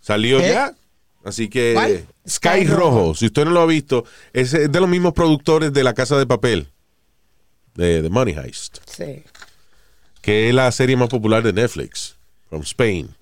salió 0.00 0.38
¿Qué? 0.38 0.50
ya. 0.50 0.72
Así 1.24 1.48
que 1.48 1.72
¿Cuál? 1.74 2.06
Sky, 2.28 2.48
Sky 2.60 2.64
Rojo, 2.68 2.90
Rojo. 2.98 3.14
si 3.16 3.26
usted 3.26 3.44
no 3.44 3.50
lo 3.50 3.60
ha 3.62 3.66
visto, 3.66 4.04
es 4.32 4.52
de 4.52 4.68
los 4.80 4.88
mismos 4.88 5.14
productores 5.14 5.72
de 5.72 5.82
La 5.82 5.94
Casa 5.94 6.16
de 6.16 6.26
Papel, 6.28 6.68
de, 7.74 8.02
de 8.02 8.08
Money 8.08 8.34
Heist 8.38 8.78
Sí. 8.86 9.24
que 10.22 10.48
es 10.48 10.54
la 10.54 10.70
serie 10.70 10.94
más 10.96 11.08
popular 11.08 11.42
de 11.42 11.52
Netflix, 11.52 12.18
from 12.48 12.62
Spain. 12.62 13.16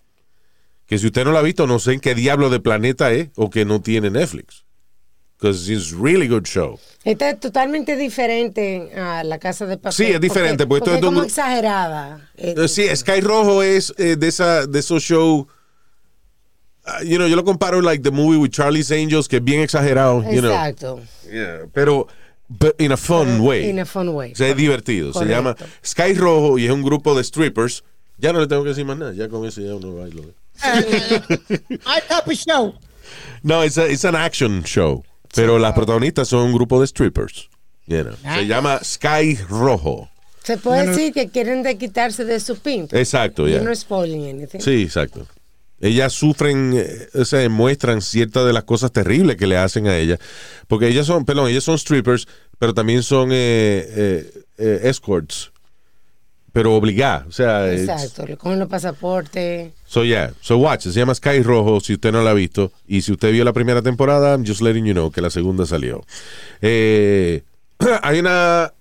Que 0.86 0.99
si 0.99 1.07
usted 1.07 1.24
no 1.24 1.32
la 1.32 1.38
ha 1.38 1.42
visto, 1.42 1.66
no 1.66 1.78
sé 1.78 1.94
en 1.94 2.01
qué 2.01 2.14
diablo 2.14 2.51
de 2.51 2.61
planeta 2.61 3.12
es 3.12 3.30
o 3.34 3.49
que 3.49 3.64
no 3.64 3.80
tiene 3.80 4.11
Netflix. 4.11 4.64
Because 5.41 5.68
it's 5.72 5.93
really 5.93 6.26
good 6.26 6.47
show. 6.47 6.80
Esta 7.05 7.30
es 7.30 7.39
totalmente 7.39 7.95
diferente 7.97 8.91
a 8.97 9.22
la 9.22 9.39
casa 9.39 9.66
de 9.66 9.76
papel. 9.76 9.93
Sí, 9.93 10.12
es 10.12 10.20
diferente, 10.20 10.66
porque 10.66 10.78
esto 10.84 10.91
porque 10.91 10.99
es 10.99 11.03
un 11.05 11.09
como 11.14 11.20
gru- 11.20 11.26
exagerada. 11.26 12.28
Eh, 12.36 12.55
Eh, 12.57 12.68
Sí, 12.68 12.89
Sky 12.97 13.20
Rojo 13.20 13.62
es 13.62 13.95
eh, 13.99 14.16
de 14.16 14.26
esa 14.28 14.66
de 14.66 14.78
esos 14.80 15.03
shows. 15.03 15.47
ah, 16.84 17.03
you 17.05 17.16
know, 17.18 17.28
yo 17.28 17.36
lo 17.36 17.45
comparo 17.45 17.80
like 17.80 18.03
the 18.03 18.11
movie 18.11 18.36
with 18.36 18.51
Charlie's 18.51 18.91
Angels, 18.91 19.28
que 19.28 19.36
es 19.36 19.45
bien 19.45 19.61
exagerado, 19.61 20.22
you 20.28 20.41
know. 20.41 20.51
Exacto. 20.51 21.01
Yeah, 21.30 21.66
pero 21.72 22.09
but 22.49 22.74
in 22.80 22.91
a 22.91 22.97
fun 22.97 23.41
way. 23.41 23.70
In 23.70 23.78
a 23.78 23.84
fun 23.84 24.09
way. 24.09 24.32
O 24.32 24.34
sea, 24.34 24.49
es 24.49 24.57
divertido. 24.57 25.12
Se 25.12 25.20
Correcto. 25.20 25.36
llama 25.36 25.57
Sky 25.86 26.14
Rojo 26.14 26.59
y 26.59 26.64
es 26.64 26.72
un 26.72 26.82
grupo 26.82 27.14
de 27.16 27.22
strippers. 27.22 27.84
Ya 28.18 28.32
no 28.32 28.41
le 28.41 28.49
tengo 28.49 28.64
que 28.64 28.70
decir 28.70 28.84
más 28.84 28.99
nada. 28.99 29.12
Ya 29.12 29.28
con 29.28 29.47
eso 29.47 29.61
ya 29.61 29.76
uno 29.76 29.95
baila. 29.95 30.22
My 31.68 32.01
type 32.09 32.26
of 32.26 32.32
show. 32.34 32.74
No, 33.45 33.62
it's, 33.62 33.78
a- 33.78 33.89
it's 33.89 34.05
an 34.05 34.16
action 34.16 34.64
show. 34.64 35.05
Pero 35.35 35.59
las 35.59 35.72
protagonistas 35.74 36.29
son 36.29 36.47
un 36.47 36.53
grupo 36.53 36.81
de 36.81 36.87
strippers. 36.87 37.49
You 37.87 38.03
know. 38.03 38.14
Se 38.22 38.47
llama 38.47 38.81
Sky 38.83 39.37
Rojo. 39.49 40.11
Se 40.43 40.57
puede 40.57 40.87
decir 40.87 41.12
que 41.12 41.29
quieren 41.29 41.62
de 41.62 41.76
quitarse 41.76 42.24
de 42.24 42.41
su 42.41 42.57
pinto. 42.59 42.97
Exacto, 42.97 43.47
ya. 43.47 43.57
You're 43.57 43.68
not 43.68 43.76
spoiling 43.76 44.29
anything. 44.29 44.61
Sí, 44.61 44.83
exacto. 44.83 45.26
Ellas 45.81 46.12
sufren, 46.12 46.72
eh, 46.74 47.09
o 47.14 47.24
sea, 47.24 47.49
muestran 47.49 48.03
ciertas 48.03 48.47
de 48.47 48.53
las 48.53 48.64
cosas 48.64 48.91
terribles 48.91 49.37
que 49.37 49.47
le 49.47 49.57
hacen 49.57 49.87
a 49.87 49.97
ellas. 49.97 50.18
Porque 50.66 50.89
ellas 50.89 51.07
son, 51.07 51.24
perdón, 51.24 51.51
ellas 51.51 51.64
son 51.64 51.79
strippers, 51.79 52.26
pero 52.59 52.74
también 52.74 53.03
son 53.03 53.31
eh, 53.31 53.37
eh, 53.37 54.33
eh, 54.59 54.81
escorts. 54.85 55.53
Pero 56.59 56.74
obligadas. 56.74 57.24
O 57.28 57.30
sea, 57.30 57.72
Exacto. 57.72 58.26
Le 58.26 58.36
cogen 58.36 58.59
los 58.59 58.68
pasaportes. 58.68 59.72
So 59.86 60.02
yeah, 60.04 60.32
so 60.40 60.56
watch, 60.59 60.82
se 60.88 60.90
llama 60.92 61.14
Sky 61.14 61.40
Rojo 61.42 61.78
si 61.80 61.92
usted 61.94 62.11
no 62.11 62.20
la 62.24 62.30
ha 62.30 62.34
visto 62.34 62.72
y 62.88 63.02
si 63.02 63.12
usted 63.12 63.30
vio 63.30 63.44
la 63.44 63.52
primera 63.52 63.80
temporada, 63.80 64.32
I'm 64.34 64.44
just 64.44 64.61
letting 64.61 64.84
you 64.84 64.92
know 64.92 65.12
que 65.12 65.20
la 65.20 65.30
segunda 65.30 65.66
salió. 65.66 66.04
Eh, 66.61 67.42
hay 68.02 68.18
una 68.18 68.72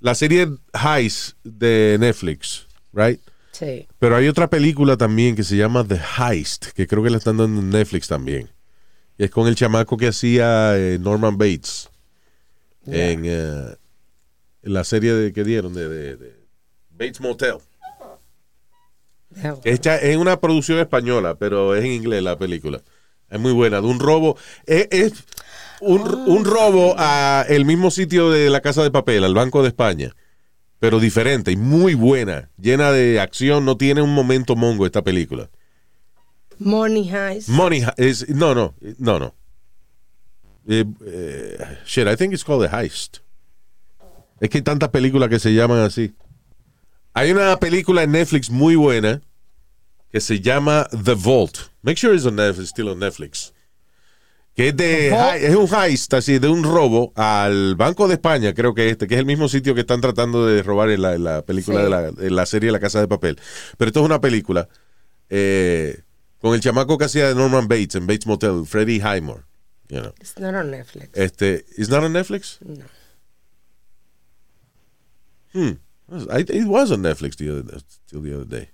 la 0.00 0.14
serie 0.14 0.48
Heist 0.72 1.36
de 1.44 1.98
Netflix, 2.00 2.66
right? 2.94 3.20
Sí. 3.52 3.86
Pero 3.98 4.16
hay 4.16 4.26
otra 4.28 4.48
película 4.48 4.96
también 4.96 5.36
que 5.36 5.42
se 5.44 5.56
llama 5.58 5.84
The 5.86 6.00
Heist, 6.18 6.68
que 6.74 6.86
creo 6.86 7.02
que 7.02 7.10
la 7.10 7.18
están 7.18 7.36
dando 7.36 7.60
en 7.60 7.68
Netflix 7.68 8.08
también. 8.08 8.48
Y 9.18 9.24
es 9.24 9.30
con 9.30 9.46
el 9.48 9.54
chamaco 9.54 9.98
que 9.98 10.08
hacía 10.08 10.78
eh, 10.78 10.98
Norman 10.98 11.36
Bates 11.36 11.90
en, 12.86 13.24
eh, 13.26 13.76
en 14.62 14.72
la 14.72 14.82
serie 14.84 15.12
de, 15.12 15.32
que 15.34 15.44
dieron 15.44 15.74
de, 15.74 15.88
de- 15.90 16.16
de 16.16 16.41
Bates 17.02 17.20
Motel. 17.20 17.56
Esta 19.64 19.96
es 19.96 20.16
una 20.16 20.38
producción 20.40 20.78
española, 20.78 21.34
pero 21.36 21.74
es 21.74 21.84
en 21.84 21.92
inglés 21.92 22.22
la 22.22 22.38
película. 22.38 22.80
Es 23.30 23.40
muy 23.40 23.52
buena, 23.52 23.80
de 23.80 23.86
un 23.86 23.98
robo. 23.98 24.36
Es, 24.66 24.88
es 24.90 25.12
un, 25.80 26.02
un 26.02 26.44
robo 26.44 26.94
a 26.98 27.44
el 27.48 27.64
mismo 27.64 27.90
sitio 27.90 28.30
de 28.30 28.50
la 28.50 28.60
Casa 28.60 28.82
de 28.82 28.90
Papel, 28.90 29.24
al 29.24 29.34
Banco 29.34 29.62
de 29.62 29.68
España. 29.68 30.14
Pero 30.78 31.00
diferente 31.00 31.50
y 31.52 31.56
muy 31.56 31.94
buena, 31.94 32.50
llena 32.58 32.92
de 32.92 33.20
acción. 33.20 33.64
No 33.64 33.76
tiene 33.76 34.02
un 34.02 34.14
momento 34.14 34.54
mongo 34.54 34.84
esta 34.84 35.02
película. 35.02 35.48
Money 36.58 37.08
Heist. 37.10 37.48
Money 37.48 37.82
He- 37.96 38.08
es 38.10 38.28
no, 38.28 38.54
no, 38.54 38.74
no, 38.98 39.18
no. 39.18 39.34
Eh, 40.68 40.84
eh, 41.06 41.58
shit, 41.86 42.06
I 42.06 42.16
think 42.16 42.32
it's 42.34 42.44
called 42.44 42.68
The 42.68 42.76
Heist. 42.76 43.18
Es 44.40 44.50
que 44.50 44.58
hay 44.58 44.62
tantas 44.62 44.90
películas 44.90 45.28
que 45.28 45.38
se 45.38 45.54
llaman 45.54 45.78
así. 45.78 46.14
Hay 47.14 47.30
una 47.30 47.58
película 47.58 48.02
en 48.02 48.12
Netflix 48.12 48.50
muy 48.50 48.74
buena 48.76 49.20
que 50.10 50.20
se 50.20 50.40
llama 50.40 50.88
The 51.04 51.14
Vault. 51.14 51.58
Make 51.82 51.96
sure 51.98 52.14
it's 52.14 52.24
on 52.26 52.36
Netflix, 52.36 52.68
still 52.70 52.88
on 52.88 52.98
Netflix. 52.98 53.52
Que 54.54 54.68
es 54.68 54.76
de 54.76 55.08
es 55.46 55.54
un 55.56 55.66
heist 55.74 56.12
así 56.12 56.38
de 56.38 56.48
un 56.48 56.62
robo 56.62 57.12
al 57.16 57.74
Banco 57.74 58.06
de 58.06 58.14
España, 58.14 58.52
creo 58.52 58.74
que 58.74 58.90
este, 58.90 59.06
que 59.06 59.14
es 59.14 59.20
el 59.20 59.24
mismo 59.24 59.48
sitio 59.48 59.74
que 59.74 59.80
están 59.80 60.02
tratando 60.02 60.44
de 60.46 60.62
robar 60.62 60.90
en 60.90 61.00
la, 61.00 61.14
en 61.14 61.24
la 61.24 61.42
película 61.42 61.78
Sí. 61.78 61.84
de 61.84 61.88
la, 61.90 62.08
en 62.08 62.36
la 62.36 62.44
serie 62.44 62.70
La 62.70 62.78
Casa 62.80 63.00
de 63.00 63.08
Papel. 63.08 63.40
Pero 63.78 63.88
esto 63.88 64.00
es 64.00 64.04
una 64.06 64.20
película 64.20 64.68
eh, 65.30 66.02
con 66.38 66.52
el 66.54 66.60
chamaco 66.60 66.98
que 66.98 67.06
hacía 67.06 67.28
de 67.28 67.34
Norman 67.34 67.66
Bates 67.66 67.94
en 67.94 68.06
Bates 68.06 68.26
Motel, 68.26 68.64
Freddie 68.66 69.00
Highmore. 69.00 69.44
You 69.88 70.00
know. 70.00 70.12
It's 70.20 70.38
not 70.38 70.54
on 70.54 70.70
Netflix. 70.70 71.08
Este, 71.14 71.64
¿is 71.78 71.88
not 71.88 72.02
on 72.04 72.12
Netflix? 72.12 72.58
No. 72.60 72.84
Hmm. 75.54 75.78
I, 76.30 76.40
it 76.40 76.66
was 76.66 76.90
on 76.90 77.02
Netflix 77.02 77.36
the 77.36 77.50
other, 77.50 77.80
till 78.08 78.22
the 78.22 78.34
other 78.34 78.44
day. 78.44 78.70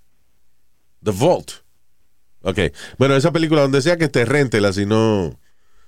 The 1.02 1.12
Vault. 1.12 1.62
Ok. 2.43 2.73
Bueno, 2.98 3.15
esa 3.16 3.32
película, 3.32 3.62
donde 3.62 3.81
sea 3.82 3.97
que 3.97 4.06
esté, 4.06 4.24
réntela 4.24 4.73
si 4.73 4.86
no, 4.86 5.39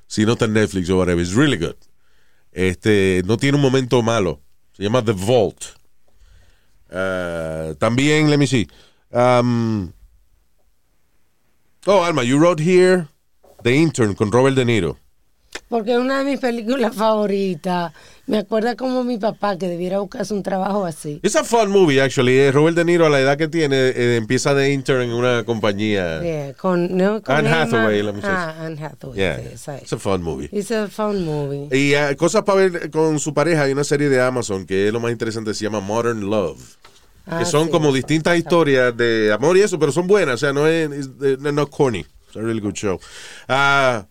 si 0.07 0.25
no 0.25 0.33
está 0.33 0.45
en 0.45 0.55
Netflix 0.55 0.89
o 0.91 0.99
whatever. 0.99 1.23
It's 1.23 1.35
really 1.35 1.57
good. 1.57 1.77
Este, 2.53 3.23
no 3.27 3.37
tiene 3.37 3.57
un 3.57 3.63
momento 3.63 4.03
malo. 4.03 4.41
Se 4.73 4.83
llama 4.83 5.05
The 5.05 5.13
Vault. 5.13 5.65
Uh, 6.91 7.75
también, 7.77 8.31
let 8.31 8.39
me 8.39 8.47
see. 8.47 8.67
Um, 9.13 9.93
oh, 11.87 12.03
Alma, 12.03 12.23
you 12.25 12.39
wrote 12.39 12.61
here 12.61 13.09
The 13.63 13.75
Intern 13.75 14.15
con 14.15 14.31
Robert 14.33 14.57
De 14.57 14.65
Niro. 14.65 14.97
Porque 15.69 15.93
es 15.93 15.99
una 15.99 16.19
de 16.19 16.25
mis 16.25 16.41
películas 16.41 16.95
favoritas. 16.95 17.93
Me 18.31 18.39
acuerda 18.39 18.77
como 18.77 19.03
mi 19.03 19.19
papá 19.19 19.59
que 19.59 19.67
debiera 19.67 19.99
buscarse 19.99 20.33
un 20.33 20.45
trabajo 20.45 20.87
así. 20.87 21.19
Es 21.25 21.35
a 21.35 21.43
fun 21.43 21.69
movie, 21.69 22.01
actually. 22.01 22.39
Eh, 22.39 22.53
Robert 22.53 22.77
De 22.77 22.85
Niro, 22.85 23.05
a 23.05 23.11
la 23.11 23.19
edad 23.19 23.37
que 23.37 23.49
tiene, 23.49 23.89
eh, 23.89 24.15
empieza 24.15 24.55
de 24.55 24.73
intern 24.73 25.03
en 25.03 25.11
una 25.11 25.43
compañía. 25.43 26.23
Yeah, 26.23 26.55
con, 26.55 26.97
no, 26.97 27.21
con 27.23 27.35
Anne 27.35 27.51
Hathaway, 27.51 28.01
la 28.05 28.13
muchacha. 28.13 28.51
Ah, 28.51 28.67
Anne 28.67 28.81
Hathaway. 28.81 29.17
Yeah, 29.17 29.41
sí, 29.57 29.73
it's 29.83 29.93
a 29.93 29.99
fun 29.99 30.23
movie. 30.23 30.49
It's 30.53 30.71
a 30.71 30.87
fun 30.87 31.25
movie. 31.25 31.77
Y 31.77 31.95
ah, 31.95 32.15
cosas 32.15 32.45
para 32.45 32.69
ver 32.69 32.91
con 32.93 33.19
su 33.19 33.35
pareja, 33.35 33.63
hay 33.63 33.73
una 33.73 33.83
serie 33.83 34.09
de 34.09 34.21
Amazon 34.23 34.65
que 34.65 34.87
es 34.87 34.93
lo 34.93 35.01
más 35.01 35.11
interesante, 35.11 35.53
se 35.53 35.65
llama 35.65 35.81
Modern 35.81 36.31
Love. 36.31 36.61
Ah, 37.27 37.41
que 37.41 37.47
son 37.47 37.65
sí. 37.65 37.73
como 37.73 37.93
distintas 37.93 38.39
historias 38.39 38.97
de 38.97 39.33
amor 39.33 39.57
y 39.57 39.63
eso, 39.63 39.77
pero 39.77 39.91
son 39.91 40.07
buenas, 40.07 40.37
o 40.37 40.39
sea, 40.39 40.53
no 40.53 40.69
es, 40.69 40.89
no, 41.41 41.67
corny. 41.69 42.07
It's 42.29 42.37
a 42.37 42.41
really 42.41 42.61
good 42.61 42.75
show. 42.75 43.01
Ah, 43.49 44.07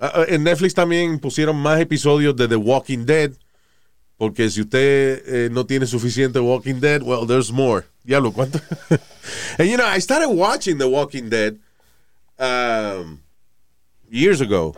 ah, 0.00 0.24
en 0.28 0.42
Netflix 0.44 0.74
también 0.74 1.18
pusieron 1.18 1.56
más 1.56 1.80
episodios 1.80 2.34
de 2.36 2.48
The 2.48 2.56
Walking 2.56 3.04
Dead, 3.06 3.32
porque 4.16 4.50
si 4.50 4.60
usted 4.62 5.22
eh, 5.26 5.48
no 5.50 5.64
tiene 5.66 5.86
suficiente 5.86 6.38
Walking 6.40 6.80
Dead, 6.80 7.02
well, 7.02 7.26
there's 7.26 7.50
more. 7.52 7.84
Diablo, 8.04 8.32
¿cuánto? 8.32 8.58
And 9.58 9.68
you 9.68 9.76
know, 9.76 9.86
I 9.86 10.00
started 10.00 10.28
watching 10.28 10.78
The 10.78 10.86
Walking 10.86 11.28
Dead 11.30 11.54
um, 12.38 13.18
years 14.10 14.40
ago. 14.40 14.74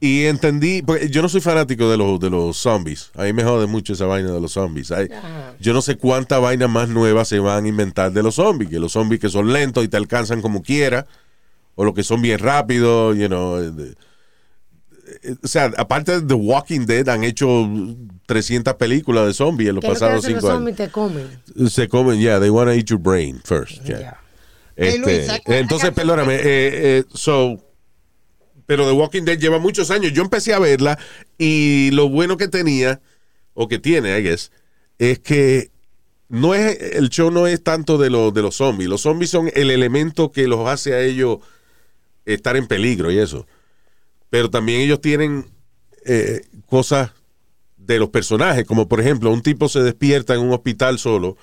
Y 0.00 0.26
entendí, 0.26 0.80
porque 0.82 1.08
yo 1.10 1.22
no 1.22 1.28
soy 1.28 1.40
fanático 1.40 1.90
de 1.90 1.96
los, 1.96 2.20
de 2.20 2.30
los 2.30 2.56
zombies. 2.56 3.10
A 3.16 3.24
mí 3.24 3.32
me 3.32 3.42
jode 3.42 3.66
mucho 3.66 3.94
esa 3.94 4.06
vaina 4.06 4.30
de 4.30 4.40
los 4.40 4.52
zombies. 4.52 4.92
Yo 5.58 5.72
no 5.72 5.82
sé 5.82 5.96
cuánta 5.96 6.38
vaina 6.38 6.68
más 6.68 6.88
nueva 6.88 7.24
se 7.24 7.40
van 7.40 7.64
a 7.64 7.68
inventar 7.68 8.12
de 8.12 8.22
los 8.22 8.36
zombies. 8.36 8.70
Que 8.70 8.78
los 8.78 8.92
zombies 8.92 9.20
que 9.20 9.28
son 9.28 9.52
lentos 9.52 9.82
y 9.84 9.88
te 9.88 9.96
alcanzan 9.96 10.40
como 10.40 10.62
quiera. 10.62 11.06
O 11.74 11.84
los 11.84 11.94
que 11.94 12.04
son 12.04 12.22
bien 12.22 12.38
rápidos, 12.38 13.16
you 13.18 13.26
know. 13.26 13.56
de- 13.58 13.90
eh, 13.90 13.94
O 15.42 15.46
sea, 15.48 15.72
aparte 15.76 16.20
de 16.20 16.26
The 16.26 16.34
Walking 16.34 16.86
Dead, 16.86 17.08
han 17.08 17.24
hecho 17.24 17.68
300 18.26 18.74
películas 18.74 19.26
de 19.26 19.34
zombies 19.34 19.70
en 19.70 19.76
los 19.76 19.82
¿Qué 19.82 19.88
es 19.88 19.94
lo 19.94 20.00
pasados 20.00 20.24
hacen 20.24 20.34
los 20.34 20.42
cinco 20.42 20.54
zombies? 20.54 20.80
años. 20.80 20.88
Te 20.88 20.92
comen. 20.92 21.70
Se 21.70 21.88
comen, 21.88 22.20
yeah, 22.20 22.38
they 22.38 22.50
want 22.50 22.68
to 22.68 22.74
eat 22.74 22.86
your 22.88 23.00
brain 23.00 23.40
first. 23.44 23.82
yeah. 23.84 24.18
Hey, 24.76 24.88
Este, 24.94 24.98
Luis, 24.98 25.28
entonces, 25.46 25.90
perdóname, 25.92 26.34
eh, 26.36 26.40
eh, 26.44 27.04
so, 27.12 27.58
pero 28.66 28.86
The 28.86 28.92
Walking 28.92 29.22
Dead 29.24 29.38
lleva 29.38 29.58
muchos 29.58 29.90
años. 29.90 30.12
Yo 30.12 30.22
empecé 30.22 30.52
a 30.54 30.58
verla 30.58 30.98
y 31.36 31.90
lo 31.92 32.08
bueno 32.08 32.36
que 32.36 32.48
tenía, 32.48 33.00
o 33.54 33.66
que 33.66 33.78
tiene, 33.78 34.16
I 34.18 34.22
guess, 34.22 34.52
es 34.98 35.18
que 35.18 35.70
no 36.28 36.54
es, 36.54 36.78
el 36.94 37.08
show 37.08 37.30
no 37.30 37.46
es 37.46 37.62
tanto 37.64 37.98
de, 37.98 38.10
los 38.10 38.32
de 38.34 38.42
los 38.42 38.56
zombies. 38.56 38.88
Los 38.88 39.00
zombies 39.00 39.30
son 39.30 39.50
el 39.54 39.70
elemento 39.70 40.30
que 40.30 40.46
los 40.46 40.68
hace 40.68 40.94
a 40.94 41.00
ellos 41.00 41.38
estar 42.26 42.56
en 42.56 42.66
peligro 42.66 43.10
y 43.10 43.18
eso. 43.18 43.46
Pero 44.30 44.50
también 44.50 44.80
ellos 44.80 45.00
tienen 45.00 45.46
eh, 46.04 46.42
cosas 46.66 47.12
de 47.76 47.98
los 47.98 48.10
personajes, 48.10 48.64
como 48.66 48.88
por 48.88 49.00
ejemplo, 49.00 49.30
un 49.32 49.42
tipo 49.42 49.68
se 49.68 49.80
despierta 49.80 50.34
en 50.34 50.40
un 50.40 50.52
hospital 50.52 50.98
solo 50.98 51.36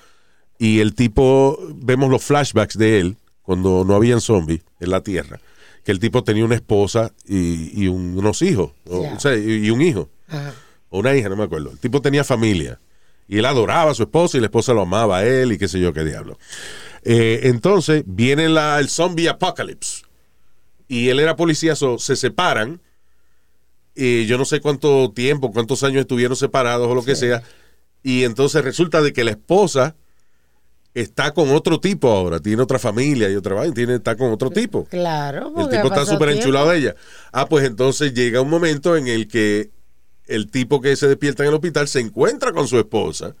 y 0.58 0.78
el 0.80 0.94
tipo, 0.94 1.58
vemos 1.74 2.08
los 2.10 2.22
flashbacks 2.22 2.78
de 2.78 3.00
él 3.00 3.16
cuando 3.42 3.84
no 3.84 3.94
habían 3.94 4.20
zombies 4.20 4.60
en 4.80 4.90
la 4.90 5.00
Tierra, 5.02 5.40
que 5.84 5.90
el 5.92 5.98
tipo 5.98 6.22
tenía 6.24 6.44
una 6.44 6.54
esposa 6.54 7.12
y, 7.26 7.82
y 7.82 7.88
un- 7.88 8.16
unos 8.16 8.42
hijos, 8.42 8.70
o 8.86 9.18
sea, 9.18 9.36
y, 9.36 9.66
y 9.66 9.70
un 9.70 9.82
hijo, 9.82 10.08
Ajá. 10.28 10.54
o 10.90 11.00
una 11.00 11.14
hija, 11.16 11.28
no 11.28 11.36
me 11.36 11.44
acuerdo. 11.44 11.70
El 11.72 11.78
tipo 11.78 12.00
tenía 12.00 12.22
familia 12.24 12.78
y 13.28 13.38
él 13.38 13.44
adoraba 13.44 13.90
a 13.90 13.94
su 13.94 14.04
esposa 14.04 14.36
y 14.36 14.40
la 14.40 14.46
esposa 14.46 14.72
lo 14.72 14.82
amaba 14.82 15.18
a 15.18 15.26
él 15.26 15.52
y 15.52 15.58
qué 15.58 15.66
sé 15.68 15.80
yo 15.80 15.92
qué 15.92 16.04
diablo. 16.04 16.38
Eh, 17.02 17.40
entonces 17.44 18.02
viene 18.06 18.48
la, 18.48 18.78
el 18.78 18.88
zombie 18.88 19.28
apocalypse 19.28 19.95
y 20.88 21.08
él 21.08 21.20
era 21.20 21.36
policía, 21.36 21.74
so, 21.74 21.98
se 21.98 22.16
separan. 22.16 22.80
Y 23.94 24.26
yo 24.26 24.36
no 24.38 24.44
sé 24.44 24.60
cuánto 24.60 25.10
tiempo, 25.12 25.52
cuántos 25.52 25.82
años 25.82 26.02
estuvieron 26.02 26.36
separados 26.36 26.88
o 26.88 26.94
lo 26.94 27.04
que 27.04 27.16
sea. 27.16 27.42
Y 28.02 28.24
entonces 28.24 28.62
resulta 28.62 29.00
de 29.00 29.12
que 29.12 29.24
la 29.24 29.32
esposa 29.32 29.96
está 30.94 31.32
con 31.32 31.50
otro 31.50 31.80
tipo 31.80 32.10
ahora, 32.10 32.40
tiene 32.40 32.62
otra 32.62 32.78
familia 32.78 33.30
y 33.30 33.36
otra 33.36 33.54
vaina, 33.54 33.74
tiene, 33.74 33.96
está 33.96 34.16
con 34.16 34.32
otro 34.32 34.50
tipo. 34.50 34.84
Claro. 34.84 35.52
El 35.56 35.68
tipo 35.68 35.88
está 35.88 36.06
súper 36.06 36.30
enchulado 36.30 36.70
de 36.70 36.78
ella. 36.78 36.94
Ah, 37.32 37.46
pues 37.48 37.66
entonces 37.66 38.14
llega 38.14 38.40
un 38.40 38.48
momento 38.48 38.96
en 38.96 39.06
el 39.06 39.28
que 39.28 39.70
el 40.26 40.50
tipo 40.50 40.80
que 40.80 40.96
se 40.96 41.08
despierta 41.08 41.42
en 41.42 41.50
el 41.50 41.54
hospital 41.54 41.88
se 41.88 42.00
encuentra 42.00 42.52
con 42.52 42.68
su 42.68 42.78
esposa. 42.78 43.34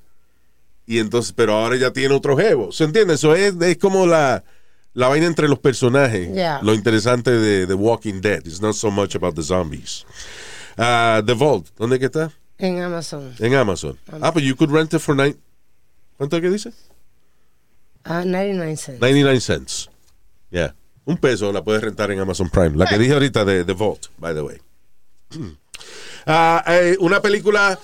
Y 0.86 0.98
entonces, 0.98 1.32
pero 1.32 1.54
ahora 1.54 1.76
ya 1.76 1.92
tiene 1.92 2.14
otro 2.14 2.36
jevo. 2.36 2.72
¿Se 2.72 2.84
entiende? 2.84 3.14
Eso 3.14 3.34
es, 3.34 3.54
es 3.60 3.78
como 3.78 4.06
la, 4.06 4.44
la 4.96 5.08
vaina 5.08 5.26
entre 5.26 5.46
los 5.46 5.58
personajes. 5.58 6.30
Lo 6.62 6.72
interesante 6.74 7.30
de 7.30 7.66
The 7.66 7.74
Walking 7.74 8.22
Dead. 8.22 8.40
It's 8.46 8.62
not 8.62 8.74
so 8.74 8.90
much 8.90 9.14
about 9.14 9.34
the 9.34 9.42
zombies. 9.42 10.06
Ah, 10.78 11.22
the 11.24 11.34
Vault, 11.34 11.68
¿dónde 11.76 11.98
que 11.98 12.06
está? 12.06 12.32
En 12.56 12.80
Amazon. 12.80 13.34
En 13.38 13.54
Amazon. 13.54 13.98
Ah, 14.22 14.32
pues 14.32 14.44
you 14.44 14.56
could 14.56 14.72
rent 14.72 14.94
it 14.94 15.00
for 15.00 15.14
nine. 15.14 15.36
¿Cuánto 16.16 16.36
es 16.36 16.42
que 16.42 16.48
dice? 16.48 16.72
Ah, 18.04 18.24
99 18.24 18.76
cents. 18.76 19.00
99 19.00 19.40
cents. 19.40 19.90
Yeah. 20.50 20.74
Un 21.04 21.18
peso 21.18 21.52
la 21.52 21.62
puedes 21.62 21.82
rentar 21.82 22.10
en 22.10 22.18
Amazon 22.18 22.48
Prime. 22.48 22.76
La 22.76 22.86
que 22.86 22.98
dije 22.98 23.12
ahorita 23.12 23.44
de 23.44 23.64
The 23.64 23.74
Vault, 23.74 24.06
by 24.18 24.34
the 24.34 24.42
way. 24.42 24.58
Ah, 26.28 26.64
eh, 26.66 26.96
una 26.98 27.22
película 27.22 27.78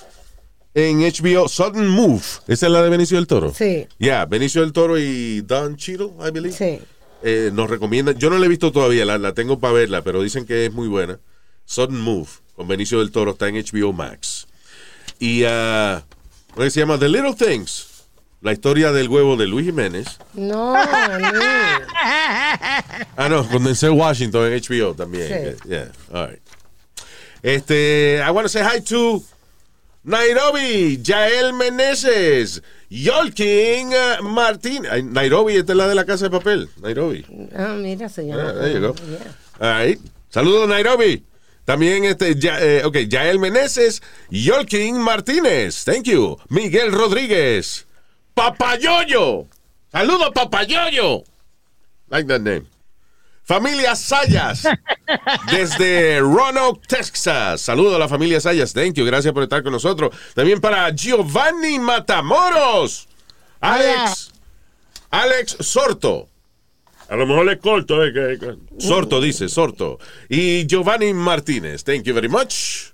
en 0.74 0.98
HBO, 0.98 1.46
Sudden 1.46 1.86
Move. 1.86 2.24
Esa 2.48 2.66
es 2.66 2.72
la 2.72 2.82
de 2.82 2.88
Benicio 2.90 3.16
del 3.16 3.28
Toro. 3.28 3.54
Sí. 3.54 3.86
Yeah, 3.98 4.24
Benicio 4.24 4.62
del 4.62 4.72
Toro 4.72 4.98
y 4.98 5.42
Don 5.42 5.76
Cheadle, 5.76 6.10
I 6.26 6.32
believe. 6.32 6.56
Sí. 6.56 6.80
Eh, 7.22 7.50
nos 7.52 7.70
recomiendan. 7.70 8.16
Yo 8.18 8.30
no 8.30 8.38
la 8.38 8.46
he 8.46 8.48
visto 8.48 8.72
todavía, 8.72 9.04
la, 9.04 9.18
la 9.18 9.32
tengo 9.32 9.58
para 9.58 9.74
verla, 9.74 10.02
pero 10.02 10.22
dicen 10.22 10.44
que 10.44 10.66
es 10.66 10.72
muy 10.72 10.88
buena. 10.88 11.18
Sudden 11.64 12.00
Move, 12.00 12.28
con 12.56 12.66
Benicio 12.68 12.98
del 12.98 13.12
Toro, 13.12 13.32
está 13.32 13.48
en 13.48 13.56
HBO 13.56 13.92
Max. 13.92 14.46
Y, 15.18 15.44
ah, 15.44 16.04
¿cómo 16.54 16.68
se 16.68 16.80
llama? 16.80 16.98
The 16.98 17.08
Little 17.08 17.34
Things. 17.34 17.88
La 18.40 18.52
historia 18.52 18.90
del 18.90 19.08
huevo 19.08 19.36
de 19.36 19.46
Luis 19.46 19.66
Jiménez. 19.66 20.18
No, 20.34 20.74
no. 21.20 21.40
Ah, 23.16 23.28
no, 23.30 23.48
con 23.48 23.62
Denzel 23.62 23.90
Washington 23.90 24.52
en 24.52 24.60
HBO 24.60 24.94
también. 24.94 25.56
Sí. 25.62 25.68
Yeah, 25.68 25.92
all 26.12 26.28
right. 26.28 26.42
Este, 27.42 28.20
I 28.24 28.30
want 28.30 28.44
to 28.44 28.48
say 28.48 28.62
hi 28.64 28.80
to 28.80 29.22
Nairobi, 30.04 30.98
Yael 31.02 31.52
Meneses, 31.52 32.62
Yolkin 32.90 33.90
Martín. 34.22 34.82
Nairobi, 35.12 35.56
esta 35.56 35.72
es 35.72 35.76
la 35.78 35.86
de 35.86 35.94
la 35.94 36.04
casa 36.04 36.24
de 36.24 36.30
papel. 36.30 36.68
Nairobi. 36.80 37.24
Ah, 37.56 37.74
mira, 37.78 38.08
se 38.08 38.26
llama. 38.26 38.52
Ah. 38.60 38.66
Yeah. 38.66 38.92
All 39.60 39.86
right. 39.86 40.00
Saludos, 40.28 40.68
Nairobi. 40.68 41.24
También, 41.64 42.04
este, 42.04 42.34
ya, 42.34 42.60
eh, 42.60 42.84
ok, 42.84 43.06
Yael 43.08 43.38
Meneses, 43.38 44.02
Yolkin 44.30 44.98
Martínez. 44.98 45.84
Thank 45.84 46.06
you. 46.06 46.36
Miguel 46.48 46.90
Rodríguez. 46.90 47.86
Papayoyo. 48.34 49.46
Saludos, 49.92 50.30
Papayoyo. 50.34 51.22
Like 52.10 52.26
that 52.26 52.40
name. 52.42 52.66
Familia 53.44 53.96
Sayas, 53.96 54.66
desde 55.50 56.20
Roanoke, 56.20 56.80
Texas. 56.86 57.60
Saludos 57.60 57.96
a 57.96 57.98
la 57.98 58.08
familia 58.08 58.40
Sayas. 58.40 58.72
Thank 58.72 58.94
you. 58.94 59.04
Gracias 59.04 59.32
por 59.34 59.42
estar 59.42 59.62
con 59.62 59.72
nosotros. 59.72 60.14
También 60.34 60.60
para 60.60 60.90
Giovanni 60.90 61.78
Matamoros. 61.78 63.08
Alex. 63.60 64.30
Alex 65.10 65.56
Sorto. 65.60 66.28
A 67.08 67.16
lo 67.16 67.26
mejor 67.26 67.50
es 67.50 67.58
corto, 67.58 68.02
eh. 68.04 68.12
que- 68.12 68.38
que- 68.38 68.56
Sorto 68.80 69.20
dice, 69.20 69.48
Sorto. 69.48 69.98
Y 70.28 70.64
Giovanni 70.66 71.12
Martínez. 71.12 71.84
Thank 71.84 72.04
you 72.04 72.14
very 72.14 72.28
much. 72.28 72.92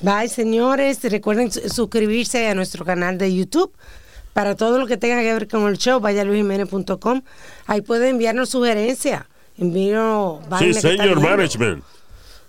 Bye, 0.00 0.28
señores. 0.28 1.00
Recuerden 1.02 1.50
su- 1.52 1.68
suscribirse 1.68 2.48
a 2.48 2.54
nuestro 2.54 2.84
canal 2.84 3.18
de 3.18 3.34
YouTube. 3.34 3.72
Para 4.32 4.54
todo 4.54 4.78
lo 4.78 4.86
que 4.86 4.96
tenga 4.96 5.20
que 5.20 5.32
ver 5.32 5.48
con 5.48 5.66
el 5.68 5.76
show, 5.76 5.98
vaya 6.00 6.22
a 6.22 6.24
luisjiménez.com. 6.24 7.22
Ahí 7.66 7.80
puede 7.82 8.08
enviarnos 8.08 8.48
sugerencias. 8.50 9.24
Envíenos 9.58 10.40
Sí, 10.58 10.72
viendo. 10.82 11.20
management. 11.20 11.84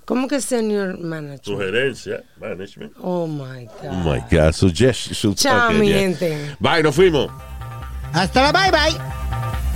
¿Cómo 0.05 0.27
que 0.27 0.41
señor 0.41 0.97
manager? 0.99 1.41
Sugerencia, 1.43 2.23
management. 2.39 2.93
Oh 3.01 3.27
my 3.27 3.65
God. 3.65 3.91
Oh 3.91 3.95
my 4.13 4.19
God. 4.31 4.53
Suggest- 4.53 5.13
su- 5.13 5.33
Chao, 5.35 5.69
ok, 5.69 5.75
mi 5.75 5.87
yeah. 5.89 5.99
gente. 5.99 6.55
Bye, 6.59 6.81
nos 6.83 6.95
fuimos. 6.95 7.29
Hasta 8.13 8.41
la 8.41 8.51
bye 8.51 8.71
bye. 8.71 9.68